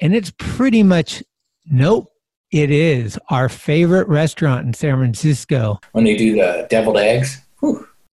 And 0.00 0.14
it's 0.14 0.32
pretty 0.38 0.82
much, 0.82 1.22
nope, 1.70 2.10
it 2.52 2.70
is 2.70 3.18
our 3.28 3.50
favorite 3.50 4.08
restaurant 4.08 4.66
in 4.66 4.72
San 4.72 4.96
Francisco. 4.96 5.78
When 5.92 6.04
they 6.04 6.16
do 6.16 6.36
the 6.36 6.66
deviled 6.70 6.96
eggs. 6.96 7.42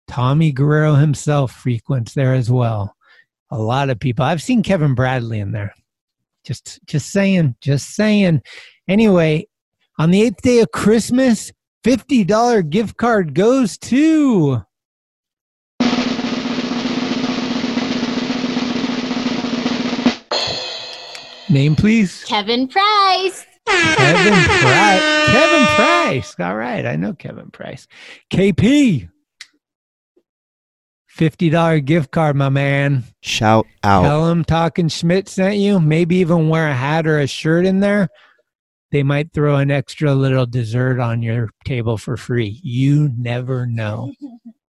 Tommy 0.06 0.52
Guerrero 0.52 0.96
himself 0.96 1.50
frequents 1.50 2.12
there 2.12 2.34
as 2.34 2.50
well. 2.50 2.94
A 3.52 3.58
lot 3.58 3.90
of 3.90 4.00
people. 4.00 4.24
I've 4.24 4.42
seen 4.42 4.62
Kevin 4.62 4.94
Bradley 4.94 5.38
in 5.38 5.52
there. 5.52 5.74
Just 6.42 6.80
just 6.86 7.10
saying, 7.10 7.54
just 7.60 7.94
saying. 7.94 8.40
Anyway, 8.88 9.46
on 9.98 10.10
the 10.10 10.22
eighth 10.22 10.40
day 10.40 10.60
of 10.60 10.72
Christmas, 10.72 11.52
$50 11.84 12.70
gift 12.70 12.96
card 12.96 13.34
goes 13.34 13.76
to 13.76 14.62
Name 21.50 21.76
please. 21.76 22.24
Kevin 22.24 22.66
Price. 22.66 23.44
Kevin 23.66 24.32
Price. 24.32 25.26
Kevin 25.26 25.66
Price. 25.76 26.34
All 26.40 26.56
right, 26.56 26.86
I 26.86 26.96
know 26.96 27.12
Kevin 27.12 27.50
Price. 27.50 27.86
KP. 28.30 29.10
$50 31.16 31.84
gift 31.84 32.10
card, 32.10 32.36
my 32.36 32.48
man. 32.48 33.04
Shout 33.20 33.66
out. 33.82 34.02
Tell 34.02 34.26
them 34.26 34.44
Talking 34.44 34.88
Schmidt 34.88 35.28
sent 35.28 35.56
you. 35.56 35.80
Maybe 35.80 36.16
even 36.16 36.48
wear 36.48 36.68
a 36.68 36.74
hat 36.74 37.06
or 37.06 37.18
a 37.18 37.26
shirt 37.26 37.66
in 37.66 37.80
there. 37.80 38.08
They 38.90 39.02
might 39.02 39.32
throw 39.32 39.56
an 39.56 39.70
extra 39.70 40.14
little 40.14 40.46
dessert 40.46 41.00
on 41.00 41.22
your 41.22 41.48
table 41.64 41.96
for 41.96 42.16
free. 42.16 42.60
You 42.62 43.10
never 43.16 43.66
know. 43.66 44.12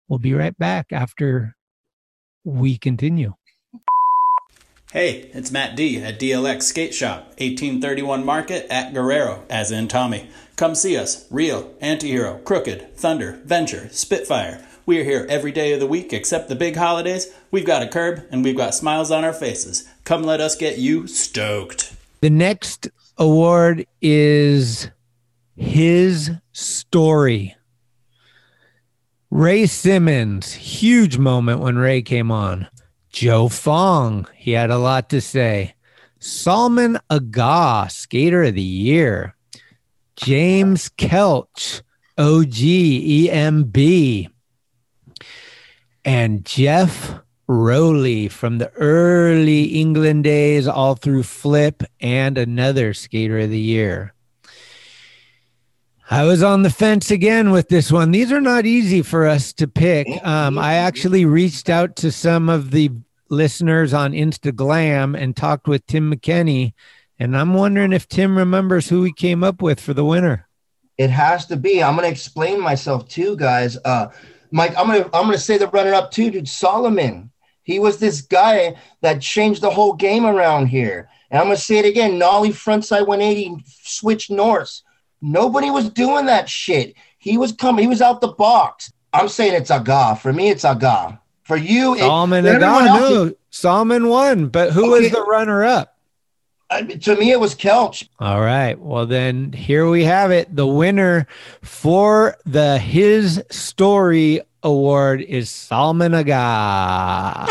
We'll 0.08 0.20
be 0.20 0.34
right 0.34 0.56
back 0.56 0.92
after 0.92 1.56
we 2.44 2.78
continue. 2.78 3.34
Hey, 4.92 5.30
it's 5.34 5.50
Matt 5.50 5.74
D 5.74 6.00
at 6.00 6.20
DLX 6.20 6.62
Skate 6.62 6.94
Shop, 6.94 7.24
1831 7.38 8.24
Market 8.24 8.68
at 8.70 8.94
Guerrero, 8.94 9.42
as 9.50 9.72
in 9.72 9.88
Tommy. 9.88 10.30
Come 10.54 10.76
see 10.76 10.96
us. 10.96 11.26
Real, 11.28 11.74
Antihero, 11.82 12.42
Crooked, 12.44 12.96
Thunder, 12.96 13.40
Venture, 13.44 13.88
Spitfire. 13.90 14.64
We 14.86 15.00
are 15.00 15.04
here 15.04 15.26
every 15.28 15.50
day 15.50 15.72
of 15.72 15.80
the 15.80 15.86
week 15.88 16.12
except 16.12 16.48
the 16.48 16.54
big 16.54 16.76
holidays. 16.76 17.34
We've 17.50 17.66
got 17.66 17.82
a 17.82 17.88
curb 17.88 18.24
and 18.30 18.44
we've 18.44 18.56
got 18.56 18.72
smiles 18.72 19.10
on 19.10 19.24
our 19.24 19.32
faces. 19.32 19.84
Come 20.04 20.22
let 20.22 20.40
us 20.40 20.54
get 20.54 20.78
you 20.78 21.08
stoked. 21.08 21.92
The 22.20 22.30
next 22.30 22.88
award 23.18 23.84
is 24.00 24.88
His 25.56 26.30
Story. 26.52 27.56
Ray 29.28 29.66
Simmons, 29.66 30.52
huge 30.52 31.18
moment 31.18 31.58
when 31.58 31.76
Ray 31.76 32.00
came 32.00 32.30
on. 32.30 32.68
Joe 33.10 33.48
Fong, 33.48 34.28
he 34.36 34.52
had 34.52 34.70
a 34.70 34.78
lot 34.78 35.10
to 35.10 35.20
say. 35.20 35.74
Salman 36.20 37.00
Agah, 37.10 37.90
Skater 37.90 38.44
of 38.44 38.54
the 38.54 38.62
Year. 38.62 39.34
James 40.14 40.90
Kelch, 40.90 41.82
OG 42.16 42.54
EMB. 42.54 44.30
And 46.06 46.44
Geoff 46.44 47.16
Rowley 47.48 48.28
from 48.28 48.58
the 48.58 48.70
early 48.74 49.64
England 49.64 50.22
days, 50.22 50.68
all 50.68 50.94
through 50.94 51.24
Flip, 51.24 51.82
and 52.00 52.38
another 52.38 52.94
Skater 52.94 53.40
of 53.40 53.50
the 53.50 53.58
Year. 53.58 54.14
I 56.08 56.22
was 56.22 56.44
on 56.44 56.62
the 56.62 56.70
fence 56.70 57.10
again 57.10 57.50
with 57.50 57.68
this 57.68 57.90
one. 57.90 58.12
These 58.12 58.30
are 58.30 58.40
not 58.40 58.66
easy 58.66 59.02
for 59.02 59.26
us 59.26 59.52
to 59.54 59.66
pick. 59.66 60.06
Um, 60.24 60.60
I 60.60 60.74
actually 60.74 61.24
reached 61.24 61.68
out 61.68 61.96
to 61.96 62.12
some 62.12 62.48
of 62.48 62.70
the 62.70 62.92
listeners 63.28 63.92
on 63.92 64.12
Instagram 64.12 65.20
and 65.20 65.36
talked 65.36 65.66
with 65.66 65.84
Tim 65.88 66.14
McKenney, 66.14 66.72
and 67.18 67.36
I'm 67.36 67.52
wondering 67.52 67.92
if 67.92 68.08
Tim 68.08 68.38
remembers 68.38 68.88
who 68.88 69.02
we 69.02 69.12
came 69.12 69.42
up 69.42 69.60
with 69.60 69.80
for 69.80 69.92
the 69.92 70.04
winner. 70.04 70.46
It 70.98 71.10
has 71.10 71.46
to 71.46 71.56
be. 71.56 71.82
I'm 71.82 71.96
gonna 71.96 72.06
explain 72.06 72.60
myself 72.60 73.08
too, 73.08 73.36
guys. 73.36 73.76
Uh, 73.84 74.06
Mike, 74.50 74.76
I'm 74.76 74.86
gonna 74.86 75.04
I'm 75.12 75.26
gonna 75.26 75.38
say 75.38 75.58
the 75.58 75.68
runner 75.68 75.94
up 75.94 76.10
too, 76.10 76.30
dude. 76.30 76.48
Solomon. 76.48 77.30
He 77.62 77.80
was 77.80 77.98
this 77.98 78.20
guy 78.20 78.76
that 79.02 79.20
changed 79.20 79.60
the 79.60 79.70
whole 79.70 79.94
game 79.94 80.24
around 80.24 80.66
here. 80.66 81.08
And 81.30 81.40
I'm 81.40 81.46
gonna 81.46 81.56
say 81.56 81.78
it 81.78 81.84
again: 81.84 82.18
nollie 82.18 82.50
frontside 82.50 83.06
180, 83.06 83.64
switch 83.66 84.30
north. 84.30 84.82
Nobody 85.20 85.70
was 85.70 85.90
doing 85.90 86.26
that 86.26 86.48
shit. 86.48 86.94
He 87.18 87.38
was 87.38 87.52
coming. 87.52 87.82
He 87.82 87.88
was 87.88 88.02
out 88.02 88.20
the 88.20 88.28
box. 88.28 88.92
I'm 89.12 89.28
saying 89.28 89.54
it's 89.54 89.70
Agah. 89.70 90.18
For 90.18 90.32
me, 90.32 90.50
it's 90.50 90.64
Agah. 90.64 91.18
For 91.42 91.56
you, 91.56 91.96
Solomon 91.98 92.44
for 92.44 92.50
everyone 92.50 92.86
Agah, 92.86 92.94
no, 93.26 93.32
Solomon 93.50 94.08
won, 94.08 94.48
but 94.48 94.72
who 94.72 94.90
was 94.90 95.06
Okay. 95.06 95.08
the 95.08 95.22
runner-up? 95.22 95.95
Uh, 96.68 96.82
to 96.82 97.14
me, 97.16 97.30
it 97.30 97.38
was 97.38 97.54
Kelch. 97.54 98.08
All 98.18 98.40
right. 98.40 98.78
Well, 98.78 99.06
then 99.06 99.52
here 99.52 99.88
we 99.88 100.02
have 100.04 100.30
it. 100.32 100.54
The 100.54 100.66
winner 100.66 101.26
for 101.62 102.36
the 102.44 102.78
His 102.78 103.42
Story 103.50 104.40
Award 104.64 105.20
is 105.22 105.48
Salman 105.48 106.12
Agah. 106.12 107.46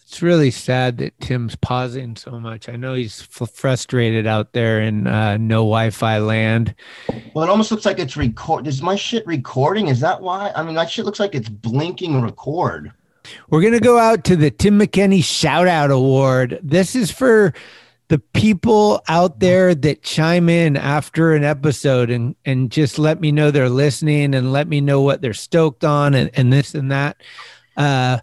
It's 0.00 0.22
really 0.22 0.50
sad 0.50 0.96
that 0.96 1.20
Tim's 1.20 1.56
pausing 1.56 2.16
so 2.16 2.40
much. 2.40 2.70
I 2.70 2.76
know 2.76 2.94
he's 2.94 3.28
f- 3.38 3.50
frustrated 3.50 4.26
out 4.26 4.54
there 4.54 4.80
in 4.80 5.06
uh, 5.06 5.36
no 5.36 5.56
Wi-Fi 5.56 6.18
land. 6.20 6.74
Well, 7.34 7.44
it 7.44 7.50
almost 7.50 7.70
looks 7.70 7.84
like 7.84 7.98
it's 7.98 8.16
record. 8.16 8.66
Is 8.66 8.80
my 8.80 8.96
shit 8.96 9.26
recording? 9.26 9.88
Is 9.88 10.00
that 10.00 10.22
why? 10.22 10.52
I 10.56 10.62
mean, 10.62 10.74
that 10.76 10.88
shit 10.88 11.04
looks 11.04 11.20
like 11.20 11.34
it's 11.34 11.50
blinking 11.50 12.22
record. 12.22 12.92
We're 13.50 13.60
going 13.60 13.72
to 13.72 13.80
go 13.80 13.98
out 13.98 14.24
to 14.24 14.36
the 14.36 14.50
Tim 14.50 14.78
McKenney 14.78 15.22
Shout 15.22 15.68
Out 15.68 15.90
Award. 15.90 16.58
This 16.62 16.94
is 16.94 17.10
for 17.10 17.52
the 18.08 18.18
people 18.18 19.02
out 19.08 19.40
there 19.40 19.74
that 19.74 20.02
chime 20.02 20.48
in 20.48 20.76
after 20.76 21.34
an 21.34 21.42
episode 21.42 22.10
and, 22.10 22.36
and 22.44 22.70
just 22.70 22.98
let 22.98 23.20
me 23.20 23.32
know 23.32 23.50
they're 23.50 23.68
listening 23.68 24.34
and 24.34 24.52
let 24.52 24.68
me 24.68 24.80
know 24.80 25.02
what 25.02 25.20
they're 25.20 25.34
stoked 25.34 25.84
on 25.84 26.14
and, 26.14 26.30
and 26.34 26.52
this 26.52 26.74
and 26.74 26.92
that. 26.92 27.16
Uh, 27.76 28.18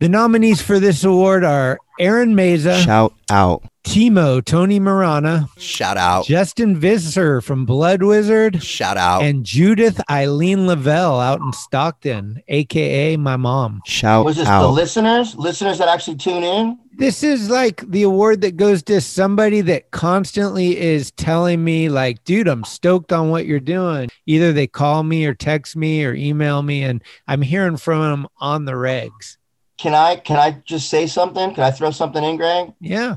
the 0.00 0.08
nominees 0.08 0.60
for 0.60 0.78
this 0.78 1.04
award 1.04 1.44
are 1.44 1.78
Aaron 1.98 2.34
Meza, 2.34 2.84
Shout 2.84 3.14
out. 3.30 3.62
Timo, 3.86 4.44
Tony 4.44 4.80
Marana, 4.80 5.48
Shout 5.58 5.96
out. 5.96 6.26
Justin 6.26 6.76
Visser 6.76 7.40
from 7.40 7.64
Blood 7.64 8.02
Wizard, 8.02 8.60
Shout 8.60 8.96
out. 8.96 9.22
and 9.22 9.46
Judith 9.46 10.00
Eileen 10.10 10.66
Lavelle 10.66 11.20
out 11.20 11.40
in 11.40 11.52
Stockton, 11.52 12.42
aka 12.48 13.16
my 13.16 13.36
mom. 13.36 13.80
Shout 13.86 14.24
Was 14.24 14.36
this 14.36 14.48
the 14.48 14.66
listeners? 14.68 15.36
Listeners 15.36 15.78
that 15.78 15.88
actually 15.88 16.16
tune 16.16 16.42
in? 16.42 16.76
This 16.98 17.22
is 17.22 17.48
like 17.48 17.88
the 17.88 18.02
award 18.02 18.40
that 18.40 18.56
goes 18.56 18.82
to 18.84 19.00
somebody 19.00 19.60
that 19.62 19.92
constantly 19.92 20.76
is 20.78 21.12
telling 21.12 21.62
me, 21.62 21.88
like, 21.88 22.24
dude, 22.24 22.48
I'm 22.48 22.64
stoked 22.64 23.12
on 23.12 23.30
what 23.30 23.46
you're 23.46 23.60
doing. 23.60 24.08
Either 24.26 24.52
they 24.52 24.66
call 24.66 25.04
me 25.04 25.26
or 25.26 25.34
text 25.34 25.76
me 25.76 26.04
or 26.04 26.12
email 26.12 26.62
me, 26.62 26.82
and 26.82 27.02
I'm 27.28 27.40
hearing 27.40 27.76
from 27.76 28.00
them 28.00 28.26
on 28.40 28.64
the 28.64 28.72
regs. 28.72 29.36
Can 29.78 29.94
I 29.94 30.16
can 30.16 30.38
I 30.38 30.60
just 30.64 30.90
say 30.90 31.06
something? 31.06 31.54
Can 31.54 31.62
I 31.62 31.70
throw 31.70 31.92
something 31.92 32.24
in, 32.24 32.36
Greg? 32.36 32.72
Yeah. 32.80 33.16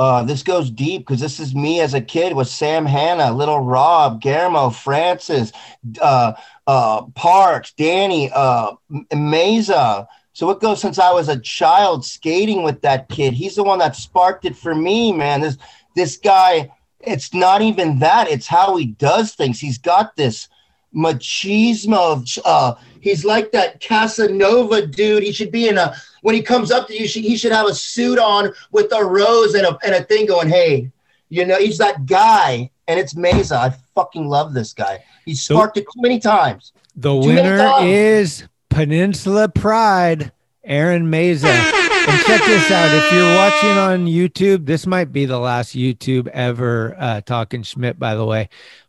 Uh, 0.00 0.22
this 0.22 0.42
goes 0.42 0.70
deep 0.70 1.02
because 1.02 1.20
this 1.20 1.38
is 1.38 1.54
me 1.54 1.78
as 1.78 1.92
a 1.92 2.00
kid 2.00 2.34
with 2.34 2.48
Sam 2.48 2.86
Hanna, 2.86 3.30
Little 3.34 3.60
Rob, 3.60 4.22
Guillermo, 4.22 4.70
Francis, 4.70 5.52
uh, 6.00 6.32
uh, 6.66 7.02
Parks, 7.14 7.74
Danny, 7.74 8.30
uh, 8.32 8.70
M- 8.90 9.06
Meza. 9.12 10.06
So 10.32 10.48
it 10.48 10.60
goes 10.60 10.80
since 10.80 10.98
I 10.98 11.12
was 11.12 11.28
a 11.28 11.38
child 11.38 12.06
skating 12.06 12.62
with 12.62 12.80
that 12.80 13.10
kid. 13.10 13.34
He's 13.34 13.56
the 13.56 13.62
one 13.62 13.78
that 13.80 13.94
sparked 13.94 14.46
it 14.46 14.56
for 14.56 14.74
me, 14.74 15.12
man. 15.12 15.42
This 15.42 15.58
this 15.94 16.16
guy, 16.16 16.72
it's 17.00 17.34
not 17.34 17.60
even 17.60 17.98
that. 17.98 18.26
It's 18.30 18.46
how 18.46 18.76
he 18.76 18.86
does 18.86 19.34
things. 19.34 19.60
He's 19.60 19.76
got 19.76 20.16
this 20.16 20.48
machismo. 20.96 22.12
Of, 22.12 22.26
uh, 22.46 22.74
he's 23.00 23.24
like 23.24 23.52
that 23.52 23.80
Casanova 23.80 24.86
dude. 24.86 25.22
He 25.22 25.32
should 25.32 25.50
be 25.50 25.68
in 25.68 25.78
a 25.78 25.94
when 26.22 26.34
he 26.34 26.42
comes 26.42 26.70
up 26.70 26.86
to 26.88 26.94
you. 26.94 27.06
He 27.06 27.36
should 27.36 27.52
have 27.52 27.66
a 27.66 27.74
suit 27.74 28.18
on 28.18 28.52
with 28.70 28.92
a 28.92 29.04
rose 29.04 29.54
and 29.54 29.66
a 29.66 29.78
and 29.84 29.94
a 29.94 30.02
thing 30.04 30.26
going. 30.26 30.48
Hey, 30.48 30.90
you 31.28 31.44
know, 31.44 31.58
he's 31.58 31.78
that 31.78 32.06
guy. 32.06 32.70
And 32.88 32.98
it's 32.98 33.14
Meza. 33.14 33.56
I 33.56 33.74
fucking 33.94 34.26
love 34.26 34.52
this 34.52 34.72
guy. 34.72 35.04
He's 35.24 35.42
sparked 35.42 35.76
it 35.76 35.82
too 35.82 36.02
many 36.02 36.18
times. 36.18 36.72
The 36.96 37.12
Too 37.20 37.28
winner 37.28 37.76
is 37.82 38.48
Peninsula 38.68 39.48
Pride, 39.48 40.32
Aaron 40.64 41.08
Meza. 41.08 41.44
And 41.44 42.20
check 42.22 42.44
this 42.46 42.70
out. 42.70 42.92
If 42.92 43.12
you're 43.12 43.36
watching 43.36 43.78
on 43.78 44.06
YouTube, 44.06 44.66
this 44.66 44.86
might 44.86 45.12
be 45.12 45.26
the 45.26 45.38
last 45.38 45.76
YouTube 45.76 46.26
ever 46.28 46.96
uh, 46.98 47.20
talking 47.20 47.62
Schmidt, 47.62 47.98
by 47.98 48.16
the 48.16 48.24
way. 48.24 48.48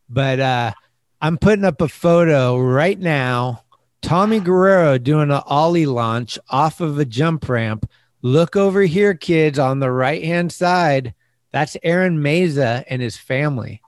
But 0.09 0.39
uh, 0.39 0.71
I'm 1.21 1.37
putting 1.37 1.65
up 1.65 1.81
a 1.81 1.87
photo 1.87 2.57
right 2.57 2.99
now. 2.99 3.63
Tommy 4.01 4.39
Guerrero 4.39 4.97
doing 4.97 5.31
an 5.31 5.41
ollie 5.45 5.85
launch 5.85 6.37
off 6.49 6.81
of 6.81 6.97
a 6.99 7.05
jump 7.05 7.47
ramp. 7.47 7.89
Look 8.21 8.55
over 8.55 8.81
here, 8.81 9.13
kids, 9.13 9.57
on 9.59 9.79
the 9.79 9.91
right 9.91 10.23
hand 10.23 10.51
side. 10.51 11.13
That's 11.51 11.75
Aaron 11.83 12.19
Meza 12.19 12.83
and 12.87 13.01
his 13.01 13.17
family. 13.17 13.81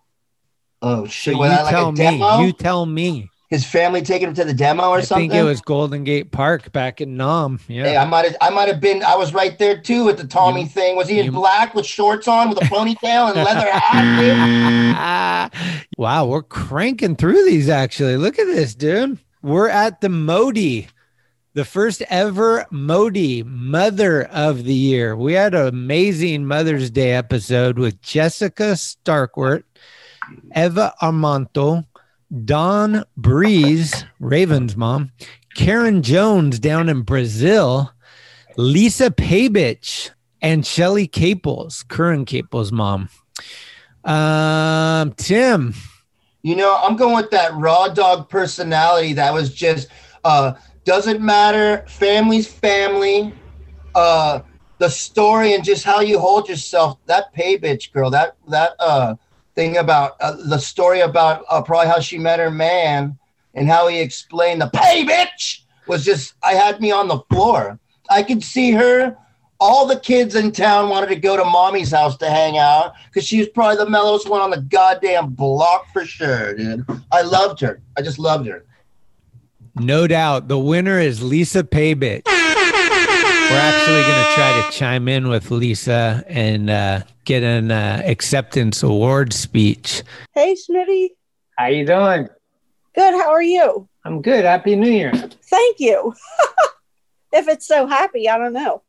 Oh 0.81 1.05
So 1.05 1.09
shit! 1.11 1.35
you 1.35 1.43
that 1.43 1.63
like 1.63 1.71
tell 1.71 1.89
a 1.89 1.91
me. 1.91 1.97
demo? 1.97 2.39
You 2.41 2.51
tell 2.51 2.85
me. 2.85 3.29
His 3.49 3.65
family 3.65 4.01
taking 4.01 4.29
him 4.29 4.33
to 4.33 4.43
the 4.45 4.53
demo 4.53 4.89
or 4.89 4.97
I 4.97 5.01
something. 5.01 5.29
I 5.29 5.33
think 5.35 5.41
it 5.41 5.45
was 5.45 5.61
Golden 5.61 6.03
Gate 6.03 6.31
Park 6.31 6.71
back 6.71 6.99
in 7.01 7.15
Nam. 7.15 7.59
Yeah. 7.67 7.83
Hey, 7.83 7.97
I 7.97 8.05
might 8.05 8.25
have 8.25 8.35
I 8.41 8.49
might 8.49 8.67
have 8.67 8.81
been 8.81 9.03
I 9.03 9.15
was 9.15 9.31
right 9.33 9.57
there 9.59 9.79
too 9.79 10.09
at 10.09 10.17
the 10.17 10.25
Tommy 10.25 10.65
thing. 10.65 10.95
Was 10.95 11.07
he 11.07 11.19
in 11.19 11.31
black 11.31 11.75
with 11.75 11.85
shorts 11.85 12.27
on 12.27 12.49
with 12.49 12.57
a 12.57 12.65
ponytail 12.65 13.27
and 13.33 13.35
leather 13.43 13.69
hat? 13.71 15.53
wow, 15.97 16.25
we're 16.25 16.41
cranking 16.41 17.15
through 17.15 17.45
these 17.45 17.69
actually. 17.69 18.17
Look 18.17 18.39
at 18.39 18.45
this, 18.45 18.73
dude. 18.75 19.19
We're 19.43 19.67
at 19.67 19.99
the 19.99 20.07
Modi, 20.07 20.87
the 21.53 21.65
first 21.65 22.01
ever 22.03 22.65
Modi 22.71 23.43
Mother 23.43 24.23
of 24.23 24.63
the 24.63 24.73
Year. 24.73 25.17
We 25.17 25.33
had 25.33 25.53
an 25.53 25.67
amazing 25.67 26.45
Mother's 26.45 26.89
Day 26.89 27.11
episode 27.11 27.77
with 27.77 28.01
Jessica 28.01 28.71
Starkwart, 28.77 29.63
Eva 30.55 30.93
Armanto, 31.01 31.85
Don 32.45 33.03
Breeze, 33.17 34.05
Raven's 34.21 34.77
mom, 34.77 35.11
Karen 35.55 36.03
Jones 36.03 36.57
down 36.57 36.87
in 36.87 37.01
Brazil, 37.01 37.91
Lisa 38.55 39.11
Pabich, 39.11 40.11
and 40.41 40.65
Shelly 40.65 41.05
Caples, 41.05 41.83
Curran 41.89 42.23
Caples' 42.23 42.71
mom. 42.71 43.09
Um, 44.05 45.11
Tim, 45.17 45.73
You 46.43 46.57
know, 46.57 46.77
I'm 46.83 46.97
going 46.97 47.15
with 47.15 47.31
that 47.31 47.53
raw 47.53 47.87
dog 47.87 48.29
personality 48.29 49.13
that 49.13 49.33
was 49.33 49.53
just 49.53 49.87
uh 50.25 50.53
doesn't 50.83 51.21
matter, 51.21 51.85
family's 51.87 52.47
family, 52.47 53.33
uh 53.95 54.41
the 54.77 54.89
story 54.89 55.53
and 55.53 55.63
just 55.63 55.85
how 55.85 56.01
you 56.01 56.19
hold 56.19 56.49
yourself. 56.49 56.99
That 57.05 57.31
pay 57.33 57.57
bitch 57.57 57.93
girl, 57.93 58.09
that 58.11 58.35
that 58.49 58.73
uh 58.79 59.15
thing 59.55 59.77
about 59.77 60.13
uh, 60.19 60.35
the 60.49 60.57
story 60.57 60.99
about 60.99 61.45
uh, 61.49 61.61
probably 61.61 61.87
how 61.87 61.99
she 61.99 62.17
met 62.17 62.39
her 62.39 62.51
man 62.51 63.17
and 63.53 63.69
how 63.69 63.87
he 63.87 64.01
explained 64.01 64.61
the 64.61 64.69
pay 64.73 65.05
bitch 65.05 65.61
was 65.87 66.03
just 66.03 66.33
I 66.43 66.53
had 66.55 66.81
me 66.81 66.91
on 66.91 67.07
the 67.07 67.19
floor. 67.31 67.79
I 68.09 68.21
could 68.21 68.43
see 68.43 68.71
her 68.71 69.17
all 69.63 69.87
the 69.87 69.97
kids 69.97 70.35
in 70.35 70.51
town 70.51 70.89
wanted 70.89 71.07
to 71.07 71.15
go 71.15 71.37
to 71.37 71.43
mommy's 71.45 71.91
house 71.91 72.17
to 72.17 72.29
hang 72.29 72.57
out 72.57 72.95
because 73.05 73.25
she 73.25 73.39
was 73.39 73.47
probably 73.47 73.77
the 73.77 73.89
mellowest 73.89 74.27
one 74.27 74.41
on 74.41 74.49
the 74.49 74.59
goddamn 74.59 75.29
block 75.29 75.87
for 75.93 76.05
sure, 76.05 76.53
dude. 76.53 76.85
I 77.13 77.21
loved 77.21 77.61
her. 77.61 77.81
I 77.97 78.01
just 78.01 78.19
loved 78.19 78.45
her. 78.47 78.65
no 79.75 80.05
doubt 80.05 80.49
the 80.49 80.59
winner 80.59 80.99
is 80.99 81.23
Lisa 81.23 81.63
Pabich. 81.63 82.23
We're 82.25 83.59
actually 83.59 84.01
going 84.01 84.25
to 84.25 84.31
try 84.35 84.69
to 84.69 84.77
chime 84.77 85.07
in 85.07 85.29
with 85.29 85.49
Lisa 85.49 86.25
and 86.27 86.69
uh, 86.69 87.01
get 87.23 87.43
an 87.43 87.71
uh, 87.71 88.01
acceptance 88.05 88.83
award 88.83 89.31
speech. 89.31 90.03
Hey, 90.33 90.55
Smitty. 90.55 91.09
How 91.57 91.67
you 91.67 91.85
doing? 91.85 92.27
Good. 92.95 93.13
How 93.13 93.29
are 93.29 93.43
you? 93.43 93.87
I'm 94.03 94.21
good. 94.21 94.43
Happy 94.43 94.75
New 94.75 94.91
Year. 94.91 95.13
Thank 95.13 95.79
you. 95.79 96.13
if 97.31 97.47
it's 97.47 97.65
so 97.65 97.87
happy, 97.87 98.27
I 98.27 98.37
don't 98.37 98.53
know. 98.53 98.81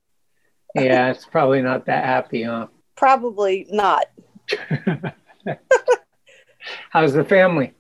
Yeah, 0.75 1.11
it's 1.11 1.25
probably 1.25 1.63
not 1.63 1.87
that 1.87 2.05
happy, 2.05 2.43
huh? 2.43 2.67
Probably 2.97 3.67
not. 3.71 4.07
How's 6.91 7.13
the 7.13 7.25
family? 7.25 7.73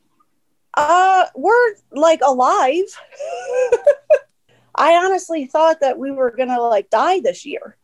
Uh, 0.77 1.27
we're 1.35 1.75
like 1.93 2.21
alive. 2.25 2.85
I 4.75 4.95
honestly 4.97 5.47
thought 5.47 5.81
that 5.81 5.99
we 5.99 6.11
were 6.11 6.31
gonna 6.33 6.61
like 6.61 6.91
die 6.91 7.21
this 7.21 7.47
year. 7.47 7.77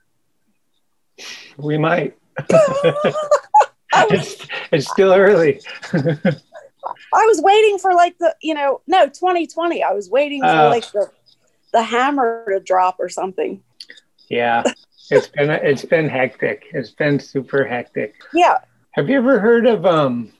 We 1.57 1.79
might. 1.79 2.17
it's, 3.95 4.47
it's 4.73 4.91
still 4.91 5.13
early. 5.13 5.61
I 5.95 7.27
was 7.27 7.41
waiting 7.43 7.79
for 7.79 7.95
like 7.95 8.19
the 8.19 8.35
you 8.43 8.55
know 8.55 8.81
no 8.87 9.07
2020. 9.07 9.83
I 9.83 9.93
was 9.93 10.11
waiting 10.11 10.41
for 10.43 10.49
Oh. 10.49 10.69
like 10.69 10.91
the 10.93 11.11
the 11.73 11.83
hammer 11.83 12.45
to 12.53 12.59
drop 12.61 12.97
or 12.99 13.09
something. 13.09 13.63
yeah, 14.29 14.65
it's 15.11 15.29
been 15.29 15.51
it's 15.51 15.85
been 15.85 16.09
hectic. 16.09 16.65
It's 16.73 16.91
been 16.91 17.19
super 17.21 17.65
hectic. 17.65 18.15
Yeah, 18.33 18.59
Have 18.93 19.09
you 19.09 19.17
ever 19.19 19.39
heard 19.41 19.67
of 19.67 19.85
um 19.87 20.33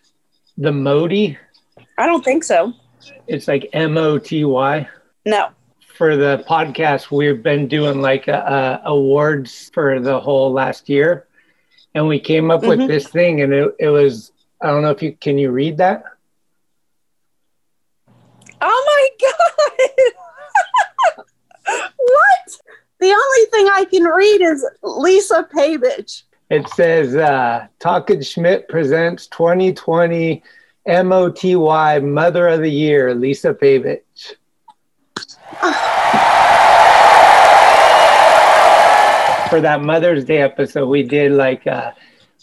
the 0.59 0.73
Modi? 0.73 1.37
I 1.99 2.07
don't 2.07 2.25
think 2.25 2.45
so. 2.45 2.73
It's 3.27 3.49
like 3.49 3.68
M 3.73 3.97
O 3.97 4.18
T 4.18 4.45
Y. 4.45 4.89
No. 5.27 5.49
for 5.97 6.16
the 6.16 6.43
podcast, 6.49 7.11
we've 7.11 7.43
been 7.43 7.68
doing 7.68 8.01
like 8.01 8.27
uh, 8.27 8.81
awards 8.85 9.71
for 9.75 10.01
the 10.01 10.18
whole 10.18 10.51
last 10.51 10.89
year, 10.89 11.27
and 11.95 12.09
we 12.09 12.18
came 12.18 12.51
up 12.51 12.62
Mhm. 12.62 12.68
with 12.68 12.89
this 12.89 13.07
thing, 13.09 13.43
and 13.43 13.53
it, 13.53 13.75
it 13.79 13.89
was 13.89 14.33
I 14.62 14.68
don't 14.68 14.81
know 14.83 14.91
if 14.91 15.03
you 15.03 15.12
can 15.12 15.37
you 15.39 15.51
read 15.51 15.77
that. 15.79 16.05
Oh 18.62 18.85
my 18.87 19.09
god! 19.21 20.12
The 23.01 23.07
only 23.07 23.46
thing 23.51 23.66
I 23.72 23.86
can 23.90 24.05
read 24.05 24.42
is 24.42 24.66
Lisa 24.82 25.48
Pavich. 25.55 26.24
It 26.51 26.68
says 26.70 27.16
uh, 27.16 27.66
Talkin 27.78 28.22
Schmidt 28.22 28.68
presents 28.68 29.26
2020 29.28 30.42
MOTY 30.86 32.01
Mother 32.03 32.48
of 32.48 32.61
the 32.61 32.70
Year, 32.70 33.14
Lisa 33.14 33.55
Pavich. 33.55 34.34
For 39.51 39.61
that 39.61 39.82
Mother's 39.82 40.24
Day 40.24 40.42
episode, 40.42 40.86
we 40.86 41.03
did 41.03 41.32
like 41.32 41.66
uh, 41.66 41.90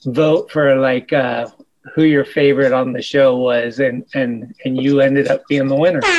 vote 0.06 0.52
for 0.52 0.76
like 0.76 1.14
uh, 1.14 1.48
who 1.94 2.04
your 2.04 2.26
favorite 2.26 2.74
on 2.74 2.92
the 2.92 3.02
show 3.02 3.38
was, 3.38 3.80
and 3.80 4.06
and 4.14 4.54
and 4.66 4.82
you 4.82 5.00
ended 5.00 5.30
up 5.30 5.48
being 5.48 5.68
the 5.68 5.76
winner. 5.76 6.02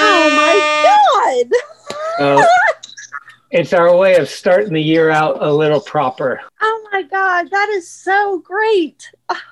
Oh 0.00 0.30
my 0.30 1.48
god! 1.48 1.50
So 2.18 2.44
it's 3.50 3.72
our 3.72 3.96
way 3.96 4.16
of 4.16 4.28
starting 4.28 4.72
the 4.72 4.82
year 4.82 5.10
out 5.10 5.42
a 5.42 5.52
little 5.52 5.80
proper. 5.80 6.40
Oh 6.60 6.88
my 6.92 7.02
god, 7.02 7.50
that 7.50 7.68
is 7.70 7.90
so 7.90 8.40
great. 8.40 9.10
Ah, 9.28 9.42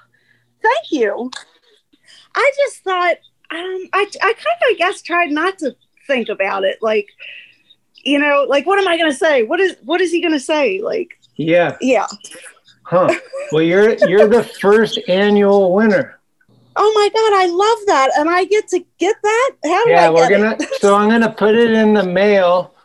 thank 0.63 0.91
you. 0.91 1.31
I 2.35 2.53
just 2.65 2.85
thought 2.85 3.17
um 3.51 3.89
I 3.93 4.07
I 4.23 4.33
kind 4.33 4.37
of 4.37 4.69
I 4.69 4.75
guess 4.77 5.03
tried 5.03 5.31
not 5.31 5.59
to 5.59 5.77
think 6.07 6.29
about 6.29 6.65
it 6.65 6.79
like 6.83 7.09
you 8.07 8.21
know, 8.21 8.47
like 8.49 8.67
what 8.67 8.79
am 8.79 8.87
I 8.87 8.97
going 8.97 9.11
to 9.11 9.17
say? 9.17 9.43
What 9.43 9.59
is 9.59 9.77
what 9.83 10.01
is 10.01 10.13
he 10.13 10.21
going 10.21 10.33
to 10.33 10.41
say? 10.41 10.81
Like 10.81 11.19
Yeah. 11.35 11.77
yeah. 11.81 12.07
Huh. 12.85 13.13
Well, 13.51 13.63
you're 13.63 13.97
you're 14.09 14.29
the 14.29 14.45
first 14.45 15.01
annual 15.09 15.75
winner. 15.75 16.21
Oh 16.77 16.93
my 16.95 17.09
god, 17.09 17.33
I 17.35 17.47
love 17.47 17.87
that 17.87 18.11
and 18.19 18.31
I 18.31 18.45
get 18.45 18.69
to 18.69 18.85
get 18.99 19.17
that? 19.23 19.51
How 19.65 19.85
do 19.85 19.91
Yeah, 19.91 20.11
we're 20.11 20.29
gonna. 20.29 20.57
So 20.79 20.95
I'm 20.95 21.09
gonna 21.09 21.33
put 21.33 21.57
it 21.57 21.73
in 21.73 21.95
the 21.95 22.05
mail 22.05 22.76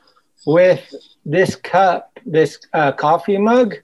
with 0.46 0.94
this 1.26 1.56
cup, 1.56 2.20
this 2.26 2.60
uh, 2.74 2.92
coffee 2.92 3.38
mug, 3.38 3.76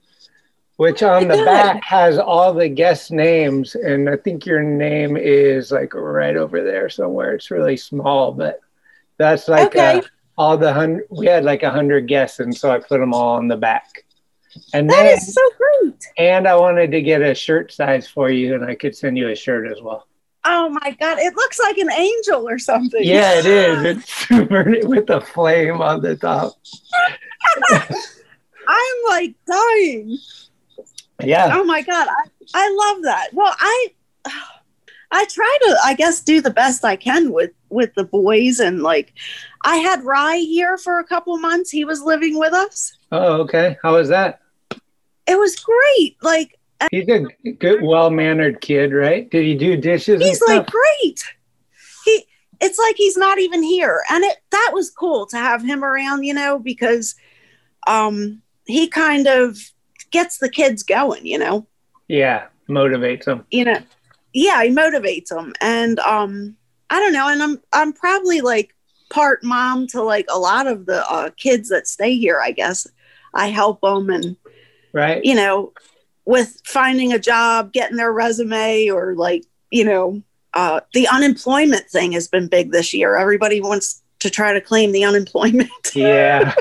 which 0.78 1.02
on 1.04 1.28
the 1.28 1.44
back 1.46 1.84
has 1.84 2.18
all 2.20 2.54
the 2.54 2.70
guest 2.70 3.12
names, 3.12 3.76
and 3.76 4.10
I 4.10 4.16
think 4.18 4.46
your 4.46 4.62
name 4.62 5.18
is 5.18 5.72
like 5.72 5.94
right 5.94 6.36
over 6.38 6.64
there 6.64 6.90
somewhere. 6.90 7.34
It's 7.36 7.52
really 7.52 7.78
small, 7.78 8.32
but 8.32 8.60
that's 9.18 9.48
like 9.48 9.76
Okay. 9.76 9.98
uh, 9.98 10.02
all 10.38 10.58
the 10.58 10.72
hundred. 10.72 11.06
We 11.10 11.26
had 11.26 11.44
like 11.44 11.64
a 11.64 11.72
hundred 11.72 12.08
guests, 12.08 12.40
and 12.40 12.56
so 12.56 12.72
I 12.72 12.78
put 12.80 13.00
them 13.00 13.14
all 13.14 13.38
on 13.38 13.48
the 13.48 13.58
back. 13.58 14.06
And 14.74 14.90
That 14.90 15.04
then, 15.04 15.18
is 15.18 15.34
so 15.34 15.42
great. 15.58 15.96
and 16.18 16.48
I 16.48 16.56
wanted 16.56 16.92
to 16.92 17.02
get 17.02 17.22
a 17.22 17.34
shirt 17.34 17.72
size 17.72 18.08
for 18.08 18.30
you, 18.30 18.56
and 18.56 18.64
I 18.66 18.76
could 18.76 18.96
send 18.96 19.18
you 19.18 19.30
a 19.30 19.36
shirt 19.36 19.72
as 19.72 19.82
well. 19.82 20.08
Oh 20.50 20.70
my 20.70 20.92
god, 20.92 21.20
it 21.20 21.36
looks 21.36 21.60
like 21.60 21.78
an 21.78 21.92
angel 21.92 22.48
or 22.48 22.58
something. 22.58 23.04
Yeah, 23.04 23.40
it 23.40 23.46
is. 23.46 23.84
It's 23.84 24.14
super 24.28 24.64
with 24.84 25.10
a 25.10 25.20
flame 25.20 25.82
on 25.82 26.02
the 26.02 26.16
top. 26.16 26.54
I'm 27.70 28.96
like 29.10 29.36
dying. 29.46 30.18
Yeah. 31.22 31.50
Oh 31.52 31.66
my 31.66 31.82
god, 31.82 32.08
I, 32.08 32.30
I 32.54 32.94
love 32.94 33.04
that. 33.04 33.34
Well, 33.34 33.54
I 33.60 33.88
I 35.12 35.26
try 35.26 35.58
to 35.64 35.78
I 35.84 35.94
guess 35.96 36.22
do 36.22 36.40
the 36.40 36.50
best 36.50 36.86
I 36.86 36.96
can 36.96 37.34
with 37.34 37.52
with 37.70 37.94
the 37.96 38.06
boys 38.06 38.62
and 38.62 38.84
like 38.84 39.14
I 39.66 39.78
had 39.78 40.06
Rye 40.06 40.38
here 40.38 40.78
for 40.78 41.00
a 41.00 41.04
couple 41.04 41.38
months. 41.40 41.70
He 41.70 41.84
was 41.84 42.02
living 42.02 42.40
with 42.40 42.54
us. 42.54 42.98
Oh, 43.12 43.42
okay. 43.42 43.78
How 43.84 43.96
was 43.96 44.08
that? 44.08 44.40
It 45.28 45.38
was 45.38 45.58
great. 45.58 46.16
Like 46.22 46.57
He's 46.92 47.08
a 47.10 47.26
good, 47.60 47.82
well-mannered 47.82 48.62
kid, 48.62 48.94
right? 48.94 49.30
Did 49.30 49.44
he 49.46 49.56
do 49.56 49.76
dishes? 49.78 50.22
and 50.22 50.24
he's 50.24 50.42
like 50.48 50.68
great. 50.68 51.24
He 52.06 52.26
it's 52.62 52.80
like 52.80 52.96
he's 52.98 53.18
not 53.18 53.40
even 53.40 53.62
here. 53.64 54.02
And 54.10 54.24
it 54.24 54.38
that 54.52 54.72
was 54.74 54.90
cool 54.90 55.26
to 55.28 55.38
have 55.38 55.64
him 55.64 55.84
around, 55.84 56.24
you 56.24 56.34
know, 56.34 56.60
because 56.60 57.16
um 57.88 58.42
he 58.66 58.88
kind 58.88 59.28
of 59.28 59.58
gets 60.12 60.38
the 60.38 60.50
kids 60.50 60.84
going, 60.84 61.26
you 61.26 61.38
know. 61.38 61.68
yeah, 62.08 62.48
motivates 62.70 63.26
him. 63.26 63.46
you 63.50 63.64
know 63.64 63.80
yeah 64.34 64.62
he 64.62 64.70
motivates 64.70 65.28
them 65.30 65.54
and 65.62 66.00
um 66.00 66.54
i 66.90 67.00
don't 67.00 67.14
know 67.14 67.30
and 67.30 67.42
i'm 67.42 67.62
i'm 67.72 67.94
probably 67.94 68.42
like 68.42 68.76
part 69.10 69.42
mom 69.42 69.88
to 69.88 70.04
like 70.04 70.26
a 70.30 70.38
lot 70.38 70.68
of 70.68 70.86
the 70.86 71.10
uh, 71.10 71.30
kids 71.38 71.70
that 71.70 71.88
stay 71.88 72.14
here 72.18 72.42
i 72.42 72.52
guess 72.52 72.86
i 73.34 73.48
help 73.48 73.80
them 73.80 74.10
and 74.10 74.36
Right. 74.92 75.24
you 75.24 75.34
know 75.34 75.72
with 76.28 76.62
finding 76.66 77.14
a 77.14 77.20
job 77.20 77.72
getting 77.72 77.98
their 77.98 78.12
resume 78.12 78.90
or 78.90 79.16
like 79.16 79.44
you 79.72 79.84
know 79.84 80.22
uh, 80.54 80.80
the 80.94 81.08
unemployment 81.08 81.88
thing 81.90 82.12
has 82.12 82.28
been 82.28 82.48
big 82.48 82.72
this 82.72 82.94
year 82.94 83.16
everybody 83.16 83.62
wants 83.62 84.04
to 84.20 84.30
try 84.30 84.54
to 84.54 84.62
claim 84.62 84.92
the 84.92 85.04
unemployment 85.04 85.70
Yeah. 85.96 86.54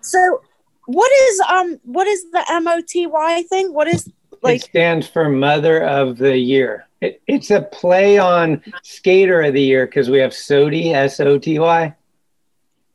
so 0.00 0.42
what 0.86 1.12
is 1.12 1.40
um 1.40 1.80
what 1.84 2.06
is 2.06 2.24
the 2.32 2.60
moty 2.62 3.06
thing 3.48 3.72
what 3.72 3.86
is 3.88 4.06
it 4.06 4.14
like 4.42 4.62
stands 4.62 5.06
for 5.06 5.28
Mother 5.28 5.84
of 5.84 6.18
the 6.18 6.36
Year. 6.36 6.88
It, 7.00 7.22
it's 7.28 7.52
a 7.52 7.62
play 7.62 8.18
on 8.18 8.60
Skater 8.82 9.42
of 9.42 9.54
the 9.54 9.62
Year 9.62 9.86
because 9.86 10.10
we 10.10 10.18
have 10.18 10.34
Sody, 10.34 10.92
S 10.92 11.20
O 11.20 11.38
T 11.38 11.60
Y. 11.60 11.94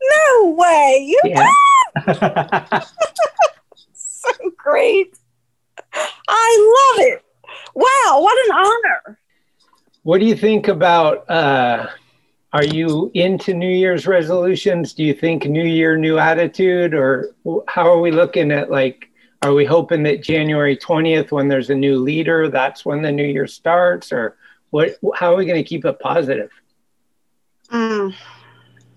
no 0.01 0.49
way 0.51 1.05
You 1.07 1.21
Yeah. 1.23 1.49
so 3.93 4.31
great. 4.57 5.17
I 6.27 6.93
love 6.97 7.05
it. 7.07 7.23
Wow, 7.75 8.19
what 8.21 8.37
an 8.47 8.55
honor. 8.55 9.19
What 10.03 10.19
do 10.19 10.25
you 10.25 10.35
think 10.35 10.67
about? 10.67 11.29
Uh, 11.29 11.87
are 12.53 12.63
you 12.63 13.11
into 13.13 13.53
New 13.53 13.69
Year's 13.69 14.07
resolutions? 14.07 14.93
Do 14.93 15.03
you 15.03 15.13
think 15.13 15.45
New 15.45 15.65
Year, 15.65 15.97
new 15.97 16.17
attitude, 16.17 16.93
or 16.93 17.35
how 17.67 17.91
are 17.91 17.99
we 17.99 18.11
looking 18.11 18.51
at 18.51 18.71
like? 18.71 19.09
Are 19.43 19.53
we 19.53 19.65
hoping 19.65 20.01
that 20.03 20.23
January 20.23 20.75
twentieth, 20.75 21.31
when 21.31 21.47
there's 21.47 21.69
a 21.69 21.75
new 21.75 21.97
leader, 21.99 22.49
that's 22.49 22.85
when 22.85 23.01
the 23.01 23.11
new 23.11 23.25
year 23.25 23.45
starts, 23.47 24.11
or 24.11 24.37
what? 24.71 24.95
How 25.15 25.33
are 25.33 25.37
we 25.37 25.45
going 25.45 25.61
to 25.61 25.67
keep 25.67 25.85
it 25.85 25.99
positive? 25.99 26.49
Mm, 27.71 28.15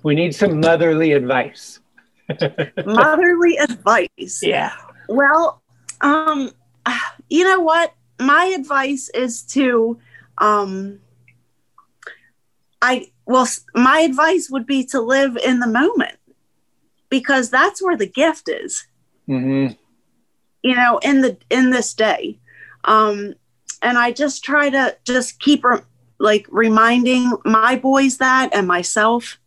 We 0.02 0.14
need 0.14 0.34
some 0.34 0.60
motherly 0.60 1.12
advice. 1.12 1.80
motherly 2.86 3.56
advice. 3.58 4.40
Yeah. 4.42 4.72
Well, 5.08 5.60
um, 6.00 6.52
you 7.28 7.44
know 7.44 7.60
what? 7.60 7.94
My 8.18 8.46
advice 8.46 9.08
is 9.14 9.42
to, 9.54 9.98
um, 10.38 11.00
I 12.82 13.10
well, 13.26 13.46
my 13.74 14.00
advice 14.00 14.50
would 14.50 14.66
be 14.66 14.84
to 14.86 15.00
live 15.00 15.36
in 15.36 15.60
the 15.60 15.66
moment 15.66 16.18
because 17.08 17.50
that's 17.50 17.82
where 17.82 17.96
the 17.96 18.06
gift 18.06 18.48
is. 18.48 18.86
hmm 19.26 19.68
you 20.62 20.74
know 20.74 20.98
in 21.02 21.20
the 21.22 21.36
in 21.50 21.70
this 21.70 21.94
day 21.94 22.38
um 22.84 23.34
and 23.82 23.98
i 23.98 24.10
just 24.12 24.44
try 24.44 24.68
to 24.68 24.96
just 25.04 25.38
keep 25.40 25.64
re- 25.64 25.80
like 26.18 26.46
reminding 26.50 27.32
my 27.44 27.76
boys 27.76 28.18
that 28.18 28.50
and 28.52 28.66
myself 28.66 29.38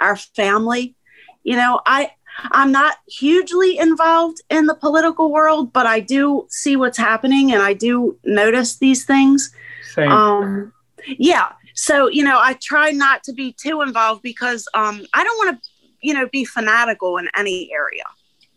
our 0.00 0.16
family 0.16 0.94
you 1.42 1.56
know 1.56 1.80
i 1.86 2.10
i'm 2.52 2.72
not 2.72 2.96
hugely 3.08 3.78
involved 3.78 4.42
in 4.50 4.66
the 4.66 4.74
political 4.74 5.32
world 5.32 5.72
but 5.72 5.86
i 5.86 6.00
do 6.00 6.46
see 6.50 6.76
what's 6.76 6.98
happening 6.98 7.52
and 7.52 7.62
i 7.62 7.72
do 7.72 8.18
notice 8.24 8.76
these 8.78 9.04
things 9.04 9.50
Same. 9.82 10.10
um 10.10 10.72
yeah 11.18 11.52
so 11.74 12.08
you 12.08 12.22
know 12.24 12.38
i 12.40 12.54
try 12.62 12.90
not 12.90 13.22
to 13.22 13.32
be 13.32 13.52
too 13.52 13.82
involved 13.82 14.22
because 14.22 14.66
um 14.74 15.04
i 15.14 15.22
don't 15.24 15.36
want 15.38 15.60
to 15.62 15.68
you 16.00 16.14
know 16.14 16.28
be 16.32 16.44
fanatical 16.44 17.16
in 17.18 17.28
any 17.36 17.70
area 17.72 18.04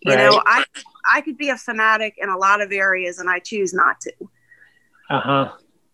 you 0.01 0.15
know 0.15 0.41
i 0.45 0.63
i 1.11 1.21
could 1.21 1.37
be 1.37 1.49
a 1.49 1.57
fanatic 1.57 2.15
in 2.17 2.29
a 2.29 2.37
lot 2.37 2.61
of 2.61 2.71
areas 2.71 3.19
and 3.19 3.29
i 3.29 3.39
choose 3.39 3.73
not 3.73 3.99
to 4.01 4.11
Uh 5.09 5.19
huh. 5.19 5.51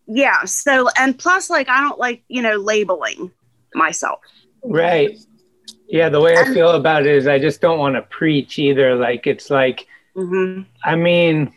yeah 0.07 0.43
so 0.45 0.89
and 0.99 1.17
plus 1.17 1.49
like 1.49 1.69
i 1.69 1.79
don't 1.81 1.99
like 1.99 2.23
you 2.27 2.41
know 2.41 2.55
labeling 2.55 3.31
myself 3.73 4.19
Right. 4.67 5.17
Yeah, 5.87 6.09
the 6.09 6.21
way 6.21 6.37
I 6.37 6.53
feel 6.53 6.71
about 6.71 7.05
it 7.05 7.15
is 7.15 7.27
I 7.27 7.39
just 7.39 7.61
don't 7.61 7.79
want 7.79 7.95
to 7.95 8.01
preach 8.03 8.57
either. 8.59 8.95
Like 8.95 9.27
it's 9.27 9.49
like, 9.49 9.87
Mm-hmm. 10.15 10.61
I 10.83 10.95
mean, 10.95 11.53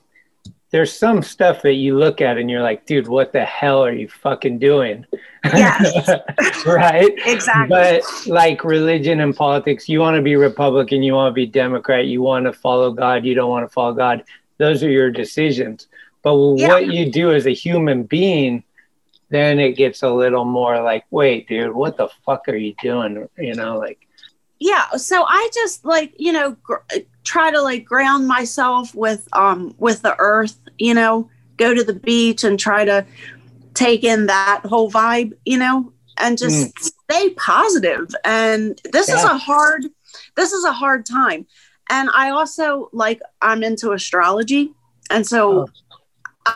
there's 0.71 0.93
some 0.93 1.23
stuff 1.23 1.63
that 1.63 1.75
you 1.75 1.97
look 1.97 2.21
at 2.21 2.37
and 2.37 2.51
you're 2.51 2.63
like, 2.63 2.85
dude, 2.87 3.09
what 3.09 3.33
the 3.33 3.45
hell 3.45 3.85
are 3.85 3.93
you 3.93 4.09
fucking 4.09 4.59
doing? 4.59 5.07
right? 5.45 7.13
Exactly. 7.25 7.69
But 7.69 8.03
like 8.27 8.65
religion 8.65 9.21
and 9.21 9.35
politics, 9.35 9.89
you 9.89 10.01
want 10.01 10.17
to 10.17 10.23
be 10.23 10.37
Republican, 10.37 11.03
you 11.03 11.15
want 11.15 11.31
to 11.31 11.35
be 11.35 11.47
Democrat, 11.47 12.07
you 12.07 12.21
want 12.21 12.47
to 12.47 12.53
follow 12.53 12.93
God, 12.93 13.25
you 13.25 13.35
don't 13.35 13.49
want 13.49 13.67
to 13.67 13.73
follow 13.73 13.95
God. 13.95 14.25
Those 14.59 14.83
are 14.83 14.91
your 14.91 15.11
decisions. 15.11 15.87
But 16.23 16.35
what 16.35 16.89
you 16.89 17.11
do 17.11 17.33
as 17.33 17.47
a 17.47 17.55
human 17.55 18.03
being, 18.03 18.65
then 19.31 19.61
it 19.61 19.77
gets 19.77 20.03
a 20.03 20.11
little 20.11 20.45
more 20.45 20.83
like, 20.83 21.05
wait, 21.11 21.49
dude, 21.49 21.75
what 21.75 21.97
the 21.97 22.09
fuck 22.27 22.49
are 22.49 22.57
you 22.57 22.75
doing? 22.83 23.29
You 23.39 23.55
know, 23.55 23.79
like, 23.79 24.08
yeah 24.61 24.91
so 24.97 25.25
i 25.27 25.49
just 25.55 25.85
like 25.85 26.13
you 26.19 26.33
know 26.33 26.57
gr- 26.63 26.77
try 27.25 27.51
to 27.51 27.61
like 27.61 27.85
ground 27.85 28.27
myself 28.27 28.95
with 28.95 29.29
um 29.33 29.75
with 29.79 30.03
the 30.03 30.15
earth 30.19 30.59
you 30.79 30.95
know 30.95 31.29
go 31.57 31.75
to 31.75 31.85
the 31.85 31.95
beach 31.95 32.45
and 32.45 32.59
try 32.59 32.85
to 32.85 33.05
take 33.75 34.03
in 34.03 34.27
that 34.27 34.63
whole 34.65 34.91
vibe 34.91 35.33
you 35.45 35.59
know 35.59 35.93
and 36.21 36.37
just 36.37 36.79
stay 36.79 37.31
positive. 37.31 38.15
and 38.25 38.81
this 38.93 39.09
is 39.09 39.23
a 39.23 39.39
hard 39.39 39.85
this 40.37 40.53
is 40.53 40.65
a 40.65 40.73
hard 40.73 41.07
time. 41.07 41.47
And 41.91 42.11
i 42.15 42.31
also 42.31 42.91
like 42.93 43.21
i'm 43.41 43.63
into 43.63 43.93
astrology. 43.93 44.75
And 45.11 45.27
so 45.27 45.69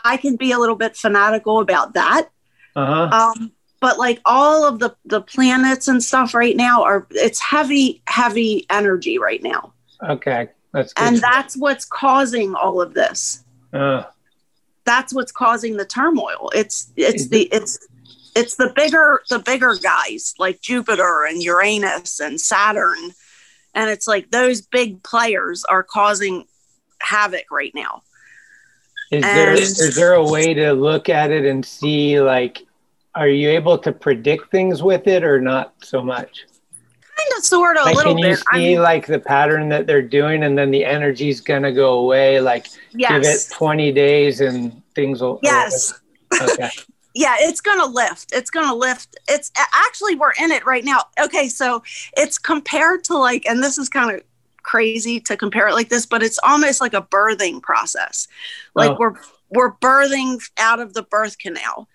i 0.04 0.16
can 0.16 0.36
be 0.36 0.52
a 0.52 0.58
little 0.58 0.76
bit 0.76 0.96
fanatical 0.96 1.60
about 1.60 1.94
that. 1.94 2.28
Uh-huh. 2.74 3.32
um, 3.36 3.52
but 3.82 3.98
like 3.98 4.20
all 4.24 4.64
of 4.64 4.78
the 4.78 4.94
the 5.04 5.20
planets 5.20 5.88
and 5.88 6.02
stuff 6.02 6.32
right 6.34 6.56
now 6.56 6.82
are 6.84 7.06
it's 7.10 7.40
heavy 7.40 8.00
heavy 8.06 8.64
energy 8.70 9.18
right 9.18 9.42
now. 9.42 9.74
Okay. 10.08 10.48
That's 10.72 10.94
good. 10.94 11.02
and 11.06 11.16
that's 11.18 11.54
what's 11.56 11.84
causing 11.84 12.54
all 12.54 12.80
of 12.80 12.94
this. 12.94 13.44
Uh, 13.74 14.04
that's 14.84 15.12
what's 15.12 15.32
causing 15.32 15.76
the 15.76 15.84
turmoil. 15.84 16.50
It's 16.54 16.92
it's 16.96 17.28
the 17.28 17.42
it's 17.52 17.78
it's 18.34 18.54
the 18.54 18.72
bigger 18.74 19.20
the 19.28 19.40
bigger 19.40 19.74
guys 19.82 20.34
like 20.38 20.60
jupiter 20.62 21.24
and 21.28 21.42
uranus 21.42 22.20
and 22.20 22.40
saturn. 22.40 23.10
And 23.74 23.90
it's 23.90 24.06
like 24.06 24.30
those 24.30 24.60
big 24.62 25.02
players 25.02 25.64
are 25.64 25.82
causing 25.82 26.46
havoc 27.00 27.50
right 27.50 27.74
now. 27.74 28.02
Is 29.10 29.22
there 29.22 29.50
And- 29.50 29.58
is 29.58 29.96
there 29.96 30.14
a 30.14 30.24
way 30.24 30.54
to 30.54 30.72
look 30.72 31.08
at 31.08 31.30
it 31.32 31.44
and 31.44 31.66
see 31.66 32.20
like 32.20 32.64
are 33.14 33.28
you 33.28 33.50
able 33.50 33.78
to 33.78 33.92
predict 33.92 34.50
things 34.50 34.82
with 34.82 35.06
it 35.06 35.22
or 35.24 35.40
not 35.40 35.74
so 35.82 36.02
much? 36.02 36.44
kind 37.14 37.38
of 37.38 37.44
sort 37.44 37.76
of 37.76 37.82
a 37.82 37.84
Like 37.86 37.96
little 37.96 38.14
can 38.14 38.18
you 38.18 38.24
bit. 38.30 38.38
See 38.38 38.44
I 38.50 38.58
mean, 38.58 38.82
like 38.82 39.06
the 39.06 39.18
pattern 39.20 39.68
that 39.68 39.86
they're 39.86 40.02
doing 40.02 40.42
and 40.44 40.56
then 40.56 40.70
the 40.70 40.84
energy's 40.84 41.40
gonna 41.40 41.72
go 41.72 41.98
away? 41.98 42.40
Like 42.40 42.66
give 42.96 43.22
it 43.22 43.48
20 43.52 43.92
days 43.92 44.40
and 44.40 44.82
things 44.94 45.20
will 45.20 45.38
yes. 45.42 46.00
Okay. 46.40 46.70
yeah 47.14 47.36
it's 47.40 47.60
gonna 47.60 47.86
lift. 47.86 48.32
It's 48.32 48.50
gonna 48.50 48.74
lift. 48.74 49.16
It's 49.28 49.52
actually 49.74 50.14
we're 50.14 50.32
in 50.40 50.50
it 50.50 50.64
right 50.64 50.84
now. 50.84 51.02
Okay 51.22 51.48
so 51.48 51.82
it's 52.16 52.38
compared 52.38 53.04
to 53.04 53.18
like 53.18 53.44
and 53.46 53.62
this 53.62 53.76
is 53.76 53.88
kind 53.90 54.16
of 54.16 54.22
crazy 54.62 55.20
to 55.20 55.36
compare 55.36 55.68
it 55.68 55.74
like 55.74 55.88
this 55.90 56.06
but 56.06 56.22
it's 56.22 56.38
almost 56.42 56.80
like 56.80 56.94
a 56.94 57.02
birthing 57.02 57.60
process. 57.60 58.26
Like 58.74 58.92
Oh. 58.92 58.96
we're 58.98 59.14
we're 59.50 59.72
birthing 59.74 60.42
out 60.58 60.80
of 60.80 60.94
the 60.94 61.02
birth 61.02 61.38
canal 61.38 61.88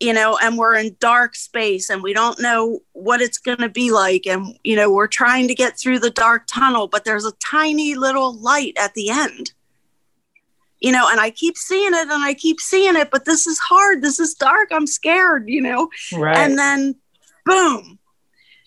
you 0.00 0.12
know 0.12 0.38
and 0.42 0.58
we're 0.58 0.74
in 0.74 0.96
dark 0.98 1.36
space 1.36 1.90
and 1.90 2.02
we 2.02 2.12
don't 2.12 2.40
know 2.40 2.80
what 2.92 3.20
it's 3.20 3.38
going 3.38 3.58
to 3.58 3.68
be 3.68 3.90
like. 3.90 4.26
And 4.26 4.58
you 4.64 4.74
know 4.74 4.90
we're 4.90 5.06
trying 5.06 5.46
to 5.48 5.54
get 5.54 5.78
through 5.78 6.00
the 6.00 6.10
dark 6.10 6.46
tunnel 6.46 6.88
but 6.88 7.04
there's 7.04 7.26
a 7.26 7.32
tiny 7.32 7.94
little 7.94 8.34
light 8.34 8.74
at 8.78 8.94
the 8.94 9.10
end. 9.10 9.52
You 10.80 10.92
know 10.92 11.08
and 11.10 11.20
i 11.20 11.30
keep 11.30 11.58
seeing 11.58 11.92
it 11.92 12.08
and 12.08 12.24
i 12.24 12.32
keep 12.32 12.58
seeing 12.58 12.96
it 12.96 13.10
but 13.10 13.26
this 13.26 13.46
is 13.46 13.58
hard. 13.58 14.02
This 14.02 14.18
is 14.18 14.34
dark. 14.34 14.70
I'm 14.72 14.86
scared 14.86 15.44
you 15.48 15.60
know? 15.60 15.90
Right. 16.14 16.36
and 16.36 16.58
then 16.58 16.96
boom 17.46 17.98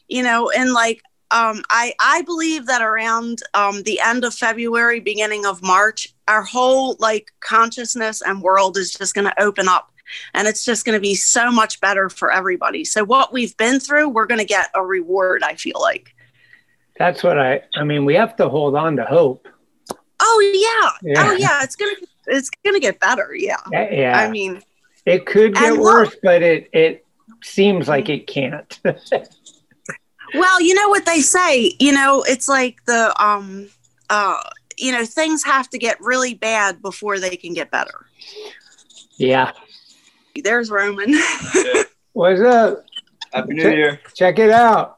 you 0.08 0.24
know 0.24 0.50
and 0.50 0.74
like 0.74 1.02
um, 1.34 1.64
I, 1.72 1.96
I 2.00 2.22
believe 2.22 2.68
that 2.68 2.84
around 2.84 3.40
um, 3.56 3.82
the 3.84 4.00
end 4.00 4.24
of 4.24 4.36
February, 4.36 5.00
beginning 5.00 5.48
of 5.48 5.64
March, 5.64 6.14
our 6.28 6.44
whole 6.44 6.96
like 7.00 7.32
consciousness 7.40 8.22
and 8.22 8.42
world 8.42 8.78
is 8.78 8.94
just 8.94 9.16
going 9.16 9.26
to 9.26 9.42
open 9.42 9.68
up, 9.68 9.92
and 10.34 10.47
it's 10.47 10.64
just 10.66 10.86
going 10.86 10.95
to 10.97 11.01
be 11.01 11.16
so 11.16 11.51
much 11.51 11.80
better 11.82 12.09
for 12.09 12.32
everybody. 12.32 12.84
So 12.86 13.03
what 13.03 13.32
we've 13.34 13.55
been 13.57 13.80
through, 13.80 14.09
we're 14.09 14.26
going 14.28 14.39
to 14.39 14.45
get 14.45 14.70
a 14.76 14.84
reward. 14.84 15.43
I 15.43 15.55
feel 15.55 15.80
like. 15.82 16.14
That's 16.99 17.24
what 17.24 17.39
I 17.39 17.61
I 17.76 17.84
mean 17.84 18.05
we 18.05 18.14
have 18.16 18.36
to 18.36 18.47
hold 18.49 18.76
on 18.76 18.95
to 18.97 19.03
hope. 19.05 19.47
Oh 20.20 20.51
yeah, 21.01 21.11
Yeah. 21.14 21.28
oh 21.28 21.32
yeah, 21.34 21.64
it's 21.64 21.76
gonna 21.76 21.91
it's 22.28 22.49
gonna 22.64 22.80
get 22.80 22.99
better. 22.99 23.34
Yeah. 23.36 23.57
Yeah. 23.72 24.18
I 24.20 24.30
mean, 24.30 24.61
It 25.05 25.26
could 25.26 25.55
get 25.55 25.64
And 25.64 25.78
look- 25.82 25.86
worse, 26.09 26.16
but 26.22 26.41
it 26.43 26.70
it 26.72 27.05
seems 27.43 27.88
like 27.88 28.09
it 28.09 28.28
can't. 28.28 28.80
Well, 30.36 30.59
you 30.61 30.74
know 30.74 30.89
what 30.89 31.05
they 31.05 31.22
say, 31.22 31.76
you 31.80 31.91
know, 31.91 32.24
it's 32.28 32.47
like 32.47 32.84
the 32.86 33.14
um 33.24 33.70
uh 34.09 34.39
you 34.78 34.91
know, 34.91 35.05
things 35.05 35.43
have 35.43 35.70
to 35.70 35.78
get 35.78 36.01
really 36.01 36.34
bad 36.34 36.82
before 36.82 37.20
they 37.20 37.36
can 37.38 37.53
get 37.53 37.70
better. 37.70 38.05
yeah. 39.18 39.51
There's 40.42 40.72
Roman. 40.72 41.14
What's 42.14 42.42
up? 42.42 42.86
Happy 43.32 43.54
New 43.54 43.62
Check- 43.64 43.76
Year. 43.76 44.00
Check 44.16 44.40
it 44.40 44.50
out. 44.50 44.98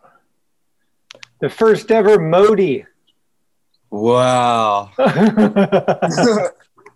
The 1.41 1.49
first 1.49 1.91
ever 1.91 2.17
Modi. 2.19 2.85
Wow. 3.89 4.91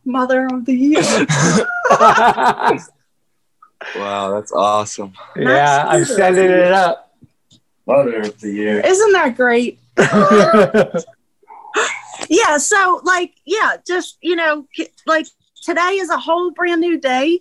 Mother 0.06 0.48
of 0.52 0.66
the 0.66 0.74
year. 0.74 1.02
Wow, 3.96 4.32
that's 4.32 4.52
awesome. 4.52 5.14
yeah, 5.38 5.86
I'm 5.88 6.04
setting 6.04 6.44
it 6.44 6.72
up. 6.74 7.16
Mother 7.88 8.20
of 8.20 8.38
the 8.42 8.52
Year. 8.52 8.82
Isn't 8.82 9.14
that 9.14 9.38
great? 9.38 9.80
yeah, 12.30 12.58
so 12.58 13.00
like 13.06 13.36
yeah, 13.46 13.78
just 13.88 14.18
you 14.22 14.36
know, 14.36 14.68
like 15.08 15.28
today 15.64 15.92
is 15.94 16.10
a 16.10 16.18
whole 16.18 16.52
brand 16.52 16.82
new 16.82 17.00
day. 17.00 17.40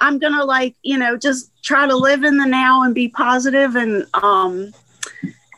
I'm 0.00 0.18
going 0.18 0.32
to 0.32 0.44
like, 0.44 0.74
you 0.82 0.98
know, 0.98 1.16
just 1.16 1.50
try 1.62 1.86
to 1.86 1.96
live 1.96 2.24
in 2.24 2.36
the 2.36 2.46
now 2.46 2.82
and 2.82 2.94
be 2.94 3.08
positive 3.08 3.76
and 3.76 4.06
um 4.14 4.72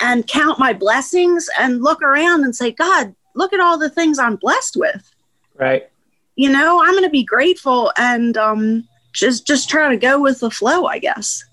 and 0.01 0.27
count 0.27 0.59
my 0.59 0.73
blessings 0.73 1.49
and 1.59 1.83
look 1.83 2.03
around 2.03 2.45
and 2.45 2.55
say, 2.55 2.71
God, 2.71 3.15
look 3.35 3.53
at 3.53 3.61
all 3.61 3.79
the 3.79 3.91
things 3.91 4.19
I'm 4.19 4.37
blessed 4.37 4.77
with. 4.77 5.11
right. 5.55 5.89
You 6.37 6.51
know, 6.51 6.83
I'm 6.83 6.93
going 6.93 7.05
to 7.05 7.11
be 7.11 7.25
grateful 7.25 7.93
and 7.97 8.37
um 8.37 8.87
just 9.13 9.47
just 9.47 9.69
try 9.69 9.89
to 9.89 9.97
go 9.97 10.21
with 10.21 10.41
the 10.41 10.51
flow, 10.51 10.87
I 10.87 10.99
guess. 10.99 11.45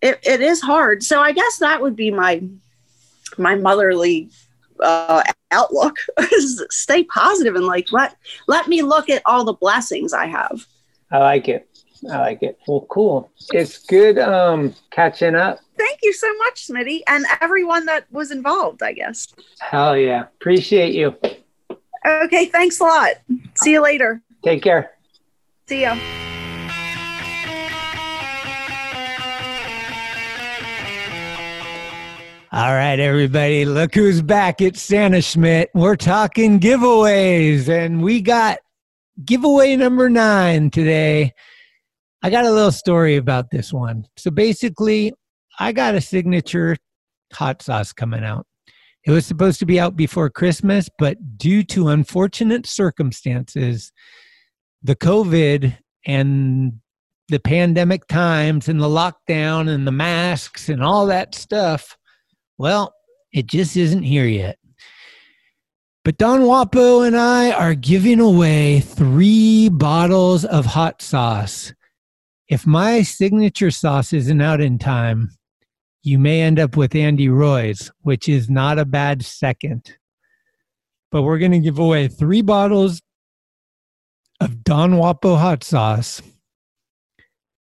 It 0.00 0.20
it 0.22 0.40
is 0.40 0.60
hard. 0.60 1.02
So 1.02 1.20
I 1.20 1.32
guess 1.32 1.58
that 1.58 1.82
would 1.82 1.96
be 1.96 2.10
my 2.10 2.42
my 3.38 3.54
motherly 3.56 4.30
uh, 4.80 5.22
outlook 5.50 5.96
is 6.32 6.64
stay 6.70 7.04
positive 7.04 7.54
and 7.54 7.66
like 7.66 7.92
let 7.92 8.16
let 8.46 8.68
me 8.68 8.82
look 8.82 9.10
at 9.10 9.22
all 9.26 9.44
the 9.44 9.52
blessings 9.52 10.12
I 10.12 10.26
have. 10.26 10.66
I 11.10 11.18
like 11.18 11.48
it. 11.48 11.68
I 12.10 12.18
like 12.18 12.42
it. 12.42 12.58
Well, 12.66 12.86
cool. 12.88 13.30
It's 13.52 13.78
good 13.78 14.18
um 14.18 14.74
catching 14.90 15.34
up. 15.34 15.60
Thank 15.76 16.00
you 16.02 16.12
so 16.12 16.32
much, 16.38 16.68
Smitty, 16.68 17.00
and 17.06 17.24
everyone 17.40 17.86
that 17.86 18.06
was 18.10 18.30
involved. 18.30 18.82
I 18.82 18.92
guess. 18.92 19.28
Hell 19.60 19.96
yeah. 19.96 20.22
Appreciate 20.40 20.94
you. 20.94 21.14
Okay, 22.06 22.46
thanks 22.46 22.80
a 22.80 22.84
lot. 22.84 23.10
See 23.56 23.72
you 23.72 23.82
later. 23.82 24.22
Take 24.42 24.62
care. 24.62 24.92
See 25.68 25.82
ya. 25.82 25.98
All 32.52 32.74
right, 32.74 32.98
everybody, 32.98 33.64
look 33.64 33.94
who's 33.94 34.22
back. 34.22 34.60
It's 34.60 34.82
Santa 34.82 35.22
Schmidt. 35.22 35.70
We're 35.72 35.94
talking 35.94 36.58
giveaways, 36.58 37.68
and 37.68 38.02
we 38.02 38.20
got 38.20 38.58
giveaway 39.24 39.76
number 39.76 40.10
nine 40.10 40.68
today. 40.70 41.32
I 42.22 42.30
got 42.30 42.44
a 42.44 42.50
little 42.50 42.72
story 42.72 43.16
about 43.16 43.50
this 43.50 43.72
one. 43.72 44.06
So 44.16 44.30
basically, 44.30 45.12
I 45.58 45.72
got 45.72 45.94
a 45.94 46.00
signature 46.00 46.76
hot 47.32 47.62
sauce 47.62 47.92
coming 47.92 48.24
out. 48.24 48.46
It 49.06 49.10
was 49.10 49.24
supposed 49.24 49.58
to 49.60 49.66
be 49.66 49.80
out 49.80 49.96
before 49.96 50.28
Christmas, 50.28 50.88
but 50.98 51.38
due 51.38 51.62
to 51.64 51.88
unfortunate 51.88 52.66
circumstances, 52.66 53.92
the 54.82 54.96
COVID 54.96 55.76
and 56.06 56.80
the 57.28 57.40
pandemic 57.40 58.06
times 58.08 58.68
and 58.68 58.80
the 58.80 58.86
lockdown 58.86 59.68
and 59.68 59.86
the 59.86 59.92
masks 59.92 60.68
and 60.68 60.82
all 60.82 61.06
that 61.06 61.34
stuff, 61.34 61.96
well, 62.58 62.92
it 63.32 63.46
just 63.46 63.76
isn't 63.76 64.02
here 64.02 64.26
yet. 64.26 64.58
But 66.04 66.18
Don 66.18 66.40
Wapo 66.40 67.06
and 67.06 67.16
I 67.16 67.52
are 67.52 67.74
giving 67.74 68.20
away 68.20 68.80
three 68.80 69.70
bottles 69.70 70.44
of 70.44 70.66
hot 70.66 71.00
sauce. 71.00 71.72
If 72.50 72.66
my 72.66 73.02
signature 73.02 73.70
sauce 73.70 74.12
isn't 74.12 74.40
out 74.40 74.60
in 74.60 74.76
time, 74.76 75.30
you 76.02 76.18
may 76.18 76.42
end 76.42 76.58
up 76.58 76.76
with 76.76 76.96
Andy 76.96 77.28
Roy's, 77.28 77.92
which 78.00 78.28
is 78.28 78.50
not 78.50 78.76
a 78.76 78.84
bad 78.84 79.24
second. 79.24 79.96
But 81.12 81.22
we're 81.22 81.38
going 81.38 81.52
to 81.52 81.60
give 81.60 81.78
away 81.78 82.08
three 82.08 82.42
bottles 82.42 83.00
of 84.40 84.64
Don 84.64 84.94
Wapo 84.94 85.38
hot 85.38 85.62
sauce 85.62 86.20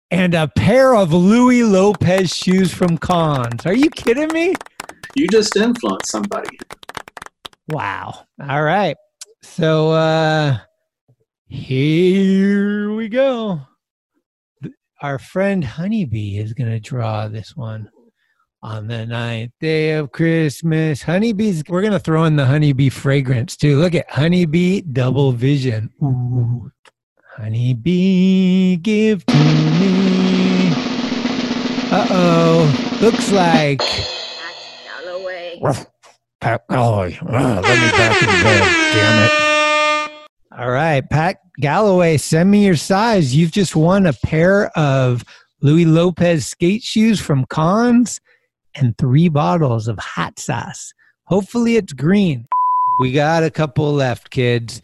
and 0.08 0.34
a 0.34 0.46
pair 0.46 0.94
of 0.94 1.12
Louis 1.12 1.64
Lopez 1.64 2.32
shoes 2.32 2.72
from 2.72 2.96
Cons. 2.96 3.66
Are 3.66 3.74
you 3.74 3.90
kidding 3.90 4.32
me? 4.32 4.54
You 5.16 5.26
just 5.26 5.56
influenced 5.56 6.12
somebody. 6.12 6.56
Wow. 7.68 8.24
All 8.48 8.62
right. 8.62 8.96
So 9.42 9.90
uh 9.90 10.58
here 11.48 12.92
we 12.92 13.08
go. 13.08 13.62
Our 15.02 15.18
friend 15.18 15.64
Honeybee 15.64 16.36
is 16.36 16.52
going 16.52 16.70
to 16.70 16.78
draw 16.78 17.26
this 17.26 17.56
one. 17.56 17.88
On 18.62 18.86
the 18.86 19.06
ninth 19.06 19.52
day 19.58 19.92
of 19.92 20.12
Christmas, 20.12 21.02
honeybees. 21.02 21.62
We're 21.66 21.80
gonna 21.80 21.98
throw 21.98 22.24
in 22.24 22.36
the 22.36 22.44
honeybee 22.44 22.90
fragrance 22.90 23.56
too. 23.56 23.78
Look 23.78 23.94
at 23.94 24.10
honeybee 24.10 24.82
double 24.82 25.32
vision. 25.32 25.88
Ooh, 26.02 26.70
honeybee, 27.38 28.76
give 28.76 29.24
to 29.24 29.34
me. 29.34 30.72
Uh 31.90 32.06
oh, 32.10 32.98
looks 33.00 33.32
like. 33.32 33.80
Pat 36.42 36.62
Galloway. 36.68 37.18
Ah, 37.22 37.60
let 37.62 37.80
me 37.80 37.90
back 37.92 38.22
in 38.22 38.28
bed, 38.28 38.92
damn 38.92 39.24
it. 39.24 39.49
All 40.60 40.70
right, 40.70 41.00
Pat 41.08 41.40
Galloway, 41.56 42.18
send 42.18 42.50
me 42.50 42.66
your 42.66 42.76
size. 42.76 43.34
You've 43.34 43.50
just 43.50 43.74
won 43.74 44.04
a 44.04 44.12
pair 44.12 44.66
of 44.76 45.24
Louis 45.62 45.86
Lopez 45.86 46.46
skate 46.46 46.82
shoes 46.82 47.18
from 47.18 47.46
Cons 47.46 48.20
and 48.74 48.94
three 48.98 49.30
bottles 49.30 49.88
of 49.88 49.98
hot 49.98 50.38
sauce. 50.38 50.92
Hopefully, 51.24 51.76
it's 51.76 51.94
green. 51.94 52.46
We 53.00 53.10
got 53.10 53.42
a 53.42 53.50
couple 53.50 53.90
left, 53.90 54.28
kids. 54.28 54.82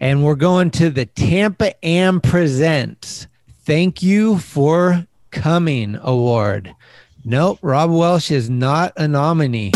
And 0.00 0.24
we're 0.24 0.34
going 0.34 0.70
to 0.70 0.88
the 0.88 1.04
Tampa 1.04 1.74
Am 1.84 2.18
Presents. 2.18 3.26
Thank 3.66 4.02
you 4.02 4.38
for 4.38 5.06
coming 5.30 5.98
award. 6.00 6.74
Nope, 7.22 7.58
Rob 7.60 7.90
Welsh 7.90 8.30
is 8.30 8.48
not 8.48 8.94
a 8.96 9.06
nominee. 9.06 9.72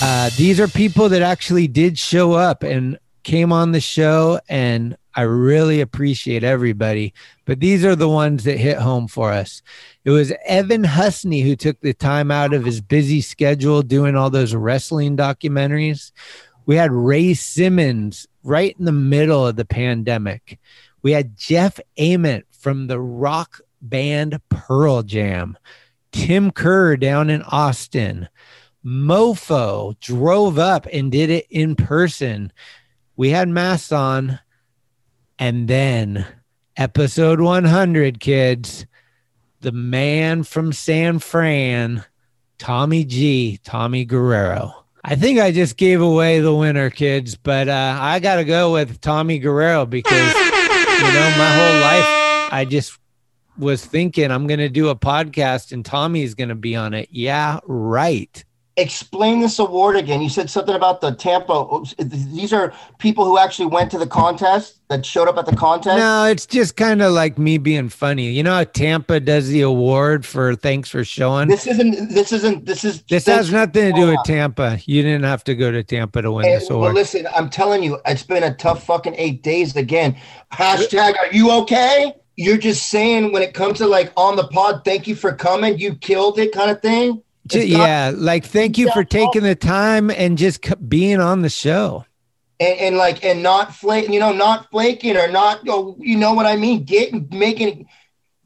Uh, 0.00 0.30
these 0.36 0.60
are 0.60 0.68
people 0.68 1.08
that 1.08 1.22
actually 1.22 1.66
did 1.66 1.98
show 1.98 2.34
up 2.34 2.62
and 2.62 3.00
came 3.22 3.52
on 3.52 3.72
the 3.72 3.80
show, 3.80 4.40
and 4.48 4.96
I 5.14 5.22
really 5.22 5.80
appreciate 5.80 6.44
everybody. 6.44 7.12
But 7.44 7.60
these 7.60 7.84
are 7.84 7.96
the 7.96 8.08
ones 8.08 8.44
that 8.44 8.58
hit 8.58 8.78
home 8.78 9.08
for 9.08 9.32
us. 9.32 9.62
It 10.04 10.10
was 10.10 10.32
Evan 10.46 10.84
Husney 10.84 11.42
who 11.42 11.56
took 11.56 11.80
the 11.80 11.94
time 11.94 12.30
out 12.30 12.54
of 12.54 12.64
his 12.64 12.80
busy 12.80 13.20
schedule 13.20 13.82
doing 13.82 14.16
all 14.16 14.30
those 14.30 14.54
wrestling 14.54 15.16
documentaries. 15.16 16.12
We 16.66 16.76
had 16.76 16.92
Ray 16.92 17.34
Simmons 17.34 18.28
right 18.44 18.76
in 18.78 18.84
the 18.84 18.92
middle 18.92 19.46
of 19.46 19.56
the 19.56 19.64
pandemic. 19.64 20.58
We 21.02 21.12
had 21.12 21.36
Jeff 21.36 21.80
Ament 21.96 22.46
from 22.50 22.86
the 22.86 23.00
rock 23.00 23.60
band 23.82 24.40
Pearl 24.48 25.02
Jam, 25.02 25.58
Tim 26.12 26.50
Kerr 26.50 26.96
down 26.96 27.30
in 27.30 27.42
Austin. 27.42 28.28
Mofo 28.84 29.98
drove 30.00 30.58
up 30.58 30.86
and 30.92 31.12
did 31.12 31.30
it 31.30 31.46
in 31.50 31.76
person. 31.76 32.52
We 33.16 33.30
had 33.30 33.48
masks 33.48 33.92
on. 33.92 34.40
And 35.38 35.68
then 35.68 36.26
episode 36.76 37.40
100, 37.40 38.20
kids, 38.20 38.86
the 39.60 39.72
man 39.72 40.42
from 40.42 40.72
San 40.72 41.18
Fran, 41.18 42.04
Tommy 42.58 43.04
G, 43.04 43.58
Tommy 43.64 44.04
Guerrero. 44.04 44.84
I 45.02 45.16
think 45.16 45.40
I 45.40 45.50
just 45.50 45.78
gave 45.78 46.02
away 46.02 46.40
the 46.40 46.54
winner, 46.54 46.90
kids, 46.90 47.36
but 47.36 47.68
uh, 47.68 47.98
I 47.98 48.18
got 48.18 48.36
to 48.36 48.44
go 48.44 48.72
with 48.72 49.00
Tommy 49.00 49.38
Guerrero 49.38 49.86
because, 49.86 50.34
you 50.34 50.50
know, 50.50 51.34
my 51.38 51.54
whole 51.56 51.80
life 51.80 52.52
I 52.52 52.66
just 52.68 52.98
was 53.56 53.84
thinking 53.84 54.30
I'm 54.30 54.46
going 54.46 54.60
to 54.60 54.68
do 54.68 54.88
a 54.88 54.96
podcast 54.96 55.72
and 55.72 55.84
Tommy's 55.84 56.34
going 56.34 56.48
to 56.48 56.54
be 56.54 56.76
on 56.76 56.94
it. 56.94 57.08
Yeah, 57.10 57.60
right 57.64 58.44
explain 58.80 59.40
this 59.40 59.58
award 59.58 59.96
again. 59.96 60.22
You 60.22 60.28
said 60.28 60.50
something 60.50 60.74
about 60.74 61.00
the 61.00 61.12
Tampa. 61.12 61.82
These 61.98 62.52
are 62.52 62.72
people 62.98 63.24
who 63.24 63.38
actually 63.38 63.66
went 63.66 63.90
to 63.90 63.98
the 63.98 64.06
contest 64.06 64.80
that 64.88 65.06
showed 65.06 65.28
up 65.28 65.38
at 65.38 65.46
the 65.46 65.54
contest. 65.54 65.98
No, 65.98 66.24
it's 66.24 66.46
just 66.46 66.76
kind 66.76 67.02
of 67.02 67.12
like 67.12 67.38
me 67.38 67.58
being 67.58 67.88
funny. 67.88 68.30
You 68.30 68.42
know 68.42 68.54
how 68.54 68.64
Tampa 68.64 69.20
does 69.20 69.48
the 69.48 69.60
award 69.60 70.26
for 70.26 70.54
thanks 70.54 70.88
for 70.88 71.04
showing. 71.04 71.48
This 71.48 71.66
isn't. 71.66 72.10
This 72.10 72.32
isn't. 72.32 72.66
This 72.66 72.84
is. 72.84 73.02
This, 73.02 73.26
has 73.26 73.52
nothing 73.52 73.92
to 73.92 74.00
do 74.00 74.08
with 74.08 74.20
Tampa. 74.24 74.78
You 74.84 75.02
didn't 75.02 75.24
have 75.24 75.44
to 75.44 75.54
go 75.54 75.70
to 75.70 75.82
Tampa 75.82 76.22
to 76.22 76.32
win 76.32 76.46
and, 76.46 76.60
this 76.60 76.70
award. 76.70 76.86
Well, 76.86 76.94
listen, 76.94 77.26
I'm 77.34 77.50
telling 77.50 77.82
you, 77.82 77.98
it's 78.06 78.22
been 78.22 78.42
a 78.42 78.54
tough 78.54 78.84
fucking 78.84 79.14
eight 79.16 79.42
days 79.42 79.76
again. 79.76 80.16
Hashtag, 80.52 81.18
are 81.18 81.32
you 81.32 81.50
okay? 81.62 82.14
You're 82.36 82.58
just 82.58 82.88
saying 82.88 83.32
when 83.32 83.42
it 83.42 83.52
comes 83.54 83.78
to 83.78 83.86
like 83.86 84.12
on 84.16 84.36
the 84.36 84.48
pod, 84.48 84.82
thank 84.84 85.06
you 85.06 85.14
for 85.14 85.34
coming. 85.34 85.78
You 85.78 85.94
killed 85.94 86.38
it, 86.38 86.52
kind 86.52 86.70
of 86.70 86.80
thing 86.80 87.22
yeah, 87.54 88.12
like 88.14 88.44
thank 88.44 88.78
you 88.78 88.90
for 88.92 89.04
taking 89.04 89.42
the 89.42 89.54
time 89.54 90.10
and 90.10 90.38
just 90.38 90.60
being 90.88 91.20
on 91.20 91.42
the 91.42 91.48
show. 91.48 92.04
And, 92.58 92.78
and 92.78 92.96
like 92.96 93.24
and 93.24 93.42
not 93.42 93.74
flake, 93.74 94.08
you 94.08 94.20
know, 94.20 94.32
not 94.32 94.70
flaking 94.70 95.16
or 95.16 95.28
not. 95.28 95.60
Oh, 95.68 95.96
you 95.98 96.16
know 96.16 96.34
what 96.34 96.46
I 96.46 96.56
mean? 96.56 96.84
Getting 96.84 97.28
making. 97.30 97.88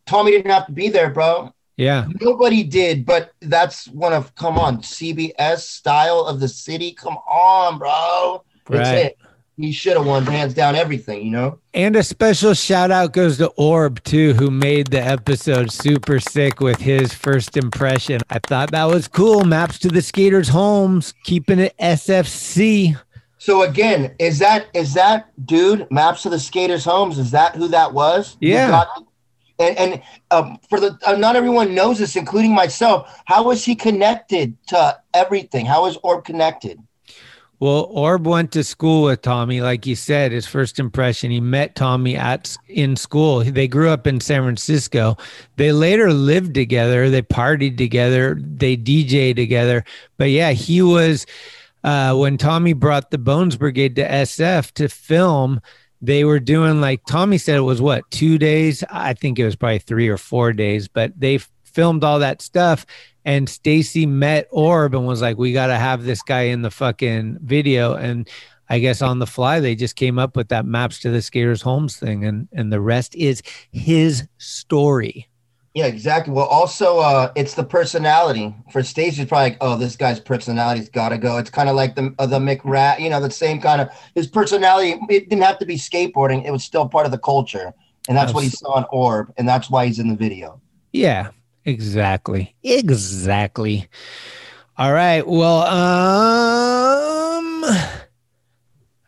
Tommy 0.06 0.32
didn't 0.32 0.50
have 0.50 0.66
to 0.66 0.72
be 0.72 0.88
there, 0.88 1.10
bro. 1.10 1.52
Yeah, 1.76 2.06
nobody 2.20 2.62
did. 2.62 3.04
But 3.04 3.32
that's 3.40 3.88
one 3.88 4.12
of 4.12 4.34
come 4.34 4.58
on 4.58 4.78
CBS 4.78 5.60
style 5.60 6.20
of 6.20 6.40
the 6.40 6.48
city. 6.48 6.92
Come 6.92 7.16
on, 7.28 7.78
bro. 7.78 8.44
That's 8.66 8.88
right. 8.88 9.06
it 9.06 9.18
he 9.56 9.72
should 9.72 9.96
have 9.96 10.06
won 10.06 10.26
hands 10.26 10.54
down 10.54 10.74
everything, 10.74 11.24
you 11.24 11.30
know. 11.30 11.58
And 11.72 11.94
a 11.96 12.02
special 12.02 12.54
shout 12.54 12.90
out 12.90 13.12
goes 13.12 13.38
to 13.38 13.48
Orb 13.50 14.02
too, 14.04 14.34
who 14.34 14.50
made 14.50 14.88
the 14.88 15.00
episode 15.00 15.70
super 15.70 16.18
sick 16.18 16.60
with 16.60 16.80
his 16.80 17.12
first 17.12 17.56
impression. 17.56 18.20
I 18.30 18.40
thought 18.46 18.72
that 18.72 18.84
was 18.84 19.06
cool. 19.06 19.44
Maps 19.44 19.78
to 19.80 19.88
the 19.88 20.02
skaters' 20.02 20.48
homes, 20.48 21.14
keeping 21.24 21.60
it 21.60 21.74
SFC. 21.78 22.98
So 23.38 23.62
again, 23.62 24.14
is 24.18 24.38
that 24.38 24.66
is 24.74 24.94
that 24.94 25.28
dude 25.46 25.86
Maps 25.90 26.22
to 26.22 26.30
the 26.30 26.40
skaters' 26.40 26.84
homes? 26.84 27.18
Is 27.18 27.30
that 27.32 27.54
who 27.54 27.68
that 27.68 27.92
was? 27.92 28.36
Yeah. 28.40 28.84
and 29.58 29.76
and 29.78 30.02
um, 30.30 30.58
for 30.68 30.80
the 30.80 30.98
uh, 31.06 31.14
not 31.16 31.36
everyone 31.36 31.74
knows 31.74 31.98
this, 31.98 32.16
including 32.16 32.54
myself. 32.54 33.22
How 33.26 33.44
was 33.44 33.64
he 33.64 33.74
connected 33.76 34.56
to 34.68 34.98
everything? 35.12 35.66
How 35.66 35.82
was 35.82 35.96
Orb 36.02 36.24
connected? 36.24 36.80
Well, 37.64 37.88
Orb 37.88 38.26
went 38.26 38.52
to 38.52 38.62
school 38.62 39.04
with 39.04 39.22
Tommy, 39.22 39.62
like 39.62 39.86
you 39.86 39.96
said. 39.96 40.32
His 40.32 40.46
first 40.46 40.78
impression, 40.78 41.30
he 41.30 41.40
met 41.40 41.74
Tommy 41.74 42.14
at 42.14 42.54
in 42.68 42.94
school. 42.94 43.42
They 43.42 43.68
grew 43.68 43.88
up 43.88 44.06
in 44.06 44.20
San 44.20 44.42
Francisco. 44.42 45.16
They 45.56 45.72
later 45.72 46.12
lived 46.12 46.52
together. 46.52 47.08
They 47.08 47.22
partied 47.22 47.78
together. 47.78 48.38
They 48.38 48.76
DJ 48.76 49.34
together. 49.34 49.82
But 50.18 50.28
yeah, 50.28 50.50
he 50.50 50.82
was 50.82 51.24
uh, 51.84 52.14
when 52.14 52.36
Tommy 52.36 52.74
brought 52.74 53.10
the 53.10 53.16
Bones 53.16 53.56
Brigade 53.56 53.96
to 53.96 54.06
SF 54.06 54.72
to 54.72 54.90
film. 54.90 55.62
They 56.02 56.24
were 56.24 56.40
doing 56.40 56.82
like 56.82 57.06
Tommy 57.06 57.38
said 57.38 57.56
it 57.56 57.60
was 57.60 57.80
what 57.80 58.04
two 58.10 58.36
days. 58.36 58.84
I 58.90 59.14
think 59.14 59.38
it 59.38 59.44
was 59.46 59.56
probably 59.56 59.78
three 59.78 60.10
or 60.10 60.18
four 60.18 60.52
days, 60.52 60.86
but 60.86 61.18
they 61.18 61.38
filmed 61.62 62.04
all 62.04 62.18
that 62.18 62.42
stuff 62.42 62.84
and 63.24 63.48
Stacy 63.48 64.06
met 64.06 64.48
Orb 64.50 64.94
and 64.94 65.06
was 65.06 65.22
like, 65.22 65.38
"We 65.38 65.52
got 65.52 65.68
to 65.68 65.76
have 65.76 66.04
this 66.04 66.22
guy 66.22 66.42
in 66.42 66.62
the 66.62 66.70
fucking 66.70 67.38
video." 67.42 67.94
And 67.94 68.28
I 68.68 68.78
guess 68.78 69.02
on 69.02 69.18
the 69.18 69.26
fly, 69.26 69.60
they 69.60 69.74
just 69.74 69.96
came 69.96 70.18
up 70.18 70.36
with 70.36 70.48
that 70.48 70.66
maps 70.66 71.00
to 71.00 71.10
the 71.10 71.22
skaters' 71.22 71.62
homes 71.62 71.96
thing, 71.96 72.24
and 72.24 72.48
and 72.52 72.72
the 72.72 72.80
rest 72.80 73.14
is 73.14 73.42
his 73.72 74.26
story. 74.38 75.28
Yeah, 75.74 75.86
exactly. 75.86 76.32
Well, 76.32 76.46
also, 76.46 76.98
uh, 76.98 77.32
it's 77.34 77.54
the 77.54 77.64
personality 77.64 78.54
for 78.70 78.80
Stacy. 78.84 79.22
It's 79.22 79.28
probably 79.28 79.50
like, 79.50 79.58
oh, 79.60 79.76
this 79.76 79.96
guy's 79.96 80.20
personality's 80.20 80.88
got 80.88 81.08
to 81.08 81.18
go. 81.18 81.36
It's 81.36 81.50
kind 81.50 81.68
of 81.68 81.74
like 81.74 81.96
the 81.96 82.14
uh, 82.20 82.26
the 82.26 82.38
McRad, 82.38 83.00
you 83.00 83.10
know, 83.10 83.20
the 83.20 83.30
same 83.30 83.60
kind 83.60 83.80
of 83.80 83.88
his 84.14 84.28
personality. 84.28 85.00
It 85.08 85.28
didn't 85.28 85.42
have 85.42 85.58
to 85.58 85.66
be 85.66 85.76
skateboarding; 85.76 86.46
it 86.46 86.52
was 86.52 86.62
still 86.62 86.88
part 86.88 87.06
of 87.06 87.12
the 87.12 87.18
culture, 87.18 87.74
and 88.08 88.16
that's 88.16 88.32
what 88.32 88.44
he 88.44 88.50
saw 88.50 88.78
in 88.78 88.84
Orb, 88.92 89.32
and 89.36 89.48
that's 89.48 89.68
why 89.68 89.86
he's 89.86 89.98
in 89.98 90.08
the 90.08 90.14
video. 90.14 90.60
Yeah, 90.92 91.30
Exactly. 91.64 92.54
Exactly. 92.62 93.88
All 94.76 94.92
right. 94.92 95.26
Well, 95.26 95.62
um 95.62 97.64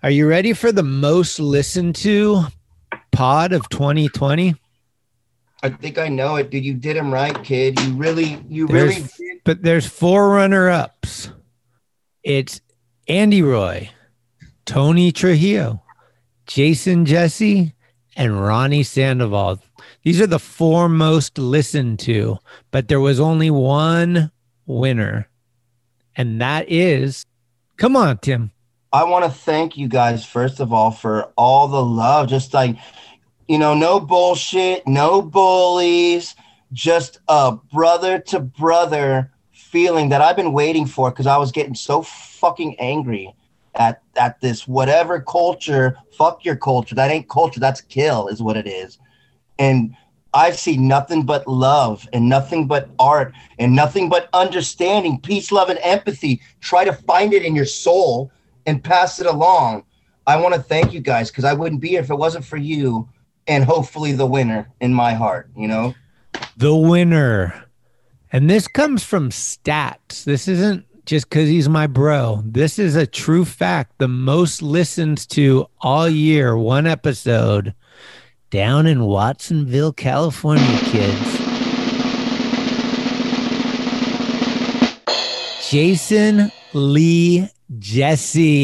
are 0.02 0.10
you 0.10 0.28
ready 0.28 0.52
for 0.52 0.70
the 0.70 0.84
most 0.84 1.40
listened 1.40 1.96
to 1.96 2.44
pod 3.10 3.52
of 3.52 3.68
2020? 3.70 4.54
I 5.62 5.70
think 5.70 5.98
I 5.98 6.08
know 6.08 6.36
it, 6.36 6.50
dude. 6.50 6.64
You 6.64 6.74
did 6.74 6.96
him 6.96 7.12
right, 7.12 7.42
kid. 7.42 7.80
You 7.80 7.94
really, 7.94 8.40
you 8.48 8.68
there's, 8.68 8.96
really 8.96 9.08
did. 9.18 9.40
But 9.42 9.62
there's 9.62 9.86
four 9.86 10.30
runner 10.30 10.68
ups. 10.68 11.30
It's 12.22 12.60
Andy 13.08 13.42
Roy, 13.42 13.90
Tony 14.64 15.10
Trujillo, 15.10 15.82
Jason 16.46 17.04
Jessee, 17.04 17.74
and 18.14 18.40
Ronnie 18.40 18.84
Sandoval. 18.84 19.60
These 20.06 20.20
are 20.20 20.28
the 20.28 20.38
four 20.38 20.88
most 20.88 21.36
listened 21.36 21.98
to, 21.98 22.38
but 22.70 22.86
there 22.86 23.00
was 23.00 23.18
only 23.18 23.50
one 23.50 24.30
winner. 24.64 25.28
And 26.14 26.40
that 26.40 26.70
is, 26.70 27.26
come 27.76 27.96
on, 27.96 28.18
Tim. 28.18 28.52
I 28.92 29.02
want 29.02 29.24
to 29.24 29.30
thank 29.32 29.76
you 29.76 29.88
guys, 29.88 30.24
first 30.24 30.60
of 30.60 30.72
all, 30.72 30.92
for 30.92 31.32
all 31.36 31.66
the 31.66 31.82
love. 31.82 32.28
Just 32.28 32.54
like, 32.54 32.76
you 33.48 33.58
know, 33.58 33.74
no 33.74 33.98
bullshit, 33.98 34.86
no 34.86 35.20
bullies, 35.20 36.36
just 36.72 37.18
a 37.26 37.56
brother 37.72 38.20
to 38.28 38.38
brother 38.38 39.32
feeling 39.50 40.10
that 40.10 40.20
I've 40.20 40.36
been 40.36 40.52
waiting 40.52 40.86
for 40.86 41.10
because 41.10 41.26
I 41.26 41.36
was 41.36 41.50
getting 41.50 41.74
so 41.74 42.02
fucking 42.02 42.78
angry 42.78 43.34
at 43.74 44.02
at 44.14 44.40
this 44.40 44.68
whatever 44.68 45.20
culture. 45.20 45.98
Fuck 46.16 46.44
your 46.44 46.54
culture. 46.54 46.94
That 46.94 47.10
ain't 47.10 47.28
culture. 47.28 47.58
That's 47.58 47.80
kill, 47.80 48.28
is 48.28 48.40
what 48.40 48.56
it 48.56 48.68
is 48.68 48.98
and 49.58 49.96
I 50.34 50.50
see 50.50 50.76
nothing 50.76 51.24
but 51.24 51.46
love 51.48 52.06
and 52.12 52.28
nothing 52.28 52.66
but 52.66 52.90
art 52.98 53.32
and 53.58 53.74
nothing 53.74 54.10
but 54.10 54.28
understanding, 54.34 55.18
peace, 55.20 55.50
love, 55.50 55.70
and 55.70 55.78
empathy. 55.82 56.42
Try 56.60 56.84
to 56.84 56.92
find 56.92 57.32
it 57.32 57.42
in 57.42 57.56
your 57.56 57.64
soul 57.64 58.30
and 58.66 58.84
pass 58.84 59.18
it 59.18 59.26
along. 59.26 59.84
I 60.26 60.36
want 60.36 60.54
to 60.54 60.60
thank 60.60 60.92
you 60.92 61.00
guys 61.00 61.30
because 61.30 61.44
I 61.44 61.54
wouldn't 61.54 61.80
be 61.80 61.88
here 61.88 62.00
if 62.00 62.10
it 62.10 62.16
wasn't 62.16 62.44
for 62.44 62.58
you 62.58 63.08
and 63.46 63.64
hopefully 63.64 64.12
the 64.12 64.26
winner 64.26 64.68
in 64.80 64.92
my 64.92 65.14
heart, 65.14 65.48
you 65.56 65.68
know? 65.68 65.94
The 66.56 66.74
winner. 66.74 67.64
And 68.32 68.50
this 68.50 68.68
comes 68.68 69.04
from 69.04 69.30
stats. 69.30 70.24
This 70.24 70.48
isn't 70.48 70.84
just 71.06 71.30
because 71.30 71.48
he's 71.48 71.68
my 71.68 71.86
bro. 71.86 72.42
This 72.44 72.78
is 72.78 72.96
a 72.96 73.06
true 73.06 73.44
fact. 73.44 73.98
The 73.98 74.08
most 74.08 74.60
listens 74.60 75.26
to 75.28 75.66
all 75.80 76.08
year, 76.08 76.58
one 76.58 76.86
episode 76.86 77.72
down 78.50 78.86
in 78.86 79.04
Watsonville, 79.04 79.92
California, 79.92 80.78
kids. 80.84 81.40
Jason 85.68 86.52
Lee 86.72 87.48
Jessee. 87.78 88.62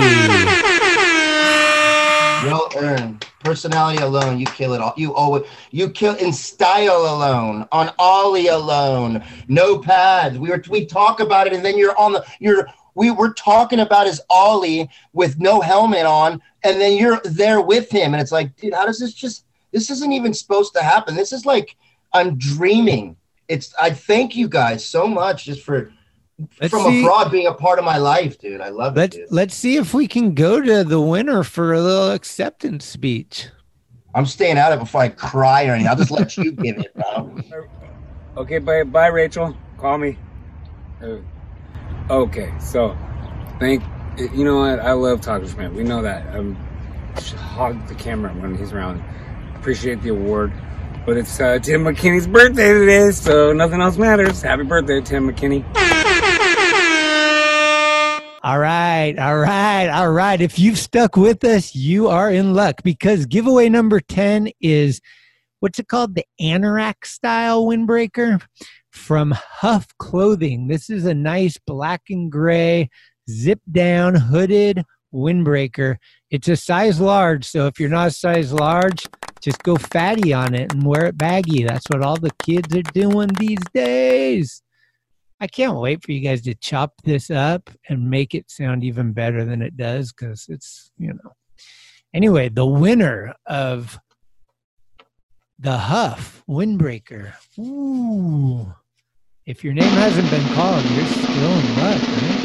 Well 2.44 2.68
earned. 2.76 3.26
Personality 3.40 4.00
alone, 4.00 4.38
you 4.38 4.46
kill 4.46 4.72
it 4.72 4.80
all. 4.80 4.94
You 4.96 5.12
always 5.14 5.42
you 5.72 5.90
kill 5.90 6.14
in 6.14 6.32
style 6.32 7.02
alone, 7.02 7.66
on 7.72 7.90
Ollie 7.98 8.46
alone, 8.46 9.24
no 9.48 9.78
pads. 9.78 10.38
We 10.38 10.50
were 10.50 10.62
we 10.70 10.86
talk 10.86 11.18
about 11.18 11.48
it, 11.48 11.52
and 11.52 11.64
then 11.64 11.76
you're 11.76 11.98
on 11.98 12.12
the 12.12 12.24
you're 12.38 12.68
we 12.94 13.10
were 13.10 13.32
talking 13.32 13.80
about 13.80 14.06
his 14.06 14.20
Ollie 14.30 14.88
with 15.12 15.40
no 15.40 15.60
helmet 15.60 16.06
on, 16.06 16.40
and 16.62 16.80
then 16.80 16.96
you're 16.96 17.20
there 17.24 17.60
with 17.60 17.90
him, 17.90 18.14
and 18.14 18.22
it's 18.22 18.30
like, 18.30 18.54
dude, 18.56 18.74
how 18.74 18.86
does 18.86 19.00
this 19.00 19.12
just 19.12 19.44
this 19.72 19.90
isn't 19.90 20.12
even 20.12 20.32
supposed 20.34 20.74
to 20.74 20.82
happen. 20.82 21.14
This 21.14 21.32
is 21.32 21.44
like 21.46 21.76
I'm 22.12 22.36
dreaming. 22.38 23.16
It's 23.48 23.74
I 23.80 23.90
thank 23.90 24.36
you 24.36 24.48
guys 24.48 24.84
so 24.84 25.06
much 25.06 25.44
just 25.44 25.62
for 25.62 25.92
Let's 26.60 26.72
from 26.72 26.84
see- 26.90 27.00
abroad 27.02 27.30
being 27.30 27.46
a 27.46 27.54
part 27.54 27.78
of 27.78 27.84
my 27.84 27.98
life, 27.98 28.38
dude. 28.38 28.60
I 28.60 28.70
love 28.70 28.96
it. 28.96 29.00
Let's 29.00 29.16
Dude. 29.16 29.26
let's 29.30 29.54
see 29.54 29.76
if 29.76 29.94
we 29.94 30.06
can 30.08 30.34
go 30.34 30.60
to 30.60 30.84
the 30.84 31.00
winner 31.00 31.42
for 31.42 31.72
a 31.72 31.80
little 31.80 32.10
acceptance 32.12 32.84
speech. 32.84 33.48
I'm 34.14 34.26
staying 34.26 34.58
out 34.58 34.72
of 34.72 34.78
it 34.78 34.82
before 34.82 35.02
I 35.02 35.08
cry 35.08 35.66
or 35.66 35.72
anything. 35.72 35.88
I'll 35.88 35.96
just 35.96 36.10
let 36.10 36.36
you 36.36 36.52
give 36.66 36.78
it, 36.78 36.94
bro. 36.94 37.34
Okay, 38.36 38.58
bye, 38.58 38.82
bye, 38.82 39.06
Rachel. 39.08 39.56
Call 39.78 39.98
me. 39.98 40.18
Uh, 41.02 41.16
okay, 42.10 42.52
so 42.60 42.96
thank 43.58 43.82
you 44.18 44.44
know 44.44 44.58
what 44.58 44.80
I 44.80 44.92
love 44.92 45.20
Talking 45.22 45.46
to 45.46 45.52
Schmidt. 45.52 45.72
We 45.72 45.84
know 45.84 46.02
that. 46.02 46.34
Um, 46.36 46.54
hog 47.36 47.86
the 47.88 47.94
camera 47.94 48.32
when 48.34 48.56
he's 48.56 48.72
around. 48.72 49.02
Appreciate 49.62 50.02
the 50.02 50.08
award, 50.08 50.52
but 51.06 51.16
it's 51.16 51.38
uh, 51.38 51.56
Tim 51.60 51.84
McKenney's 51.84 52.26
birthday 52.26 52.72
today, 52.72 53.12
so 53.12 53.52
nothing 53.52 53.80
else 53.80 53.96
matters. 53.96 54.42
Happy 54.42 54.64
birthday, 54.64 55.00
Tim 55.00 55.30
McKenney. 55.30 55.64
All 58.42 58.58
right, 58.58 59.16
all 59.16 59.38
right, 59.38 59.86
all 59.86 60.10
right. 60.10 60.40
If 60.40 60.58
you've 60.58 60.78
stuck 60.78 61.16
with 61.16 61.44
us, 61.44 61.76
you 61.76 62.08
are 62.08 62.28
in 62.28 62.54
luck 62.54 62.82
because 62.82 63.24
giveaway 63.26 63.68
number 63.68 64.00
10 64.00 64.48
is 64.60 65.00
what's 65.60 65.78
it 65.78 65.86
called? 65.86 66.16
The 66.16 66.24
Anorak 66.40 67.04
style 67.04 67.64
windbreaker 67.64 68.42
from 68.90 69.30
HUF 69.30 69.96
Clothing. 69.98 70.66
This 70.66 70.90
is 70.90 71.06
a 71.06 71.14
nice 71.14 71.56
black 71.64 72.02
and 72.10 72.32
gray 72.32 72.90
zip 73.30 73.60
down 73.70 74.16
hooded 74.16 74.82
windbreaker. 75.14 75.98
It's 76.32 76.48
a 76.48 76.56
size 76.56 77.00
large, 77.00 77.44
so 77.44 77.68
if 77.68 77.78
you're 77.78 77.88
not 77.88 78.08
a 78.08 78.10
size 78.10 78.52
large, 78.52 79.06
just 79.42 79.62
go 79.62 79.76
fatty 79.76 80.32
on 80.32 80.54
it 80.54 80.72
and 80.72 80.84
wear 80.84 81.06
it 81.06 81.18
baggy. 81.18 81.64
That's 81.64 81.86
what 81.90 82.02
all 82.02 82.16
the 82.16 82.32
kids 82.42 82.74
are 82.76 82.82
doing 82.82 83.28
these 83.38 83.58
days. 83.74 84.62
I 85.40 85.48
can't 85.48 85.76
wait 85.76 86.04
for 86.04 86.12
you 86.12 86.20
guys 86.20 86.42
to 86.42 86.54
chop 86.54 86.92
this 87.02 87.28
up 87.28 87.68
and 87.88 88.08
make 88.08 88.32
it 88.34 88.48
sound 88.48 88.84
even 88.84 89.12
better 89.12 89.44
than 89.44 89.60
it 89.60 89.76
does 89.76 90.12
because 90.12 90.46
it's, 90.48 90.92
you 90.96 91.12
know. 91.12 91.32
Anyway, 92.14 92.48
the 92.48 92.66
winner 92.66 93.34
of 93.46 93.98
the 95.58 95.76
HUF 95.76 96.44
Windbreaker. 96.48 97.32
Ooh. 97.58 98.72
If 99.44 99.64
your 99.64 99.74
name 99.74 99.84
hasn't 99.84 100.30
been 100.30 100.54
called, 100.54 100.84
you're 100.84 101.06
still 101.06 101.58
in 101.58 101.76
luck, 101.76 102.02
right? 102.02 102.41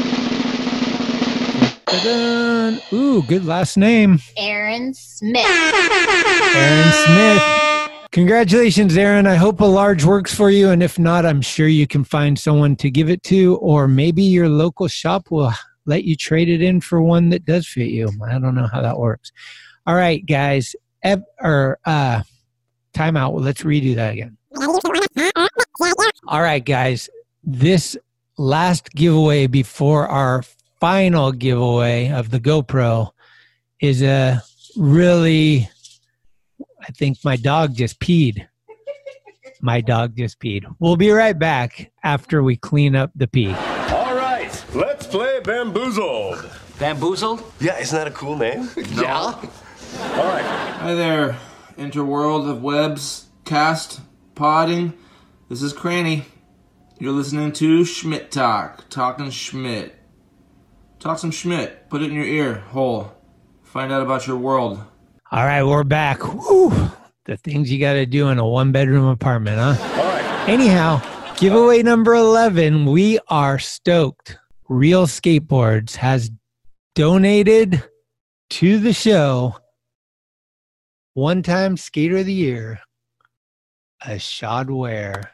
Da-da-dun. 1.88 2.80
Ooh, 2.92 3.22
good 3.22 3.46
last 3.46 3.78
name. 3.78 4.18
Aaron 4.36 4.92
Smith. 4.92 5.46
Aaron 5.46 6.92
Smith. 6.92 7.90
Congratulations, 8.12 8.94
Aaron. 8.98 9.26
I 9.26 9.36
hope 9.36 9.60
a 9.60 9.64
large 9.64 10.04
works 10.04 10.34
for 10.34 10.50
you. 10.50 10.68
And 10.68 10.82
if 10.82 10.98
not, 10.98 11.24
I'm 11.24 11.40
sure 11.40 11.66
you 11.66 11.86
can 11.86 12.04
find 12.04 12.38
someone 12.38 12.76
to 12.76 12.90
give 12.90 13.08
it 13.08 13.22
to, 13.24 13.56
or 13.56 13.88
maybe 13.88 14.22
your 14.22 14.50
local 14.50 14.86
shop 14.86 15.30
will 15.30 15.50
let 15.86 16.04
you 16.04 16.14
trade 16.14 16.50
it 16.50 16.60
in 16.60 16.82
for 16.82 17.00
one 17.00 17.30
that 17.30 17.46
does 17.46 17.66
fit 17.66 17.88
you. 17.88 18.10
I 18.22 18.38
don't 18.38 18.54
know 18.54 18.66
how 18.66 18.82
that 18.82 18.98
works. 18.98 19.32
All 19.86 19.94
right, 19.94 20.24
guys. 20.26 20.76
Ev- 21.02 21.24
or 21.40 21.78
uh, 21.86 22.22
time 22.92 23.16
out. 23.16 23.32
Well, 23.32 23.42
let's 23.42 23.62
redo 23.62 23.94
that 23.94 24.12
again. 24.12 24.36
All 26.26 26.42
right, 26.42 26.64
guys. 26.64 27.08
This 27.44 27.96
last 28.36 28.90
giveaway 28.92 29.46
before 29.46 30.06
our 30.06 30.42
final 30.80 31.32
giveaway 31.32 32.10
of 32.10 32.30
the 32.30 32.40
GoPro 32.40 33.10
is 33.80 34.02
a 34.02 34.42
really 34.76 35.68
I 36.80 36.90
think 36.92 37.18
my 37.24 37.36
dog 37.36 37.74
just 37.74 38.00
peed. 38.00 38.46
My 39.60 39.80
dog 39.80 40.16
just 40.16 40.38
peed. 40.40 40.64
We'll 40.78 40.96
be 40.96 41.10
right 41.10 41.36
back 41.38 41.90
after 42.04 42.42
we 42.42 42.56
clean 42.56 42.94
up 42.94 43.10
the 43.14 43.26
pee. 43.26 43.50
All 43.50 44.14
right, 44.14 44.64
let's 44.74 45.06
play 45.06 45.40
Bamboozled. 45.40 46.48
Bamboozled? 46.78 47.42
Yeah, 47.60 47.78
isn't 47.78 47.96
that 47.96 48.06
a 48.06 48.12
cool 48.12 48.36
name? 48.36 48.70
Yeah. 48.92 49.14
All 49.14 50.24
right. 50.24 50.44
Hi 50.44 50.94
there, 50.94 51.36
interworld 51.76 52.48
of 52.48 52.62
webs, 52.62 53.26
cast, 53.44 54.00
podding. 54.34 54.92
This 55.48 55.62
is 55.62 55.72
Cranny. 55.72 56.26
You're 57.00 57.12
listening 57.12 57.52
to 57.52 57.84
Schmidt 57.84 58.30
Talk, 58.30 58.88
talking 58.90 59.30
Schmidt. 59.30 59.97
Talk 60.98 61.20
some 61.20 61.30
Schmidt. 61.30 61.88
Put 61.90 62.02
it 62.02 62.06
in 62.06 62.14
your 62.14 62.24
ear 62.24 62.54
hole. 62.54 63.12
Find 63.62 63.92
out 63.92 64.02
about 64.02 64.26
your 64.26 64.36
world. 64.36 64.82
All 65.30 65.44
right, 65.44 65.62
we're 65.62 65.84
back. 65.84 66.26
Woo, 66.26 66.70
the 67.24 67.36
things 67.36 67.70
you 67.70 67.78
got 67.78 67.92
to 67.92 68.04
do 68.04 68.28
in 68.28 68.38
a 68.38 68.46
one 68.46 68.72
bedroom 68.72 69.04
apartment, 69.04 69.58
huh? 69.58 70.44
Anyhow, 70.48 71.00
giveaway 71.36 71.84
number 71.84 72.14
11. 72.14 72.86
We 72.86 73.20
are 73.28 73.60
stoked. 73.60 74.38
Real 74.68 75.06
Skateboards 75.06 75.94
has 75.94 76.32
donated 76.96 77.84
to 78.50 78.78
the 78.80 78.92
show 78.92 79.54
one 81.14 81.44
time 81.44 81.76
skater 81.76 82.16
of 82.16 82.26
the 82.26 82.32
year, 82.32 82.80
Ishod 84.04 84.68
Wair. 84.68 85.30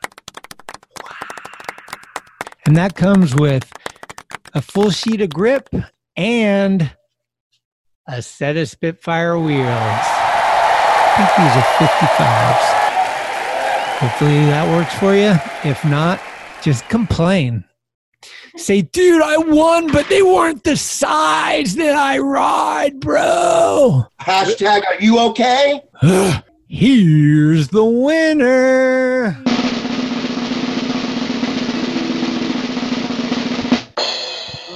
And 2.67 2.77
that 2.77 2.97
comes 2.97 3.35
with 3.35 3.73
a 4.55 4.63
full 4.63 4.91
sheet 4.91 5.21
of 5.21 5.31
grip 5.31 5.69
and 6.17 6.93
a 8.07 8.23
set 8.23 8.57
of 8.57 8.69
Spitfire 8.69 9.39
wheels. 9.39 9.67
I 9.67 11.15
think 11.17 11.31
these 11.39 11.57
are 11.57 11.69
55s. 12.39 12.85
Hopefully 13.99 14.47
that 14.47 14.69
works 14.69 14.95
for 14.95 15.15
you. 15.15 15.35
If 15.69 15.85
not, 15.85 16.21
just 16.63 16.89
complain. 16.89 17.65
Say, 18.57 18.83
dude, 18.83 19.23
I 19.23 19.37
won, 19.39 19.91
but 19.91 20.09
they 20.09 20.23
weren't 20.23 20.63
the 20.63 20.77
size 20.77 21.75
that 21.75 21.97
I 21.97 22.19
ride, 22.19 23.01
bro. 23.01 24.05
Hashtag, 24.21 24.87
are 24.87 25.01
you 25.01 25.19
okay? 25.31 25.83
Here's 26.69 27.69
the 27.69 27.85
winner. 27.85 29.43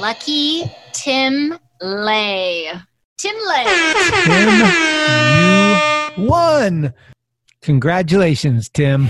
Lucky 0.01 0.65
Tim 0.93 1.59
Lay. 1.81 2.71
Tim 3.19 3.35
Lay. 3.49 3.65
Tim, 4.25 4.49
you 6.19 6.29
won. 6.29 6.95
Congratulations, 7.63 8.69
Tim. 8.69 9.09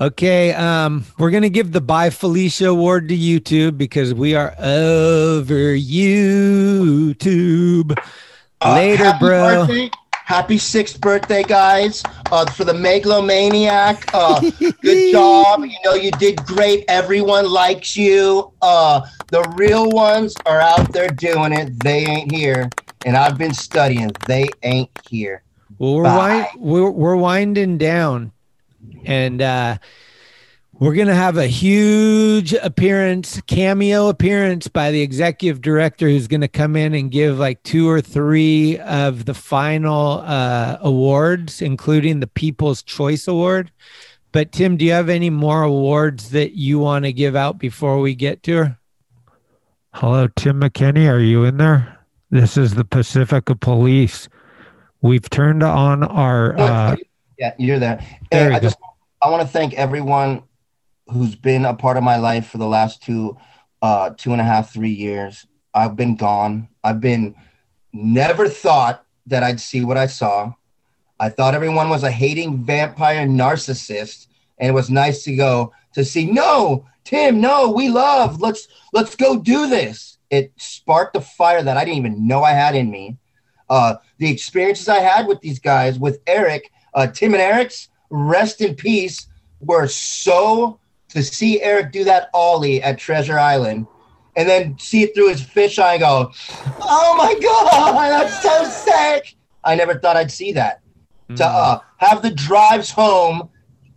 Okay, 0.00 0.52
um, 0.54 1.04
we're 1.18 1.30
gonna 1.30 1.48
give 1.48 1.70
the 1.72 1.80
Bye 1.80 2.10
Felicia 2.10 2.66
Award 2.68 3.08
to 3.08 3.16
YouTube 3.16 3.78
because 3.78 4.12
we 4.12 4.34
are 4.34 4.54
over 4.58 5.54
YouTube. 5.76 7.16
Later, 8.64 9.04
Uh, 9.04 9.12
happy 9.12 9.18
bro. 9.18 9.66
birthday. 9.66 9.90
Happy 10.24 10.56
sixth 10.56 11.00
birthday, 11.02 11.42
guys! 11.42 12.02
Uh, 12.32 12.46
for 12.52 12.64
the 12.64 12.72
Megalomaniac, 12.72 14.08
uh, 14.14 14.40
good 14.80 15.12
job. 15.12 15.60
You 15.64 15.76
know 15.84 15.92
you 15.94 16.10
did 16.12 16.42
great. 16.46 16.84
Everyone 16.88 17.46
likes 17.46 17.94
you. 17.94 18.50
Uh, 18.62 19.02
the 19.28 19.42
real 19.56 19.90
ones 19.90 20.34
are 20.46 20.60
out 20.60 20.90
there 20.92 21.08
doing 21.08 21.52
it. 21.52 21.78
They 21.84 22.06
ain't 22.06 22.32
here. 22.32 22.70
and 23.04 23.16
I've 23.18 23.36
been 23.36 23.52
studying. 23.52 24.12
They 24.26 24.48
ain't 24.62 24.90
here. 25.10 25.42
Well, 25.78 25.94
we're, 25.96 26.02
wind, 26.04 26.46
we're 26.56 26.90
we're 26.90 27.16
winding 27.16 27.76
down, 27.76 28.32
and 29.04 29.42
uh, 29.42 29.76
we're 30.80 30.94
gonna 30.94 31.14
have 31.14 31.36
a 31.36 31.46
huge 31.46 32.52
appearance, 32.54 33.40
cameo 33.46 34.08
appearance 34.08 34.68
by 34.68 34.90
the 34.90 35.00
executive 35.02 35.60
director, 35.60 36.08
who's 36.08 36.26
gonna 36.26 36.48
come 36.48 36.76
in 36.76 36.94
and 36.94 37.10
give 37.10 37.38
like 37.38 37.62
two 37.62 37.88
or 37.88 38.00
three 38.00 38.78
of 38.80 39.24
the 39.24 39.34
final 39.34 40.22
uh, 40.24 40.78
awards, 40.80 41.62
including 41.62 42.20
the 42.20 42.26
People's 42.26 42.82
Choice 42.82 43.28
Award. 43.28 43.70
But 44.32 44.50
Tim, 44.50 44.76
do 44.76 44.84
you 44.84 44.92
have 44.92 45.08
any 45.08 45.30
more 45.30 45.62
awards 45.62 46.30
that 46.30 46.56
you 46.56 46.80
want 46.80 47.04
to 47.04 47.12
give 47.12 47.36
out 47.36 47.58
before 47.58 48.00
we 48.00 48.14
get 48.16 48.42
to 48.44 48.56
her? 48.56 48.78
Hello, 49.92 50.26
Tim 50.34 50.60
McKenney. 50.60 51.08
Are 51.08 51.20
you 51.20 51.44
in 51.44 51.56
there? 51.56 52.00
This 52.30 52.56
is 52.56 52.74
the 52.74 52.84
Pacifica 52.84 53.54
Police. 53.54 54.28
We've 55.02 55.28
turned 55.30 55.62
on 55.62 56.02
our. 56.02 56.58
Uh, 56.58 56.96
Yeah, 57.38 57.54
you're 57.58 57.78
there. 57.78 58.04
There 58.32 58.50
Hey, 58.50 58.56
I 58.56 58.58
go. 58.58 58.66
just 58.66 58.78
I 59.22 59.30
want 59.30 59.42
to 59.42 59.48
thank 59.48 59.74
everyone 59.74 60.42
who's 61.08 61.34
been 61.34 61.64
a 61.64 61.74
part 61.74 61.96
of 61.96 62.02
my 62.02 62.16
life 62.16 62.48
for 62.48 62.58
the 62.58 62.66
last 62.66 63.02
two, 63.02 63.36
uh, 63.82 64.10
two 64.16 64.32
and 64.32 64.40
a 64.40 64.44
half, 64.44 64.72
three 64.72 64.90
years. 64.92 65.46
I've 65.74 65.96
been 65.96 66.16
gone. 66.16 66.68
I've 66.82 67.00
been 67.00 67.34
never 67.92 68.48
thought 68.48 69.04
that 69.26 69.42
I'd 69.42 69.60
see 69.60 69.84
what 69.84 69.96
I 69.96 70.06
saw. 70.06 70.52
I 71.18 71.28
thought 71.28 71.54
everyone 71.54 71.88
was 71.88 72.02
a 72.02 72.10
hating 72.10 72.64
vampire 72.64 73.26
narcissist, 73.26 74.26
and 74.58 74.68
it 74.68 74.72
was 74.72 74.90
nice 74.90 75.24
to 75.24 75.36
go 75.36 75.72
to 75.94 76.04
see. 76.04 76.30
No, 76.30 76.86
Tim, 77.04 77.40
no, 77.40 77.70
we 77.70 77.88
love. 77.88 78.40
Let's 78.40 78.68
let's 78.92 79.14
go 79.14 79.38
do 79.38 79.68
this. 79.68 80.18
It 80.30 80.52
sparked 80.56 81.16
a 81.16 81.20
fire 81.20 81.62
that 81.62 81.76
I 81.76 81.84
didn't 81.84 81.98
even 81.98 82.26
know 82.26 82.42
I 82.42 82.52
had 82.52 82.74
in 82.74 82.90
me. 82.90 83.16
Uh, 83.68 83.96
the 84.18 84.30
experiences 84.30 84.88
I 84.88 84.98
had 84.98 85.26
with 85.26 85.40
these 85.40 85.58
guys, 85.58 85.98
with 85.98 86.20
Eric, 86.26 86.70
uh, 86.94 87.06
Tim 87.06 87.34
and 87.34 87.42
Eric's, 87.42 87.88
rest 88.10 88.60
in 88.60 88.74
peace, 88.74 89.28
were 89.60 89.86
so 89.86 90.80
to 91.14 91.22
see 91.22 91.62
Eric 91.62 91.92
do 91.92 92.04
that 92.04 92.28
ollie 92.34 92.82
at 92.82 92.98
Treasure 92.98 93.38
Island 93.38 93.86
and 94.36 94.48
then 94.48 94.76
see 94.78 95.02
it 95.02 95.14
through 95.14 95.28
his 95.28 95.40
fisheye 95.40 95.92
and 95.92 96.00
go, 96.00 96.32
oh 96.82 97.14
my 97.16 97.34
God, 97.40 97.94
that's 98.10 98.42
so 98.42 98.64
sick. 98.64 99.36
I 99.62 99.74
never 99.76 99.98
thought 99.98 100.16
I'd 100.16 100.30
see 100.30 100.52
that. 100.52 100.80
To 101.36 101.46
uh, 101.46 101.80
have 101.96 102.20
the 102.20 102.30
drives 102.30 102.90
home 102.90 103.48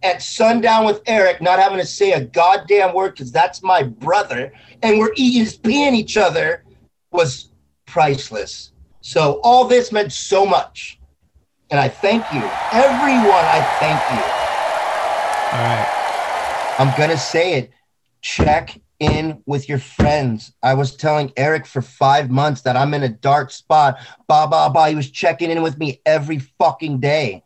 at 0.02 0.22
sundown 0.22 0.86
with 0.86 1.02
Eric, 1.08 1.42
not 1.42 1.60
having 1.60 1.80
to 1.80 1.86
say 1.86 2.14
a 2.14 2.24
goddamn 2.24 2.94
word 2.94 3.12
because 3.12 3.32
that's 3.32 3.62
my 3.62 3.84
brother, 3.84 4.54
and 4.82 4.98
we're 4.98 5.12
eating, 5.16 5.46
peeing 5.62 5.94
each 5.94 6.18
other 6.18 6.64
was 7.12 7.50
priceless. 7.86 8.72
So 9.02 9.42
all 9.44 9.66
this 9.66 9.92
meant 9.92 10.14
so 10.14 10.46
much. 10.46 11.00
And 11.70 11.80
I 11.80 11.90
thank 11.90 12.24
you. 12.34 12.42
Everyone, 12.72 13.46
I 13.46 13.60
thank 13.82 14.02
you. 14.16 14.24
All 15.52 15.66
right. 15.66 15.97
I'm 16.80 16.96
going 16.98 17.10
to 17.10 17.18
say 17.18 17.56
it. 17.56 17.72
Check 18.22 18.80
in 19.00 19.42
with 19.46 19.70
your 19.70 19.80
friends. 19.80 20.54
I 20.64 20.74
was 20.74 20.96
telling 20.96 21.32
Eric 21.38 21.66
for 21.66 21.82
five 21.82 22.30
months 22.30 22.62
that 22.62 22.76
I'm 22.76 22.94
in 22.94 23.04
a 23.04 23.10
dark 23.10 23.52
spot. 23.52 23.98
Ba, 24.28 24.48
ba, 24.50 24.70
ba. 24.74 24.90
He 24.90 24.96
was 24.96 25.10
checking 25.10 25.50
in 25.50 25.62
with 25.62 25.78
me 25.78 26.02
every 26.06 26.40
fucking 26.40 27.00
day. 27.00 27.44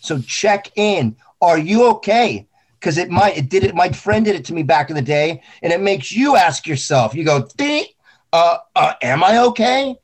So 0.00 0.20
check 0.20 0.70
in. 0.76 1.16
Are 1.40 1.58
you 1.58 1.88
okay? 1.90 2.46
Because 2.78 2.98
it 2.98 3.10
might, 3.10 3.36
it 3.36 3.48
did 3.48 3.64
it. 3.64 3.74
My 3.74 3.90
friend 3.90 4.24
did 4.24 4.36
it 4.36 4.44
to 4.46 4.54
me 4.54 4.62
back 4.62 4.88
in 4.90 4.96
the 4.96 5.02
day, 5.02 5.42
and 5.62 5.72
it 5.72 5.80
makes 5.80 6.12
you 6.12 6.36
ask 6.36 6.66
yourself. 6.66 7.14
You 7.14 7.24
go, 7.24 7.48
"Ding, 7.56 7.84
uh, 8.32 8.58
uh, 8.76 8.94
am 9.02 9.24
I 9.24 9.38
okay? 9.38 9.96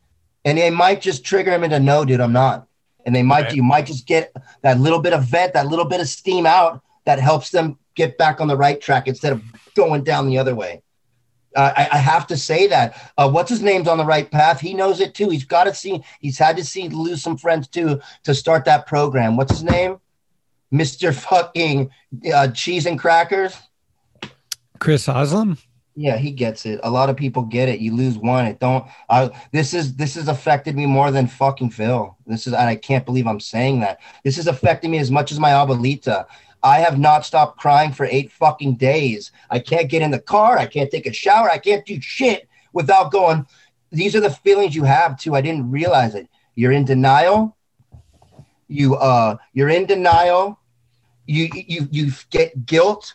And 0.44 0.58
it 0.58 0.72
might 0.72 1.00
just 1.00 1.24
trigger 1.24 1.52
him 1.52 1.64
into 1.64 1.80
no, 1.80 2.04
dude, 2.04 2.20
I'm 2.20 2.32
not. 2.32 2.66
And 3.06 3.14
they 3.14 3.22
might, 3.22 3.44
Right. 3.46 3.54
you 3.54 3.62
might 3.62 3.86
just 3.86 4.06
get 4.06 4.32
that 4.62 4.80
little 4.80 4.98
bit 4.98 5.12
of 5.12 5.24
vent, 5.24 5.52
that 5.54 5.68
little 5.68 5.84
bit 5.84 6.00
of 6.00 6.08
steam 6.08 6.46
out 6.46 6.82
that 7.04 7.18
helps 7.18 7.50
them 7.50 7.78
get 7.94 8.18
back 8.18 8.40
on 8.40 8.48
the 8.48 8.56
right 8.56 8.80
track 8.80 9.08
instead 9.08 9.32
of 9.32 9.42
going 9.74 10.04
down 10.04 10.28
the 10.28 10.38
other 10.38 10.54
way. 10.54 10.82
Uh, 11.56 11.72
I, 11.76 11.88
I 11.92 11.98
have 11.98 12.26
to 12.26 12.36
say 12.36 12.66
that. 12.66 13.12
Uh, 13.16 13.30
what's 13.30 13.50
his 13.50 13.62
name's 13.62 13.86
on 13.86 13.98
the 13.98 14.04
right 14.04 14.28
path? 14.28 14.60
He 14.60 14.74
knows 14.74 15.00
it 15.00 15.14
too. 15.14 15.30
He's 15.30 15.44
got 15.44 15.64
to 15.64 15.74
see. 15.74 16.02
He's 16.18 16.36
had 16.36 16.56
to 16.56 16.64
see 16.64 16.88
lose 16.88 17.22
some 17.22 17.36
friends 17.36 17.68
too 17.68 18.00
to 18.24 18.34
start 18.34 18.64
that 18.64 18.86
program. 18.86 19.36
What's 19.36 19.52
his 19.52 19.62
name? 19.62 19.98
Mister 20.72 21.12
Fucking 21.12 21.90
uh, 22.34 22.48
Cheese 22.48 22.86
and 22.86 22.98
Crackers. 22.98 23.56
Chris 24.80 25.06
Haslam. 25.06 25.56
Yeah, 25.94 26.16
he 26.16 26.32
gets 26.32 26.66
it. 26.66 26.80
A 26.82 26.90
lot 26.90 27.08
of 27.08 27.16
people 27.16 27.42
get 27.42 27.68
it. 27.68 27.78
You 27.78 27.94
lose 27.94 28.18
one, 28.18 28.46
it 28.46 28.58
don't. 28.58 28.84
I 29.08 29.30
this 29.52 29.74
is 29.74 29.94
this 29.94 30.16
has 30.16 30.26
affected 30.26 30.74
me 30.74 30.86
more 30.86 31.12
than 31.12 31.28
fucking 31.28 31.70
Phil. 31.70 32.16
This 32.26 32.48
is, 32.48 32.52
and 32.52 32.68
I 32.68 32.74
can't 32.74 33.06
believe 33.06 33.28
I'm 33.28 33.38
saying 33.38 33.78
that. 33.80 34.00
This 34.24 34.34
has 34.34 34.48
affected 34.48 34.90
me 34.90 34.98
as 34.98 35.12
much 35.12 35.30
as 35.30 35.38
my 35.38 35.50
abuelita. 35.50 36.26
I 36.64 36.78
have 36.78 36.98
not 36.98 37.24
stopped 37.24 37.58
crying 37.58 37.92
for 37.92 38.06
eight 38.06 38.32
fucking 38.32 38.76
days. 38.76 39.30
I 39.50 39.58
can't 39.58 39.90
get 39.90 40.02
in 40.02 40.10
the 40.10 40.18
car. 40.18 40.58
I 40.58 40.66
can't 40.66 40.90
take 40.90 41.06
a 41.06 41.12
shower. 41.12 41.50
I 41.50 41.58
can't 41.58 41.84
do 41.84 42.00
shit 42.00 42.48
without 42.72 43.12
going. 43.12 43.46
These 43.92 44.16
are 44.16 44.20
the 44.20 44.30
feelings 44.30 44.74
you 44.74 44.84
have 44.84 45.18
too. 45.18 45.34
I 45.36 45.42
didn't 45.42 45.70
realize 45.70 46.14
it. 46.14 46.28
You're 46.56 46.72
in 46.72 46.84
denial. 46.86 47.56
You 48.66 48.96
uh, 48.96 49.36
you're 49.52 49.68
in 49.68 49.86
denial. 49.86 50.58
You 51.26 51.50
you 51.54 51.86
you 51.90 52.12
get 52.30 52.66
guilt, 52.66 53.14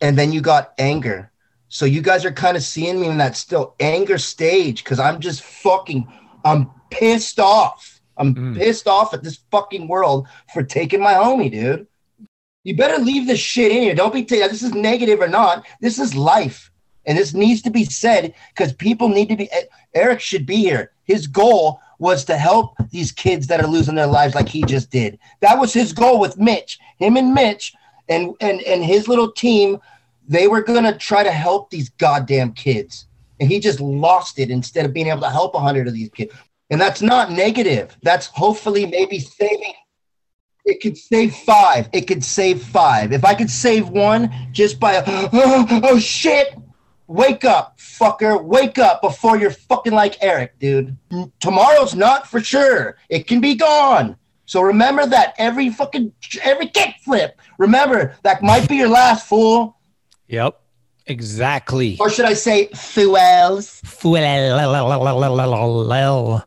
and 0.00 0.16
then 0.16 0.32
you 0.32 0.40
got 0.42 0.74
anger. 0.78 1.30
So 1.72 1.86
you 1.86 2.02
guys 2.02 2.24
are 2.24 2.32
kind 2.32 2.56
of 2.56 2.62
seeing 2.64 3.00
me 3.00 3.06
in 3.06 3.16
that 3.18 3.36
still 3.36 3.76
anger 3.80 4.18
stage 4.18 4.82
because 4.82 4.98
I'm 4.98 5.20
just 5.20 5.42
fucking, 5.42 6.06
I'm 6.44 6.68
pissed 6.90 7.38
off. 7.38 8.00
I'm 8.16 8.54
pissed 8.54 8.88
off 8.88 9.14
at 9.14 9.22
this 9.22 9.38
fucking 9.52 9.86
world 9.86 10.26
for 10.52 10.64
taking 10.64 11.00
my 11.00 11.14
homie, 11.14 11.50
dude. 11.50 11.86
You 12.64 12.76
better 12.76 13.02
leave 13.02 13.26
this 13.26 13.40
shit 13.40 13.72
in 13.72 13.82
here. 13.82 13.94
Don't 13.94 14.12
be 14.12 14.24
ta- 14.24 14.48
this 14.48 14.62
is 14.62 14.74
negative 14.74 15.20
or 15.20 15.28
not. 15.28 15.66
This 15.80 15.98
is 15.98 16.14
life, 16.14 16.70
and 17.06 17.16
this 17.16 17.32
needs 17.32 17.62
to 17.62 17.70
be 17.70 17.84
said 17.84 18.34
because 18.54 18.72
people 18.72 19.08
need 19.08 19.28
to 19.30 19.36
be. 19.36 19.44
E- 19.44 19.68
Eric 19.94 20.20
should 20.20 20.46
be 20.46 20.56
here. 20.56 20.92
His 21.04 21.26
goal 21.26 21.80
was 21.98 22.24
to 22.26 22.36
help 22.36 22.74
these 22.90 23.12
kids 23.12 23.46
that 23.46 23.60
are 23.60 23.66
losing 23.66 23.94
their 23.94 24.06
lives 24.06 24.34
like 24.34 24.48
he 24.48 24.62
just 24.62 24.90
did. 24.90 25.18
That 25.40 25.58
was 25.58 25.72
his 25.72 25.92
goal 25.92 26.20
with 26.20 26.38
Mitch. 26.38 26.78
Him 26.98 27.16
and 27.16 27.34
Mitch 27.34 27.74
and 28.10 28.34
and 28.40 28.60
and 28.62 28.84
his 28.84 29.08
little 29.08 29.32
team 29.32 29.78
they 30.28 30.46
were 30.46 30.62
going 30.62 30.84
to 30.84 30.96
try 30.96 31.22
to 31.22 31.30
help 31.30 31.70
these 31.70 31.88
goddamn 31.90 32.52
kids 32.52 33.06
and 33.40 33.50
he 33.50 33.58
just 33.58 33.80
lost 33.80 34.38
it 34.38 34.50
instead 34.50 34.84
of 34.84 34.92
being 34.92 35.06
able 35.06 35.22
to 35.22 35.30
help 35.30 35.54
a 35.54 35.60
hundred 35.60 35.88
of 35.88 35.94
these 35.94 36.10
kids 36.10 36.34
and 36.68 36.80
that's 36.80 37.00
not 37.00 37.30
negative 37.30 37.96
that's 38.02 38.26
hopefully 38.26 38.84
maybe 38.84 39.18
saving 39.18 39.72
it 40.64 40.80
could 40.80 40.96
save 40.96 41.34
five. 41.34 41.88
It 41.92 42.02
could 42.02 42.24
save 42.24 42.62
five. 42.62 43.12
If 43.12 43.24
i 43.24 43.34
could 43.34 43.50
save 43.50 43.88
one 43.88 44.30
just 44.52 44.78
by 44.78 44.94
a, 44.94 45.04
oh, 45.06 45.80
oh 45.84 45.98
shit. 45.98 46.56
Wake 47.06 47.44
up 47.44 47.76
fucker. 47.78 48.42
Wake 48.42 48.78
up 48.78 49.02
before 49.02 49.36
you're 49.36 49.50
fucking 49.50 49.92
like 49.92 50.16
eric 50.22 50.58
dude. 50.58 50.96
Tomorrow's 51.40 51.94
not 51.94 52.28
for 52.28 52.40
sure. 52.40 52.96
It 53.08 53.26
can 53.26 53.40
be 53.40 53.56
gone. 53.56 54.16
So 54.46 54.62
remember 54.62 55.06
that 55.06 55.34
every 55.38 55.70
fucking 55.70 56.12
every 56.42 56.68
kickflip. 56.68 57.32
Remember 57.58 58.16
that 58.22 58.42
might 58.42 58.68
be 58.68 58.76
your 58.76 58.88
last 58.88 59.28
fool. 59.28 59.76
Yep. 60.28 60.60
Exactly. 61.06 61.96
or 61.98 62.08
should 62.10 62.24
I 62.24 62.34
say 62.34 62.68
fuels? 62.68 63.80
Fuel. 65.84 66.44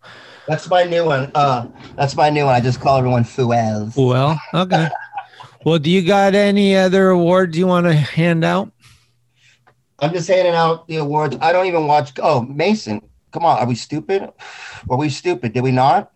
That's 0.48 0.70
my 0.70 0.84
new 0.84 1.06
one. 1.06 1.32
Uh, 1.34 1.68
that's 1.96 2.16
my 2.16 2.30
new 2.30 2.46
one. 2.46 2.54
I 2.54 2.60
just 2.60 2.82
call 2.82 2.98
everyone 2.98 3.24
fuels. 3.24 3.96
Well, 3.96 4.40
okay. 4.54 4.90
Well, 5.66 5.80
do 5.80 5.90
you 5.90 6.06
got 6.06 6.36
any 6.36 6.76
other 6.76 7.12
awards 7.12 7.58
you 7.58 7.68
want 7.68 7.86
to 7.86 7.94
hand 7.94 8.44
out? 8.44 8.70
I'm 10.00 10.12
just 10.12 10.28
handing 10.28 10.54
out 10.54 10.86
the 10.90 10.98
awards. 10.98 11.38
I 11.40 11.54
don't 11.54 11.68
even 11.68 11.88
watch. 11.88 12.12
Oh, 12.22 12.42
Mason, 12.42 13.02
come 13.32 13.46
on. 13.46 13.60
Are 13.60 13.66
we 13.66 13.76
stupid? 13.76 14.30
Were 14.88 14.98
we 14.98 15.08
stupid? 15.08 15.54
Did 15.54 15.64
we 15.64 15.72
not? 15.72 16.12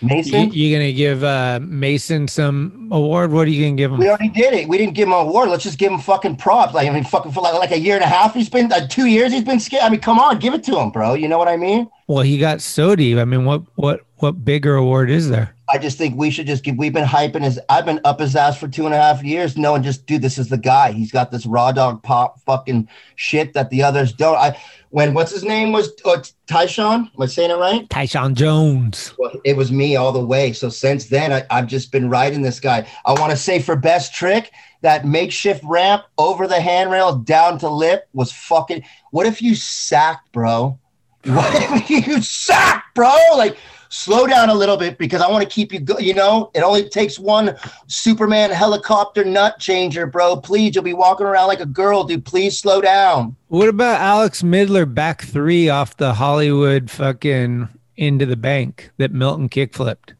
Mason, 0.00 0.52
you 0.52 0.76
gonna 0.76 0.92
give 0.92 1.24
uh, 1.24 1.60
Mason 1.62 2.28
some 2.28 2.88
award? 2.92 3.32
What 3.32 3.46
are 3.46 3.50
you 3.50 3.64
gonna 3.64 3.76
give 3.76 3.92
him? 3.92 3.98
we 3.98 4.08
already 4.08 4.28
did 4.28 4.54
it. 4.54 4.68
We 4.68 4.78
didn't 4.78 4.94
give 4.94 5.08
him 5.08 5.14
an 5.14 5.26
award. 5.26 5.48
Let's 5.48 5.64
just 5.64 5.78
give 5.78 5.92
him 5.92 5.98
fucking 5.98 6.36
props. 6.36 6.74
Like 6.74 6.88
I 6.88 6.90
mean, 6.90 7.04
fucking 7.04 7.32
for 7.32 7.42
like, 7.42 7.54
like 7.54 7.72
a 7.72 7.78
year 7.78 7.94
and 7.94 8.04
a 8.04 8.08
half. 8.08 8.34
He's 8.34 8.48
been 8.48 8.72
uh, 8.72 8.86
two 8.86 9.06
years. 9.06 9.32
He's 9.32 9.44
been 9.44 9.60
scared. 9.60 9.82
I 9.82 9.90
mean, 9.90 10.00
come 10.00 10.18
on, 10.18 10.38
give 10.38 10.54
it 10.54 10.62
to 10.64 10.78
him, 10.78 10.90
bro. 10.90 11.14
You 11.14 11.28
know 11.28 11.38
what 11.38 11.48
I 11.48 11.56
mean? 11.56 11.90
Well, 12.06 12.22
he 12.22 12.38
got 12.38 12.60
so 12.60 12.96
deep. 12.96 13.18
I 13.18 13.24
mean, 13.24 13.44
what 13.44 13.62
what 13.74 14.00
what 14.16 14.44
bigger 14.44 14.74
award 14.76 15.10
is 15.10 15.28
there? 15.28 15.54
I 15.70 15.76
just 15.76 15.98
think 15.98 16.16
we 16.16 16.30
should 16.30 16.46
just 16.46 16.64
give. 16.64 16.76
We've 16.76 16.92
been 16.92 17.04
hyping 17.04 17.44
his. 17.44 17.60
I've 17.68 17.84
been 17.84 18.00
up 18.04 18.20
his 18.20 18.34
ass 18.34 18.58
for 18.58 18.68
two 18.68 18.86
and 18.86 18.94
a 18.94 18.96
half 18.96 19.22
years. 19.22 19.56
No 19.58 19.72
one 19.72 19.82
just, 19.82 20.06
dude, 20.06 20.22
this 20.22 20.38
is 20.38 20.48
the 20.48 20.56
guy. 20.56 20.92
He's 20.92 21.12
got 21.12 21.30
this 21.30 21.44
raw 21.44 21.72
dog 21.72 22.02
pop 22.02 22.40
fucking 22.40 22.88
shit 23.16 23.52
that 23.52 23.68
the 23.68 23.82
others 23.82 24.12
don't. 24.12 24.36
I 24.36 24.58
when 24.90 25.12
what's 25.12 25.32
his 25.32 25.44
name 25.44 25.72
was 25.72 25.90
uh, 26.04 26.22
Tyshawn. 26.46 27.10
Am 27.14 27.22
I 27.22 27.26
saying 27.26 27.50
it 27.50 27.56
right? 27.56 27.86
Tyshawn 27.88 28.34
Jones. 28.34 29.12
Well, 29.18 29.32
it 29.44 29.56
was 29.56 29.70
me 29.70 29.87
all 29.96 30.12
the 30.12 30.24
way. 30.24 30.52
So 30.52 30.68
since 30.68 31.06
then, 31.06 31.32
I, 31.32 31.44
I've 31.50 31.66
just 31.66 31.92
been 31.92 32.08
riding 32.10 32.42
this 32.42 32.60
guy. 32.60 32.86
I 33.04 33.12
want 33.12 33.30
to 33.30 33.36
say 33.36 33.60
for 33.60 33.76
best 33.76 34.14
trick, 34.14 34.52
that 34.82 35.04
makeshift 35.04 35.62
ramp 35.64 36.04
over 36.18 36.46
the 36.46 36.60
handrail 36.60 37.16
down 37.16 37.58
to 37.58 37.68
lip 37.68 38.08
was 38.12 38.32
fucking. 38.32 38.84
What 39.10 39.26
if 39.26 39.42
you 39.42 39.54
sacked, 39.54 40.32
bro? 40.32 40.78
What? 41.24 41.90
If 41.90 42.06
you 42.06 42.22
sacked, 42.22 42.94
bro. 42.94 43.14
Like, 43.36 43.58
slow 43.88 44.26
down 44.26 44.50
a 44.50 44.54
little 44.54 44.76
bit 44.76 44.98
because 44.98 45.20
I 45.20 45.28
want 45.30 45.42
to 45.42 45.48
keep 45.48 45.72
you 45.72 45.80
go. 45.80 45.98
You 45.98 46.14
know, 46.14 46.50
it 46.54 46.60
only 46.60 46.88
takes 46.88 47.18
one 47.18 47.56
Superman 47.86 48.50
helicopter 48.50 49.24
nut 49.24 49.58
changer, 49.58 50.06
bro. 50.06 50.36
Please, 50.36 50.74
you'll 50.74 50.84
be 50.84 50.94
walking 50.94 51.26
around 51.26 51.48
like 51.48 51.60
a 51.60 51.66
girl, 51.66 52.04
dude. 52.04 52.24
Please 52.24 52.58
slow 52.58 52.80
down. 52.80 53.36
What 53.48 53.68
about 53.68 54.00
Alex 54.00 54.42
Midler 54.42 54.92
back 54.92 55.22
three 55.22 55.68
off 55.68 55.96
the 55.96 56.14
Hollywood 56.14 56.90
fucking 56.90 57.68
into 57.98 58.24
the 58.24 58.36
bank 58.36 58.90
that 58.96 59.12
Milton 59.12 59.48
kickflipped? 59.48 60.14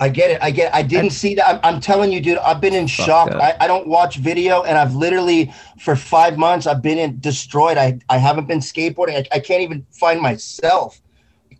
I 0.00 0.08
get 0.08 0.30
it. 0.30 0.42
I 0.42 0.50
get. 0.50 0.68
It. 0.68 0.74
I 0.74 0.82
didn't 0.82 1.10
see 1.10 1.34
that. 1.36 1.46
I'm, 1.48 1.60
I'm 1.62 1.80
telling 1.80 2.10
you, 2.10 2.20
dude. 2.20 2.38
I've 2.38 2.60
been 2.60 2.74
in 2.74 2.86
shock. 2.86 3.30
I, 3.30 3.54
I 3.60 3.66
don't 3.68 3.86
watch 3.86 4.16
video, 4.16 4.62
and 4.64 4.76
I've 4.76 4.94
literally 4.94 5.52
for 5.80 5.94
five 5.94 6.36
months 6.36 6.66
I've 6.66 6.82
been 6.82 6.98
in 6.98 7.20
destroyed. 7.20 7.78
I 7.78 7.98
I 8.08 8.18
haven't 8.18 8.48
been 8.48 8.58
skateboarding. 8.58 9.16
I, 9.16 9.36
I 9.36 9.38
can't 9.38 9.62
even 9.62 9.86
find 9.92 10.20
myself, 10.20 11.00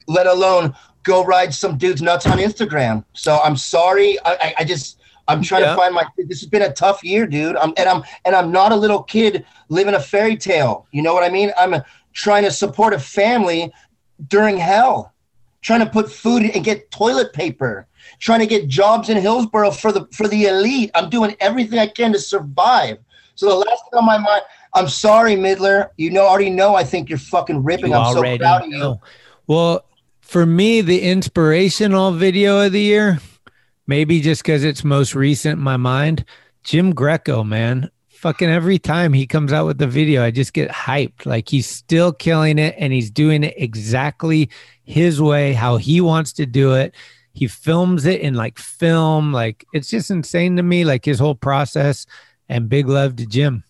let 0.09 0.27
alone 0.27 0.75
go 1.05 1.25
ride 1.25 1.55
some 1.55 1.79
dude's 1.79 2.03
nuts 2.03 2.27
on 2.27 2.39
Instagram. 2.39 3.05
So 3.13 3.39
I'm 3.39 3.57
sorry. 3.57 4.19
I 4.25 4.33
I, 4.35 4.55
I 4.59 4.65
just 4.65 4.99
I'm 5.29 5.41
trying 5.43 5.63
Yeah. 5.63 5.71
to 5.71 5.77
find 5.77 5.95
my. 5.95 6.05
This 6.19 6.41
has 6.41 6.49
been 6.49 6.63
a 6.63 6.73
tough 6.73 7.05
year, 7.05 7.27
dude. 7.27 7.57
I'm 7.57 7.73
and 7.77 7.89
I'm 7.89 8.03
and 8.25 8.35
I'm 8.35 8.51
not 8.51 8.73
a 8.73 8.77
little 8.77 9.03
kid 9.05 9.47
living 9.69 9.95
a 9.95 10.01
fairy 10.01 10.37
tale. 10.37 10.89
You 10.91 11.03
know 11.03 11.15
what 11.15 11.23
I 11.23 11.29
mean? 11.29 11.53
I'm 11.57 11.77
trying 12.13 12.43
to 12.45 12.51
support 12.51 12.95
a 12.95 12.99
family 12.99 13.73
during 14.29 14.57
hell 14.59 15.14
trying 15.65 15.81
to 15.81 15.87
put 15.87 16.13
food 16.13 16.43
and 16.43 16.63
get 16.63 16.91
toilet 16.93 17.33
paper, 17.33 17.89
trying 18.21 18.41
to 18.41 18.47
get 18.47 18.69
jobs 18.69 19.09
in 19.09 19.17
Hillsborough 19.17 19.73
for 19.73 19.91
the 19.91 20.07
for 20.13 20.29
the 20.29 20.45
elite. 20.45 20.93
I'm 20.95 21.11
doing 21.11 21.35
everything 21.41 21.81
I 21.81 21.89
can 21.89 22.13
to 22.13 22.19
survive. 22.21 22.99
So 23.35 23.49
the 23.49 23.57
last 23.57 23.83
thing 23.91 23.99
on 23.99 24.05
my 24.05 24.19
mind, 24.19 24.43
I'm 24.75 24.89
sorry, 24.89 25.35
Midler. 25.35 25.89
You 25.97 26.11
know, 26.11 26.25
already 26.25 26.51
know. 26.51 26.77
I 26.77 26.85
think 26.85 27.09
you're 27.09 27.19
fucking 27.19 27.65
ripping. 27.65 27.91
You 27.91 27.97
I'm 27.97 28.15
so 28.15 28.37
proud 28.37 28.63
of 28.63 28.69
you. 28.69 28.79
know. 28.79 29.01
Well, 29.49 29.85
for 30.21 30.47
me, 30.47 30.83
the 30.83 31.03
inspirational 31.03 32.13
video 32.13 32.61
of 32.61 32.73
the 32.73 32.81
year, 32.81 33.19
maybe 33.87 34.21
just 34.21 34.43
because 34.43 34.63
it's 34.63 34.85
most 34.85 35.15
recent 35.15 35.59
in 35.59 35.65
my 35.65 35.77
mind, 35.77 36.25
Jim 36.63 36.95
Greco, 36.95 37.43
man. 37.43 37.91
Fucking 38.25 38.49
every 38.49 38.79
time 38.79 39.13
he 39.13 39.27
comes 39.27 39.53
out 39.53 39.67
with 39.67 39.77
the 39.77 39.87
video, 39.87 40.25
I 40.25 40.31
just 40.31 40.55
get 40.55 40.71
hyped. 40.71 41.27
Like 41.27 41.47
he's 41.47 41.67
still 41.67 42.11
killing 42.11 42.59
it 42.59 42.75
and 42.79 42.91
he's 42.91 43.11
doing 43.11 43.45
it 43.45 43.53
exactly 43.59 44.49
his 44.83 45.21
way, 45.21 45.53
how 45.53 45.77
he 45.77 46.01
wants 46.01 46.33
to 46.35 46.47
do 46.47 46.73
it. 46.73 46.95
He 47.35 47.49
films 47.49 48.07
it 48.07 48.23
in 48.23 48.33
like 48.33 48.59
film. 48.59 49.31
Like 49.31 49.67
it's 49.75 49.91
just 49.91 50.11
insane 50.11 50.57
to 50.57 50.63
me, 50.63 50.87
like 50.87 51.05
his 51.05 51.19
whole 51.19 51.35
process. 51.35 52.07
And 52.49 52.67
big 52.67 52.89
love 52.89 53.17
to 53.17 53.27
Jim. 53.27 53.63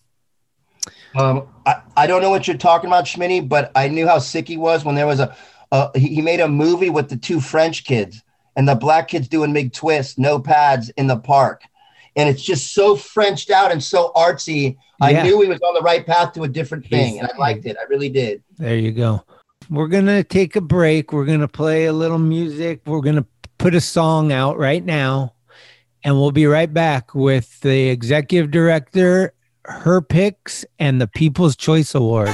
Um, 1.17 1.49
I, 1.65 1.81
I 1.97 2.07
don't 2.07 2.21
know 2.21 2.29
what 2.29 2.47
you're 2.47 2.55
talking 2.55 2.89
about, 2.89 3.03
Schmitty, 3.03 3.45
but 3.49 3.73
I 3.75 3.89
knew 3.89 4.07
how 4.07 4.19
sick 4.19 4.47
he 4.47 4.55
was 4.55 4.85
when 4.85 4.95
there 4.95 5.05
was 5.05 5.19
a, 5.19 5.35
he, 5.95 6.15
he 6.15 6.21
made 6.21 6.39
a 6.39 6.47
movie 6.47 6.89
with 6.89 7.09
the 7.09 7.17
two 7.17 7.41
French 7.41 7.83
kids 7.83 8.23
and 8.55 8.69
the 8.69 8.75
black 8.75 9.09
kids 9.09 9.27
doing 9.27 9.51
big 9.51 9.73
twists, 9.73 10.17
no 10.17 10.39
pads 10.39 10.87
in 10.91 11.07
the 11.07 11.17
park. 11.17 11.63
And 12.15 12.29
it's 12.29 12.41
just 12.41 12.73
so 12.73 12.95
Frenched 12.95 13.51
out 13.51 13.71
and 13.71 13.83
so 13.83 14.11
artsy. 14.15 14.77
I 15.01 15.23
knew 15.23 15.41
he 15.41 15.47
was 15.47 15.59
on 15.61 15.73
the 15.73 15.81
right 15.81 16.05
path 16.05 16.33
to 16.33 16.43
a 16.43 16.47
different 16.47 16.85
thing, 16.87 17.19
and 17.19 17.29
I 17.31 17.37
liked 17.37 17.65
it. 17.65 17.75
I 17.79 17.83
really 17.89 18.09
did. 18.09 18.41
There 18.57 18.77
you 18.77 18.91
go. 18.91 19.23
We're 19.69 19.87
going 19.87 20.05
to 20.05 20.23
take 20.23 20.55
a 20.55 20.61
break. 20.61 21.11
We're 21.11 21.25
going 21.25 21.41
to 21.41 21.47
play 21.47 21.85
a 21.85 21.93
little 21.93 22.19
music. 22.19 22.81
We're 22.85 23.01
going 23.01 23.17
to 23.17 23.25
put 23.57 23.75
a 23.75 23.81
song 23.81 24.31
out 24.31 24.57
right 24.57 24.83
now. 24.83 25.33
And 26.03 26.15
we'll 26.15 26.31
be 26.31 26.45
right 26.45 26.71
back 26.71 27.15
with 27.15 27.59
the 27.61 27.89
executive 27.89 28.51
director, 28.51 29.33
her 29.63 30.01
picks, 30.01 30.63
and 30.77 31.01
the 31.01 31.07
People's 31.07 31.55
Choice 31.55 31.95
Award. 31.95 32.29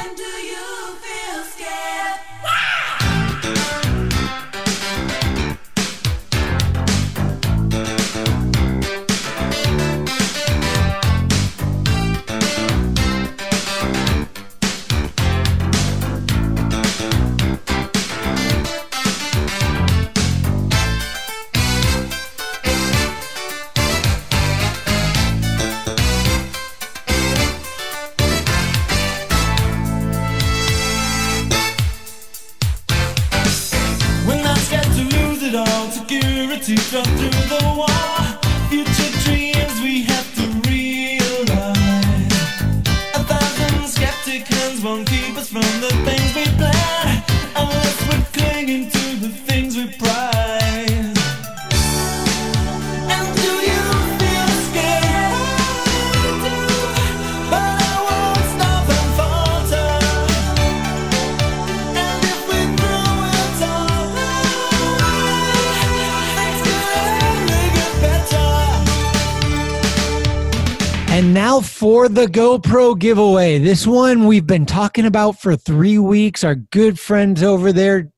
For 72.01 72.09
the 72.09 72.25
GoPro 72.25 72.97
giveaway. 72.97 73.59
This 73.59 73.85
one 73.85 74.25
we've 74.25 74.47
been 74.47 74.65
talking 74.65 75.05
about 75.05 75.39
for 75.39 75.55
three 75.55 75.99
weeks. 75.99 76.43
Our 76.43 76.55
good 76.55 76.99
friends 76.99 77.43
over 77.43 77.71
there, 77.71 78.11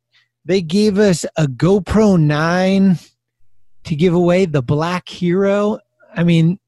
they 0.45 0.61
gave 0.61 0.97
us 0.97 1.25
a 1.35 1.47
GoPro 1.47 2.17
9 2.17 2.97
to 3.83 3.95
give 3.97 4.13
away 4.13 4.45
the 4.45 4.61
Black 4.61 5.09
Hero. 5.09 5.79
I 6.15 6.23
mean, 6.23 6.59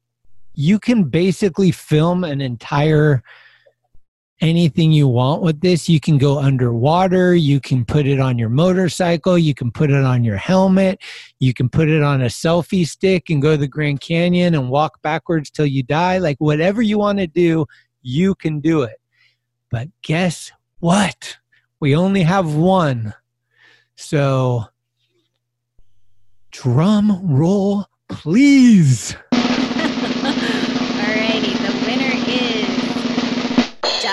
you 0.52 0.78
can 0.78 1.04
basically 1.04 1.70
film 1.70 2.22
an 2.22 2.42
entire 2.42 3.22
anything 4.40 4.92
you 4.92 5.08
want 5.08 5.42
with 5.42 5.60
this. 5.60 5.88
You 5.88 6.00
can 6.00 6.18
go 6.18 6.38
underwater, 6.38 7.34
you 7.34 7.60
can 7.60 7.84
put 7.84 8.06
it 8.06 8.20
on 8.20 8.38
your 8.38 8.48
motorcycle, 8.48 9.38
you 9.38 9.54
can 9.54 9.70
put 9.70 9.90
it 9.90 10.04
on 10.04 10.24
your 10.24 10.36
helmet, 10.36 11.00
you 11.38 11.54
can 11.54 11.68
put 11.68 11.88
it 11.88 12.02
on 12.02 12.22
a 12.22 12.26
selfie 12.26 12.86
stick 12.86 13.30
and 13.30 13.40
go 13.40 13.52
to 13.52 13.56
the 13.56 13.68
Grand 13.68 14.00
Canyon 14.00 14.54
and 14.54 14.68
walk 14.68 15.00
backwards 15.02 15.50
till 15.50 15.66
you 15.66 15.82
die. 15.82 16.18
Like 16.18 16.36
whatever 16.38 16.82
you 16.82 16.98
want 16.98 17.18
to 17.18 17.26
do, 17.26 17.66
you 18.02 18.34
can 18.34 18.60
do 18.60 18.82
it. 18.82 19.00
But 19.70 19.88
guess 20.02 20.52
what? 20.80 21.36
We 21.80 21.96
only 21.96 22.22
have 22.22 22.54
one. 22.54 23.14
So 23.96 24.64
drum 26.50 27.20
roll, 27.22 27.86
please. 28.08 29.16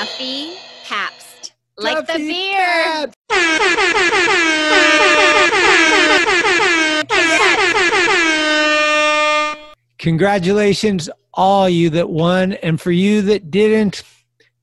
Duffy 0.04 0.56
Pabst. 0.84 1.54
Like 1.78 2.06
the 2.08 2.18
beer. 2.18 3.10
Congratulations, 10.00 11.10
all 11.34 11.70
you 11.70 11.90
that 11.92 12.10
won. 12.10 12.52
And 12.52 12.82
for 12.82 12.92
you 12.92 13.22
that 13.22 13.50
didn't, 13.50 14.04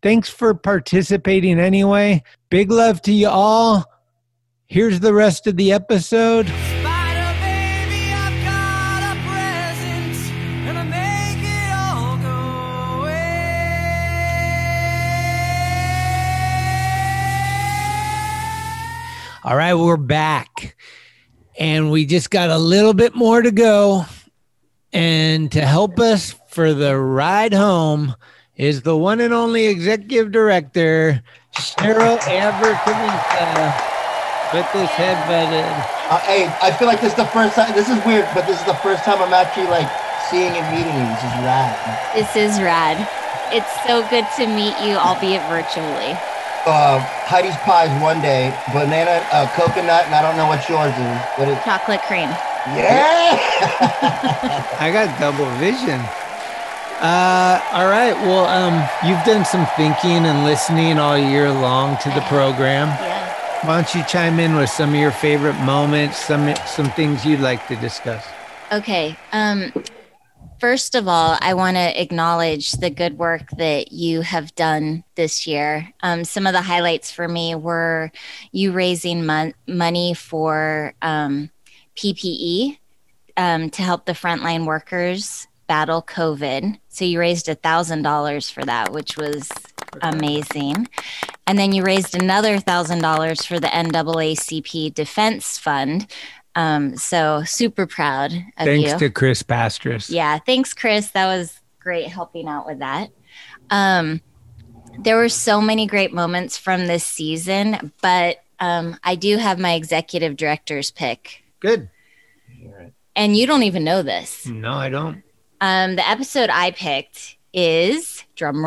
thanks 0.02 0.28
for 0.28 0.52
participating 0.52 1.58
anyway. 1.58 2.22
Big 2.50 2.70
love 2.70 3.00
to 3.02 3.12
you 3.12 3.30
all. 3.30 3.90
Here's 4.66 5.00
the 5.00 5.14
rest 5.14 5.46
of 5.46 5.56
the 5.56 5.72
episode. 5.72 6.52
All 19.50 19.56
right, 19.56 19.74
we're 19.74 19.96
back. 19.96 20.76
And 21.58 21.90
we 21.90 22.06
just 22.06 22.30
got 22.30 22.50
a 22.50 22.56
little 22.56 22.94
bit 22.94 23.16
more 23.16 23.42
to 23.42 23.50
go. 23.50 24.06
And 24.92 25.50
to 25.50 25.66
help 25.66 25.98
us 25.98 26.36
for 26.46 26.72
the 26.72 26.96
ride 26.96 27.52
home 27.52 28.14
is 28.54 28.82
the 28.82 28.96
one 28.96 29.18
and 29.18 29.34
only 29.34 29.66
executive 29.66 30.30
director, 30.30 31.20
Cheryl 31.56 32.22
Amber 32.28 32.74
Kavita. 32.74 33.74
Get 34.52 34.72
this 34.72 34.90
head 34.90 35.18
vetted. 35.26 35.66
Uh, 36.12 36.20
hey, 36.20 36.46
I 36.62 36.70
feel 36.70 36.86
like 36.86 37.00
this 37.00 37.10
is 37.10 37.16
the 37.16 37.26
first 37.26 37.56
time. 37.56 37.74
This 37.74 37.88
is 37.88 37.98
weird, 38.06 38.28
but 38.32 38.46
this 38.46 38.60
is 38.60 38.66
the 38.66 38.74
first 38.74 39.02
time 39.02 39.20
I'm 39.20 39.34
actually 39.34 39.66
like 39.66 39.90
seeing 40.30 40.52
and 40.52 40.70
meeting 40.70 40.94
you. 40.94 41.10
This 41.10 41.24
is 41.24 41.34
rad. 41.42 42.14
This 42.14 42.36
is 42.36 42.60
rad. 42.62 43.08
It's 43.52 43.82
so 43.84 44.08
good 44.10 44.26
to 44.36 44.46
meet 44.46 44.78
you, 44.86 44.94
albeit 44.94 45.42
virtually. 45.50 46.16
Uh, 46.66 46.98
Heidi's 47.26 47.56
pies 47.64 47.90
one 48.02 48.20
day, 48.20 48.50
banana, 48.72 49.24
uh, 49.32 49.48
coconut, 49.54 50.04
and 50.06 50.14
I 50.14 50.22
don't 50.22 50.36
know 50.36 50.46
what 50.46 50.68
yours 50.68 50.92
is. 50.92 51.18
What 51.38 51.48
is? 51.48 51.56
Chocolate 51.64 52.02
cream. 52.02 52.28
Yeah. 52.76 53.38
I 54.80 54.90
got 54.92 55.18
double 55.18 55.46
vision. 55.56 56.00
Uh, 57.00 57.60
all 57.72 57.88
right. 57.88 58.12
Well, 58.12 58.44
um, 58.44 58.76
you've 59.08 59.24
done 59.24 59.44
some 59.44 59.66
thinking 59.76 60.26
and 60.26 60.44
listening 60.44 60.98
all 60.98 61.16
year 61.16 61.50
long 61.50 61.96
to 61.98 62.10
the 62.10 62.20
program. 62.22 62.88
Yeah. 62.88 63.66
Why 63.66 63.76
don't 63.80 63.94
you 63.94 64.04
chime 64.04 64.38
in 64.38 64.54
with 64.56 64.68
some 64.68 64.90
of 64.90 64.96
your 64.96 65.10
favorite 65.10 65.58
moments, 65.60 66.18
some 66.18 66.54
some 66.66 66.90
things 66.90 67.24
you'd 67.24 67.40
like 67.40 67.66
to 67.68 67.76
discuss? 67.76 68.26
Okay. 68.72 69.16
Um, 69.32 69.72
first 70.60 70.94
of 70.94 71.08
all, 71.08 71.38
I 71.40 71.54
want 71.54 71.76
to 71.76 72.00
acknowledge 72.00 72.72
the 72.72 72.90
good 72.90 73.18
work 73.18 73.50
that 73.56 73.92
you 73.92 74.20
have 74.20 74.54
done 74.54 75.04
this 75.14 75.46
year. 75.46 75.88
Um, 76.02 76.24
some 76.24 76.46
of 76.46 76.52
the 76.52 76.62
highlights 76.62 77.10
for 77.10 77.26
me 77.26 77.54
were 77.54 78.12
you 78.52 78.72
raising 78.72 79.24
mon- 79.24 79.54
money 79.66 80.14
for 80.14 80.94
um, 81.02 81.50
PPE 81.96 82.78
um, 83.36 83.70
to 83.70 83.82
help 83.82 84.04
the 84.04 84.12
frontline 84.12 84.66
workers 84.66 85.46
battle 85.66 86.02
COVID. 86.02 86.78
So 86.88 87.04
you 87.04 87.18
raised 87.18 87.48
a 87.48 87.54
thousand 87.54 88.02
dollars 88.02 88.50
for 88.50 88.64
that, 88.64 88.92
which 88.92 89.16
was 89.16 89.48
amazing. 90.02 90.88
And 91.46 91.58
then 91.58 91.72
you 91.72 91.82
raised 91.82 92.14
another 92.14 92.58
thousand 92.58 93.00
dollars 93.00 93.44
for 93.44 93.58
the 93.58 93.68
NAACP 93.68 94.94
Defense 94.94 95.58
Fund. 95.58 96.06
Um, 96.54 96.96
so 96.96 97.42
super 97.44 97.86
proud 97.86 98.32
of 98.32 98.66
Thanks 98.66 98.92
you. 98.92 98.98
to 98.98 99.10
Chris 99.10 99.42
Pastras. 99.42 100.10
Yeah, 100.10 100.38
thanks, 100.38 100.74
Chris. 100.74 101.10
That 101.12 101.26
was 101.26 101.60
great 101.78 102.08
helping 102.08 102.48
out 102.48 102.66
with 102.66 102.80
that. 102.80 103.10
Um, 103.70 104.20
there 104.98 105.16
were 105.16 105.28
so 105.28 105.60
many 105.60 105.86
great 105.86 106.12
moments 106.12 106.56
from 106.58 106.86
this 106.86 107.04
season, 107.04 107.92
but 108.02 108.42
um, 108.58 108.98
I 109.04 109.14
do 109.14 109.36
have 109.36 109.58
my 109.58 109.74
executive 109.74 110.36
director's 110.36 110.90
pick. 110.90 111.44
Good. 111.60 111.88
And 113.16 113.36
you 113.36 113.46
don't 113.46 113.62
even 113.62 113.84
know 113.84 114.02
this. 114.02 114.46
No, 114.46 114.72
I 114.72 114.88
don't. 114.88 115.22
Um, 115.60 115.96
the 115.96 116.08
episode 116.08 116.50
I 116.50 116.70
picked 116.70 117.36
is 117.52 118.24
drum 118.34 118.64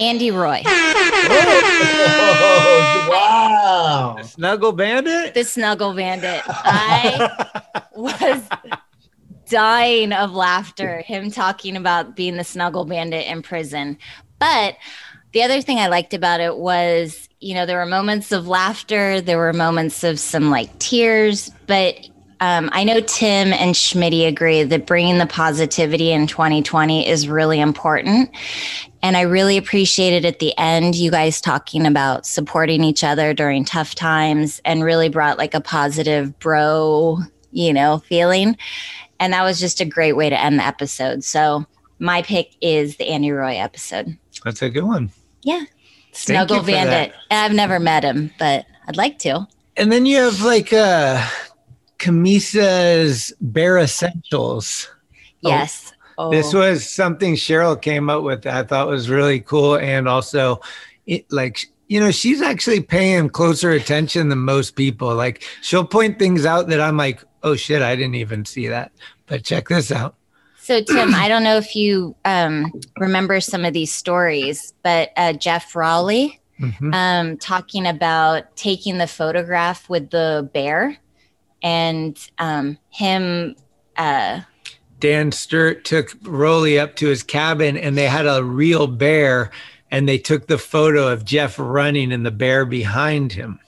Andy 0.00 0.30
Roy. 0.30 0.62
Oh, 2.42 3.08
wow. 3.10 4.22
Snuggle 4.22 4.72
Bandit? 4.72 5.34
The 5.34 5.44
Snuggle 5.44 5.94
Bandit. 5.94 6.42
I 6.46 7.82
was 7.94 8.42
dying 9.48 10.12
of 10.12 10.32
laughter, 10.32 11.02
him 11.02 11.30
talking 11.30 11.76
about 11.76 12.16
being 12.16 12.36
the 12.36 12.44
Snuggle 12.44 12.84
Bandit 12.84 13.26
in 13.26 13.42
prison. 13.42 13.98
But 14.38 14.76
the 15.32 15.42
other 15.42 15.60
thing 15.60 15.78
I 15.78 15.88
liked 15.88 16.14
about 16.14 16.40
it 16.40 16.56
was, 16.56 17.28
you 17.40 17.54
know, 17.54 17.66
there 17.66 17.78
were 17.78 17.86
moments 17.86 18.32
of 18.32 18.48
laughter, 18.48 19.20
there 19.20 19.38
were 19.38 19.52
moments 19.52 20.02
of 20.02 20.18
some 20.18 20.50
like 20.50 20.76
tears, 20.78 21.50
but 21.66 22.08
um, 22.40 22.70
I 22.72 22.84
know 22.84 23.00
Tim 23.00 23.52
and 23.52 23.74
Schmitty 23.74 24.26
agree 24.26 24.62
that 24.62 24.86
bringing 24.86 25.18
the 25.18 25.26
positivity 25.26 26.10
in 26.10 26.26
2020 26.26 27.06
is 27.06 27.28
really 27.28 27.60
important. 27.60 28.30
And 29.02 29.16
I 29.16 29.22
really 29.22 29.58
appreciated 29.58 30.24
at 30.24 30.38
the 30.38 30.56
end 30.58 30.94
you 30.94 31.10
guys 31.10 31.40
talking 31.40 31.86
about 31.86 32.24
supporting 32.24 32.82
each 32.82 33.04
other 33.04 33.34
during 33.34 33.64
tough 33.64 33.94
times 33.94 34.60
and 34.64 34.82
really 34.82 35.10
brought 35.10 35.36
like 35.36 35.52
a 35.52 35.60
positive 35.60 36.38
bro, 36.38 37.18
you 37.52 37.74
know, 37.74 37.98
feeling. 37.98 38.56
And 39.18 39.34
that 39.34 39.42
was 39.42 39.60
just 39.60 39.82
a 39.82 39.84
great 39.84 40.14
way 40.14 40.30
to 40.30 40.40
end 40.40 40.58
the 40.58 40.64
episode. 40.64 41.22
So 41.24 41.66
my 41.98 42.22
pick 42.22 42.52
is 42.62 42.96
the 42.96 43.08
Andy 43.08 43.30
Roy 43.30 43.56
episode. 43.56 44.16
That's 44.44 44.62
a 44.62 44.70
good 44.70 44.84
one. 44.84 45.10
Yeah. 45.42 45.64
Snuggle 46.12 46.62
Bandit. 46.62 47.14
I've 47.30 47.52
never 47.52 47.78
met 47.78 48.02
him, 48.02 48.30
but 48.38 48.64
I'd 48.88 48.96
like 48.96 49.18
to. 49.20 49.46
And 49.76 49.92
then 49.92 50.06
you 50.06 50.16
have 50.16 50.42
like 50.42 50.72
uh 50.72 51.22
Camisa's 52.00 53.32
Bare 53.40 53.78
Essentials. 53.78 54.88
Yes. 55.40 55.92
This 56.30 56.52
Oh. 56.54 56.58
was 56.58 56.88
something 56.88 57.34
Cheryl 57.34 57.80
came 57.80 58.10
up 58.10 58.22
with 58.22 58.42
that 58.42 58.54
I 58.54 58.62
thought 58.66 58.88
was 58.88 59.08
really 59.08 59.40
cool. 59.40 59.76
And 59.76 60.06
also, 60.06 60.60
it, 61.06 61.24
like, 61.32 61.66
you 61.88 61.98
know, 61.98 62.10
she's 62.10 62.42
actually 62.42 62.80
paying 62.80 63.30
closer 63.30 63.70
attention 63.70 64.28
than 64.28 64.38
most 64.40 64.76
people. 64.76 65.14
Like, 65.14 65.42
she'll 65.62 65.84
point 65.86 66.18
things 66.18 66.44
out 66.44 66.68
that 66.68 66.80
I'm 66.80 66.96
like, 66.98 67.22
oh 67.42 67.56
shit, 67.56 67.80
I 67.80 67.96
didn't 67.96 68.16
even 68.16 68.44
see 68.44 68.66
that. 68.68 68.92
But 69.26 69.44
check 69.44 69.68
this 69.68 69.90
out. 69.90 70.14
So, 70.60 70.82
Tim, 70.82 71.14
I 71.14 71.26
don't 71.28 71.42
know 71.42 71.56
if 71.56 71.74
you 71.74 72.14
um, 72.26 72.70
remember 72.98 73.40
some 73.40 73.64
of 73.64 73.72
these 73.72 73.92
stories, 73.92 74.74
but 74.82 75.10
uh, 75.16 75.32
Geoff 75.32 75.74
Rowley 75.74 76.38
Mhm. 76.60 76.94
um, 76.94 77.36
talking 77.38 77.86
about 77.86 78.54
taking 78.56 78.98
the 78.98 79.06
photograph 79.06 79.88
with 79.88 80.10
the 80.10 80.50
bear 80.52 80.98
and 81.62 82.18
um, 82.38 82.78
him. 82.90 83.56
Uh, 83.96 84.42
Dan 84.98 85.32
Sturt 85.32 85.84
took 85.84 86.14
Rowley 86.22 86.78
up 86.78 86.96
to 86.96 87.08
his 87.08 87.22
cabin 87.22 87.76
and 87.76 87.96
they 87.96 88.06
had 88.06 88.26
a 88.26 88.44
real 88.44 88.86
bear 88.86 89.50
and 89.90 90.08
they 90.08 90.18
took 90.18 90.46
the 90.46 90.58
photo 90.58 91.08
of 91.08 91.24
Geoff 91.24 91.58
running 91.58 92.12
and 92.12 92.24
the 92.24 92.30
bear 92.30 92.64
behind 92.64 93.32
him. 93.32 93.58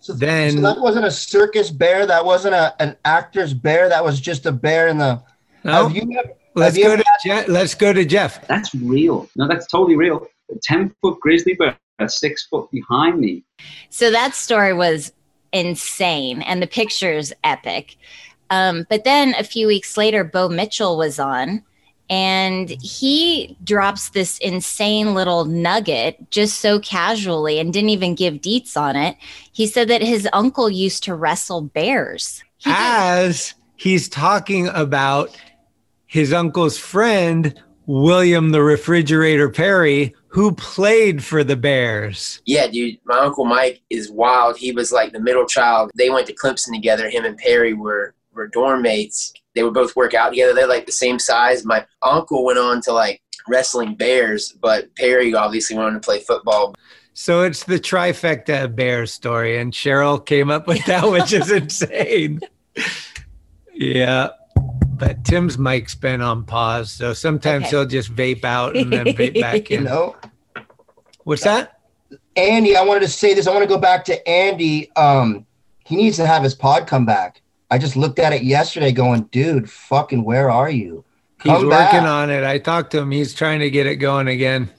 So 0.00 0.12
then 0.12 0.52
So 0.52 0.60
that 0.60 0.80
wasn't 0.80 1.04
a 1.04 1.10
circus 1.10 1.70
bear. 1.70 2.06
That 2.06 2.24
wasn't 2.24 2.54
a, 2.54 2.80
an 2.80 2.96
actor's 3.04 3.52
bear. 3.52 3.88
That 3.88 4.04
was 4.04 4.20
just 4.20 4.46
a 4.46 4.52
bear 4.52 4.88
in 4.88 4.98
the. 4.98 5.20
No. 5.64 5.88
Have 5.88 5.96
you 5.96 6.16
ever, 6.16 6.32
let's 6.54 6.76
have 6.76 6.78
you 6.78 6.84
go 6.84 6.92
ever 6.92 7.02
to 7.02 7.08
Je- 7.24 7.52
let's 7.52 7.74
go 7.74 7.92
to 7.92 8.04
Geoff. 8.04 8.46
That's 8.46 8.72
real. 8.74 9.28
No, 9.34 9.48
that's 9.48 9.66
totally 9.66 9.96
real. 9.96 10.26
A 10.52 10.54
10 10.62 10.94
foot 11.02 11.18
grizzly 11.20 11.54
bear, 11.54 11.76
six 12.06 12.46
foot 12.46 12.70
behind 12.70 13.18
me. 13.18 13.42
So 13.90 14.12
that 14.12 14.36
story 14.36 14.72
was 14.72 15.12
insane, 15.56 16.42
and 16.42 16.62
the 16.62 16.66
picture's 16.66 17.32
epic. 17.42 17.96
Um, 18.50 18.86
but 18.88 19.04
then 19.04 19.34
a 19.38 19.44
few 19.44 19.66
weeks 19.66 19.96
later, 19.96 20.22
Bo 20.22 20.48
Mitchell 20.48 20.96
was 20.96 21.18
on, 21.18 21.62
and 22.08 22.70
he 22.80 23.56
drops 23.64 24.10
this 24.10 24.38
insane 24.38 25.14
little 25.14 25.44
nugget 25.44 26.30
just 26.30 26.60
so 26.60 26.78
casually 26.78 27.58
and 27.58 27.72
didn't 27.72 27.90
even 27.90 28.14
give 28.14 28.34
deets 28.34 28.76
on 28.76 28.94
it. 28.94 29.16
He 29.52 29.66
said 29.66 29.88
that 29.88 30.02
his 30.02 30.28
uncle 30.32 30.70
used 30.70 31.02
to 31.04 31.14
wrestle 31.14 31.62
bears. 31.62 32.44
As 32.64 33.54
he's 33.76 34.08
talking 34.08 34.68
about 34.68 35.36
his 36.06 36.32
uncle's 36.32 36.78
friend, 36.78 37.60
William 37.86 38.50
the 38.50 38.62
Refrigerator 38.62 39.48
Perry, 39.48 40.14
who 40.36 40.52
played 40.52 41.24
for 41.24 41.42
the 41.42 41.56
Bears. 41.56 42.42
Yeah, 42.44 42.66
dude. 42.66 42.98
My 43.06 43.18
uncle 43.20 43.46
Mike 43.46 43.80
is 43.88 44.10
wild. 44.10 44.58
He 44.58 44.70
was 44.70 44.92
like 44.92 45.12
the 45.14 45.18
middle 45.18 45.46
child. 45.46 45.90
They 45.96 46.10
went 46.10 46.26
to 46.26 46.34
Clemson 46.34 46.74
together. 46.74 47.08
Him 47.08 47.24
and 47.24 47.38
Perry 47.38 47.72
were 47.72 48.14
were 48.34 48.46
dorm 48.48 48.82
mates. 48.82 49.32
They 49.54 49.62
would 49.62 49.72
both 49.72 49.96
work 49.96 50.12
out 50.12 50.28
together. 50.28 50.52
They're 50.52 50.66
like 50.68 50.84
the 50.84 50.92
same 50.92 51.18
size. 51.18 51.64
My 51.64 51.86
uncle 52.02 52.44
went 52.44 52.58
on 52.58 52.82
to 52.82 52.92
like 52.92 53.22
wrestling 53.48 53.94
bears, 53.94 54.52
but 54.60 54.94
Perry 54.96 55.32
obviously 55.34 55.74
went 55.74 55.86
on 55.88 55.94
to 55.94 56.00
play 56.00 56.20
football. 56.20 56.74
So 57.14 57.40
it's 57.44 57.64
the 57.64 57.80
trifecta 57.80 58.64
of 58.64 58.76
Bears 58.76 59.10
story, 59.14 59.56
and 59.56 59.72
Cheryl 59.72 60.22
came 60.22 60.50
up 60.50 60.66
with 60.66 60.84
that, 60.84 61.10
which 61.10 61.32
is 61.32 61.50
insane. 61.62 62.40
Yeah. 63.72 64.28
But 64.98 65.24
Tim's 65.24 65.58
mic's 65.58 65.94
been 65.94 66.22
on 66.22 66.44
pause, 66.44 66.90
so 66.90 67.12
sometimes 67.12 67.64
Okay. 67.66 67.70
he'll 67.70 67.86
just 67.86 68.14
vape 68.14 68.44
out 68.44 68.76
and 68.76 68.90
then 68.90 69.06
vape 69.06 69.38
back 69.40 69.70
in. 69.70 69.82
You 69.82 69.88
know? 69.88 70.16
What's 71.26 71.42
that? 71.42 71.80
Andy, 72.36 72.76
I 72.76 72.84
wanted 72.84 73.00
to 73.00 73.08
say 73.08 73.34
this. 73.34 73.48
I 73.48 73.50
want 73.50 73.64
to 73.64 73.68
go 73.68 73.78
back 73.78 74.04
to 74.04 74.28
Andy. 74.28 74.94
Um, 74.94 75.44
he 75.84 75.96
needs 75.96 76.16
to 76.18 76.26
have 76.26 76.44
his 76.44 76.54
pod 76.54 76.86
come 76.86 77.04
back. 77.04 77.42
I 77.68 77.78
just 77.78 77.96
looked 77.96 78.20
at 78.20 78.32
it 78.32 78.44
yesterday, 78.44 78.92
going, 78.92 79.22
dude, 79.32 79.68
fucking, 79.68 80.22
where 80.22 80.52
are 80.52 80.70
you? 80.70 81.04
He's 81.42 81.52
Come 81.52 81.66
working 81.66 82.06
on 82.06 82.30
it. 82.30 82.44
I 82.44 82.58
talked 82.58 82.92
to 82.92 82.98
him. 82.98 83.10
He's 83.10 83.34
trying 83.34 83.58
to 83.58 83.70
get 83.70 83.88
it 83.88 83.96
going 83.96 84.28
again. 84.28 84.70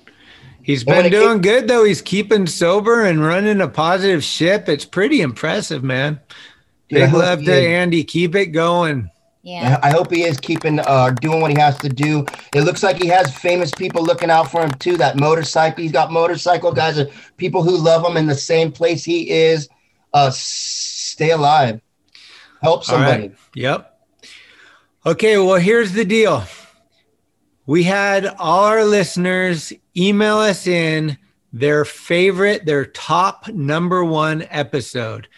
He's 0.64 0.86
been 0.86 1.12
doing 1.12 1.42
good 1.42 1.68
though. 1.68 1.84
He's 1.84 2.02
keeping 2.02 2.48
sober 2.48 3.04
and 3.06 3.22
running 3.22 3.60
a 3.60 3.68
positive 3.68 4.24
ship. 4.24 4.70
It's 4.70 4.86
pretty 4.86 5.20
impressive, 5.20 5.84
man. 5.84 6.22
Dude, 6.88 7.00
Big 7.00 7.14
love 7.14 7.44
to. 7.44 7.54
Andy. 7.54 8.06
Keep 8.06 8.36
it 8.36 8.48
going. 8.48 9.10
Yeah. 9.48 9.80
I 9.82 9.88
I 9.88 9.92
hope 9.92 10.12
he 10.12 10.24
is 10.24 10.38
keeping, 10.38 10.80
uh, 10.82 11.12
doing 11.22 11.40
what 11.40 11.52
he 11.52 11.58
has 11.58 11.78
to 11.78 11.88
do. 11.88 12.26
It 12.54 12.64
looks 12.64 12.84
like 12.84 13.02
he 13.02 13.08
has 13.08 13.34
famous 13.34 13.72
people 13.72 14.04
looking 14.04 14.30
out 14.30 14.52
for 14.52 14.62
him 14.62 14.72
too. 14.72 14.98
That 14.98 15.16
motorcycle, 15.16 15.84
he's 15.84 15.94
got 15.94 16.12
motorcycle 16.12 16.74
guys, 16.74 17.02
people 17.38 17.64
who 17.64 17.78
love 17.78 18.06
him 18.06 18.18
in 18.18 18.28
the 18.28 18.36
same 18.36 18.74
place 18.74 19.06
he 19.06 19.30
is. 19.30 19.70
Uh, 20.14 20.32
stay 20.34 21.32
alive. 21.32 21.80
Help 22.62 22.90
All 22.90 22.98
right. 22.98 23.06
somebody. 23.06 23.32
Yep. 23.56 24.00
Okay, 25.06 25.38
well, 25.38 25.56
here's 25.56 25.94
the 25.94 26.04
deal. 26.04 26.44
We 27.66 27.84
had 27.84 28.26
all 28.26 28.66
our 28.66 28.84
listeners 28.84 29.72
email 29.96 30.40
us 30.40 30.68
in 30.68 31.18
their 31.54 31.86
favorite, 31.86 32.66
their 32.66 32.86
top 32.86 33.48
number 33.48 34.04
one 34.04 34.46
episode. 34.50 35.30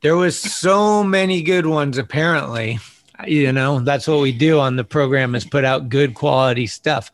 There 0.00 0.16
was 0.16 0.38
so 0.38 1.04
many 1.04 1.42
good 1.42 1.66
ones, 1.66 1.98
apparently. 1.98 2.78
You 3.26 3.52
know 3.52 3.80
that's 3.80 4.06
what 4.06 4.20
we 4.20 4.32
do 4.32 4.58
on 4.58 4.76
the 4.76 4.84
program 4.84 5.34
is 5.34 5.44
put 5.44 5.64
out 5.64 5.88
good 5.88 6.14
quality 6.14 6.66
stuff. 6.66 7.10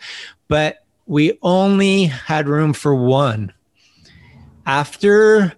But 0.49 0.85
we 1.07 1.39
only 1.43 2.07
had 2.07 2.49
room 2.49 2.73
for 2.73 2.95
one. 2.95 3.53
After 4.67 5.53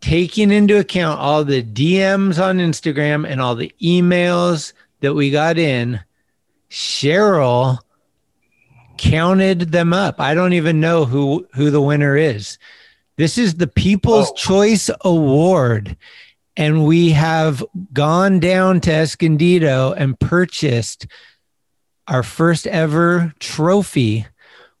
taking 0.00 0.50
into 0.50 0.78
account 0.78 1.20
all 1.20 1.44
the 1.44 1.62
dms 1.62 2.42
on 2.42 2.58
instagram 2.58 3.24
and 3.24 3.40
all 3.40 3.54
the 3.54 3.72
emails 3.80 4.72
that 4.98 5.14
we 5.14 5.30
got 5.30 5.56
in 5.56 6.00
cheryl 6.68 7.78
counted 8.96 9.72
them 9.72 9.92
up. 9.92 10.20
I 10.20 10.34
don't 10.34 10.52
even 10.52 10.80
know 10.80 11.04
who 11.04 11.46
who 11.54 11.70
the 11.70 11.80
winner 11.80 12.16
is. 12.16 12.58
This 13.16 13.36
is 13.36 13.54
the 13.54 13.66
people's 13.66 14.30
oh. 14.30 14.34
choice 14.34 14.90
award 15.02 15.96
and 16.56 16.84
we 16.84 17.10
have 17.10 17.64
gone 17.92 18.40
down 18.40 18.80
to 18.82 18.92
Escondido 18.92 19.92
and 19.92 20.18
purchased 20.18 21.06
our 22.08 22.22
first 22.22 22.66
ever 22.66 23.32
trophy, 23.38 24.26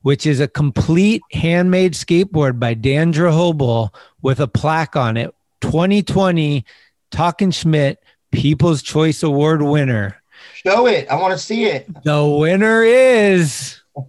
which 0.02 0.26
is 0.26 0.40
a 0.40 0.48
complete 0.48 1.22
handmade 1.32 1.94
skateboard 1.94 2.58
by 2.58 2.74
Dan 2.74 3.12
Drehobl 3.12 3.90
with 4.20 4.40
a 4.40 4.48
plaque 4.48 4.96
on 4.96 5.16
it. 5.16 5.34
2020 5.60 6.64
Talking 7.10 7.50
Schmidt 7.50 8.02
People's 8.32 8.82
Choice 8.82 9.22
Award 9.22 9.62
winner. 9.62 10.20
Show 10.54 10.86
it. 10.86 11.08
I 11.08 11.14
want 11.16 11.32
to 11.32 11.38
see 11.38 11.64
it. 11.64 11.86
The 12.04 12.24
winner 12.24 12.82
is. 12.82 13.80
we 13.96 14.02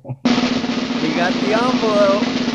got 1.15 1.33
the 1.33 1.53
envelope. 1.53 2.52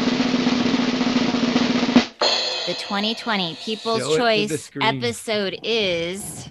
The 2.88 2.94
2020 2.94 3.54
People's 3.56 4.00
Show 4.00 4.24
it 4.24 4.48
to 4.48 4.48
the 4.48 4.56
Choice 4.56 4.70
episode 4.80 5.58
is 5.62 6.48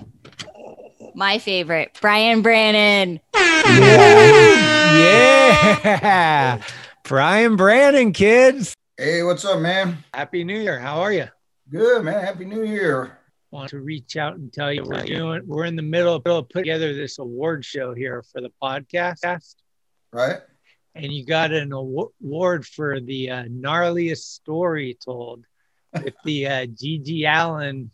my 1.16 1.40
favorite, 1.40 1.98
Brian 2.00 2.44
Brannon. 2.44 3.20
Yeah. 4.94 6.62
Brian 7.06 7.56
Brannon, 7.56 8.14
kids. 8.14 8.76
Hey, 8.98 9.24
what's 9.24 9.46
up, 9.46 9.60
man? 9.62 10.04
Happy 10.14 10.44
New 10.44 10.60
Year. 10.60 10.78
How 10.78 11.00
are 11.00 11.12
you? 11.12 11.26
Good, 11.72 12.04
man. 12.04 12.24
Happy 12.24 12.46
New 12.46 12.64
Year. 12.64 13.18
Want 13.50 13.72
to 13.72 13.80
reach 13.80 14.16
out 14.16 14.36
and 14.36 14.54
tell 14.54 14.72
you 14.72 14.84
we're 14.84 15.06
doing. 15.06 15.42
We're 15.48 15.66
in 15.66 15.76
the 15.76 15.82
middle 15.82 16.14
of 16.14 16.24
putting 16.24 16.50
together 16.54 16.94
this 16.94 17.18
award 17.18 17.66
show 17.66 17.96
here 17.96 18.22
for 18.32 18.42
the 18.42 18.52
podcast, 18.62 19.56
right? 20.14 20.38
And 20.94 21.12
you 21.12 21.26
got 21.26 21.52
an 21.52 21.72
award 21.74 22.68
for 22.68 23.00
the 23.00 23.32
uh, 23.32 23.44
gnarliest 23.46 24.36
story 24.36 25.00
told 25.04 25.47
with 26.04 26.16
the 26.24 26.48
uh, 26.48 26.66
GG 26.66 27.26
Allin. 27.26 27.92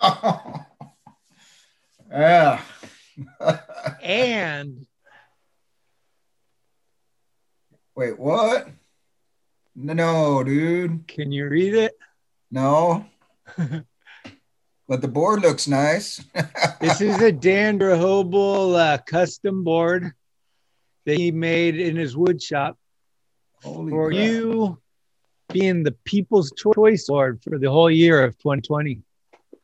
Yeah. 2.10 2.60
and 4.02 4.86
Wait, 7.94 8.18
what? 8.18 8.68
No, 9.74 10.44
dude. 10.44 11.08
Can 11.08 11.32
you 11.32 11.48
read 11.48 11.74
it? 11.74 11.92
No. 12.50 13.06
but 14.88 15.00
the 15.00 15.08
board 15.08 15.40
looks 15.40 15.66
nice. 15.66 16.22
this 16.80 17.00
is 17.00 17.20
a 17.22 17.32
Dan 17.32 17.78
Drehobl 17.78 18.76
uh, 18.78 18.98
custom 18.98 19.64
board 19.64 20.12
that 21.06 21.16
he 21.16 21.32
made 21.32 21.78
in 21.80 21.96
his 21.96 22.16
wood 22.16 22.42
shop 22.42 22.78
Holy 23.62 23.90
for 23.90 24.10
crap. 24.10 24.22
you 24.22 24.78
being 25.52 25.82
the 25.82 25.92
People's 26.04 26.52
Choice 26.52 27.08
Award 27.08 27.42
for 27.42 27.58
the 27.58 27.70
whole 27.70 27.90
year 27.90 28.22
of 28.24 28.36
2020. 28.38 29.00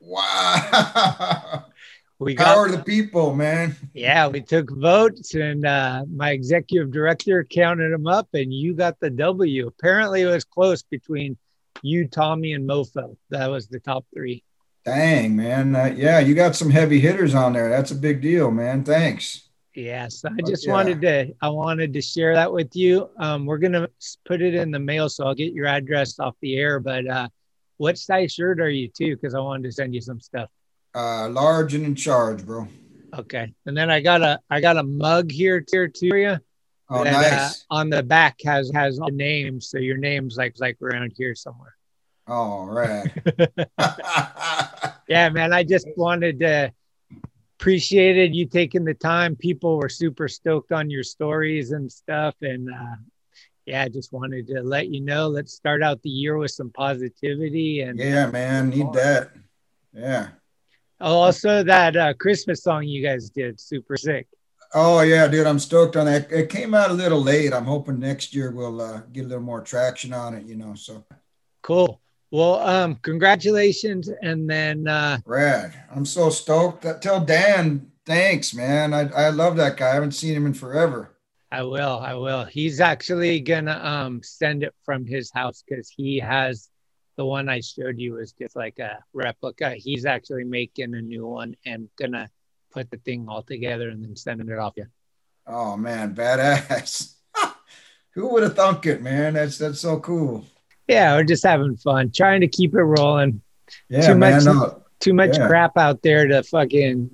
Wow. 0.00 1.64
We 2.18 2.36
Power 2.36 2.68
got 2.68 2.70
to 2.70 2.76
the 2.76 2.84
people, 2.84 3.34
man. 3.34 3.74
yeah, 3.94 4.28
we 4.28 4.42
took 4.42 4.70
votes 4.70 5.34
and 5.34 5.66
uh, 5.66 6.04
my 6.08 6.30
executive 6.30 6.92
director 6.92 7.42
counted 7.42 7.92
them 7.92 8.06
up 8.06 8.28
and 8.32 8.54
you 8.54 8.74
got 8.74 9.00
the 9.00 9.10
W. 9.10 9.66
Apparently 9.66 10.22
it 10.22 10.26
was 10.26 10.44
close 10.44 10.84
between 10.84 11.36
you, 11.82 12.06
Tommy, 12.06 12.52
and 12.52 12.68
Mofo. 12.68 13.16
That 13.30 13.50
was 13.50 13.66
the 13.66 13.80
top 13.80 14.06
three. 14.14 14.44
Dang, 14.84 15.34
man. 15.34 15.74
Uh, 15.74 15.94
yeah, 15.96 16.20
you 16.20 16.36
got 16.36 16.54
some 16.54 16.70
heavy 16.70 17.00
hitters 17.00 17.34
on 17.34 17.54
there. 17.54 17.68
That's 17.68 17.90
a 17.90 17.96
big 17.96 18.20
deal, 18.20 18.52
man. 18.52 18.84
Thanks. 18.84 19.48
Yes, 19.74 20.22
I 20.24 20.42
just 20.46 20.66
yeah. 20.66 20.72
wanted 20.72 21.00
to 21.00 21.32
I 21.40 21.48
wanted 21.48 21.94
to 21.94 22.02
share 22.02 22.34
that 22.34 22.52
with 22.52 22.76
you. 22.76 23.08
Um, 23.18 23.46
we're 23.46 23.58
gonna 23.58 23.88
put 24.26 24.42
it 24.42 24.54
in 24.54 24.70
the 24.70 24.78
mail, 24.78 25.08
so 25.08 25.24
I'll 25.24 25.34
get 25.34 25.54
your 25.54 25.66
address 25.66 26.18
off 26.18 26.34
the 26.42 26.56
air. 26.56 26.78
But 26.78 27.06
uh, 27.06 27.28
what 27.78 27.96
size 27.96 28.32
shirt 28.32 28.60
are 28.60 28.68
you 28.68 28.88
too? 28.88 29.16
Because 29.16 29.34
I 29.34 29.40
wanted 29.40 29.64
to 29.64 29.72
send 29.72 29.94
you 29.94 30.02
some 30.02 30.20
stuff. 30.20 30.50
Uh, 30.94 31.28
large 31.30 31.72
and 31.74 31.84
in 31.84 31.94
charge, 31.94 32.44
bro. 32.44 32.68
Okay, 33.18 33.54
and 33.64 33.76
then 33.76 33.90
I 33.90 34.00
got 34.00 34.20
a 34.20 34.40
I 34.50 34.60
got 34.60 34.76
a 34.76 34.82
mug 34.82 35.30
here 35.30 35.60
too 35.60 35.88
for 36.08 36.18
you. 36.18 36.38
Oh, 36.90 37.04
that, 37.04 37.14
uh, 37.14 37.36
nice. 37.36 37.64
on 37.70 37.88
the 37.88 38.02
back 38.02 38.36
has 38.44 38.70
has 38.74 38.98
the 38.98 39.10
names, 39.10 39.70
so 39.70 39.78
your 39.78 39.96
name's 39.96 40.36
like 40.36 40.54
like 40.58 40.76
around 40.82 41.14
here 41.16 41.34
somewhere. 41.34 41.76
All 42.26 42.66
right. 42.66 43.10
Yeah, 45.12 45.28
man. 45.28 45.52
I 45.52 45.62
just 45.62 45.86
wanted 45.96 46.40
to 46.40 46.72
appreciated 47.62 48.34
you 48.34 48.44
taking 48.44 48.84
the 48.84 48.92
time. 48.92 49.36
People 49.36 49.76
were 49.76 49.88
super 49.88 50.26
stoked 50.26 50.72
on 50.72 50.90
your 50.90 51.04
stories 51.04 51.70
and 51.70 51.90
stuff, 51.90 52.34
and 52.42 52.68
uh, 52.68 52.96
yeah, 53.66 53.82
I 53.84 53.88
just 53.88 54.12
wanted 54.12 54.48
to 54.48 54.62
let 54.62 54.88
you 54.88 55.00
know. 55.00 55.28
Let's 55.28 55.52
start 55.52 55.80
out 55.80 56.02
the 56.02 56.10
year 56.10 56.36
with 56.36 56.50
some 56.50 56.70
positivity 56.70 57.82
and 57.82 58.00
yeah, 58.00 58.26
man. 58.26 58.70
Need 58.70 58.92
that. 58.94 59.30
Yeah. 59.94 60.30
Oh, 61.00 61.14
also 61.14 61.62
that 61.62 61.96
uh, 61.96 62.14
Christmas 62.14 62.64
song 62.64 62.82
you 62.82 63.00
guys 63.00 63.30
did, 63.30 63.60
super 63.60 63.96
sick. 63.96 64.26
Oh 64.74 65.02
yeah, 65.02 65.28
dude, 65.28 65.46
I'm 65.46 65.60
stoked 65.60 65.94
on 65.94 66.06
that. 66.06 66.32
It 66.32 66.48
came 66.48 66.74
out 66.74 66.90
a 66.90 66.94
little 66.94 67.22
late. 67.22 67.52
I'm 67.52 67.66
hoping 67.66 68.00
next 68.00 68.34
year 68.34 68.50
we'll 68.50 68.80
uh, 68.80 69.02
get 69.12 69.24
a 69.24 69.28
little 69.28 69.44
more 69.44 69.60
traction 69.60 70.12
on 70.12 70.34
it, 70.34 70.46
you 70.46 70.56
know. 70.56 70.74
So 70.74 71.04
Cool. 71.62 72.01
Well, 72.32 72.60
um, 72.60 72.94
congratulations, 73.02 74.08
and 74.22 74.48
then 74.48 74.88
uh, 74.88 75.18
rad. 75.26 75.74
I'm 75.94 76.06
so 76.06 76.30
stoked. 76.30 76.86
Tell 77.02 77.20
Dan 77.20 77.92
thanks, 78.06 78.54
man. 78.54 78.94
I 78.94 79.10
I 79.10 79.28
love 79.28 79.56
that 79.56 79.76
guy. 79.76 79.90
I 79.90 79.94
haven't 79.94 80.12
seen 80.12 80.34
him 80.34 80.46
in 80.46 80.54
forever. 80.54 81.14
I 81.50 81.62
will. 81.62 81.98
I 81.98 82.14
will. 82.14 82.46
He's 82.46 82.80
actually 82.80 83.40
gonna 83.40 83.78
um 83.84 84.22
send 84.22 84.62
it 84.62 84.74
from 84.82 85.04
his 85.04 85.30
house 85.30 85.62
because 85.68 85.90
he 85.90 86.20
has 86.20 86.70
the 87.18 87.26
one 87.26 87.50
I 87.50 87.60
showed 87.60 87.98
you 87.98 88.16
is 88.16 88.32
just 88.32 88.56
like 88.56 88.78
a 88.78 89.00
replica. 89.12 89.74
He's 89.74 90.06
actually 90.06 90.44
making 90.44 90.94
a 90.94 91.02
new 91.02 91.26
one 91.26 91.54
and 91.66 91.90
gonna 91.98 92.30
put 92.72 92.90
the 92.90 92.96
thing 92.96 93.26
all 93.28 93.42
together 93.42 93.90
and 93.90 94.02
then 94.02 94.16
sending 94.16 94.48
it 94.48 94.58
off 94.58 94.72
you. 94.78 94.86
Oh 95.46 95.76
man, 95.76 96.14
badass. 96.14 97.12
Who 98.14 98.28
would 98.28 98.42
have 98.42 98.56
thunk 98.56 98.86
it, 98.86 99.02
man? 99.02 99.34
That's 99.34 99.58
that's 99.58 99.80
so 99.80 100.00
cool. 100.00 100.46
Yeah, 100.88 101.16
we're 101.16 101.24
just 101.24 101.44
having 101.44 101.76
fun, 101.76 102.10
trying 102.10 102.40
to 102.40 102.48
keep 102.48 102.74
it 102.74 102.82
rolling. 102.82 103.40
Yeah, 103.88 104.06
too 104.08 104.14
man. 104.14 104.44
much, 104.44 104.44
no. 104.44 104.82
too 105.00 105.14
much 105.14 105.38
Yeah. 105.38 105.46
crap 105.46 105.76
out 105.76 106.02
there 106.02 106.26
to 106.26 106.42
fucking. 106.42 107.10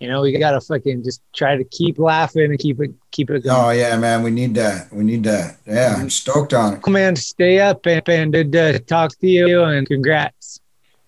You 0.00 0.06
know, 0.06 0.20
we 0.20 0.38
gotta 0.38 0.60
fucking 0.60 1.02
just 1.02 1.20
try 1.34 1.56
to 1.56 1.64
keep 1.64 1.98
laughing 1.98 2.50
and 2.50 2.58
keep 2.58 2.80
it 2.80 2.92
keep 3.10 3.30
it 3.30 3.42
going. 3.42 3.56
Oh 3.56 3.70
yeah, 3.70 3.96
man. 3.96 4.22
We 4.22 4.30
need 4.30 4.54
that. 4.54 4.92
We 4.92 5.02
need 5.02 5.24
that. 5.24 5.56
Yeah, 5.66 5.96
I'm 5.98 6.08
stoked 6.08 6.54
on 6.54 6.74
it. 6.74 6.82
Cool, 6.82 6.92
man. 6.92 7.16
Stay 7.16 7.58
up 7.58 7.84
and, 7.84 8.08
and 8.08 8.32
good 8.32 8.52
to 8.52 8.76
uh, 8.76 8.78
talk 8.86 9.18
to 9.18 9.26
you 9.26 9.64
and 9.64 9.88
congrats. 9.88 10.60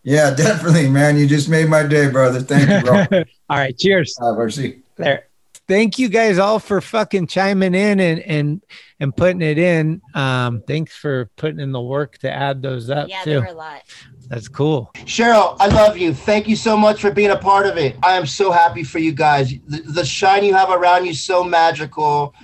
Yeah, 0.03 0.31
definitely, 0.35 0.89
man. 0.89 1.17
You 1.17 1.29
just 1.29 1.49
made 1.49 1.69
my 1.69 1.85
day, 1.85 2.11
brother. 2.11 2.41
Thank 2.41 2.69
you, 2.69 2.81
bro. 2.81 3.05
all 3.49 3.59
right, 3.59 3.79
cheers. 3.79 4.17
Right, 4.21 4.37
mercy. 4.37 4.83
There. 4.97 5.27
Thank 5.71 6.01
you 6.01 6.09
guys 6.09 6.39
all 6.39 6.59
for 6.59 6.81
fucking 6.81 7.29
chiming 7.29 7.77
in 7.77 8.01
and 8.01 8.19
and 8.23 8.61
and 8.99 9.17
putting 9.17 9.41
it 9.41 9.57
in. 9.57 10.03
Um, 10.15 10.65
thanks 10.67 10.97
for 10.97 11.31
putting 11.37 11.61
in 11.61 11.71
the 11.71 11.81
work 11.81 12.19
to 12.19 12.29
add 12.29 12.61
those 12.61 12.91
up 12.91 13.09
Yeah, 13.09 13.23
too. 13.23 13.31
there 13.31 13.41
were 13.43 13.47
a 13.47 13.53
lot. 13.53 13.83
That's 14.29 14.49
cool. 14.49 14.91
Cheryl, 15.05 15.57
I 15.61 15.69
love 15.69 15.97
you. 15.97 16.13
Thank 16.13 16.49
you 16.49 16.57
so 16.57 16.77
much 16.77 17.01
for 17.01 17.13
being 17.13 17.31
a 17.31 17.37
part 17.37 17.67
of 17.67 17.77
it. 17.77 17.95
I 18.03 18.17
am 18.17 18.27
so 18.27 18.51
happy 18.51 18.83
for 18.83 18.99
you 18.99 19.13
guys. 19.13 19.55
The, 19.69 19.83
the 19.83 20.05
shine 20.05 20.43
you 20.43 20.55
have 20.55 20.71
around 20.71 21.05
you 21.05 21.13
is 21.13 21.21
so 21.23 21.45
magical. 21.45 22.35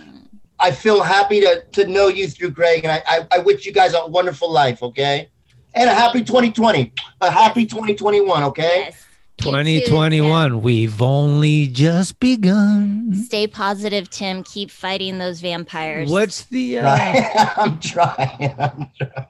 I 0.60 0.70
feel 0.70 1.02
happy 1.02 1.40
to, 1.40 1.64
to 1.72 1.86
know 1.88 2.06
you 2.06 2.28
through 2.28 2.50
Greg, 2.50 2.84
and 2.84 2.92
I, 2.92 3.02
I, 3.08 3.26
I 3.32 3.38
wish 3.40 3.66
you 3.66 3.72
guys 3.72 3.92
a 3.94 4.06
wonderful 4.06 4.52
life, 4.52 4.84
okay? 4.84 5.30
And 5.74 5.90
a 5.90 5.94
happy 5.94 6.22
2020, 6.22 6.92
a 7.20 7.30
happy 7.30 7.66
2021, 7.66 8.44
okay? 8.44 8.92
2021. 9.38 10.62
We've 10.62 11.00
only 11.02 11.66
just 11.68 12.18
begun. 12.20 13.14
Stay 13.14 13.46
positive, 13.46 14.08
Tim. 14.10 14.42
Keep 14.42 14.70
fighting 14.70 15.18
those 15.18 15.40
vampires. 15.40 16.10
What's 16.10 16.44
the? 16.44 16.78
Uh, 16.78 16.84
Right. 16.84 17.52
I'm 17.56 17.78
trying. 17.80 18.54
I'm 18.58 18.90
trying. 18.96 19.26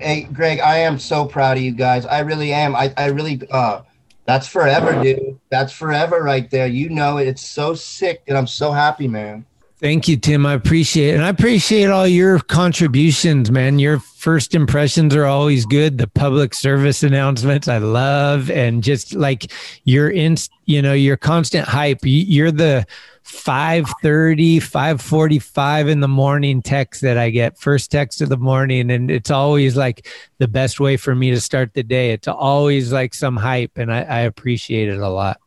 Hey, 0.00 0.22
Greg, 0.24 0.58
I 0.60 0.78
am 0.78 0.98
so 0.98 1.24
proud 1.24 1.56
of 1.56 1.62
you 1.62 1.70
guys. 1.72 2.04
I 2.04 2.20
really 2.20 2.52
am. 2.52 2.74
I, 2.74 2.92
I 2.96 3.06
really, 3.06 3.40
uh, 3.50 3.82
that's 4.24 4.48
forever, 4.48 5.00
dude. 5.02 5.38
That's 5.50 5.72
forever 5.72 6.22
right 6.22 6.50
there. 6.50 6.66
You 6.66 6.88
know 6.88 7.18
it. 7.18 7.28
It's 7.28 7.48
so 7.48 7.74
sick, 7.74 8.22
and 8.26 8.36
I'm 8.36 8.48
so 8.48 8.72
happy, 8.72 9.06
man. 9.06 9.46
Thank 9.80 10.08
you, 10.08 10.16
Tim. 10.16 10.46
I 10.46 10.54
appreciate 10.54 11.10
it. 11.10 11.14
And 11.16 11.24
I 11.24 11.28
appreciate 11.28 11.90
all 11.90 12.06
your 12.06 12.38
contributions, 12.38 13.50
man. 13.50 13.78
Your 13.78 13.98
first 13.98 14.54
impressions 14.54 15.14
are 15.14 15.26
always 15.26 15.66
good. 15.66 15.98
The 15.98 16.06
public 16.06 16.54
service 16.54 17.02
announcements 17.02 17.66
I 17.68 17.78
love. 17.78 18.50
And 18.50 18.82
just 18.82 19.14
like 19.14 19.50
your 19.84 20.08
in 20.08 20.36
you 20.64 20.80
know, 20.80 20.94
your 20.94 21.16
constant 21.16 21.66
hype. 21.68 21.98
You- 22.04 22.24
You're 22.26 22.52
the 22.52 22.86
5:30, 23.24 24.60
5:45 24.60 25.88
in 25.88 26.00
the 26.00 26.08
morning 26.08 26.62
text 26.62 27.02
that 27.02 27.18
I 27.18 27.30
get. 27.30 27.58
First 27.58 27.90
text 27.90 28.22
of 28.22 28.28
the 28.28 28.36
morning. 28.38 28.90
And 28.90 29.10
it's 29.10 29.30
always 29.30 29.76
like 29.76 30.06
the 30.38 30.48
best 30.48 30.78
way 30.78 30.96
for 30.96 31.14
me 31.14 31.30
to 31.32 31.40
start 31.40 31.74
the 31.74 31.82
day. 31.82 32.12
It's 32.12 32.28
always 32.28 32.92
like 32.92 33.12
some 33.12 33.36
hype. 33.36 33.72
And 33.76 33.92
I, 33.92 34.02
I 34.02 34.20
appreciate 34.20 34.88
it 34.88 35.00
a 35.00 35.08
lot. 35.08 35.38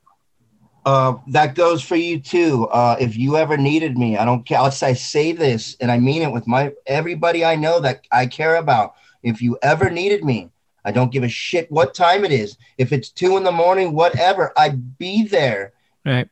Uh, 0.88 1.18
that 1.28 1.54
goes 1.54 1.82
for 1.84 1.98
you 1.98 2.18
too. 2.18 2.66
Uh, 2.70 2.96
if 2.98 3.18
you 3.18 3.36
ever 3.36 3.58
needed 3.58 3.98
me, 3.98 4.16
I 4.18 4.24
don't 4.24 4.46
care. 4.46 4.60
I 4.62 4.94
say 4.94 5.34
this, 5.34 5.76
and 5.82 5.92
I 5.92 6.00
mean 6.00 6.22
it 6.22 6.32
with 6.32 6.48
my 6.48 6.72
everybody 6.86 7.44
I 7.44 7.56
know 7.56 7.82
that 7.82 8.08
I 8.10 8.26
care 8.26 8.56
about. 8.56 8.94
If 9.22 9.42
you 9.42 9.58
ever 9.62 9.90
needed 9.90 10.24
me, 10.24 10.50
I 10.86 10.92
don't 10.94 11.12
give 11.12 11.24
a 11.24 11.28
shit 11.28 11.70
what 11.70 11.94
time 11.94 12.24
it 12.24 12.32
is. 12.32 12.58
If 12.78 12.94
it's 12.94 13.10
two 13.10 13.36
in 13.36 13.44
the 13.44 13.52
morning, 13.52 13.92
whatever, 13.94 14.54
I'd 14.56 14.98
be 14.98 15.28
there 15.28 15.74
Right. 16.06 16.30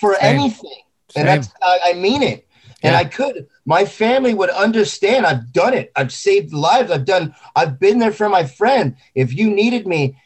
for 0.00 0.14
Same. 0.14 0.36
anything. 0.40 0.80
Same. 1.10 1.20
And 1.20 1.28
that's 1.28 1.50
I, 1.60 1.78
I 1.88 1.92
mean 1.92 2.22
it. 2.22 2.48
And 2.82 2.94
Yeah. 2.94 3.00
I 3.00 3.04
could. 3.04 3.48
My 3.66 3.84
family 3.84 4.32
would 4.32 4.48
understand. 4.48 5.26
I've 5.26 5.52
done 5.52 5.74
it. 5.74 5.92
I've 5.94 6.10
saved 6.26 6.54
lives. 6.54 6.90
I've 6.90 7.04
done. 7.04 7.34
I've 7.54 7.78
been 7.78 7.98
there 7.98 8.12
for 8.12 8.30
my 8.30 8.44
friend. 8.44 8.96
If 9.14 9.34
you 9.34 9.50
needed 9.50 9.86
me, 9.86 10.16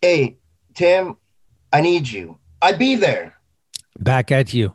hey 0.00 0.38
Tim, 0.74 1.18
I 1.70 1.82
need 1.82 2.08
you. 2.08 2.38
I'd 2.62 2.78
be 2.78 2.94
there. 2.94 3.34
back 3.98 4.32
at 4.32 4.54
you. 4.54 4.74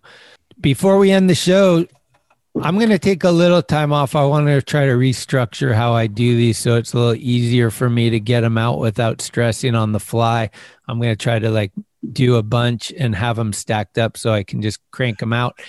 Before 0.59 0.97
we 0.97 1.11
end 1.11 1.29
the 1.29 1.35
show, 1.35 1.85
I'm 2.61 2.77
going 2.77 2.89
to 2.89 2.99
take 2.99 3.23
a 3.23 3.31
little 3.31 3.61
time 3.61 3.93
off. 3.93 4.15
I 4.15 4.25
want 4.25 4.47
to 4.47 4.61
try 4.61 4.85
to 4.85 4.93
restructure 4.93 5.73
how 5.73 5.93
I 5.93 6.07
do 6.07 6.35
these 6.35 6.57
so 6.57 6.75
it's 6.75 6.93
a 6.93 6.97
little 6.97 7.15
easier 7.15 7.69
for 7.69 7.89
me 7.89 8.09
to 8.09 8.19
get 8.19 8.41
them 8.41 8.57
out 8.57 8.79
without 8.79 9.21
stressing 9.21 9.75
on 9.75 9.91
the 9.91 9.99
fly. 9.99 10.49
I'm 10.87 10.99
going 10.99 11.15
to 11.15 11.23
try 11.23 11.39
to 11.39 11.49
like 11.49 11.71
do 12.11 12.35
a 12.35 12.43
bunch 12.43 12.91
and 12.97 13.15
have 13.15 13.35
them 13.35 13.53
stacked 13.53 13.97
up 13.97 14.17
so 14.17 14.31
I 14.31 14.43
can 14.43 14.61
just 14.61 14.79
crank 14.91 15.19
them 15.19 15.33
out. 15.33 15.59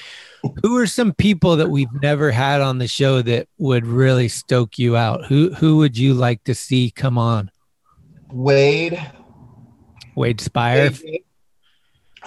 Who 0.62 0.77
are 0.78 0.86
some 0.86 1.12
people 1.12 1.57
that 1.57 1.70
we've 1.70 1.93
never 2.03 2.31
had 2.31 2.61
on 2.61 2.78
the 2.78 2.89
show 2.89 3.23
that 3.23 3.49
would 3.59 3.86
really 3.86 4.28
stoke 4.28 4.78
you 4.78 4.97
out? 4.97 5.27
Who 5.27 5.53
who 5.55 5.78
would 5.78 5.99
you 5.99 6.15
like 6.15 6.45
to 6.45 6.55
see 6.55 6.90
come 6.90 7.19
on? 7.19 7.51
Wade. 8.32 9.01
Wade 10.15 10.40
Speyer, 10.40 10.90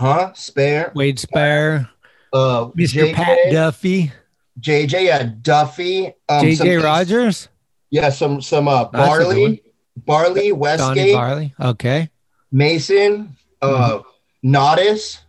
Huh? 0.02 0.34
Spare. 0.34 0.92
Wade 0.96 1.20
Spare. 1.20 1.88
Uh, 2.34 2.70
Mr. 2.78 3.14
Pat 3.14 3.38
Duffy, 3.52 4.12
JJ, 4.60 5.06
yeah, 5.06 5.30
Duffy. 5.42 6.08
Um, 6.30 6.44
JJ 6.46 6.56
some- 6.78 6.84
Rogers, 6.84 7.50
Yeah, 7.92 8.10
some 8.10 8.42
some 8.42 8.68
uh. 8.68 8.86
Barley, 8.86 9.62
Barley, 9.98 10.50
Donnie 10.50 10.52
Westgate, 10.54 11.14
Barley. 11.14 11.54
Okay. 11.60 12.10
Mason, 12.52 13.36
uh, 13.62 14.00
Mm-hmm. 14.44 14.56
Nodis. 14.56 15.20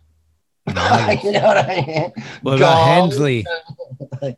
you 1.23 1.31
know 1.33 1.43
what 1.43 1.57
I 1.57 1.83
mean? 1.85 2.11
What 2.41 2.57
about 2.57 2.87
Hensley? 2.87 3.45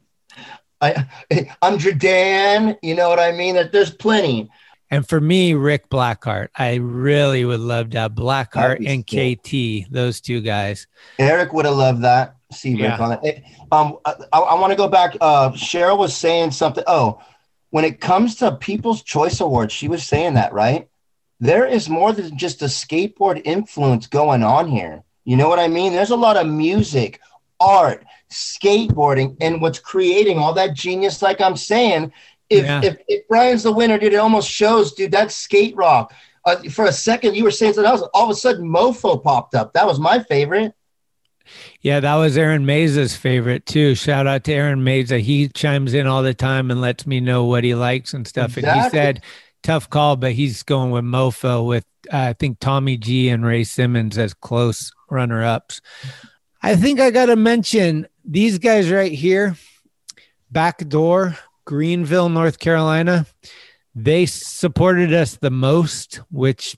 I, 0.81 1.05
I'm 1.61 1.77
Jordan. 1.77 2.75
You 2.81 2.95
know 2.95 3.09
what 3.09 3.19
I 3.19 3.31
mean? 3.31 3.55
There- 3.55 3.69
There's 3.69 3.91
plenty. 3.91 4.49
And 4.91 5.07
for 5.07 5.19
me, 5.19 5.53
Rick 5.55 5.89
Blackheart. 5.89 6.49
I 6.55 6.75
really 6.75 7.43
would 7.43 7.59
love 7.59 7.89
to 7.91 7.99
have 7.99 8.11
Blackheart 8.11 8.79
That'd 8.79 8.87
and 8.87 9.05
KT, 9.05 9.91
those 9.91 10.21
two 10.21 10.41
guys. 10.41 10.87
Eric 11.17 11.53
would 11.53 11.65
have 11.65 11.75
loved 11.75 12.03
that. 12.03 12.35
See 12.51 12.73
Rick 12.73 12.81
Yeah. 12.81 12.99
on 12.99 13.19
it. 13.23 13.43
Um, 13.71 13.97
I, 14.05 14.13
I 14.33 14.53
want 14.59 14.71
to 14.71 14.77
go 14.77 14.87
back. 14.87 15.17
Uh, 15.19 15.49
Cheryl 15.51 15.97
was 15.97 16.15
saying 16.15 16.51
something. 16.51 16.83
Oh, 16.85 17.19
when 17.71 17.83
it 17.83 17.99
comes 17.99 18.35
to 18.35 18.51
People's 18.55 19.01
Choice 19.01 19.39
Awards, 19.41 19.73
she 19.73 19.87
was 19.87 20.05
saying 20.05 20.35
that 20.35 20.53
right. 20.53 20.87
There 21.39 21.65
is 21.65 21.89
more 21.89 22.13
than 22.13 22.37
just 22.37 22.61
a 22.61 22.65
skateboard 22.65 23.41
influence 23.43 24.07
going 24.07 24.43
on 24.43 24.67
here. 24.67 25.03
You 25.25 25.35
know 25.35 25.49
what 25.49 25.59
I 25.59 25.67
mean? 25.67 25.91
There's 25.91 26.11
a 26.11 26.15
lot 26.15 26.37
of 26.37 26.47
music, 26.47 27.19
art, 27.59 28.05
skateboarding, 28.31 29.35
and 29.41 29.61
what's 29.61 29.79
creating 29.79 30.37
all 30.37 30.53
that 30.53 30.75
genius. 30.75 31.21
Like 31.21 31.41
I'm 31.41 31.57
saying, 31.57 32.13
if 32.49 32.65
Yeah. 32.65 32.81
if, 32.83 32.97
if 33.07 33.27
Brian's 33.27 33.63
the 33.63 33.71
winner, 33.71 33.97
dude, 33.97 34.13
it 34.13 34.17
almost 34.17 34.49
shows, 34.49 34.93
dude. 34.93 35.11
That's 35.11 35.35
skate 35.35 35.75
rock. 35.75 36.13
Uh, 36.45 36.57
for 36.69 36.85
a 36.85 36.91
second, 36.91 37.35
you 37.35 37.43
were 37.43 37.51
saying 37.51 37.73
something 37.73 37.89
else. 37.91 38.07
All 38.13 38.25
of 38.25 38.29
a 38.29 38.35
sudden, 38.35 38.67
Mofo 38.69 39.21
popped 39.23 39.55
up. 39.55 39.73
That 39.73 39.87
was 39.87 39.99
my 39.99 40.19
favorite. 40.19 40.73
Yeah, 41.81 41.99
that 41.99 42.15
was 42.15 42.37
Aaron 42.37 42.65
Meza's 42.65 43.15
favorite 43.15 43.65
too. 43.65 43.93
Shout 43.95 44.25
out 44.27 44.43
to 44.45 44.53
Aaron 44.53 44.83
Meza. 44.83 45.19
He 45.19 45.47
chimes 45.49 45.93
in 45.93 46.07
all 46.07 46.23
the 46.23 46.33
time 46.33 46.71
and 46.71 46.81
lets 46.81 47.05
me 47.05 47.19
know 47.19 47.45
what 47.45 47.63
he 47.63 47.75
likes 47.75 48.13
and 48.13 48.27
stuff. 48.27 48.57
And 48.57 48.65
he 48.65 48.89
said, 48.89 49.21
tough 49.61 49.89
call, 49.89 50.15
but 50.15 50.31
he's 50.33 50.63
going 50.63 50.89
with 50.91 51.03
Mofo 51.03 51.65
with, 51.65 51.85
uh, 52.11 52.17
I 52.17 52.33
think, 52.33 52.59
Tommy 52.59 52.97
G 52.97 53.29
and 53.29 53.45
Ray 53.45 53.63
Simmons 53.63 54.17
as 54.17 54.33
close 54.33 54.91
runner 55.09 55.43
ups. 55.43 55.81
I 56.63 56.75
think 56.75 56.99
I 56.99 57.11
got 57.11 57.27
to 57.27 57.35
mention 57.35 58.07
these 58.23 58.57
guys 58.57 58.89
right 58.89 59.11
here, 59.11 59.55
Backdoor, 60.51 61.37
Greenville, 61.65 62.29
North 62.29 62.59
Carolina. 62.59 63.25
They 63.93 64.25
supported 64.25 65.13
us 65.13 65.37
the 65.37 65.51
most, 65.51 66.21
which 66.29 66.77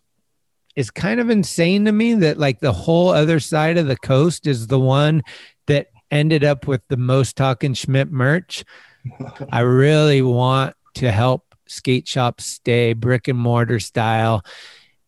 is 0.76 0.92
kind 0.92 1.20
of 1.20 1.30
insane 1.30 1.86
to 1.86 1.92
me 1.92 2.14
that 2.14 2.38
like 2.38 2.60
the 2.60 2.72
whole 2.72 3.10
other 3.10 3.40
side 3.40 3.78
of 3.78 3.88
the 3.88 3.98
coast 3.98 4.48
is 4.48 4.68
the 4.68 4.80
one 4.80 5.24
that 5.66 5.88
ended 6.12 6.44
up 6.44 6.68
with 6.68 6.82
the 6.88 6.98
most 6.98 7.36
talking 7.36 7.74
Schmidt 7.74 8.12
merch. 8.12 8.64
I 9.52 9.62
really 9.62 10.22
want 10.22 10.76
to 10.96 11.12
help 11.12 11.56
skate 11.68 12.08
shops 12.08 12.46
stay 12.46 12.94
brick 12.94 13.28
and 13.28 13.38
mortar 13.38 13.80
style. 13.80 14.44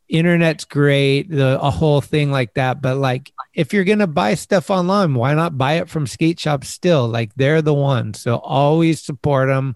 Internet's 0.09 0.65
great, 0.65 1.29
the 1.29 1.59
a 1.61 1.69
whole 1.69 2.01
thing 2.01 2.31
like 2.31 2.55
that. 2.55 2.81
But 2.81 2.97
like 2.97 3.31
if 3.53 3.73
you're 3.73 3.83
gonna 3.83 4.07
buy 4.07 4.35
stuff 4.35 4.69
online, 4.69 5.13
why 5.13 5.33
not 5.33 5.57
buy 5.57 5.73
it 5.73 5.89
from 5.89 6.07
skate 6.07 6.39
shops 6.39 6.67
still? 6.69 7.07
Like 7.07 7.33
they're 7.35 7.61
the 7.61 7.73
ones. 7.73 8.19
So 8.21 8.37
always 8.37 9.01
support 9.01 9.49
them. 9.49 9.75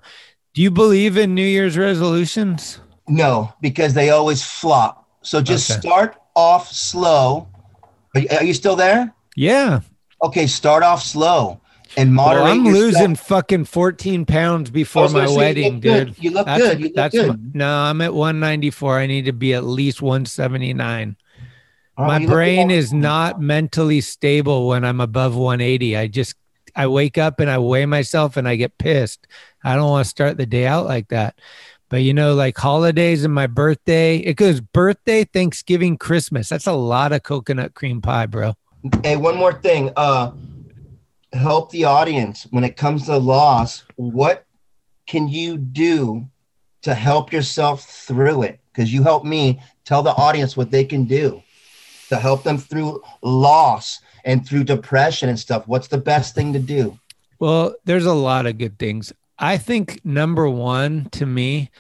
Do 0.53 0.61
you 0.61 0.72
believe 0.72 1.18
in 1.18 1.34
New 1.35 1.45
Year's 1.45 1.77
resolutions? 1.77 2.80
No, 3.07 3.53
because 3.61 3.93
they 3.93 4.10
always 4.10 4.43
flop. 4.43 5.07
So 5.22 5.41
just 5.41 5.69
Okay. 5.69 5.80
start 5.80 6.18
off 6.35 6.72
slow. 6.72 7.47
Are 8.15 8.22
you, 8.22 8.27
are 8.31 8.43
you 8.43 8.53
still 8.53 8.76
there? 8.76 9.14
Yeah. 9.35 9.81
Okay, 10.22 10.47
start 10.47 10.84
off 10.84 11.03
slow 11.03 11.60
and 11.98 12.14
moderate. 12.14 12.44
Well, 12.44 12.52
I'm 12.53 12.65
your 12.65 12.74
losing 12.74 13.15
fucking 13.15 13.65
14 13.65 14.26
pounds 14.26 14.70
before 14.72 15.10
my 15.10 15.26
say, 15.26 15.36
wedding, 15.38 15.80
good. 15.80 16.07
dude. 16.15 16.24
You 16.24 16.32
look 16.32 16.45
That's- 16.45 16.70
good. 16.70 16.80
You 16.80 16.86
look 16.88 16.95
that's 16.95 17.15
good. 17.15 17.56
no, 17.56 17.70
I'm 17.70 18.02
at 18.02 18.14
194. 18.14 18.99
I 18.99 19.07
need 19.07 19.26
to 19.26 19.34
be 19.34 19.53
at 19.53 19.64
least 19.64 20.02
179. 20.02 21.15
Oh, 21.95 22.06
my 22.06 22.26
brain 22.26 22.72
is 22.72 22.91
not 22.91 23.40
mentally 23.40 24.02
stable 24.02 24.68
when 24.68 24.84
I'm 24.84 24.99
above 24.99 25.36
180. 25.36 25.95
I 25.95 26.07
just 26.07 26.36
I 26.76 26.88
wake 26.88 27.20
up 27.20 27.40
and 27.40 27.49
I 27.52 27.60
weigh 27.60 27.86
myself 27.86 28.36
and 28.36 28.48
I 28.48 28.56
get 28.56 28.78
pissed. 28.80 29.28
I 29.64 29.76
don't 29.76 29.90
want 29.90 30.06
to 30.06 30.10
start 30.10 30.38
the 30.38 30.48
day 30.48 30.65
out 30.65 30.86
like 30.86 31.10
that. 31.10 31.38
But 31.90 31.98
you 32.02 32.11
know, 32.15 32.34
like 32.34 32.57
holidays 32.57 33.24
and 33.24 33.32
my 33.32 33.45
birthday, 33.45 34.18
it 34.18 34.34
goes 34.38 34.60
birthday, 34.60 35.24
Thanksgiving, 35.26 35.98
Christmas. 35.98 36.49
That's 36.49 36.65
a 36.65 36.74
lot 36.74 37.11
of 37.11 37.22
coconut 37.22 37.76
cream 37.76 38.02
pie, 38.02 38.26
bro. 38.26 38.56
Hey, 39.03 39.15
one 39.15 39.38
more 39.38 39.53
thing. 39.53 39.91
Uh, 39.95 40.32
help 41.34 41.72
the 41.72 41.85
audience 41.85 42.47
when 42.51 42.64
it 42.64 42.77
comes 42.77 43.05
to 43.05 43.18
loss. 43.18 43.84
What 43.95 44.45
can 45.07 45.27
you 45.27 45.57
do 45.57 46.27
to 46.84 46.93
help 46.93 47.31
yourself 47.31 47.84
through 47.84 48.43
it? 48.43 48.60
Because 48.72 48.93
you 48.93 49.03
help 49.03 49.26
me 49.26 49.61
tell 49.85 50.03
the 50.03 50.15
audience 50.15 50.55
what 50.55 50.72
they 50.72 50.85
can 50.85 51.05
do 51.05 51.41
to 52.10 52.15
help 52.18 52.43
them 52.43 52.57
through 52.57 53.01
loss 53.22 53.99
and 54.26 54.47
through 54.47 54.64
depression 54.64 55.30
and 55.30 55.39
stuff. 55.39 55.68
What's 55.68 55.88
the 55.88 55.97
best 55.97 56.35
thing 56.35 56.53
to 56.53 56.60
do? 56.60 56.97
Well, 57.39 57.76
there's 57.85 58.05
a 58.05 58.14
lot 58.14 58.45
of 58.45 58.57
good 58.57 58.80
things. 58.80 59.11
I 59.38 59.57
think 59.57 59.99
number 60.05 60.47
one 60.47 61.10
to 61.11 61.26
me 61.26 61.72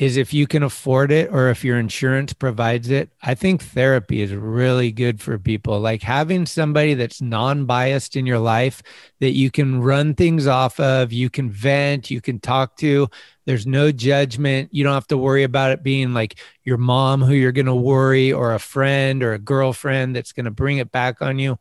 is 0.00 0.16
if 0.16 0.32
you 0.32 0.46
can 0.46 0.62
afford 0.62 1.12
it 1.12 1.30
or 1.30 1.50
if 1.50 1.62
your 1.62 1.78
insurance 1.78 2.32
provides 2.32 2.88
it, 2.88 3.10
I 3.22 3.34
think 3.34 3.62
therapy 3.62 4.22
is 4.22 4.32
really 4.32 4.90
good 4.90 5.20
for 5.20 5.38
people. 5.38 5.78
Like 5.78 6.02
having 6.02 6.46
somebody 6.46 6.94
that's 6.94 7.20
non 7.20 7.66
biased 7.66 8.16
in 8.16 8.24
your 8.24 8.38
life 8.38 8.82
that 9.18 9.32
you 9.32 9.50
can 9.50 9.82
run 9.82 10.14
things 10.14 10.46
off 10.46 10.80
of, 10.80 11.12
you 11.12 11.28
can 11.28 11.50
vent, 11.50 12.10
you 12.10 12.22
can 12.22 12.40
talk 12.40 12.78
to. 12.78 13.08
There's 13.44 13.66
no 13.66 13.92
judgment. 13.92 14.70
You 14.72 14.84
don't 14.84 14.94
have 14.94 15.06
to 15.08 15.18
worry 15.18 15.42
about 15.42 15.72
it 15.72 15.82
being 15.82 16.14
like 16.14 16.38
your 16.64 16.78
mom 16.78 17.20
who 17.20 17.34
you're 17.34 17.52
going 17.52 17.66
to 17.66 17.74
worry 17.74 18.32
or 18.32 18.54
a 18.54 18.58
friend 18.58 19.22
or 19.22 19.34
a 19.34 19.38
girlfriend 19.38 20.16
that's 20.16 20.32
going 20.32 20.46
to 20.46 20.50
bring 20.50 20.78
it 20.78 20.90
back 20.90 21.20
on 21.20 21.38
you. 21.38 21.58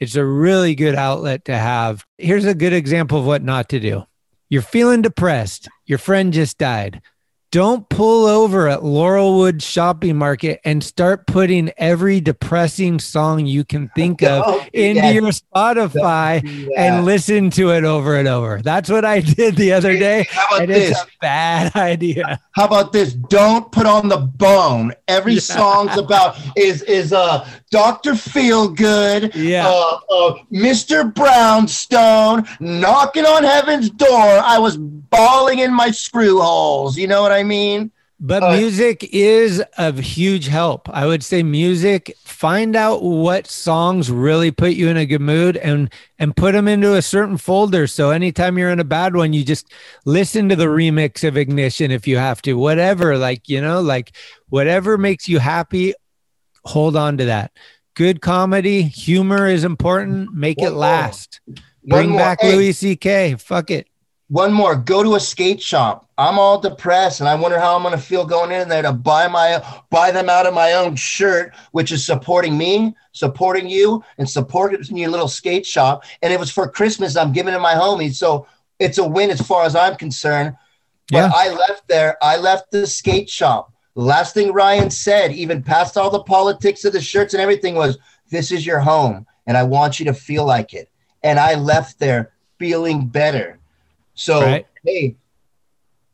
It's 0.00 0.16
a 0.16 0.24
really 0.24 0.74
good 0.74 0.94
outlet 0.94 1.44
to 1.44 1.58
have. 1.58 2.06
Here's 2.16 2.46
a 2.46 2.54
good 2.54 2.72
example 2.72 3.18
of 3.18 3.26
what 3.26 3.42
not 3.42 3.68
to 3.68 3.78
do. 3.78 4.06
You're 4.48 4.62
feeling 4.62 5.02
depressed. 5.02 5.68
Your 5.84 5.98
friend 5.98 6.32
just 6.32 6.56
died. 6.56 7.02
Don't 7.52 7.86
pull 7.90 8.24
over 8.24 8.66
at 8.66 8.80
Laurelwood 8.80 9.62
Shopping 9.62 10.16
Market 10.16 10.58
and 10.64 10.82
start 10.82 11.26
putting 11.26 11.70
every 11.76 12.18
depressing 12.18 12.98
song 12.98 13.44
you 13.44 13.62
can 13.62 13.90
think 13.94 14.22
of 14.24 14.66
into 14.72 15.06
your 15.12 15.30
Spotify 15.30 16.42
and 16.78 17.04
listen 17.04 17.50
to 17.50 17.70
it 17.72 17.84
over 17.84 18.16
and 18.16 18.26
over. 18.26 18.62
That's 18.62 18.88
what 18.88 19.04
I 19.04 19.20
did 19.20 19.56
the 19.56 19.72
other 19.74 19.92
day. 19.98 20.26
How 20.30 20.46
about 20.46 20.62
And 20.62 20.70
it's 20.70 20.88
this? 20.90 21.02
a 21.02 21.06
bad 21.20 21.76
idea. 21.76 22.40
How 22.52 22.64
about 22.64 22.92
this? 22.92 23.12
Don't 23.12 23.70
put 23.70 23.84
on 23.84 24.08
the 24.08 24.16
bone. 24.16 24.94
Every 25.06 25.34
Yeah. 25.34 25.40
song's 25.40 25.96
about 25.98 26.38
is 26.56 26.80
is 26.84 27.12
uh 27.12 27.46
Dr. 27.72 28.12
Feelgood, 28.12 29.32
Yeah. 29.34 29.66
uh, 29.66 29.98
uh 30.10 30.34
Mr. 30.52 31.12
Brownstone, 31.12 32.46
knocking 32.60 33.24
on 33.24 33.42
heaven's 33.44 33.90
door. 33.90 34.08
I 34.12 34.58
was 34.58 34.76
bawling 34.76 35.58
in 35.58 35.74
my 35.74 35.90
screw 35.90 36.40
holes. 36.40 36.96
You 36.96 37.06
know 37.08 37.22
what 37.22 37.32
I 37.32 37.42
mean? 37.42 37.90
But 38.24 38.44
Uh, 38.44 38.56
music 38.56 39.08
is 39.12 39.60
of 39.78 39.98
huge 39.98 40.46
help. 40.46 40.88
I 40.92 41.06
would 41.06 41.24
say 41.24 41.42
music, 41.42 42.14
find 42.24 42.76
out 42.76 43.02
what 43.02 43.48
songs 43.48 44.12
really 44.12 44.52
put 44.52 44.74
you 44.74 44.88
in 44.88 44.96
a 44.96 45.06
good 45.06 45.20
mood 45.22 45.56
and 45.56 45.90
and 46.20 46.36
put 46.36 46.52
them 46.52 46.68
into 46.68 46.94
a 46.94 47.02
certain 47.02 47.36
folder. 47.36 47.88
So 47.88 48.10
anytime 48.10 48.56
you're 48.58 48.70
in 48.70 48.78
a 48.78 48.84
bad 48.84 49.16
one, 49.16 49.32
you 49.32 49.44
just 49.44 49.72
listen 50.04 50.48
to 50.50 50.54
the 50.56 50.66
remix 50.66 51.26
of 51.26 51.36
Ignition 51.36 51.90
if 51.90 52.06
you 52.06 52.16
have 52.18 52.40
to. 52.42 52.54
Whatever, 52.54 53.18
like, 53.18 53.48
you 53.48 53.60
know, 53.60 53.80
like 53.80 54.12
whatever 54.50 54.96
makes 54.96 55.26
you 55.28 55.40
happy, 55.40 55.94
hold 56.64 56.96
on 56.96 57.18
to 57.18 57.26
that. 57.26 57.52
Good 57.94 58.20
comedy, 58.20 58.82
humor 58.82 59.46
is 59.46 59.64
important. 59.64 60.32
Make 60.32 60.58
One 60.58 60.68
it 60.68 60.70
last. 60.74 61.40
One 61.46 61.56
Bring 61.84 62.16
back 62.16 62.40
Hey. 62.40 62.54
Louis 62.54 62.72
C.K. 62.72 63.36
Fuck 63.38 63.70
it. 63.70 63.86
One 64.28 64.52
more. 64.52 64.76
Go 64.76 65.02
to 65.02 65.16
a 65.16 65.20
skate 65.20 65.60
shop. 65.60 66.08
I'm 66.16 66.38
all 66.38 66.58
depressed, 66.58 67.20
and 67.20 67.28
I 67.28 67.34
wonder 67.34 67.58
how 67.58 67.76
I'm 67.76 67.82
gonna 67.82 67.98
feel 67.98 68.24
going 68.24 68.50
in 68.50 68.66
there 68.68 68.80
to 68.80 68.92
buy 68.92 69.28
my 69.28 69.62
buy 69.90 70.10
them 70.10 70.30
out 70.30 70.46
of 70.46 70.54
my 70.54 70.72
own 70.72 70.96
shirt, 70.96 71.54
which 71.72 71.92
is 71.92 72.06
supporting 72.06 72.56
me, 72.56 72.94
supporting 73.12 73.68
you, 73.68 74.02
and 74.16 74.28
supporting 74.28 74.96
your 74.96 75.10
little 75.10 75.28
skate 75.28 75.66
shop. 75.66 76.04
And 76.22 76.32
it 76.32 76.40
was 76.40 76.50
for 76.50 76.66
Christmas. 76.68 77.14
I'm 77.16 77.32
giving 77.32 77.52
it 77.52 77.56
to 77.56 77.62
my 77.62 77.74
homies, 77.74 78.14
so 78.14 78.46
it's 78.78 78.96
a 78.96 79.04
win 79.06 79.30
as 79.30 79.42
far 79.42 79.64
as 79.64 79.76
I'm 79.76 79.96
concerned. 79.96 80.56
But 81.10 81.18
Yeah. 81.18 81.32
I 81.34 81.50
left 81.50 81.88
there. 81.88 82.16
I 82.22 82.36
left 82.38 82.70
the 82.70 82.86
skate 82.86 83.28
shop. 83.28 83.71
Last 83.94 84.34
thing 84.34 84.52
Ryan 84.52 84.90
said, 84.90 85.32
even 85.32 85.62
past 85.62 85.96
all 85.96 86.10
the 86.10 86.22
politics 86.22 86.84
of 86.84 86.92
the 86.92 87.00
shirts 87.00 87.34
and 87.34 87.42
everything, 87.42 87.74
was, 87.74 87.98
"This 88.30 88.50
is 88.50 88.64
your 88.64 88.80
home, 88.80 89.26
and 89.46 89.56
I 89.56 89.64
want 89.64 89.98
you 89.98 90.06
to 90.06 90.14
feel 90.14 90.44
like 90.44 90.72
it." 90.72 90.88
And 91.22 91.38
I 91.38 91.54
left 91.54 91.98
there 91.98 92.32
feeling 92.58 93.06
better. 93.06 93.58
So 94.14 94.40
Right. 94.40 94.66
hey, 94.84 95.16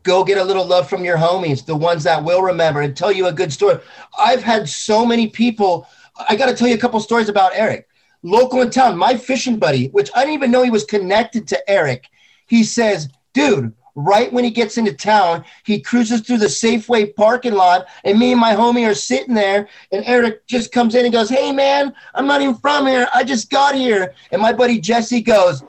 go 0.03 0.25
get 0.25 0.39
a 0.39 0.45
little 0.45 0.65
love 0.67 0.89
from 0.89 1.05
your 1.05 1.19
homies, 1.19 1.65
the 1.65 1.77
ones 1.77 2.03
that 2.05 2.25
will 2.25 2.43
remember 2.43 2.81
and 2.81 2.97
tell 2.97 3.13
you 3.13 3.27
a 3.27 3.33
good 3.33 3.53
story. 3.53 3.79
I've 4.19 4.43
had 4.43 4.69
so 4.69 5.07
many 5.07 5.29
people. 5.29 5.87
I 6.29 6.35
got 6.37 6.47
to 6.47 6.55
tell 6.55 6.69
you 6.69 6.75
a 6.75 6.79
couple 6.79 6.99
stories 7.01 7.29
about 7.29 7.53
Eric, 7.55 7.87
local 8.23 8.61
in 8.61 8.71
town. 8.71 8.97
My 8.99 9.17
fishing 9.17 9.59
buddy, 9.59 9.89
which 9.89 10.11
I 10.15 10.21
didn't 10.21 10.35
even 10.35 10.51
know 10.51 10.63
he 10.63 10.71
was 10.71 10.85
connected 10.85 11.47
to 11.49 11.71
Eric. 11.71 12.09
He 12.47 12.65
says, 12.65 13.09
"Dude." 13.35 13.73
Right 14.01 14.33
when 14.33 14.45
he 14.45 14.51
gets 14.51 14.79
into 14.79 14.93
town, 14.93 15.45
he 15.65 15.81
cruises 15.81 16.21
through 16.21 16.39
the 16.39 16.47
Safeway 16.47 17.17
parking 17.17 17.55
lot, 17.55 17.87
and 18.05 18.17
me 18.17 18.31
and 18.31 18.41
my 18.41 18.55
homie 18.55 18.89
are 18.89 18.95
sitting 18.95 19.35
there. 19.35 19.69
And 19.91 20.05
Eric 20.07 20.47
just 20.47 20.71
comes 20.71 20.95
in 20.95 21.05
and 21.05 21.13
goes, 21.13 21.29
"Hey 21.29 21.51
man, 21.51 21.93
I'm 22.15 22.27
not 22.29 22.41
even 22.41 22.55
from 22.55 22.87
here. 22.87 23.09
I 23.13 23.25
just 23.25 23.51
got 23.51 23.75
here." 23.75 24.15
And 24.31 24.41
my 24.41 24.53
buddy 24.53 24.79
Jesse 24.79 25.21
goes, 25.21 25.65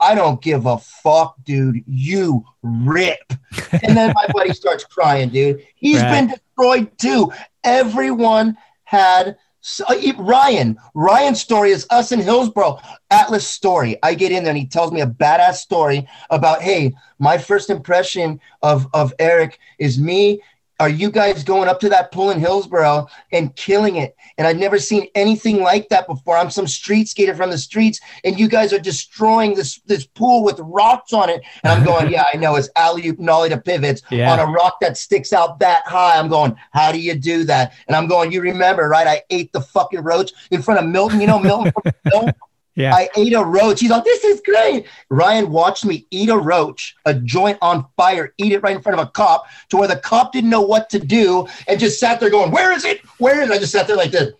I 0.00 0.14
don't 0.14 0.40
give 0.40 0.66
a 0.66 0.78
fuck, 0.78 1.36
dude. 1.44 1.82
You 1.86 2.44
rip. 2.62 3.32
And 3.82 3.96
then 3.96 4.12
my 4.12 4.26
buddy 4.32 4.52
starts 4.52 4.84
crying, 4.84 5.28
dude. 5.30 5.62
He's 5.76 6.02
Right. 6.02 6.10
been 6.10 6.26
destroyed 6.28 6.98
too. 6.98 7.32
Everyone 7.62 8.56
had 8.84 9.36
so, 9.60 9.84
uh, 9.88 9.94
e- 10.00 10.14
Ryan. 10.18 10.78
Ryan's 10.94 11.40
story 11.40 11.70
is 11.70 11.86
us 11.90 12.12
in 12.12 12.20
Hillsboro. 12.20 12.80
Atlas 13.10 13.46
story. 13.46 13.96
I 14.02 14.14
get 14.14 14.32
in 14.32 14.44
there 14.44 14.50
and 14.50 14.58
he 14.58 14.66
tells 14.66 14.92
me 14.92 15.00
a 15.00 15.06
badass 15.06 15.56
story 15.56 16.06
about, 16.30 16.62
hey, 16.62 16.94
my 17.18 17.38
first 17.38 17.70
impression 17.70 18.40
of 18.62 18.86
of 18.94 19.12
Eric 19.18 19.58
is 19.78 19.98
me. 19.98 20.40
Are 20.80 20.88
you 20.88 21.10
guys 21.10 21.42
going 21.42 21.68
up 21.68 21.80
to 21.80 21.88
that 21.88 22.12
pool 22.12 22.30
in 22.30 22.38
Hillsboro 22.38 23.08
and 23.32 23.54
killing 23.56 23.96
it? 23.96 24.14
And 24.36 24.46
I've 24.46 24.58
never 24.58 24.78
seen 24.78 25.08
anything 25.16 25.60
like 25.60 25.88
that 25.88 26.06
before. 26.06 26.36
I'm 26.36 26.50
some 26.50 26.68
street 26.68 27.08
skater 27.08 27.34
from 27.34 27.50
the 27.50 27.58
streets, 27.58 27.98
and 28.22 28.38
you 28.38 28.46
guys 28.48 28.72
are 28.72 28.78
destroying 28.78 29.54
this 29.54 29.80
this 29.86 30.06
pool 30.06 30.44
with 30.44 30.60
rocks 30.60 31.12
on 31.12 31.30
it. 31.30 31.42
And 31.64 31.72
I'm 31.72 31.84
going, 31.84 32.10
yeah, 32.12 32.24
I 32.32 32.36
know 32.36 32.54
it's 32.54 32.68
alley 32.76 33.08
oop 33.08 33.18
nollie 33.18 33.48
to 33.48 33.58
pivots 33.58 34.02
Yeah. 34.10 34.32
on 34.32 34.38
a 34.38 34.46
rock 34.46 34.76
that 34.80 34.96
sticks 34.96 35.32
out 35.32 35.58
that 35.58 35.82
high. 35.86 36.16
I'm 36.16 36.28
going, 36.28 36.54
how 36.72 36.92
do 36.92 37.00
you 37.00 37.14
do 37.14 37.42
that? 37.44 37.72
And 37.88 37.96
I'm 37.96 38.06
going, 38.06 38.30
you 38.30 38.40
remember, 38.40 38.88
right? 38.88 39.06
I 39.08 39.22
ate 39.30 39.52
the 39.52 39.60
fucking 39.60 40.00
roach 40.02 40.32
in 40.52 40.62
front 40.62 40.78
of 40.78 40.86
Milton. 40.86 41.20
You 41.20 41.26
know 41.26 41.40
Milton 41.40 41.72
film? 42.10 42.30
Yeah. 42.78 42.94
I 42.94 43.08
ate 43.16 43.32
a 43.32 43.44
roach. 43.44 43.80
He's 43.80 43.90
like, 43.90 44.04
this 44.04 44.22
is 44.22 44.40
great. 44.40 44.86
Ryan 45.10 45.50
watched 45.50 45.84
me 45.84 46.06
eat 46.12 46.28
a 46.28 46.38
roach, 46.38 46.94
a 47.04 47.12
joint 47.12 47.58
on 47.60 47.84
fire, 47.96 48.32
eat 48.38 48.52
it 48.52 48.62
right 48.62 48.76
in 48.76 48.80
front 48.80 49.00
of 49.00 49.04
a 49.04 49.10
cop 49.10 49.46
to 49.70 49.76
where 49.76 49.88
the 49.88 49.96
cop 49.96 50.32
didn't 50.32 50.50
know 50.50 50.62
what 50.62 50.88
to 50.90 51.00
do 51.00 51.48
and 51.66 51.80
just 51.80 51.98
sat 51.98 52.20
there 52.20 52.30
going, 52.30 52.52
where 52.52 52.70
is 52.72 52.84
it? 52.84 53.00
Where 53.18 53.42
is 53.42 53.50
it? 53.50 53.52
I 53.52 53.58
just 53.58 53.72
sat 53.72 53.88
there 53.88 53.96
like 53.96 54.12
this. 54.12 54.32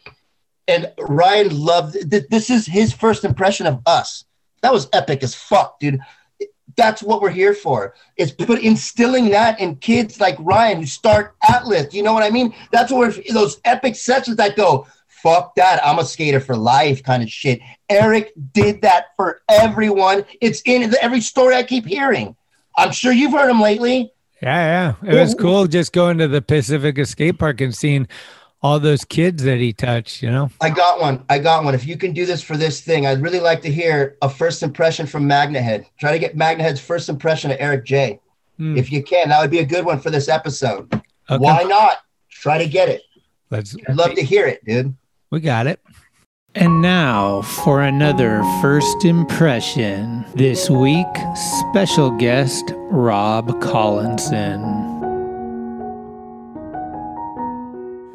And 0.68 0.92
Ryan 1.00 1.58
loved 1.58 2.10
th- 2.10 2.28
this 2.30 2.48
is 2.48 2.64
his 2.64 2.92
first 2.92 3.24
impression 3.24 3.66
of 3.66 3.82
us. 3.86 4.24
That 4.62 4.72
was 4.72 4.88
epic 4.92 5.24
as 5.24 5.34
fuck, 5.34 5.80
dude. 5.80 5.98
That's 6.76 7.02
what 7.02 7.20
we're 7.20 7.30
here 7.30 7.54
for. 7.54 7.94
It's 8.16 8.30
put 8.30 8.60
instilling 8.60 9.30
that 9.30 9.58
in 9.58 9.76
kids 9.76 10.20
like 10.20 10.36
Ryan 10.38 10.78
who 10.78 10.86
start 10.86 11.34
Atlas. 11.48 11.92
You 11.92 12.04
know 12.04 12.12
what 12.12 12.22
I 12.22 12.30
mean? 12.30 12.54
That's 12.70 12.92
what 12.92 13.16
we're 13.16 13.32
those 13.32 13.60
epic 13.64 13.96
sessions 13.96 14.36
that 14.36 14.54
go, 14.54 14.86
fuck 15.22 15.54
that. 15.56 15.84
I'm 15.84 15.98
a 15.98 16.04
skater 16.04 16.40
for 16.40 16.56
life 16.56 17.02
kind 17.02 17.22
of 17.22 17.30
shit. 17.30 17.60
Eric 17.88 18.32
did 18.52 18.82
that 18.82 19.06
for 19.16 19.42
everyone. 19.48 20.24
It's 20.40 20.62
in 20.64 20.94
every 21.00 21.20
story 21.20 21.54
I 21.54 21.62
keep 21.62 21.86
hearing. 21.86 22.36
I'm 22.76 22.92
sure 22.92 23.12
you've 23.12 23.32
heard 23.32 23.50
him 23.50 23.60
lately. 23.60 24.12
Yeah, 24.42 24.94
yeah. 25.02 25.12
It 25.12 25.18
was 25.18 25.34
cool 25.34 25.66
just 25.66 25.92
going 25.92 26.18
to 26.18 26.28
the 26.28 26.40
Pacifica 26.40 27.04
Skate 27.06 27.38
Park 27.38 27.60
and 27.60 27.74
seeing 27.74 28.06
all 28.62 28.80
those 28.80 29.04
kids 29.04 29.42
that 29.44 29.58
he 29.58 29.72
touched, 29.72 30.22
you 30.22 30.30
know? 30.30 30.50
I 30.60 30.70
got 30.70 31.00
one. 31.00 31.24
I 31.28 31.38
got 31.38 31.64
one. 31.64 31.74
If 31.74 31.86
you 31.86 31.96
can 31.96 32.12
do 32.12 32.26
this 32.26 32.42
for 32.42 32.56
this 32.56 32.80
thing, 32.80 33.06
I'd 33.06 33.22
really 33.22 33.40
like 33.40 33.62
to 33.62 33.70
hear 33.70 34.16
a 34.22 34.28
first 34.28 34.62
impression 34.62 35.06
from 35.06 35.26
Magna 35.26 35.60
Head. 35.60 35.86
Try 35.98 36.12
to 36.12 36.18
get 36.18 36.36
Magna 36.36 36.64
Head's 36.64 36.80
first 36.80 37.08
impression 37.08 37.50
of 37.50 37.56
Eric 37.60 37.84
J. 37.84 38.20
Hmm. 38.56 38.76
If 38.76 38.90
you 38.90 39.02
can, 39.02 39.28
that 39.28 39.40
would 39.40 39.50
be 39.50 39.60
a 39.60 39.66
good 39.66 39.84
one 39.84 40.00
for 40.00 40.10
this 40.10 40.28
episode. 40.28 40.92
Okay. 40.92 41.36
Why 41.38 41.62
not? 41.64 41.98
Try 42.30 42.58
to 42.58 42.68
get 42.68 42.88
it. 42.88 43.02
Let's 43.50 43.76
I'd 43.88 43.96
love 43.96 44.14
to 44.14 44.22
hear 44.22 44.46
it, 44.46 44.64
dude. 44.64 44.94
We 45.30 45.40
got 45.40 45.66
it. 45.66 45.80
And 46.54 46.80
now 46.80 47.42
for 47.42 47.82
another 47.82 48.42
first 48.62 49.04
impression. 49.04 50.24
This 50.34 50.70
week, 50.70 51.06
special 51.70 52.10
guest 52.12 52.72
Rob 52.90 53.60
Collinson. 53.60 54.62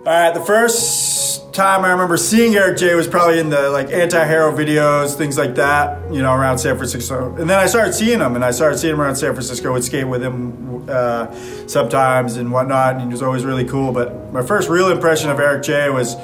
All 0.06 0.12
right, 0.12 0.34
the 0.34 0.44
first 0.44 1.54
time 1.54 1.86
I 1.86 1.92
remember 1.92 2.18
seeing 2.18 2.56
Eric 2.56 2.80
J 2.80 2.96
was 2.96 3.08
probably 3.08 3.40
in 3.40 3.52
the 3.52 3.70
like 3.70 3.92
anti-hero 3.92 4.52
videos, 4.52 5.16
things 5.16 5.38
like 5.38 5.54
that, 5.54 6.12
you 6.12 6.24
know, 6.24 6.34
around 6.34 6.58
San 6.58 6.76
Francisco. 6.78 7.36
And 7.36 7.48
then 7.48 7.60
I 7.60 7.68
started 7.68 7.94
seeing 7.94 8.20
him, 8.20 8.36
and 8.36 8.44
I 8.44 8.50
started 8.50 8.80
seeing 8.80 8.96
him 8.96 9.02
around 9.02 9.18
San 9.18 9.34
Francisco. 9.34 9.72
Would 9.72 9.84
skate 9.84 10.08
with 10.08 10.24
him 10.24 10.90
uh, 10.90 11.32
sometimes 11.68 12.38
and 12.38 12.52
whatnot, 12.52 12.96
and 12.96 13.04
he 13.04 13.08
was 13.08 13.22
always 13.22 13.46
really 13.46 13.66
cool. 13.66 13.92
But 13.94 14.34
my 14.34 14.42
first 14.42 14.68
real 14.68 14.90
impression 14.90 15.30
of 15.30 15.40
Eric 15.40 15.62
J 15.62 15.92
was 15.92 16.16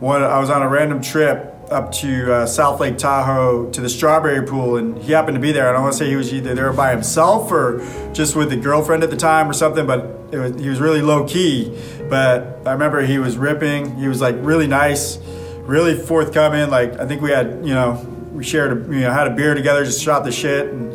when 0.00 0.22
I 0.22 0.38
was 0.38 0.50
on 0.50 0.62
a 0.62 0.68
random 0.68 1.02
trip 1.02 1.54
up 1.70 1.92
to 1.92 2.32
uh, 2.32 2.46
South 2.46 2.80
Lake 2.80 2.98
Tahoe 2.98 3.70
to 3.70 3.80
the 3.80 3.88
Strawberry 3.88 4.44
Pool, 4.44 4.76
and 4.76 4.98
he 4.98 5.12
happened 5.12 5.36
to 5.36 5.40
be 5.40 5.52
there. 5.52 5.68
I 5.68 5.72
don't 5.72 5.82
want 5.82 5.92
to 5.92 5.98
say 5.98 6.08
he 6.08 6.16
was 6.16 6.32
either 6.34 6.54
there 6.54 6.72
by 6.72 6.90
himself 6.90 7.52
or 7.52 7.78
just 8.12 8.34
with 8.34 8.50
a 8.52 8.56
girlfriend 8.56 9.04
at 9.04 9.10
the 9.10 9.16
time 9.16 9.48
or 9.48 9.52
something, 9.52 9.86
but 9.86 10.32
was, 10.32 10.60
he 10.60 10.68
was 10.68 10.80
really 10.80 11.02
low 11.02 11.26
key. 11.28 11.78
But 12.08 12.60
I 12.66 12.72
remember 12.72 13.02
he 13.02 13.18
was 13.18 13.36
ripping. 13.36 13.96
He 13.96 14.08
was 14.08 14.20
like 14.20 14.34
really 14.40 14.66
nice, 14.66 15.18
really 15.60 15.94
forthcoming. 15.94 16.70
Like 16.70 16.98
I 16.98 17.06
think 17.06 17.22
we 17.22 17.30
had, 17.30 17.64
you 17.64 17.74
know, 17.74 18.04
we 18.32 18.42
shared, 18.42 18.72
a, 18.72 18.92
you 18.92 19.02
know, 19.02 19.12
had 19.12 19.28
a 19.28 19.34
beer 19.34 19.54
together, 19.54 19.84
just 19.84 20.02
shot 20.02 20.24
the 20.24 20.32
shit, 20.32 20.72
and 20.72 20.92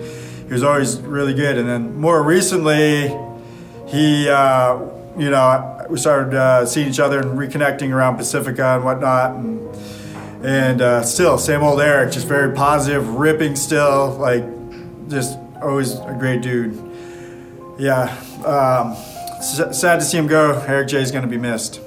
he 0.48 0.52
was 0.52 0.64
always 0.64 1.00
really 1.00 1.34
good. 1.34 1.58
And 1.58 1.70
then 1.70 1.96
more 1.96 2.22
recently, 2.22 3.16
he, 3.88 4.28
uh, 4.28 4.95
you 5.18 5.30
know, 5.30 5.86
we 5.90 5.98
started 5.98 6.34
uh, 6.36 6.66
seeing 6.66 6.90
each 6.90 7.00
other 7.00 7.20
and 7.20 7.38
reconnecting 7.38 7.94
around 7.94 8.18
Pacifica 8.18 8.76
and 8.76 8.84
whatnot, 8.84 9.36
and 9.36 9.76
and 10.46 10.82
uh, 10.82 11.04
still 11.04 11.38
same 11.38 11.64
old 11.64 11.80
Eric, 11.80 12.12
just 12.12 12.28
very 12.28 12.54
positive, 12.54 13.08
ripping 13.16 13.56
still, 13.56 14.12
like 14.20 14.44
just 15.10 15.38
always 15.62 15.94
a 15.94 16.16
great 16.20 16.42
dude. 16.42 16.74
Yeah, 17.80 18.04
um, 18.46 18.92
s- 19.38 19.80
sad 19.80 20.00
to 20.00 20.06
see 20.06 20.18
him 20.18 20.28
go. 20.28 20.62
Eric 20.68 20.90
J 20.90 21.02
is 21.02 21.12
going 21.12 21.24
to 21.24 21.30
be 21.30 21.38
missed. 21.38 21.80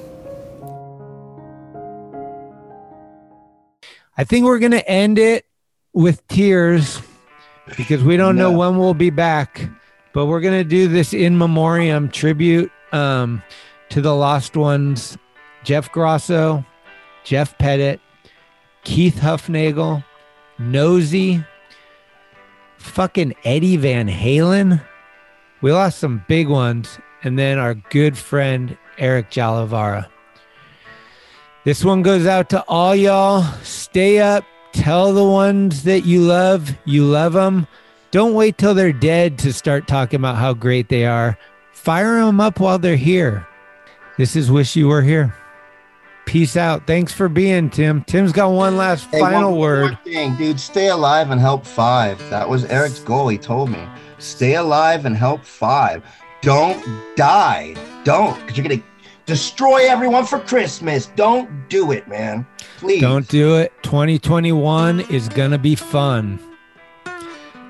I 4.17 4.25
think 4.25 4.47
we're 4.47 4.59
going 4.59 4.73
to 4.73 4.89
end 4.89 5.19
it 5.19 5.47
with 5.93 6.27
tears 6.27 7.01
because 7.77 8.03
we 8.03 8.17
don't 8.17 8.37
know 8.37 8.51
when 8.51 8.79
we'll 8.79 8.95
be 8.95 9.11
back. 9.11 9.69
But 10.13 10.27
we're 10.27 10.41
going 10.41 10.61
to 10.61 10.69
do 10.69 10.89
this 10.89 11.13
in 11.13 11.39
memoriam 11.39 12.09
tribute 12.09 12.73
um, 12.93 13.43
to 13.91 14.01
the 14.01 14.15
lost 14.15 14.57
ones 14.57 15.17
Jeff 15.65 15.91
Grosso, 15.93 16.65
Jeff 17.25 17.59
Pettit, 17.59 18.01
Keith 18.85 19.17
Hufnagel, 19.17 20.05
Nosy, 20.59 21.45
fucking 22.79 23.35
Eddie 23.45 23.77
Van 23.77 24.09
Halen. 24.09 24.83
We 25.61 25.73
lost 25.73 25.99
some 25.99 26.25
big 26.29 26.49
ones. 26.49 26.99
And 27.25 27.39
then 27.39 27.59
our 27.59 27.75
good 27.75 28.17
friend, 28.17 28.79
Eric 28.97 29.31
Jalavara. 29.31 30.09
This 31.65 31.85
one 31.85 32.03
goes 32.03 32.27
out 32.27 32.49
to 32.51 32.63
all 32.63 32.95
y'all. 32.95 33.43
Stay 33.63 34.21
up. 34.21 34.45
Tell 34.73 35.13
the 35.13 35.25
ones 35.25 35.83
that 35.83 36.05
you 36.05 36.21
love, 36.21 36.71
you 36.85 37.05
love 37.05 37.33
them. 37.33 37.67
Don't 38.11 38.35
wait 38.35 38.57
till 38.57 38.75
they're 38.75 38.93
dead 38.93 39.39
to 39.39 39.53
start 39.53 39.89
talking 39.89 40.21
about 40.21 40.37
how 40.37 40.55
great 40.55 40.89
they 40.89 41.05
are. 41.05 41.37
Fire 41.79 42.21
them 42.21 42.41
up 42.41 42.61
while 42.61 42.79
they're 42.79 42.97
here. 42.97 43.47
This 44.19 44.35
is 44.37 44.51
Wish 44.51 44.75
You 44.77 44.89
Were 44.89 45.01
Here. 45.03 45.33
Peace 46.27 46.57
out. 46.57 46.87
Thanks 46.87 47.13
for 47.13 47.29
being 47.29 47.71
Tim. 47.71 48.03
Tim's 48.05 48.33
got 48.33 48.51
one 48.51 48.77
last 48.77 49.07
Hey, 49.11 49.21
final 49.21 49.53
one 49.53 49.61
word. 49.61 49.99
thing, 50.05 50.37
dude. 50.37 50.61
Stay 50.61 50.89
alive 50.89 51.31
and 51.31 51.41
help 51.41 51.65
five. 51.65 52.19
That 52.31 52.49
was 52.49 52.65
Eric's 52.67 52.99
goal. 52.99 53.29
He 53.29 53.39
told 53.39 53.71
me. 53.71 53.83
Stay 54.19 54.57
alive 54.57 55.07
and 55.07 55.17
help 55.17 55.45
five. 55.45 56.03
Don't 56.43 56.85
die. 57.17 57.75
Don't, 58.05 58.39
because 58.41 58.59
you're 58.59 58.69
gonna 58.69 58.83
destroy 59.25 59.89
everyone 59.89 60.27
for 60.27 60.41
Christmas. 60.41 61.07
Don't 61.17 61.49
do 61.71 61.93
it, 61.93 62.09
man. 62.09 62.45
Please. 62.79 63.01
Don't 63.01 63.27
do 63.29 63.57
it. 63.57 63.73
2021 63.85 65.01
is 65.13 65.29
going 65.31 65.53
to 65.53 65.59
be 65.59 65.75
fun. 65.77 66.39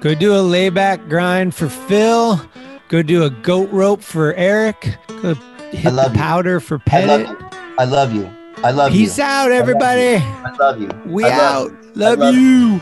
Go 0.01 0.15
do 0.15 0.35
a 0.35 0.41
layback 0.43 1.09
grind 1.09 1.55
for 1.55 1.69
Phil. 1.69 2.41
Go 2.89 3.03
do 3.03 3.25
a 3.25 3.31
goat 3.31 3.69
rope 3.71 4.01
for 4.03 4.33
Eric. 4.35 4.97
Go 5.23 5.35
hit 5.71 5.91
the 5.95 6.11
powder 6.15 6.59
for 6.61 6.81
I 6.91 7.05
love 7.05 7.21
Pettit. 7.21 7.29
you. 7.29 7.49
I 7.79 7.85
love 7.85 8.13
you. 8.15 8.31
I 8.65 8.71
love 8.71 8.93
you. 8.95 9.01
Peace 9.05 9.19
out, 9.19 9.53
everybody. 9.53 10.17
I 10.17 10.57
love 10.59 10.81
you. 10.81 10.89
We 11.07 11.25
I 11.25 11.29
love 11.37 11.39
out. 11.39 11.71
you. 11.71 11.79
I 11.79 11.93
Love, 11.95 12.19
love 12.19 12.35
you. 12.35 12.81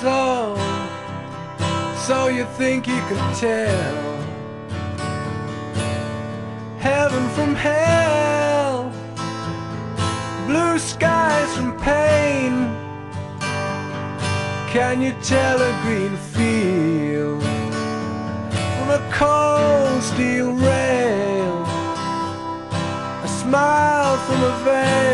So, 0.00 0.56
so 2.06 2.28
you 2.28 2.44
think 2.58 2.86
you 2.86 3.00
could 3.08 3.34
tell 3.36 4.18
heaven 6.78 7.28
from 7.30 7.54
hell, 7.54 8.53
Can 14.74 15.00
you 15.00 15.14
tell 15.22 15.62
a 15.62 15.82
green 15.82 16.16
field 16.16 17.40
from 18.74 18.90
a 18.90 19.08
cold 19.12 20.02
steel 20.02 20.52
rail? 20.52 21.62
A 23.22 23.28
smile 23.28 24.16
from 24.26 24.42
a 24.42 24.64
veil. 24.64 25.13